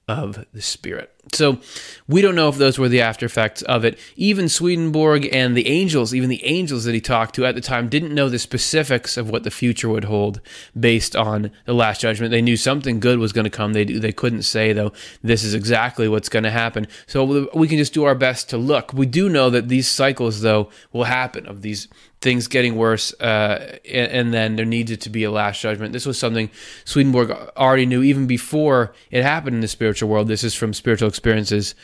of 0.08 0.44
the 0.52 0.62
spirit. 0.62 1.10
So 1.32 1.60
we 2.08 2.20
don't 2.20 2.34
know 2.34 2.48
if 2.48 2.56
those 2.56 2.78
were 2.78 2.88
the 2.88 3.00
after 3.00 3.24
effects 3.24 3.62
of 3.62 3.84
it. 3.84 3.96
Even 4.16 4.48
Swedenborg 4.48 5.28
and 5.32 5.56
the 5.56 5.68
angels, 5.68 6.12
even 6.12 6.28
the 6.28 6.44
angels 6.44 6.84
that 6.84 6.94
he 6.94 7.00
talked 7.00 7.36
to 7.36 7.46
at 7.46 7.54
the 7.54 7.60
time, 7.60 7.88
didn't 7.88 8.14
know 8.14 8.28
the 8.28 8.40
specifics 8.40 9.16
of 9.16 9.30
what 9.30 9.44
the 9.44 9.50
future 9.50 9.88
would 9.88 10.04
hold 10.04 10.40
based 10.78 11.14
on 11.14 11.52
the 11.64 11.72
last 11.72 12.00
judgment. 12.00 12.32
They 12.32 12.42
knew 12.42 12.56
something 12.56 12.98
good 12.98 13.20
was 13.20 13.32
going 13.32 13.44
to 13.44 13.50
come. 13.50 13.72
They 13.72 13.84
they 13.84 14.12
couldn't 14.12 14.42
say 14.42 14.72
though 14.72 14.92
this 15.22 15.44
is 15.44 15.54
exactly 15.54 16.08
what's 16.08 16.28
going 16.28 16.42
to 16.42 16.50
happen. 16.50 16.88
So 17.06 17.48
we 17.54 17.68
can 17.68 17.78
just 17.78 17.94
do 17.94 18.04
our 18.04 18.16
best 18.16 18.50
to 18.50 18.58
look. 18.58 18.92
We 18.92 19.06
do 19.06 19.28
know 19.28 19.48
that 19.50 19.68
these 19.68 19.88
cycles 19.88 20.40
though 20.40 20.70
will 20.92 21.04
happen 21.04 21.46
of 21.46 21.62
these 21.62 21.86
things 22.22 22.46
getting 22.46 22.76
worse, 22.76 23.12
uh, 23.20 23.78
and, 23.84 24.12
and, 24.12 24.34
then 24.34 24.56
there 24.56 24.64
needed 24.64 25.00
to 25.02 25.10
be 25.10 25.24
a 25.24 25.30
last 25.30 25.60
judgment. 25.60 25.92
This 25.92 26.06
was 26.06 26.18
something 26.18 26.48
Swedenborg 26.84 27.30
already 27.56 27.84
knew 27.84 28.02
even 28.02 28.26
before 28.26 28.94
it 29.10 29.24
happened 29.24 29.56
in 29.56 29.60
the 29.60 29.68
spiritual 29.68 30.08
world. 30.08 30.28
This 30.28 30.44
is 30.44 30.54
from 30.54 30.72
Spiritual 30.72 31.08
Experiences. 31.08 31.74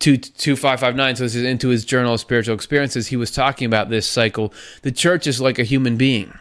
2559 0.00 1.16
so 1.16 1.24
this 1.24 1.34
is 1.34 1.42
into 1.42 1.70
his 1.70 1.84
journal 1.84 2.14
of 2.14 2.20
spiritual 2.20 2.54
experiences 2.54 3.08
he 3.08 3.16
was 3.16 3.32
talking 3.32 3.66
about 3.66 3.90
this 3.90 4.06
cycle 4.06 4.54
the 4.82 4.92
church 4.92 5.26
is 5.26 5.40
like 5.40 5.58
a 5.58 5.64
human 5.64 5.96
being 5.96 6.32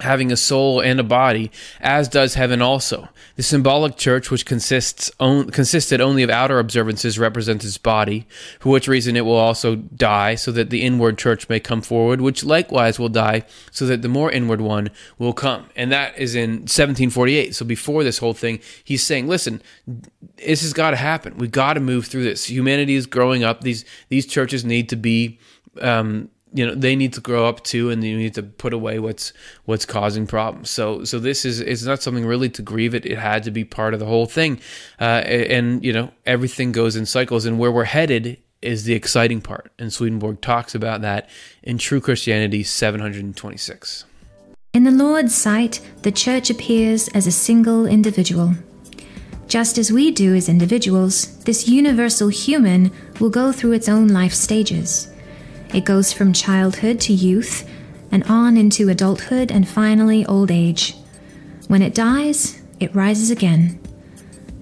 having 0.00 0.32
a 0.32 0.36
soul 0.36 0.80
and 0.80 0.98
a 1.00 1.04
body, 1.04 1.50
as 1.80 2.08
does 2.08 2.34
heaven 2.34 2.62
also. 2.62 3.08
The 3.36 3.42
symbolic 3.42 3.96
church, 3.96 4.30
which 4.30 4.46
consists 4.46 5.10
on, 5.20 5.50
consisted 5.50 6.00
only 6.00 6.22
of 6.22 6.30
outer 6.30 6.58
observances, 6.58 7.18
represents 7.18 7.64
its 7.64 7.78
body, 7.78 8.26
for 8.58 8.70
which 8.70 8.88
reason 8.88 9.16
it 9.16 9.24
will 9.24 9.36
also 9.36 9.76
die, 9.76 10.34
so 10.34 10.52
that 10.52 10.70
the 10.70 10.82
inward 10.82 11.18
church 11.18 11.48
may 11.48 11.60
come 11.60 11.82
forward, 11.82 12.20
which 12.20 12.44
likewise 12.44 12.98
will 12.98 13.08
die, 13.08 13.44
so 13.70 13.86
that 13.86 14.02
the 14.02 14.08
more 14.08 14.30
inward 14.30 14.60
one 14.60 14.90
will 15.18 15.32
come. 15.32 15.66
And 15.76 15.92
that 15.92 16.18
is 16.18 16.34
in 16.34 16.50
1748. 16.60 17.54
So 17.54 17.64
before 17.64 18.04
this 18.04 18.18
whole 18.18 18.34
thing, 18.34 18.60
he's 18.84 19.02
saying, 19.02 19.28
listen, 19.28 19.62
this 20.36 20.62
has 20.62 20.72
got 20.72 20.90
to 20.90 20.96
happen. 20.96 21.36
We've 21.36 21.50
got 21.50 21.74
to 21.74 21.80
move 21.80 22.06
through 22.06 22.24
this. 22.24 22.46
Humanity 22.48 22.94
is 22.94 23.06
growing 23.06 23.44
up. 23.44 23.62
These 23.62 23.84
these 24.08 24.26
churches 24.26 24.64
need 24.64 24.88
to 24.88 24.96
be 24.96 25.38
um, 25.80 26.30
you 26.52 26.66
know 26.66 26.74
they 26.74 26.96
need 26.96 27.12
to 27.12 27.20
grow 27.20 27.46
up 27.46 27.62
too 27.62 27.90
and 27.90 28.02
you 28.02 28.16
need 28.16 28.34
to 28.34 28.42
put 28.42 28.72
away 28.72 28.98
what's 28.98 29.32
what's 29.64 29.84
causing 29.84 30.26
problems. 30.26 30.70
So 30.70 31.04
so 31.04 31.18
this 31.18 31.44
is 31.44 31.60
it's 31.60 31.84
not 31.84 32.02
something 32.02 32.26
really 32.26 32.48
to 32.50 32.62
grieve 32.62 32.94
it. 32.94 33.06
It 33.06 33.18
had 33.18 33.42
to 33.44 33.50
be 33.50 33.64
part 33.64 33.94
of 33.94 34.00
the 34.00 34.06
whole 34.06 34.26
thing. 34.26 34.60
Uh, 35.00 35.22
and 35.24 35.84
you 35.84 35.92
know 35.92 36.12
everything 36.26 36.72
goes 36.72 36.96
in 36.96 37.06
cycles 37.06 37.44
and 37.44 37.58
where 37.58 37.70
we're 37.70 37.84
headed 37.84 38.38
is 38.62 38.84
the 38.84 38.94
exciting 38.94 39.40
part. 39.40 39.72
And 39.78 39.92
swedenborg 39.92 40.40
talks 40.40 40.74
about 40.74 41.02
that 41.02 41.30
in 41.62 41.78
true 41.78 42.00
christianity 42.00 42.62
726 42.62 44.04
in 44.72 44.84
the 44.84 44.90
lord's 44.90 45.34
sight 45.34 45.80
the 46.02 46.12
church 46.12 46.50
appears 46.50 47.08
as 47.08 47.26
a 47.26 47.32
single 47.32 47.86
individual. 47.86 48.54
Just 49.48 49.78
as 49.78 49.90
we 49.90 50.12
do 50.12 50.34
as 50.34 50.48
individuals 50.48 51.38
this 51.44 51.68
universal 51.68 52.28
human 52.28 52.92
will 53.20 53.30
go 53.30 53.52
through 53.52 53.72
its 53.72 53.88
own 53.88 54.08
life 54.08 54.32
stages 54.32 55.09
it 55.74 55.84
goes 55.84 56.12
from 56.12 56.32
childhood 56.32 57.00
to 57.00 57.12
youth, 57.12 57.68
and 58.10 58.24
on 58.24 58.56
into 58.56 58.88
adulthood 58.88 59.50
and 59.50 59.68
finally 59.68 60.26
old 60.26 60.50
age. 60.50 60.96
When 61.68 61.82
it 61.82 61.94
dies, 61.94 62.60
it 62.80 62.94
rises 62.94 63.30
again. 63.30 63.78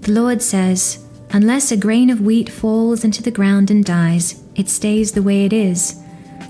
The 0.02 0.12
Lord 0.12 0.43
says, 0.43 1.05
Unless 1.30 1.72
a 1.72 1.76
grain 1.76 2.10
of 2.10 2.20
wheat 2.20 2.48
falls 2.48 3.05
into 3.05 3.22
the 3.22 3.30
ground 3.30 3.70
and 3.70 3.85
dies, 3.85 4.43
it 4.55 4.68
stays 4.68 5.12
the 5.12 5.22
way 5.22 5.44
it 5.44 5.52
is. 5.52 6.02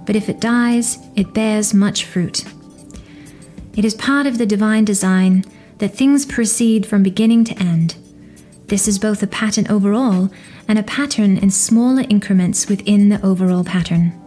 But 0.06 0.16
if 0.16 0.28
it 0.28 0.40
dies, 0.40 0.98
it 1.16 1.34
bears 1.34 1.74
much 1.74 2.04
fruit. 2.04 2.44
It 3.76 3.84
is 3.84 3.94
part 3.94 4.26
of 4.26 4.38
the 4.38 4.46
divine 4.46 4.84
design 4.84 5.44
that 5.78 5.94
things 5.94 6.26
proceed 6.26 6.86
from 6.86 7.02
beginning 7.02 7.44
to 7.44 7.58
end. 7.58 7.96
This 8.66 8.88
is 8.88 8.98
both 8.98 9.22
a 9.22 9.26
pattern 9.26 9.66
overall 9.68 10.30
and 10.66 10.78
a 10.78 10.82
pattern 10.82 11.38
in 11.38 11.50
smaller 11.50 12.04
increments 12.08 12.68
within 12.68 13.08
the 13.08 13.24
overall 13.24 13.64
pattern. 13.64 14.17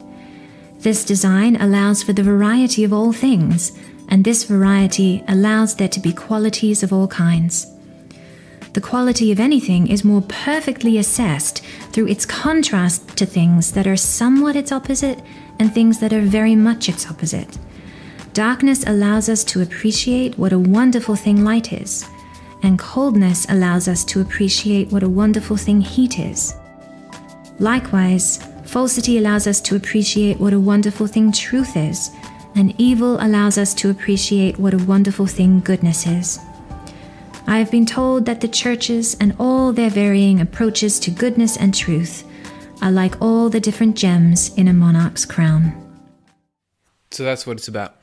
This 0.81 1.05
design 1.05 1.57
allows 1.57 2.01
for 2.01 2.11
the 2.11 2.23
variety 2.23 2.83
of 2.83 2.91
all 2.91 3.13
things, 3.13 3.71
and 4.09 4.25
this 4.25 4.45
variety 4.45 5.23
allows 5.27 5.75
there 5.75 5.87
to 5.87 5.99
be 5.99 6.11
qualities 6.11 6.81
of 6.81 6.91
all 6.91 7.07
kinds. 7.07 7.67
The 8.73 8.81
quality 8.81 9.31
of 9.31 9.39
anything 9.39 9.89
is 9.89 10.03
more 10.03 10.23
perfectly 10.23 10.97
assessed 10.97 11.63
through 11.91 12.07
its 12.07 12.25
contrast 12.25 13.15
to 13.17 13.27
things 13.27 13.73
that 13.73 13.85
are 13.85 13.95
somewhat 13.95 14.55
its 14.55 14.71
opposite 14.71 15.21
and 15.59 15.71
things 15.71 15.99
that 15.99 16.13
are 16.13 16.21
very 16.21 16.55
much 16.55 16.89
its 16.89 17.07
opposite. 17.07 17.59
Darkness 18.33 18.83
allows 18.87 19.29
us 19.29 19.43
to 19.43 19.61
appreciate 19.61 20.35
what 20.39 20.53
a 20.53 20.57
wonderful 20.57 21.15
thing 21.15 21.43
light 21.43 21.73
is, 21.73 22.09
and 22.63 22.79
coldness 22.79 23.45
allows 23.49 23.87
us 23.87 24.03
to 24.05 24.21
appreciate 24.21 24.91
what 24.91 25.03
a 25.03 25.09
wonderful 25.09 25.57
thing 25.57 25.79
heat 25.81 26.17
is. 26.17 26.55
Likewise, 27.59 28.39
Falsity 28.71 29.17
allows 29.17 29.47
us 29.47 29.59
to 29.59 29.75
appreciate 29.75 30.39
what 30.39 30.53
a 30.53 30.59
wonderful 30.59 31.05
thing 31.05 31.33
truth 31.33 31.75
is, 31.75 32.09
and 32.55 32.73
evil 32.77 33.17
allows 33.19 33.57
us 33.57 33.73
to 33.73 33.89
appreciate 33.89 34.57
what 34.57 34.73
a 34.73 34.77
wonderful 34.85 35.25
thing 35.25 35.59
goodness 35.59 36.07
is. 36.07 36.39
I 37.47 37.57
have 37.57 37.69
been 37.69 37.85
told 37.85 38.25
that 38.27 38.39
the 38.39 38.47
churches 38.47 39.17
and 39.19 39.35
all 39.37 39.73
their 39.73 39.89
varying 39.89 40.39
approaches 40.39 41.01
to 41.01 41.11
goodness 41.11 41.57
and 41.57 41.75
truth 41.75 42.23
are 42.81 42.93
like 42.93 43.21
all 43.21 43.49
the 43.49 43.59
different 43.59 43.97
gems 43.97 44.55
in 44.55 44.69
a 44.69 44.73
monarch's 44.73 45.25
crown. 45.25 45.73
So 47.11 47.25
that's 47.25 47.45
what 47.45 47.57
it's 47.57 47.67
about. 47.67 47.97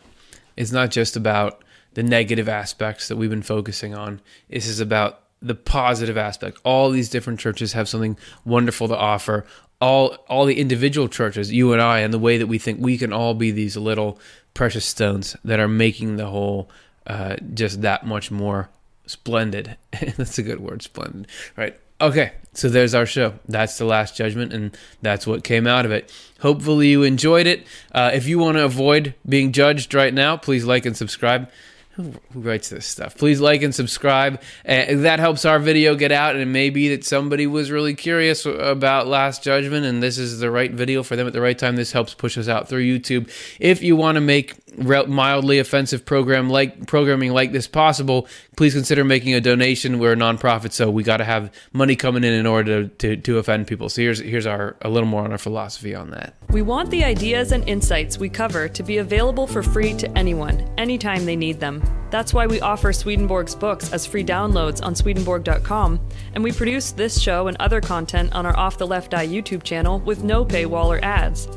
It's 0.54 0.70
not 0.70 0.90
just 0.90 1.16
about 1.16 1.64
the 1.94 2.02
negative 2.02 2.46
aspects 2.46 3.08
that 3.08 3.16
we've 3.16 3.30
been 3.30 3.40
focusing 3.40 3.94
on. 3.94 4.20
This 4.50 4.66
is 4.66 4.80
about 4.80 5.22
the 5.40 5.54
positive 5.54 6.18
aspect. 6.18 6.58
All 6.62 6.90
these 6.90 7.08
different 7.08 7.40
churches 7.40 7.72
have 7.72 7.88
something 7.88 8.18
wonderful 8.44 8.88
to 8.88 8.96
offer 8.96 9.46
all 9.80 10.16
all 10.28 10.44
the 10.44 10.58
individual 10.58 11.08
churches, 11.08 11.52
you 11.52 11.72
and 11.72 11.80
I, 11.80 12.00
and 12.00 12.12
the 12.12 12.18
way 12.18 12.38
that 12.38 12.46
we 12.46 12.58
think 12.58 12.80
we 12.80 12.98
can 12.98 13.12
all 13.12 13.34
be 13.34 13.50
these 13.50 13.76
little 13.76 14.18
precious 14.54 14.84
stones 14.84 15.36
that 15.44 15.60
are 15.60 15.68
making 15.68 16.16
the 16.16 16.26
whole 16.26 16.68
uh, 17.06 17.36
just 17.54 17.82
that 17.82 18.06
much 18.06 18.30
more 18.30 18.68
splendid. 19.06 19.76
that's 20.16 20.38
a 20.38 20.42
good 20.42 20.60
word, 20.60 20.82
splendid, 20.82 21.28
right? 21.56 21.78
Okay, 22.00 22.32
so 22.52 22.68
there's 22.68 22.94
our 22.94 23.06
show. 23.06 23.34
That's 23.48 23.78
the 23.78 23.84
last 23.84 24.16
judgment, 24.16 24.52
and 24.52 24.76
that's 25.02 25.26
what 25.26 25.42
came 25.42 25.66
out 25.66 25.84
of 25.84 25.90
it. 25.90 26.12
Hopefully, 26.40 26.88
you 26.88 27.02
enjoyed 27.02 27.46
it. 27.46 27.66
Uh, 27.92 28.10
if 28.14 28.26
you 28.28 28.38
want 28.38 28.56
to 28.56 28.64
avoid 28.64 29.14
being 29.28 29.52
judged 29.52 29.94
right 29.94 30.14
now, 30.14 30.36
please 30.36 30.64
like 30.64 30.86
and 30.86 30.96
subscribe 30.96 31.50
who, 31.98 32.14
writes 32.32 32.68
this 32.68 32.86
stuff? 32.86 33.16
Please 33.16 33.40
like 33.40 33.62
and 33.62 33.74
subscribe. 33.74 34.40
Uh, 34.64 34.84
that 34.88 35.18
helps 35.18 35.44
our 35.44 35.58
video 35.58 35.96
get 35.96 36.12
out, 36.12 36.34
and 36.34 36.42
it 36.42 36.46
may 36.46 36.70
be 36.70 36.90
that 36.90 37.04
somebody 37.04 37.44
was 37.44 37.72
really 37.72 37.94
curious 37.94 38.46
about 38.46 39.08
Last 39.08 39.42
Judgment, 39.42 39.84
and 39.84 40.00
this 40.00 40.16
is 40.16 40.38
the 40.38 40.48
right 40.48 40.70
video 40.70 41.02
for 41.02 41.16
them 41.16 41.26
at 41.26 41.32
the 41.32 41.40
right 41.40 41.58
time. 41.58 41.74
This 41.74 41.90
helps 41.90 42.14
push 42.14 42.38
us 42.38 42.46
out 42.46 42.68
through 42.68 42.84
YouTube. 42.84 43.28
If 43.58 43.82
you 43.82 43.96
want 43.96 44.14
to 44.14 44.20
make 44.20 44.54
mildly 44.78 45.58
offensive 45.58 46.04
program 46.04 46.48
like 46.48 46.86
programming 46.86 47.32
like 47.32 47.50
this 47.50 47.66
possible, 47.66 48.28
please 48.56 48.74
consider 48.74 49.02
making 49.02 49.34
a 49.34 49.40
donation. 49.40 49.98
We're 49.98 50.12
a 50.12 50.16
nonprofit, 50.16 50.72
so 50.72 50.90
we 50.90 51.02
got 51.02 51.16
to 51.16 51.24
have 51.24 51.50
money 51.72 51.96
coming 51.96 52.22
in 52.22 52.32
in 52.32 52.46
order 52.46 52.84
to, 52.84 52.88
to, 52.88 53.16
to 53.16 53.38
offend 53.38 53.66
people. 53.66 53.88
So 53.88 54.02
here's 54.02 54.20
here's 54.20 54.46
our 54.46 54.76
a 54.82 54.88
little 54.88 55.08
more 55.08 55.24
on 55.24 55.32
our 55.32 55.38
philosophy 55.38 55.96
on 55.96 56.10
that. 56.10 56.34
We 56.50 56.62
want 56.62 56.90
the 56.90 57.02
ideas 57.02 57.50
and 57.50 57.68
insights 57.68 58.18
we 58.18 58.28
cover 58.28 58.68
to 58.68 58.82
be 58.84 58.98
available 58.98 59.46
for 59.46 59.62
free 59.62 59.94
to 59.94 60.18
anyone, 60.18 60.68
anytime 60.78 61.24
they 61.26 61.36
need 61.36 61.58
them. 61.60 61.82
That's 62.10 62.32
why 62.32 62.46
we 62.46 62.60
offer 62.60 62.92
Swedenborg's 62.92 63.54
books 63.54 63.92
as 63.92 64.06
free 64.06 64.24
downloads 64.24 64.82
on 64.82 64.94
Swedenborg.com, 64.94 66.00
and 66.34 66.42
we 66.42 66.52
produce 66.52 66.92
this 66.92 67.20
show 67.20 67.48
and 67.48 67.56
other 67.60 67.80
content 67.80 68.32
on 68.32 68.46
our 68.46 68.56
Off 68.56 68.78
the 68.78 68.86
Left 68.86 69.12
Eye 69.12 69.26
YouTube 69.26 69.62
channel 69.62 70.00
with 70.00 70.24
no 70.24 70.44
paywall 70.44 70.86
or 70.86 71.04
ads. 71.04 71.48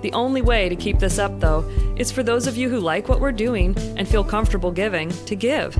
The 0.00 0.12
only 0.12 0.42
way 0.42 0.68
to 0.68 0.74
keep 0.74 0.98
this 0.98 1.20
up, 1.20 1.38
though, 1.38 1.60
is 1.96 2.10
for 2.10 2.24
those 2.24 2.48
of 2.48 2.56
you 2.56 2.68
who 2.68 2.80
like 2.80 3.08
what 3.08 3.20
we're 3.20 3.30
doing 3.30 3.76
and 3.96 4.08
feel 4.08 4.24
comfortable 4.24 4.72
giving 4.72 5.10
to 5.10 5.36
give. 5.36 5.76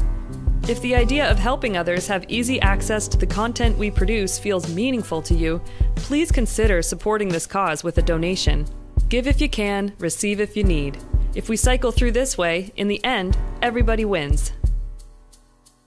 If 0.69 0.81
the 0.81 0.95
idea 0.95 1.29
of 1.29 1.41
helping 1.41 1.77
others 1.77 2.07
have 2.07 2.25
easy 2.29 2.61
access 2.61 3.09
to 3.09 3.19
the 3.19 3.27
content 3.27 3.77
we 3.77 3.91
produce 3.91 4.39
feels 4.39 4.73
meaningful 4.73 5.21
to 5.23 5.35
you, 5.35 5.61
please 5.97 6.31
consider 6.31 6.83
supporting 6.83 7.29
this 7.29 7.49
cause 7.49 7.83
with 7.83 7.99
a 7.99 8.03
donation. 8.03 8.67
Give 9.09 9.27
if 9.27 9.41
you 9.41 9.49
can, 9.49 9.93
receive 9.99 10.41
if 10.41 10.57
you 10.57 10.63
need. 10.63 10.99
If 11.35 11.49
we 11.49 11.57
cycle 11.57 11.93
through 11.93 12.13
this 12.13 12.37
way, 12.37 12.73
in 12.77 12.89
the 12.89 13.03
end, 13.03 13.39
everybody 13.63 14.05
wins. 14.05 14.53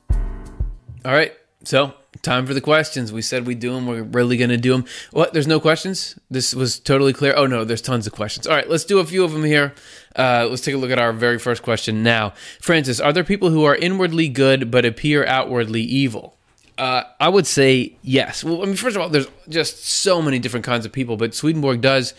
All 0.09 1.13
right, 1.13 1.33
so 1.63 1.93
time 2.23 2.47
for 2.47 2.55
the 2.55 2.61
questions. 2.61 3.13
We 3.13 3.21
said 3.21 3.45
we'd 3.45 3.59
do 3.59 3.73
them. 3.73 3.85
We're 3.85 4.01
really 4.01 4.37
going 4.37 4.49
to 4.49 4.57
do 4.57 4.71
them. 4.71 4.85
What? 5.11 5.33
There's 5.33 5.45
no 5.45 5.59
questions? 5.59 6.17
This 6.31 6.55
was 6.55 6.79
totally 6.79 7.13
clear. 7.13 7.35
Oh, 7.37 7.45
no, 7.45 7.63
there's 7.63 7.81
tons 7.81 8.07
of 8.07 8.13
questions. 8.13 8.47
All 8.47 8.55
right, 8.55 8.67
let's 8.67 8.85
do 8.85 8.97
a 8.97 9.05
few 9.05 9.23
of 9.23 9.33
them 9.33 9.43
here. 9.43 9.75
Uh, 10.15 10.47
let's 10.49 10.63
take 10.63 10.73
a 10.73 10.77
look 10.79 10.89
at 10.89 10.97
our 10.97 11.13
very 11.13 11.37
first 11.37 11.61
question 11.61 12.01
now. 12.01 12.33
Francis, 12.59 12.99
are 12.99 13.13
there 13.13 13.23
people 13.23 13.51
who 13.51 13.65
are 13.65 13.75
inwardly 13.75 14.27
good 14.27 14.71
but 14.71 14.83
appear 14.83 15.27
outwardly 15.27 15.81
evil? 15.81 16.37
Uh, 16.79 17.03
I 17.19 17.29
would 17.29 17.45
say 17.45 17.95
yes. 18.01 18.43
Well, 18.43 18.63
I 18.63 18.65
mean, 18.65 18.75
first 18.75 18.95
of 18.95 19.01
all, 19.03 19.09
there's 19.09 19.27
just 19.47 19.85
so 19.85 20.23
many 20.23 20.39
different 20.39 20.65
kinds 20.65 20.87
of 20.87 20.91
people, 20.91 21.17
but 21.17 21.35
Swedenborg 21.35 21.81
does 21.81 22.15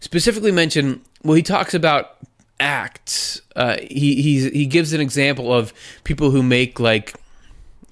specifically 0.00 0.50
mention, 0.50 1.02
well, 1.22 1.34
he 1.34 1.42
talks 1.42 1.74
about 1.74 2.16
acts. 2.60 3.42
Uh, 3.56 3.78
he, 3.90 4.48
he 4.50 4.66
gives 4.66 4.92
an 4.92 5.00
example 5.00 5.52
of 5.52 5.72
people 6.04 6.30
who 6.30 6.42
make 6.42 6.78
like 6.78 7.14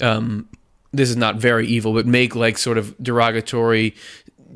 um, 0.01 0.49
this 0.93 1.11
is 1.11 1.17
not 1.17 1.37
very 1.37 1.67
evil, 1.67 1.93
but 1.93 2.07
make 2.07 2.35
like 2.35 2.59
sort 2.59 2.79
of 2.79 2.97
derogatory 3.03 3.95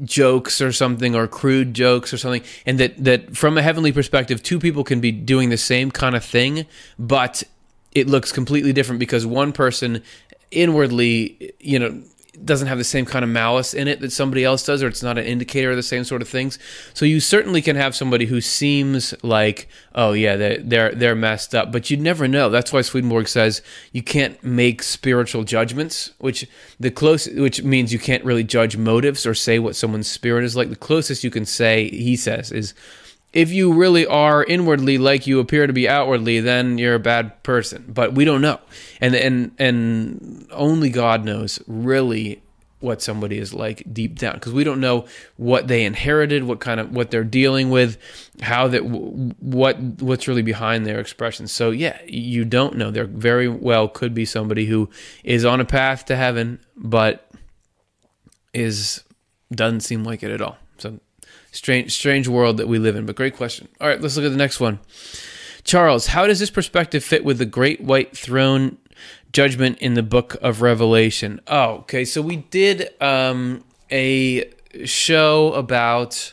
jokes 0.05 0.60
or 0.60 0.72
something 0.72 1.14
or 1.14 1.26
crude 1.26 1.74
jokes 1.74 2.12
or 2.12 2.16
something 2.16 2.43
and 2.64 2.80
that 2.80 2.97
that 2.97 3.36
from 3.36 3.59
a 3.59 3.62
heavenly 3.62 3.93
perspective 3.93 4.43
two 4.43 4.59
people 4.59 4.82
can 4.82 5.01
be 5.01 5.12
doing 5.12 5.51
the 5.51 5.56
same 5.56 5.90
kind 5.90 6.16
of 6.16 6.24
thing 6.24 6.64
but 6.98 7.43
it 7.94 8.09
looks 8.09 8.32
completely 8.32 8.72
different 8.72 8.98
because 8.98 9.26
one 9.26 9.52
person 9.52 10.02
inwardly 10.51 11.52
you 11.60 11.78
know 11.78 12.02
doesn't 12.44 12.68
have 12.68 12.78
the 12.78 12.84
same 12.84 13.04
kind 13.04 13.24
of 13.24 13.30
malice 13.30 13.74
in 13.74 13.88
it 13.88 14.00
that 14.00 14.10
somebody 14.10 14.42
else 14.42 14.64
does, 14.64 14.82
or 14.82 14.88
it's 14.88 15.02
not 15.02 15.18
an 15.18 15.24
indicator 15.24 15.70
of 15.70 15.76
the 15.76 15.82
same 15.82 16.02
sort 16.02 16.22
of 16.22 16.28
things. 16.28 16.59
So 16.94 17.04
you 17.04 17.20
certainly 17.20 17.60
can 17.60 17.76
have 17.76 17.94
somebody 17.94 18.24
who 18.24 18.40
seems 18.40 19.14
like, 19.22 19.68
oh 19.94 20.12
yeah, 20.12 20.36
they're 20.36 20.59
they're, 20.59 20.94
they're 20.94 21.14
messed 21.14 21.54
up, 21.54 21.70
but 21.70 21.90
you 21.90 21.96
never 21.96 22.26
know. 22.26 22.48
That's 22.48 22.72
why 22.72 22.80
Swedenborg 22.80 23.28
says 23.28 23.60
you 23.92 24.02
can't 24.02 24.42
make 24.42 24.82
spiritual 24.82 25.44
judgments, 25.44 26.12
which 26.18 26.48
the 26.80 26.90
close, 26.90 27.28
which 27.28 27.62
means 27.62 27.92
you 27.92 27.98
can't 27.98 28.24
really 28.24 28.44
judge 28.44 28.76
motives 28.76 29.26
or 29.26 29.34
say 29.34 29.59
what 29.59 29.76
someone's 29.76 30.09
spirit 30.09 30.44
is 30.44 30.56
like. 30.56 30.70
The 30.70 30.76
closest 30.76 31.24
you 31.24 31.30
can 31.30 31.44
say, 31.44 31.90
he 31.90 32.16
says, 32.16 32.50
is 32.50 32.72
if 33.32 33.50
you 33.50 33.72
really 33.72 34.06
are 34.06 34.44
inwardly 34.44 34.98
like 34.98 35.26
you 35.26 35.40
appear 35.40 35.66
to 35.66 35.72
be 35.72 35.88
outwardly, 35.88 36.40
then 36.40 36.78
you're 36.78 36.94
a 36.94 37.00
bad 37.00 37.42
person. 37.42 37.84
But 37.88 38.14
we 38.14 38.24
don't 38.24 38.42
know, 38.42 38.60
and 39.00 39.14
and 39.14 39.52
and 39.59 40.46
only 40.52 40.90
God 40.90 41.24
knows 41.24 41.62
really 41.66 42.42
what 42.82 43.00
somebody 43.00 43.38
is 43.38 43.54
like 43.54 43.84
deep 43.92 44.18
down 44.18 44.34
because 44.34 44.52
we 44.52 44.64
don't 44.64 44.80
know 44.80 45.06
what 45.36 45.68
they 45.68 45.84
inherited, 45.84 46.42
what 46.44 46.59
kind 46.59 46.80
of 46.80 46.90
what 46.90 47.10
they're 47.10 47.24
dealing 47.24 47.70
with, 47.70 47.96
how 48.42 48.68
that 48.68 48.84
what 48.84 49.78
what's 49.78 50.28
really 50.28 50.42
behind 50.42 50.84
their 50.84 50.98
expressions. 50.98 51.52
So 51.52 51.70
yeah, 51.70 51.98
you 52.06 52.44
don't 52.44 52.76
know. 52.76 52.90
There 52.90 53.04
very 53.04 53.48
well 53.48 53.88
could 53.88 54.14
be 54.14 54.24
somebody 54.24 54.66
who 54.66 54.90
is 55.24 55.44
on 55.44 55.60
a 55.60 55.64
path 55.64 56.04
to 56.06 56.16
heaven, 56.16 56.59
but 56.76 57.30
is 58.52 59.04
doesn't 59.52 59.80
seem 59.80 60.04
like 60.04 60.22
it 60.22 60.30
at 60.30 60.42
all. 60.42 60.59
So 60.78 60.98
Strange, 61.53 61.93
strange 61.93 62.27
world 62.27 62.57
that 62.57 62.66
we 62.66 62.79
live 62.79 62.97
in. 62.97 63.07
But 63.07 63.15
great 63.15 63.37
question. 63.37 63.69
All 63.81 63.87
right, 63.87 64.01
let's 64.01 64.16
look 64.16 64.24
at 64.24 64.31
the 64.31 64.37
next 64.37 64.59
one. 64.59 64.81
Charles, 65.65 66.09
how 66.09 66.27
does 66.27 66.41
this 66.41 66.51
perspective 66.51 67.05
fit 67.05 67.24
with 67.24 67.39
the 67.39 67.47
great 67.47 67.81
white 67.81 68.16
throne 68.16 68.79
judgment 69.33 69.79
in 69.79 69.95
the 69.95 70.03
book 70.03 70.37
of 70.43 70.62
Revelation? 70.62 71.41
Oh, 71.47 71.74
okay. 71.81 72.05
So 72.05 72.20
we 72.20 72.37
did 72.37 72.91
um, 73.01 73.62
a 73.91 74.51
show 74.85 75.53
about 75.53 76.33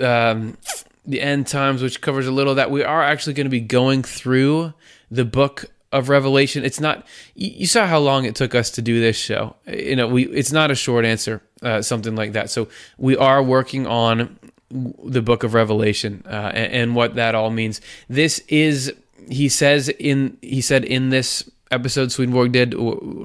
um, 0.00 0.56
the 1.04 1.20
end 1.20 1.46
times, 1.46 1.82
which 1.82 2.00
covers 2.00 2.26
a 2.26 2.32
little 2.32 2.52
of 2.52 2.56
that. 2.56 2.70
We 2.70 2.84
are 2.84 3.02
actually 3.02 3.34
going 3.34 3.46
to 3.46 3.50
be 3.50 3.60
going 3.60 4.02
through 4.02 4.74
the 5.10 5.24
book 5.24 5.66
of 5.90 6.08
Revelation. 6.08 6.64
It's 6.64 6.80
not. 6.80 7.06
You 7.34 7.66
saw 7.66 7.86
how 7.86 7.98
long 7.98 8.24
it 8.24 8.34
took 8.34 8.54
us 8.54 8.70
to 8.72 8.82
do 8.82 9.00
this 9.00 9.16
show. 9.16 9.56
You 9.66 9.96
know, 9.96 10.08
we. 10.08 10.26
It's 10.26 10.52
not 10.52 10.70
a 10.70 10.74
short 10.74 11.04
answer, 11.04 11.42
uh, 11.64 11.82
something 11.82 12.14
like 12.14 12.32
that. 12.32 12.50
So 12.50 12.68
we 12.98 13.16
are 13.16 13.42
working 13.42 13.86
on 13.86 14.38
the 14.70 15.22
book 15.22 15.44
of 15.44 15.54
Revelation 15.54 16.22
uh, 16.26 16.50
and, 16.54 16.72
and 16.72 16.94
what 16.94 17.14
that 17.16 17.34
all 17.34 17.50
means. 17.50 17.80
This 18.08 18.40
is. 18.48 18.92
He 19.28 19.48
says 19.48 19.88
in. 19.88 20.36
He 20.42 20.60
said 20.60 20.84
in 20.84 21.08
this 21.10 21.48
episode 21.70 22.12
Swedenborg 22.12 22.52
did 22.52 22.72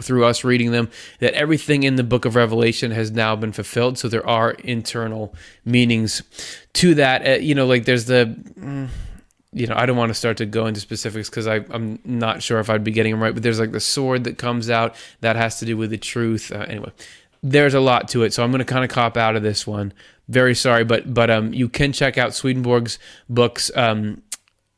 through 0.01 0.25
us 0.25 0.43
reading 0.43 0.71
them 0.71 0.89
that 1.19 1.33
everything 1.33 1.83
in 1.83 1.97
the 1.97 2.03
book 2.03 2.25
of 2.25 2.35
Revelation 2.35 2.91
has 2.91 3.11
now 3.11 3.35
been 3.35 3.51
fulfilled. 3.51 3.97
So 3.97 4.07
there 4.07 4.25
are 4.25 4.51
internal 4.51 5.35
meanings 5.65 6.23
to 6.73 6.95
that. 6.95 7.27
Uh, 7.27 7.31
you 7.39 7.55
know, 7.55 7.65
like 7.65 7.85
there's 7.85 8.05
the. 8.05 8.35
Mm, 8.57 8.89
you 9.51 9.65
know, 9.65 9.73
I 9.75 9.87
don't 9.87 9.97
want 9.97 10.11
to 10.11 10.13
start 10.13 10.37
to 10.37 10.45
go 10.45 10.67
into 10.67 10.79
specifics 10.79 11.27
because 11.27 11.47
I'm 11.47 11.99
not 12.05 12.43
sure 12.43 12.59
if 12.59 12.69
I'd 12.69 12.83
be 12.83 12.91
getting 12.91 13.13
them 13.13 13.23
right, 13.23 13.33
but 13.33 13.41
there's 13.41 13.59
like 13.59 13.71
the 13.71 13.79
sword 13.79 14.25
that 14.25 14.37
comes 14.37 14.69
out 14.69 14.95
that 15.21 15.35
has 15.35 15.57
to 15.59 15.65
do 15.65 15.75
with 15.75 15.89
the 15.89 15.97
truth. 15.97 16.51
Uh, 16.51 16.65
anyway, 16.67 16.91
there's 17.41 17.73
a 17.73 17.79
lot 17.79 18.09
to 18.09 18.23
it, 18.23 18.33
so 18.33 18.43
I'm 18.43 18.51
going 18.51 18.59
to 18.59 18.65
kind 18.65 18.83
of 18.83 18.89
cop 18.89 19.17
out 19.17 19.35
of 19.35 19.43
this 19.43 19.65
one. 19.65 19.93
Very 20.27 20.55
sorry, 20.55 20.83
but 20.83 21.13
but 21.13 21.29
um, 21.29 21.53
you 21.53 21.69
can 21.69 21.91
check 21.93 22.17
out 22.17 22.33
Swedenborg's 22.33 22.99
books. 23.29 23.71
Um, 23.75 24.21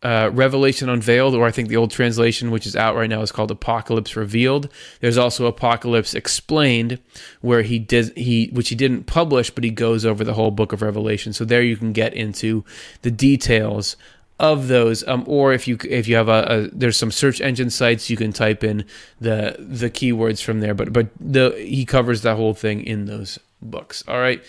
uh, 0.04 0.32
Revelation 0.34 0.90
Unveiled, 0.90 1.36
or 1.36 1.46
I 1.46 1.52
think 1.52 1.70
the 1.70 1.78
old 1.78 1.92
translation, 1.92 2.50
which 2.50 2.66
is 2.66 2.76
out 2.76 2.96
right 2.96 3.10
now, 3.10 3.22
is 3.22 3.32
called 3.32 3.52
Apocalypse 3.52 4.16
Revealed. 4.16 4.68
There's 5.00 5.18
also 5.18 5.46
Apocalypse 5.46 6.16
Explained, 6.16 7.00
where 7.42 7.62
he 7.62 7.78
did 7.78 8.18
he, 8.18 8.50
which 8.52 8.70
he 8.70 8.76
didn't 8.76 9.04
publish, 9.04 9.52
but 9.52 9.64
he 9.64 9.70
goes 9.70 10.06
over 10.06 10.24
the 10.24 10.34
whole 10.34 10.50
book 10.50 10.74
of 10.74 10.82
Revelation. 10.82 11.34
So 11.34 11.46
there 11.46 11.62
you 11.62 11.78
can 11.78 11.94
get 11.94 12.14
into 12.16 12.66
the 13.04 13.12
details 13.12 13.96
of 14.42 14.68
those. 14.68 15.08
Um, 15.08 15.24
or 15.28 15.54
if 15.54 15.68
you 15.68 15.78
if 15.88 16.08
you 16.08 16.16
have 16.16 16.28
a, 16.28 16.46
a, 16.50 16.76
there's 16.76 16.98
some 16.98 17.12
search 17.12 17.40
engine 17.40 17.70
sites 17.70 18.10
you 18.10 18.18
can 18.18 18.34
type 18.34 18.64
in 18.64 18.84
the 19.22 19.56
the 19.60 19.90
keywords 19.90 20.44
from 20.44 20.60
there. 20.60 20.74
But 20.74 20.92
but 20.92 21.08
the 21.20 21.52
he 21.58 21.86
covers 21.86 22.24
that 22.24 22.36
whole 22.36 22.56
thing 22.56 22.84
in 22.84 23.06
those 23.06 23.40
books. 23.62 24.04
All 24.08 24.20
right. 24.20 24.44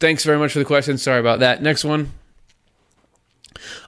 Thanks 0.00 0.24
very 0.24 0.38
much 0.38 0.52
for 0.52 0.58
the 0.58 0.64
question. 0.64 0.98
Sorry 0.98 1.20
about 1.20 1.40
that. 1.40 1.62
Next 1.62 1.84
one. 1.84 2.12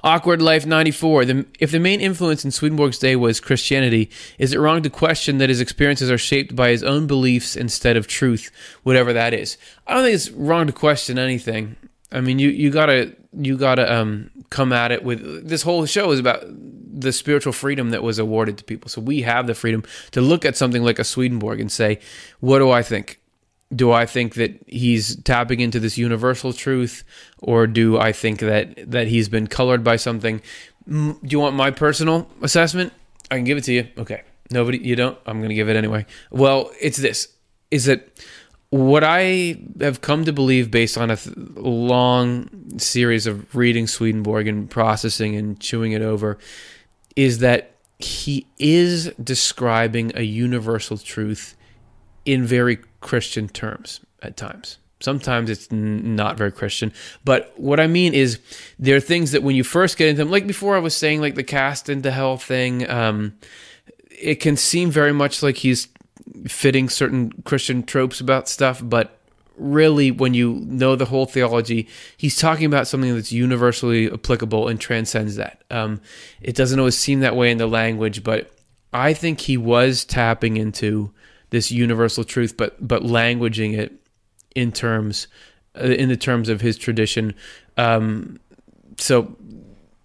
Awkward 0.03 0.41
Life 0.41 0.65
94. 0.65 1.25
The, 1.25 1.47
if 1.59 1.71
the 1.71 1.79
main 1.79 2.01
influence 2.01 2.45
in 2.45 2.51
Swedenborg's 2.51 2.99
day 2.99 3.17
was 3.17 3.39
Christianity, 3.39 4.11
is 4.39 4.55
it 4.55 4.59
wrong 4.59 4.83
to 4.83 4.91
question 4.91 5.39
that 5.39 5.51
his 5.51 5.61
experiences 5.61 6.11
are 6.11 6.17
shaped 6.17 6.57
by 6.57 6.71
his 6.71 6.83
own 6.83 7.07
beliefs 7.07 7.55
instead 7.55 7.97
of 7.97 8.07
truth, 8.07 8.51
whatever 8.83 9.13
that 9.13 9.35
is? 9.35 9.59
I 9.87 9.95
don't 9.95 10.05
think 10.05 10.15
it's 10.15 10.31
wrong 10.31 10.67
to 10.69 10.73
question 10.73 11.19
anything. 11.19 11.77
I 12.11 12.23
mean, 12.23 12.39
you, 12.39 12.49
you 12.49 12.71
gotta 12.71 13.15
you 13.39 13.59
gotta 13.59 13.93
um, 13.93 14.31
come 14.51 14.73
at 14.73 14.93
it 14.93 15.05
with 15.05 15.49
this 15.49 15.63
whole 15.63 15.85
show 15.87 16.11
is 16.11 16.21
about 16.21 16.43
the 16.47 17.13
spiritual 17.13 17.53
freedom 17.53 17.91
that 17.91 18.03
was 18.03 18.19
awarded 18.19 18.59
to 18.59 18.65
people. 18.65 18.89
So 18.89 19.01
we 19.01 19.23
have 19.23 19.47
the 19.47 19.55
freedom 19.55 19.85
to 20.13 20.21
look 20.21 20.45
at 20.45 20.57
something 20.57 20.83
like 20.83 20.99
a 20.99 21.05
Swedenborg 21.05 21.61
and 21.61 21.71
say, 21.71 22.01
what 22.41 22.59
do 22.59 22.71
I 22.71 22.83
think? 22.83 23.21
do 23.75 23.93
I 23.93 24.07
think 24.07 24.35
that 24.35 24.59
he's 24.67 25.17
tapping 25.17 25.61
into 25.61 25.79
this 25.79 25.99
universal 25.99 26.53
truth, 26.53 27.05
or 27.39 27.67
do 27.67 27.99
I 27.99 28.13
think 28.13 28.41
that 28.41 28.91
that 28.91 29.09
he's 29.09 29.29
been 29.29 29.47
colored 29.47 29.85
by 29.85 29.97
something? 29.97 30.41
Do 30.89 31.19
you 31.23 31.39
want 31.39 31.55
my 31.55 31.71
personal 31.71 32.31
assessment? 32.41 32.93
I 33.31 33.37
can 33.37 33.45
give 33.45 33.59
it 33.59 33.65
to 33.65 33.73
you. 33.73 33.89
Okay. 33.99 34.23
Nobody, 34.51 34.79
you 34.79 34.97
don't. 34.97 35.19
I'm 35.27 35.39
going 35.39 35.51
to 35.51 35.55
give 35.55 35.69
it 35.69 35.77
anyway. 35.77 36.07
Well, 36.31 36.71
it's 36.81 36.97
this: 36.97 37.29
is 37.71 37.85
that 37.85 38.09
what 38.71 39.03
I 39.03 39.59
have 39.81 40.01
come 40.01 40.25
to 40.25 40.33
believe 40.33 40.71
based 40.71 40.99
on 40.99 41.11
a 41.11 41.17
th- 41.17 41.35
long 41.57 42.79
series 42.79 43.27
of 43.27 43.55
reading 43.55 43.87
Swedenborg 43.87 44.47
and 44.47 44.69
processing 44.71 45.37
and 45.37 45.59
chewing 45.59 45.93
it 45.93 46.03
over 46.03 46.39
is 47.17 47.39
that 47.39 47.73
he 47.99 48.47
is 48.59 49.07
describing 49.23 50.13
a 50.15 50.23
universal 50.23 50.99
truth 50.99 51.57
in 52.25 52.45
very 52.45 52.79
Christian 53.01 53.49
terms 53.49 54.01
at 54.23 54.37
times. 54.37 54.79
Sometimes 55.01 55.49
it's 55.49 55.69
n- 55.73 56.15
not 56.15 56.37
very 56.37 56.53
Christian. 56.53 56.93
But 57.25 57.53
what 57.57 57.81
I 57.81 57.87
mean 57.87 58.13
is, 58.15 58.41
there 58.79 58.97
are 58.97 59.01
things 59.01 59.33
that 59.33 59.43
when 59.43 59.57
you 59.57 59.65
first 59.65 59.97
get 59.97 60.09
into 60.09 60.19
them, 60.19 60.31
like 60.31 60.47
before 60.47 60.77
I 60.77 60.81
was 60.81 60.97
saying, 60.97 61.21
like 61.21 61.37
the 61.37 61.45
cast 61.45 61.89
into 61.89 62.11
hell 62.11 62.37
thing, 62.37 62.89
um, 62.91 63.39
it 64.11 64.37
can 64.37 64.57
seem 64.57 64.91
very 64.91 65.13
much 65.13 65.43
like 65.43 65.57
he's 65.57 65.89
fitting 66.47 66.89
certain 66.89 67.33
Christian 67.45 67.83
tropes 67.83 68.21
about 68.21 68.49
stuff. 68.49 68.81
But 68.83 69.19
really, 69.57 70.11
when 70.11 70.35
you 70.35 70.55
know 70.67 70.97
the 70.97 71.07
whole 71.07 71.27
theology, 71.27 71.89
he's 72.17 72.37
talking 72.37 72.67
about 72.67 72.87
something 72.87 73.15
that's 73.15 73.33
universally 73.33 74.11
applicable 74.11 74.69
and 74.69 74.81
transcends 74.81 75.37
that. 75.37 75.63
Um, 75.71 76.01
it 76.41 76.55
doesn't 76.55 76.79
always 76.79 76.99
seem 76.99 77.21
that 77.21 77.37
way 77.37 77.51
in 77.51 77.59
the 77.59 77.67
language, 77.67 78.23
but 78.23 78.51
I 78.93 79.13
think 79.13 79.41
he 79.41 79.57
was 79.57 80.05
tapping 80.05 80.57
into 80.57 81.13
this 81.51 81.71
universal 81.71 82.25
truth, 82.25 82.57
but 82.57 82.87
but 82.87 83.03
languaging 83.03 83.77
it 83.77 83.93
in 84.55 84.73
terms 84.73 85.29
uh, 85.79 85.85
in 85.85 86.09
the 86.09 86.17
terms 86.17 86.49
of 86.49 86.61
his 86.61 86.77
tradition. 86.77 87.35
Um, 87.77 88.41
so 88.99 89.37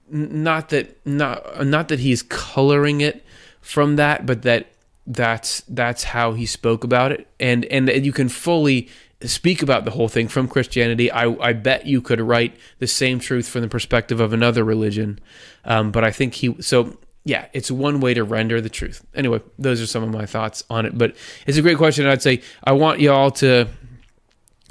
not 0.09 0.69
that 0.69 1.05
not 1.05 1.65
not 1.65 1.87
that 1.87 1.99
he's 1.99 2.23
coloring 2.23 3.01
it 3.01 3.25
from 3.61 3.95
that, 3.95 4.25
but 4.25 4.43
that 4.43 4.72
that's 5.05 5.61
that's 5.67 6.03
how 6.03 6.33
he 6.33 6.45
spoke 6.45 6.83
about 6.83 7.11
it, 7.11 7.27
and 7.39 7.65
and 7.65 7.89
you 8.05 8.11
can 8.11 8.29
fully 8.29 8.89
speak 9.21 9.61
about 9.61 9.85
the 9.85 9.91
whole 9.91 10.09
thing 10.09 10.27
from 10.27 10.47
Christianity. 10.47 11.09
I, 11.09 11.31
I 11.41 11.53
bet 11.53 11.85
you 11.85 12.01
could 12.01 12.19
write 12.19 12.57
the 12.79 12.87
same 12.87 13.19
truth 13.19 13.47
from 13.47 13.61
the 13.61 13.69
perspective 13.69 14.19
of 14.19 14.33
another 14.33 14.63
religion, 14.63 15.19
um, 15.65 15.91
but 15.91 16.03
I 16.03 16.11
think 16.11 16.35
he 16.35 16.61
so 16.61 16.97
yeah, 17.25 17.47
it's 17.53 17.71
one 17.71 17.99
way 17.99 18.13
to 18.13 18.23
render 18.23 18.59
the 18.59 18.69
truth. 18.69 19.05
Anyway, 19.15 19.41
those 19.57 19.81
are 19.81 19.87
some 19.87 20.03
of 20.03 20.09
my 20.09 20.25
thoughts 20.25 20.63
on 20.69 20.85
it. 20.85 20.97
But 20.97 21.15
it's 21.47 21.57
a 21.57 21.61
great 21.61 21.77
question. 21.77 22.05
I'd 22.05 22.21
say 22.21 22.41
I 22.63 22.73
want 22.73 22.99
y'all 22.99 23.31
to 23.31 23.67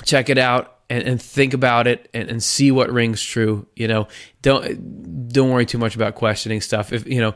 check 0.05 0.29
it 0.29 0.37
out 0.37 0.79
and, 0.91 1.03
and 1.05 1.23
think 1.23 1.55
about 1.55 1.87
it 1.87 2.11
and, 2.13 2.29
and, 2.29 2.43
see 2.43 2.71
what 2.71 2.91
rings 2.91 3.23
true. 3.23 3.67
You 3.75 3.89
know, 3.89 4.09
don't 4.43 5.29
don't 5.29 5.51
worry 5.51 5.65
too 5.65 5.79
much 5.79 5.95
about 5.95 6.15
questioning 6.15 6.61
stuff. 6.61 6.93
If 6.93 7.07
you 7.07 7.21
know, 7.21 7.35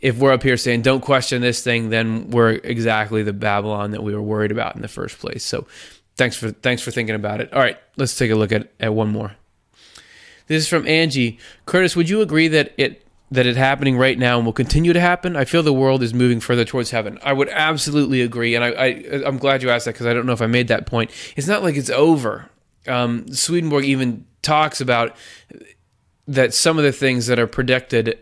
if 0.00 0.16
we're 0.18 0.32
up 0.32 0.42
here 0.42 0.56
saying 0.56 0.82
don't 0.82 1.00
question 1.00 1.42
this 1.42 1.62
thing, 1.62 1.90
then 1.90 2.30
we're 2.30 2.52
exactly 2.52 3.22
the 3.22 3.32
Babylon 3.32 3.90
that 3.92 4.02
we 4.02 4.14
were 4.14 4.22
worried 4.22 4.52
about 4.52 4.76
in 4.76 4.82
the 4.82 4.88
first 4.88 5.18
place. 5.18 5.44
So 5.44 5.66
thanks 6.16 6.36
for 6.36 6.50
thanks 6.50 6.82
for 6.82 6.90
thinking 6.90 7.14
about 7.14 7.40
it. 7.40 7.52
All 7.52 7.60
right, 7.60 7.78
let's 7.96 8.16
take 8.16 8.30
a 8.30 8.34
look 8.34 8.52
at, 8.52 8.70
at 8.78 8.94
one 8.94 9.08
more. 9.08 9.36
This 10.46 10.62
is 10.62 10.68
from 10.68 10.86
Angie. 10.86 11.38
Curtis, 11.66 11.94
would 11.94 12.08
you 12.08 12.22
agree 12.22 12.48
that 12.48 12.72
it 12.76 13.04
that 13.30 13.46
it's 13.46 13.58
happening 13.58 13.98
right 13.98 14.18
now 14.18 14.38
and 14.38 14.46
will 14.46 14.54
continue 14.54 14.92
to 14.92 15.00
happen. 15.00 15.36
I 15.36 15.44
feel 15.44 15.62
the 15.62 15.72
world 15.72 16.02
is 16.02 16.14
moving 16.14 16.40
further 16.40 16.64
towards 16.64 16.90
heaven. 16.90 17.18
I 17.22 17.34
would 17.34 17.50
absolutely 17.50 18.22
agree, 18.22 18.54
and 18.54 18.64
I, 18.64 18.68
I 18.68 18.86
am 19.26 19.36
glad 19.36 19.62
you 19.62 19.70
asked 19.70 19.84
that 19.84 19.92
because 19.92 20.06
I 20.06 20.14
don't 20.14 20.24
know 20.24 20.32
if 20.32 20.40
I 20.40 20.46
made 20.46 20.68
that 20.68 20.86
point. 20.86 21.10
It's 21.36 21.46
not 21.46 21.62
like 21.62 21.76
it's 21.76 21.90
over. 21.90 22.48
Um, 22.86 23.30
Swedenborg 23.30 23.84
even 23.84 24.24
talks 24.40 24.80
about 24.80 25.14
that 26.26 26.54
some 26.54 26.78
of 26.78 26.84
the 26.84 26.92
things 26.92 27.26
that 27.26 27.38
are 27.38 27.46
predicted 27.46 28.18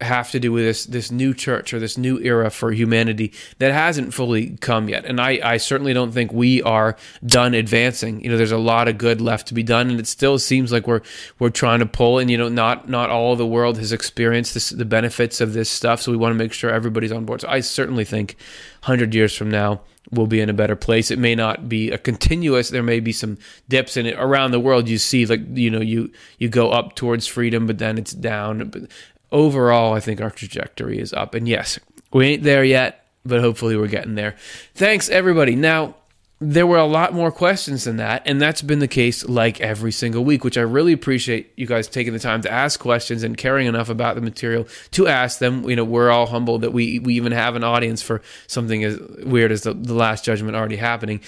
have 0.00 0.30
to 0.30 0.38
do 0.38 0.52
with 0.52 0.64
this 0.64 0.86
this 0.86 1.10
new 1.10 1.34
church 1.34 1.74
or 1.74 1.80
this 1.80 1.98
new 1.98 2.20
era 2.20 2.50
for 2.50 2.70
humanity 2.70 3.32
that 3.58 3.72
hasn't 3.72 4.14
fully 4.14 4.56
come 4.58 4.88
yet. 4.88 5.04
And 5.04 5.20
I, 5.20 5.40
I 5.42 5.56
certainly 5.56 5.92
don't 5.92 6.12
think 6.12 6.32
we 6.32 6.62
are 6.62 6.96
done 7.26 7.54
advancing. 7.54 8.22
You 8.22 8.30
know, 8.30 8.36
there's 8.36 8.52
a 8.52 8.58
lot 8.58 8.86
of 8.86 8.96
good 8.96 9.20
left 9.20 9.48
to 9.48 9.54
be 9.54 9.64
done, 9.64 9.90
and 9.90 9.98
it 9.98 10.06
still 10.06 10.38
seems 10.38 10.70
like 10.70 10.86
we're 10.86 11.02
we're 11.38 11.50
trying 11.50 11.80
to 11.80 11.86
pull. 11.86 12.18
And 12.18 12.30
you 12.30 12.38
know, 12.38 12.48
not 12.48 12.88
not 12.88 13.10
all 13.10 13.32
of 13.32 13.38
the 13.38 13.46
world 13.46 13.78
has 13.78 13.92
experienced 13.92 14.54
this, 14.54 14.70
the 14.70 14.84
benefits 14.84 15.40
of 15.40 15.52
this 15.52 15.68
stuff. 15.68 16.00
So 16.02 16.12
we 16.12 16.18
want 16.18 16.32
to 16.32 16.38
make 16.38 16.52
sure 16.52 16.70
everybody's 16.70 17.12
on 17.12 17.24
board. 17.24 17.40
So 17.40 17.48
I 17.48 17.60
certainly 17.60 18.04
think, 18.04 18.36
hundred 18.82 19.14
years 19.14 19.34
from 19.34 19.50
now, 19.50 19.80
we'll 20.10 20.26
be 20.26 20.40
in 20.40 20.48
a 20.48 20.54
better 20.54 20.76
place. 20.76 21.10
It 21.10 21.18
may 21.18 21.34
not 21.34 21.68
be 21.68 21.90
a 21.90 21.98
continuous. 21.98 22.70
There 22.70 22.82
may 22.82 23.00
be 23.00 23.12
some 23.12 23.38
dips 23.68 23.96
in 23.96 24.06
it 24.06 24.16
around 24.18 24.52
the 24.52 24.60
world. 24.60 24.88
You 24.88 24.98
see, 24.98 25.26
like 25.26 25.40
you 25.54 25.70
know, 25.70 25.80
you 25.80 26.12
you 26.38 26.48
go 26.48 26.70
up 26.70 26.94
towards 26.94 27.26
freedom, 27.26 27.66
but 27.66 27.78
then 27.78 27.98
it's 27.98 28.12
down. 28.12 28.88
Overall, 29.30 29.94
I 29.94 30.00
think 30.00 30.20
our 30.20 30.30
trajectory 30.30 30.98
is 30.98 31.12
up. 31.12 31.34
And 31.34 31.46
yes, 31.46 31.78
we 32.12 32.26
ain't 32.28 32.42
there 32.42 32.64
yet, 32.64 33.06
but 33.24 33.40
hopefully 33.40 33.76
we're 33.76 33.88
getting 33.88 34.14
there. 34.14 34.36
Thanks, 34.74 35.08
everybody. 35.08 35.54
Now, 35.54 35.96
there 36.40 36.68
were 36.68 36.78
a 36.78 36.86
lot 36.86 37.12
more 37.12 37.32
questions 37.32 37.84
than 37.84 37.96
that, 37.96 38.22
and 38.24 38.40
that's 38.40 38.62
been 38.62 38.78
the 38.78 38.86
case 38.86 39.28
like 39.28 39.60
every 39.60 39.90
single 39.90 40.24
week, 40.24 40.44
which 40.44 40.56
I 40.56 40.60
really 40.60 40.92
appreciate 40.92 41.52
you 41.56 41.66
guys 41.66 41.88
taking 41.88 42.12
the 42.12 42.20
time 42.20 42.42
to 42.42 42.52
ask 42.52 42.78
questions 42.78 43.24
and 43.24 43.36
caring 43.36 43.66
enough 43.66 43.88
about 43.88 44.14
the 44.14 44.20
material 44.20 44.68
to 44.92 45.08
ask 45.08 45.40
them. 45.40 45.68
You 45.68 45.74
know, 45.74 45.84
we're 45.84 46.10
all 46.10 46.26
humbled 46.26 46.60
that 46.60 46.72
we 46.72 47.00
we 47.00 47.14
even 47.14 47.32
have 47.32 47.56
an 47.56 47.64
audience 47.64 48.02
for 48.02 48.22
something 48.46 48.84
as 48.84 49.00
weird 49.24 49.50
as 49.50 49.62
the, 49.62 49.74
the 49.74 49.94
Last 49.94 50.24
Judgment 50.24 50.54
already 50.56 50.76
happening 50.76 51.20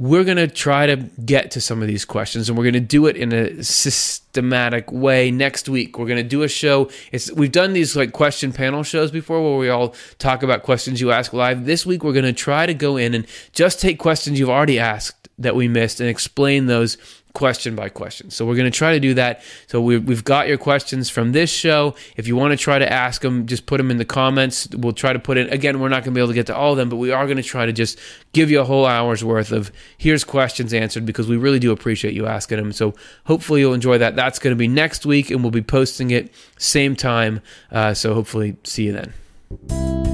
we're 0.00 0.24
going 0.24 0.38
to 0.38 0.48
try 0.48 0.86
to 0.86 0.96
get 0.96 1.50
to 1.50 1.60
some 1.60 1.82
of 1.82 1.86
these 1.86 2.06
questions 2.06 2.48
and 2.48 2.56
we're 2.56 2.64
going 2.64 2.72
to 2.72 2.80
do 2.80 3.04
it 3.04 3.18
in 3.18 3.34
a 3.34 3.62
systematic 3.62 4.90
way 4.90 5.30
next 5.30 5.68
week. 5.68 5.98
We're 5.98 6.06
going 6.06 6.16
to 6.16 6.22
do 6.22 6.42
a 6.42 6.48
show. 6.48 6.90
It's 7.12 7.30
we've 7.30 7.52
done 7.52 7.74
these 7.74 7.94
like 7.94 8.12
question 8.12 8.50
panel 8.50 8.82
shows 8.82 9.10
before 9.10 9.42
where 9.42 9.58
we 9.58 9.68
all 9.68 9.94
talk 10.18 10.42
about 10.42 10.62
questions 10.62 11.02
you 11.02 11.12
ask 11.12 11.34
live. 11.34 11.66
This 11.66 11.84
week 11.84 12.02
we're 12.02 12.14
going 12.14 12.24
to 12.24 12.32
try 12.32 12.64
to 12.64 12.72
go 12.72 12.96
in 12.96 13.12
and 13.12 13.26
just 13.52 13.78
take 13.78 13.98
questions 13.98 14.40
you've 14.40 14.48
already 14.48 14.78
asked 14.78 15.28
that 15.38 15.54
we 15.54 15.68
missed 15.68 16.00
and 16.00 16.08
explain 16.08 16.64
those 16.64 16.96
question 17.32 17.74
by 17.74 17.88
question. 17.88 18.30
So 18.30 18.44
we're 18.44 18.56
going 18.56 18.70
to 18.70 18.76
try 18.76 18.92
to 18.92 19.00
do 19.00 19.14
that. 19.14 19.42
So 19.66 19.80
we, 19.80 19.98
we've 19.98 20.24
got 20.24 20.48
your 20.48 20.58
questions 20.58 21.10
from 21.10 21.32
this 21.32 21.50
show. 21.50 21.94
If 22.16 22.26
you 22.26 22.36
want 22.36 22.52
to 22.52 22.56
try 22.56 22.78
to 22.78 22.92
ask 22.92 23.22
them, 23.22 23.46
just 23.46 23.66
put 23.66 23.78
them 23.78 23.90
in 23.90 23.98
the 23.98 24.04
comments. 24.04 24.68
We'll 24.76 24.92
try 24.92 25.12
to 25.12 25.18
put 25.18 25.38
in. 25.38 25.48
Again, 25.50 25.80
we're 25.80 25.88
not 25.88 26.04
going 26.04 26.12
to 26.14 26.18
be 26.18 26.20
able 26.20 26.28
to 26.28 26.34
get 26.34 26.46
to 26.46 26.56
all 26.56 26.72
of 26.72 26.78
them, 26.78 26.88
but 26.88 26.96
we 26.96 27.12
are 27.12 27.26
going 27.26 27.36
to 27.36 27.42
try 27.42 27.66
to 27.66 27.72
just 27.72 27.98
give 28.32 28.50
you 28.50 28.60
a 28.60 28.64
whole 28.64 28.86
hour's 28.86 29.24
worth 29.24 29.52
of 29.52 29.72
here's 29.98 30.24
questions 30.24 30.74
answered 30.74 31.06
because 31.06 31.28
we 31.28 31.36
really 31.36 31.58
do 31.58 31.72
appreciate 31.72 32.14
you 32.14 32.26
asking 32.26 32.58
them. 32.58 32.72
So 32.72 32.94
hopefully 33.24 33.60
you'll 33.60 33.74
enjoy 33.74 33.98
that. 33.98 34.16
That's 34.16 34.38
going 34.38 34.52
to 34.52 34.58
be 34.58 34.68
next 34.68 35.06
week, 35.06 35.30
and 35.30 35.42
we'll 35.42 35.50
be 35.50 35.62
posting 35.62 36.10
it 36.10 36.32
same 36.58 36.96
time. 36.96 37.40
Uh, 37.70 37.94
so 37.94 38.14
hopefully 38.14 38.56
see 38.64 38.86
you 38.86 38.92
then. 38.92 40.09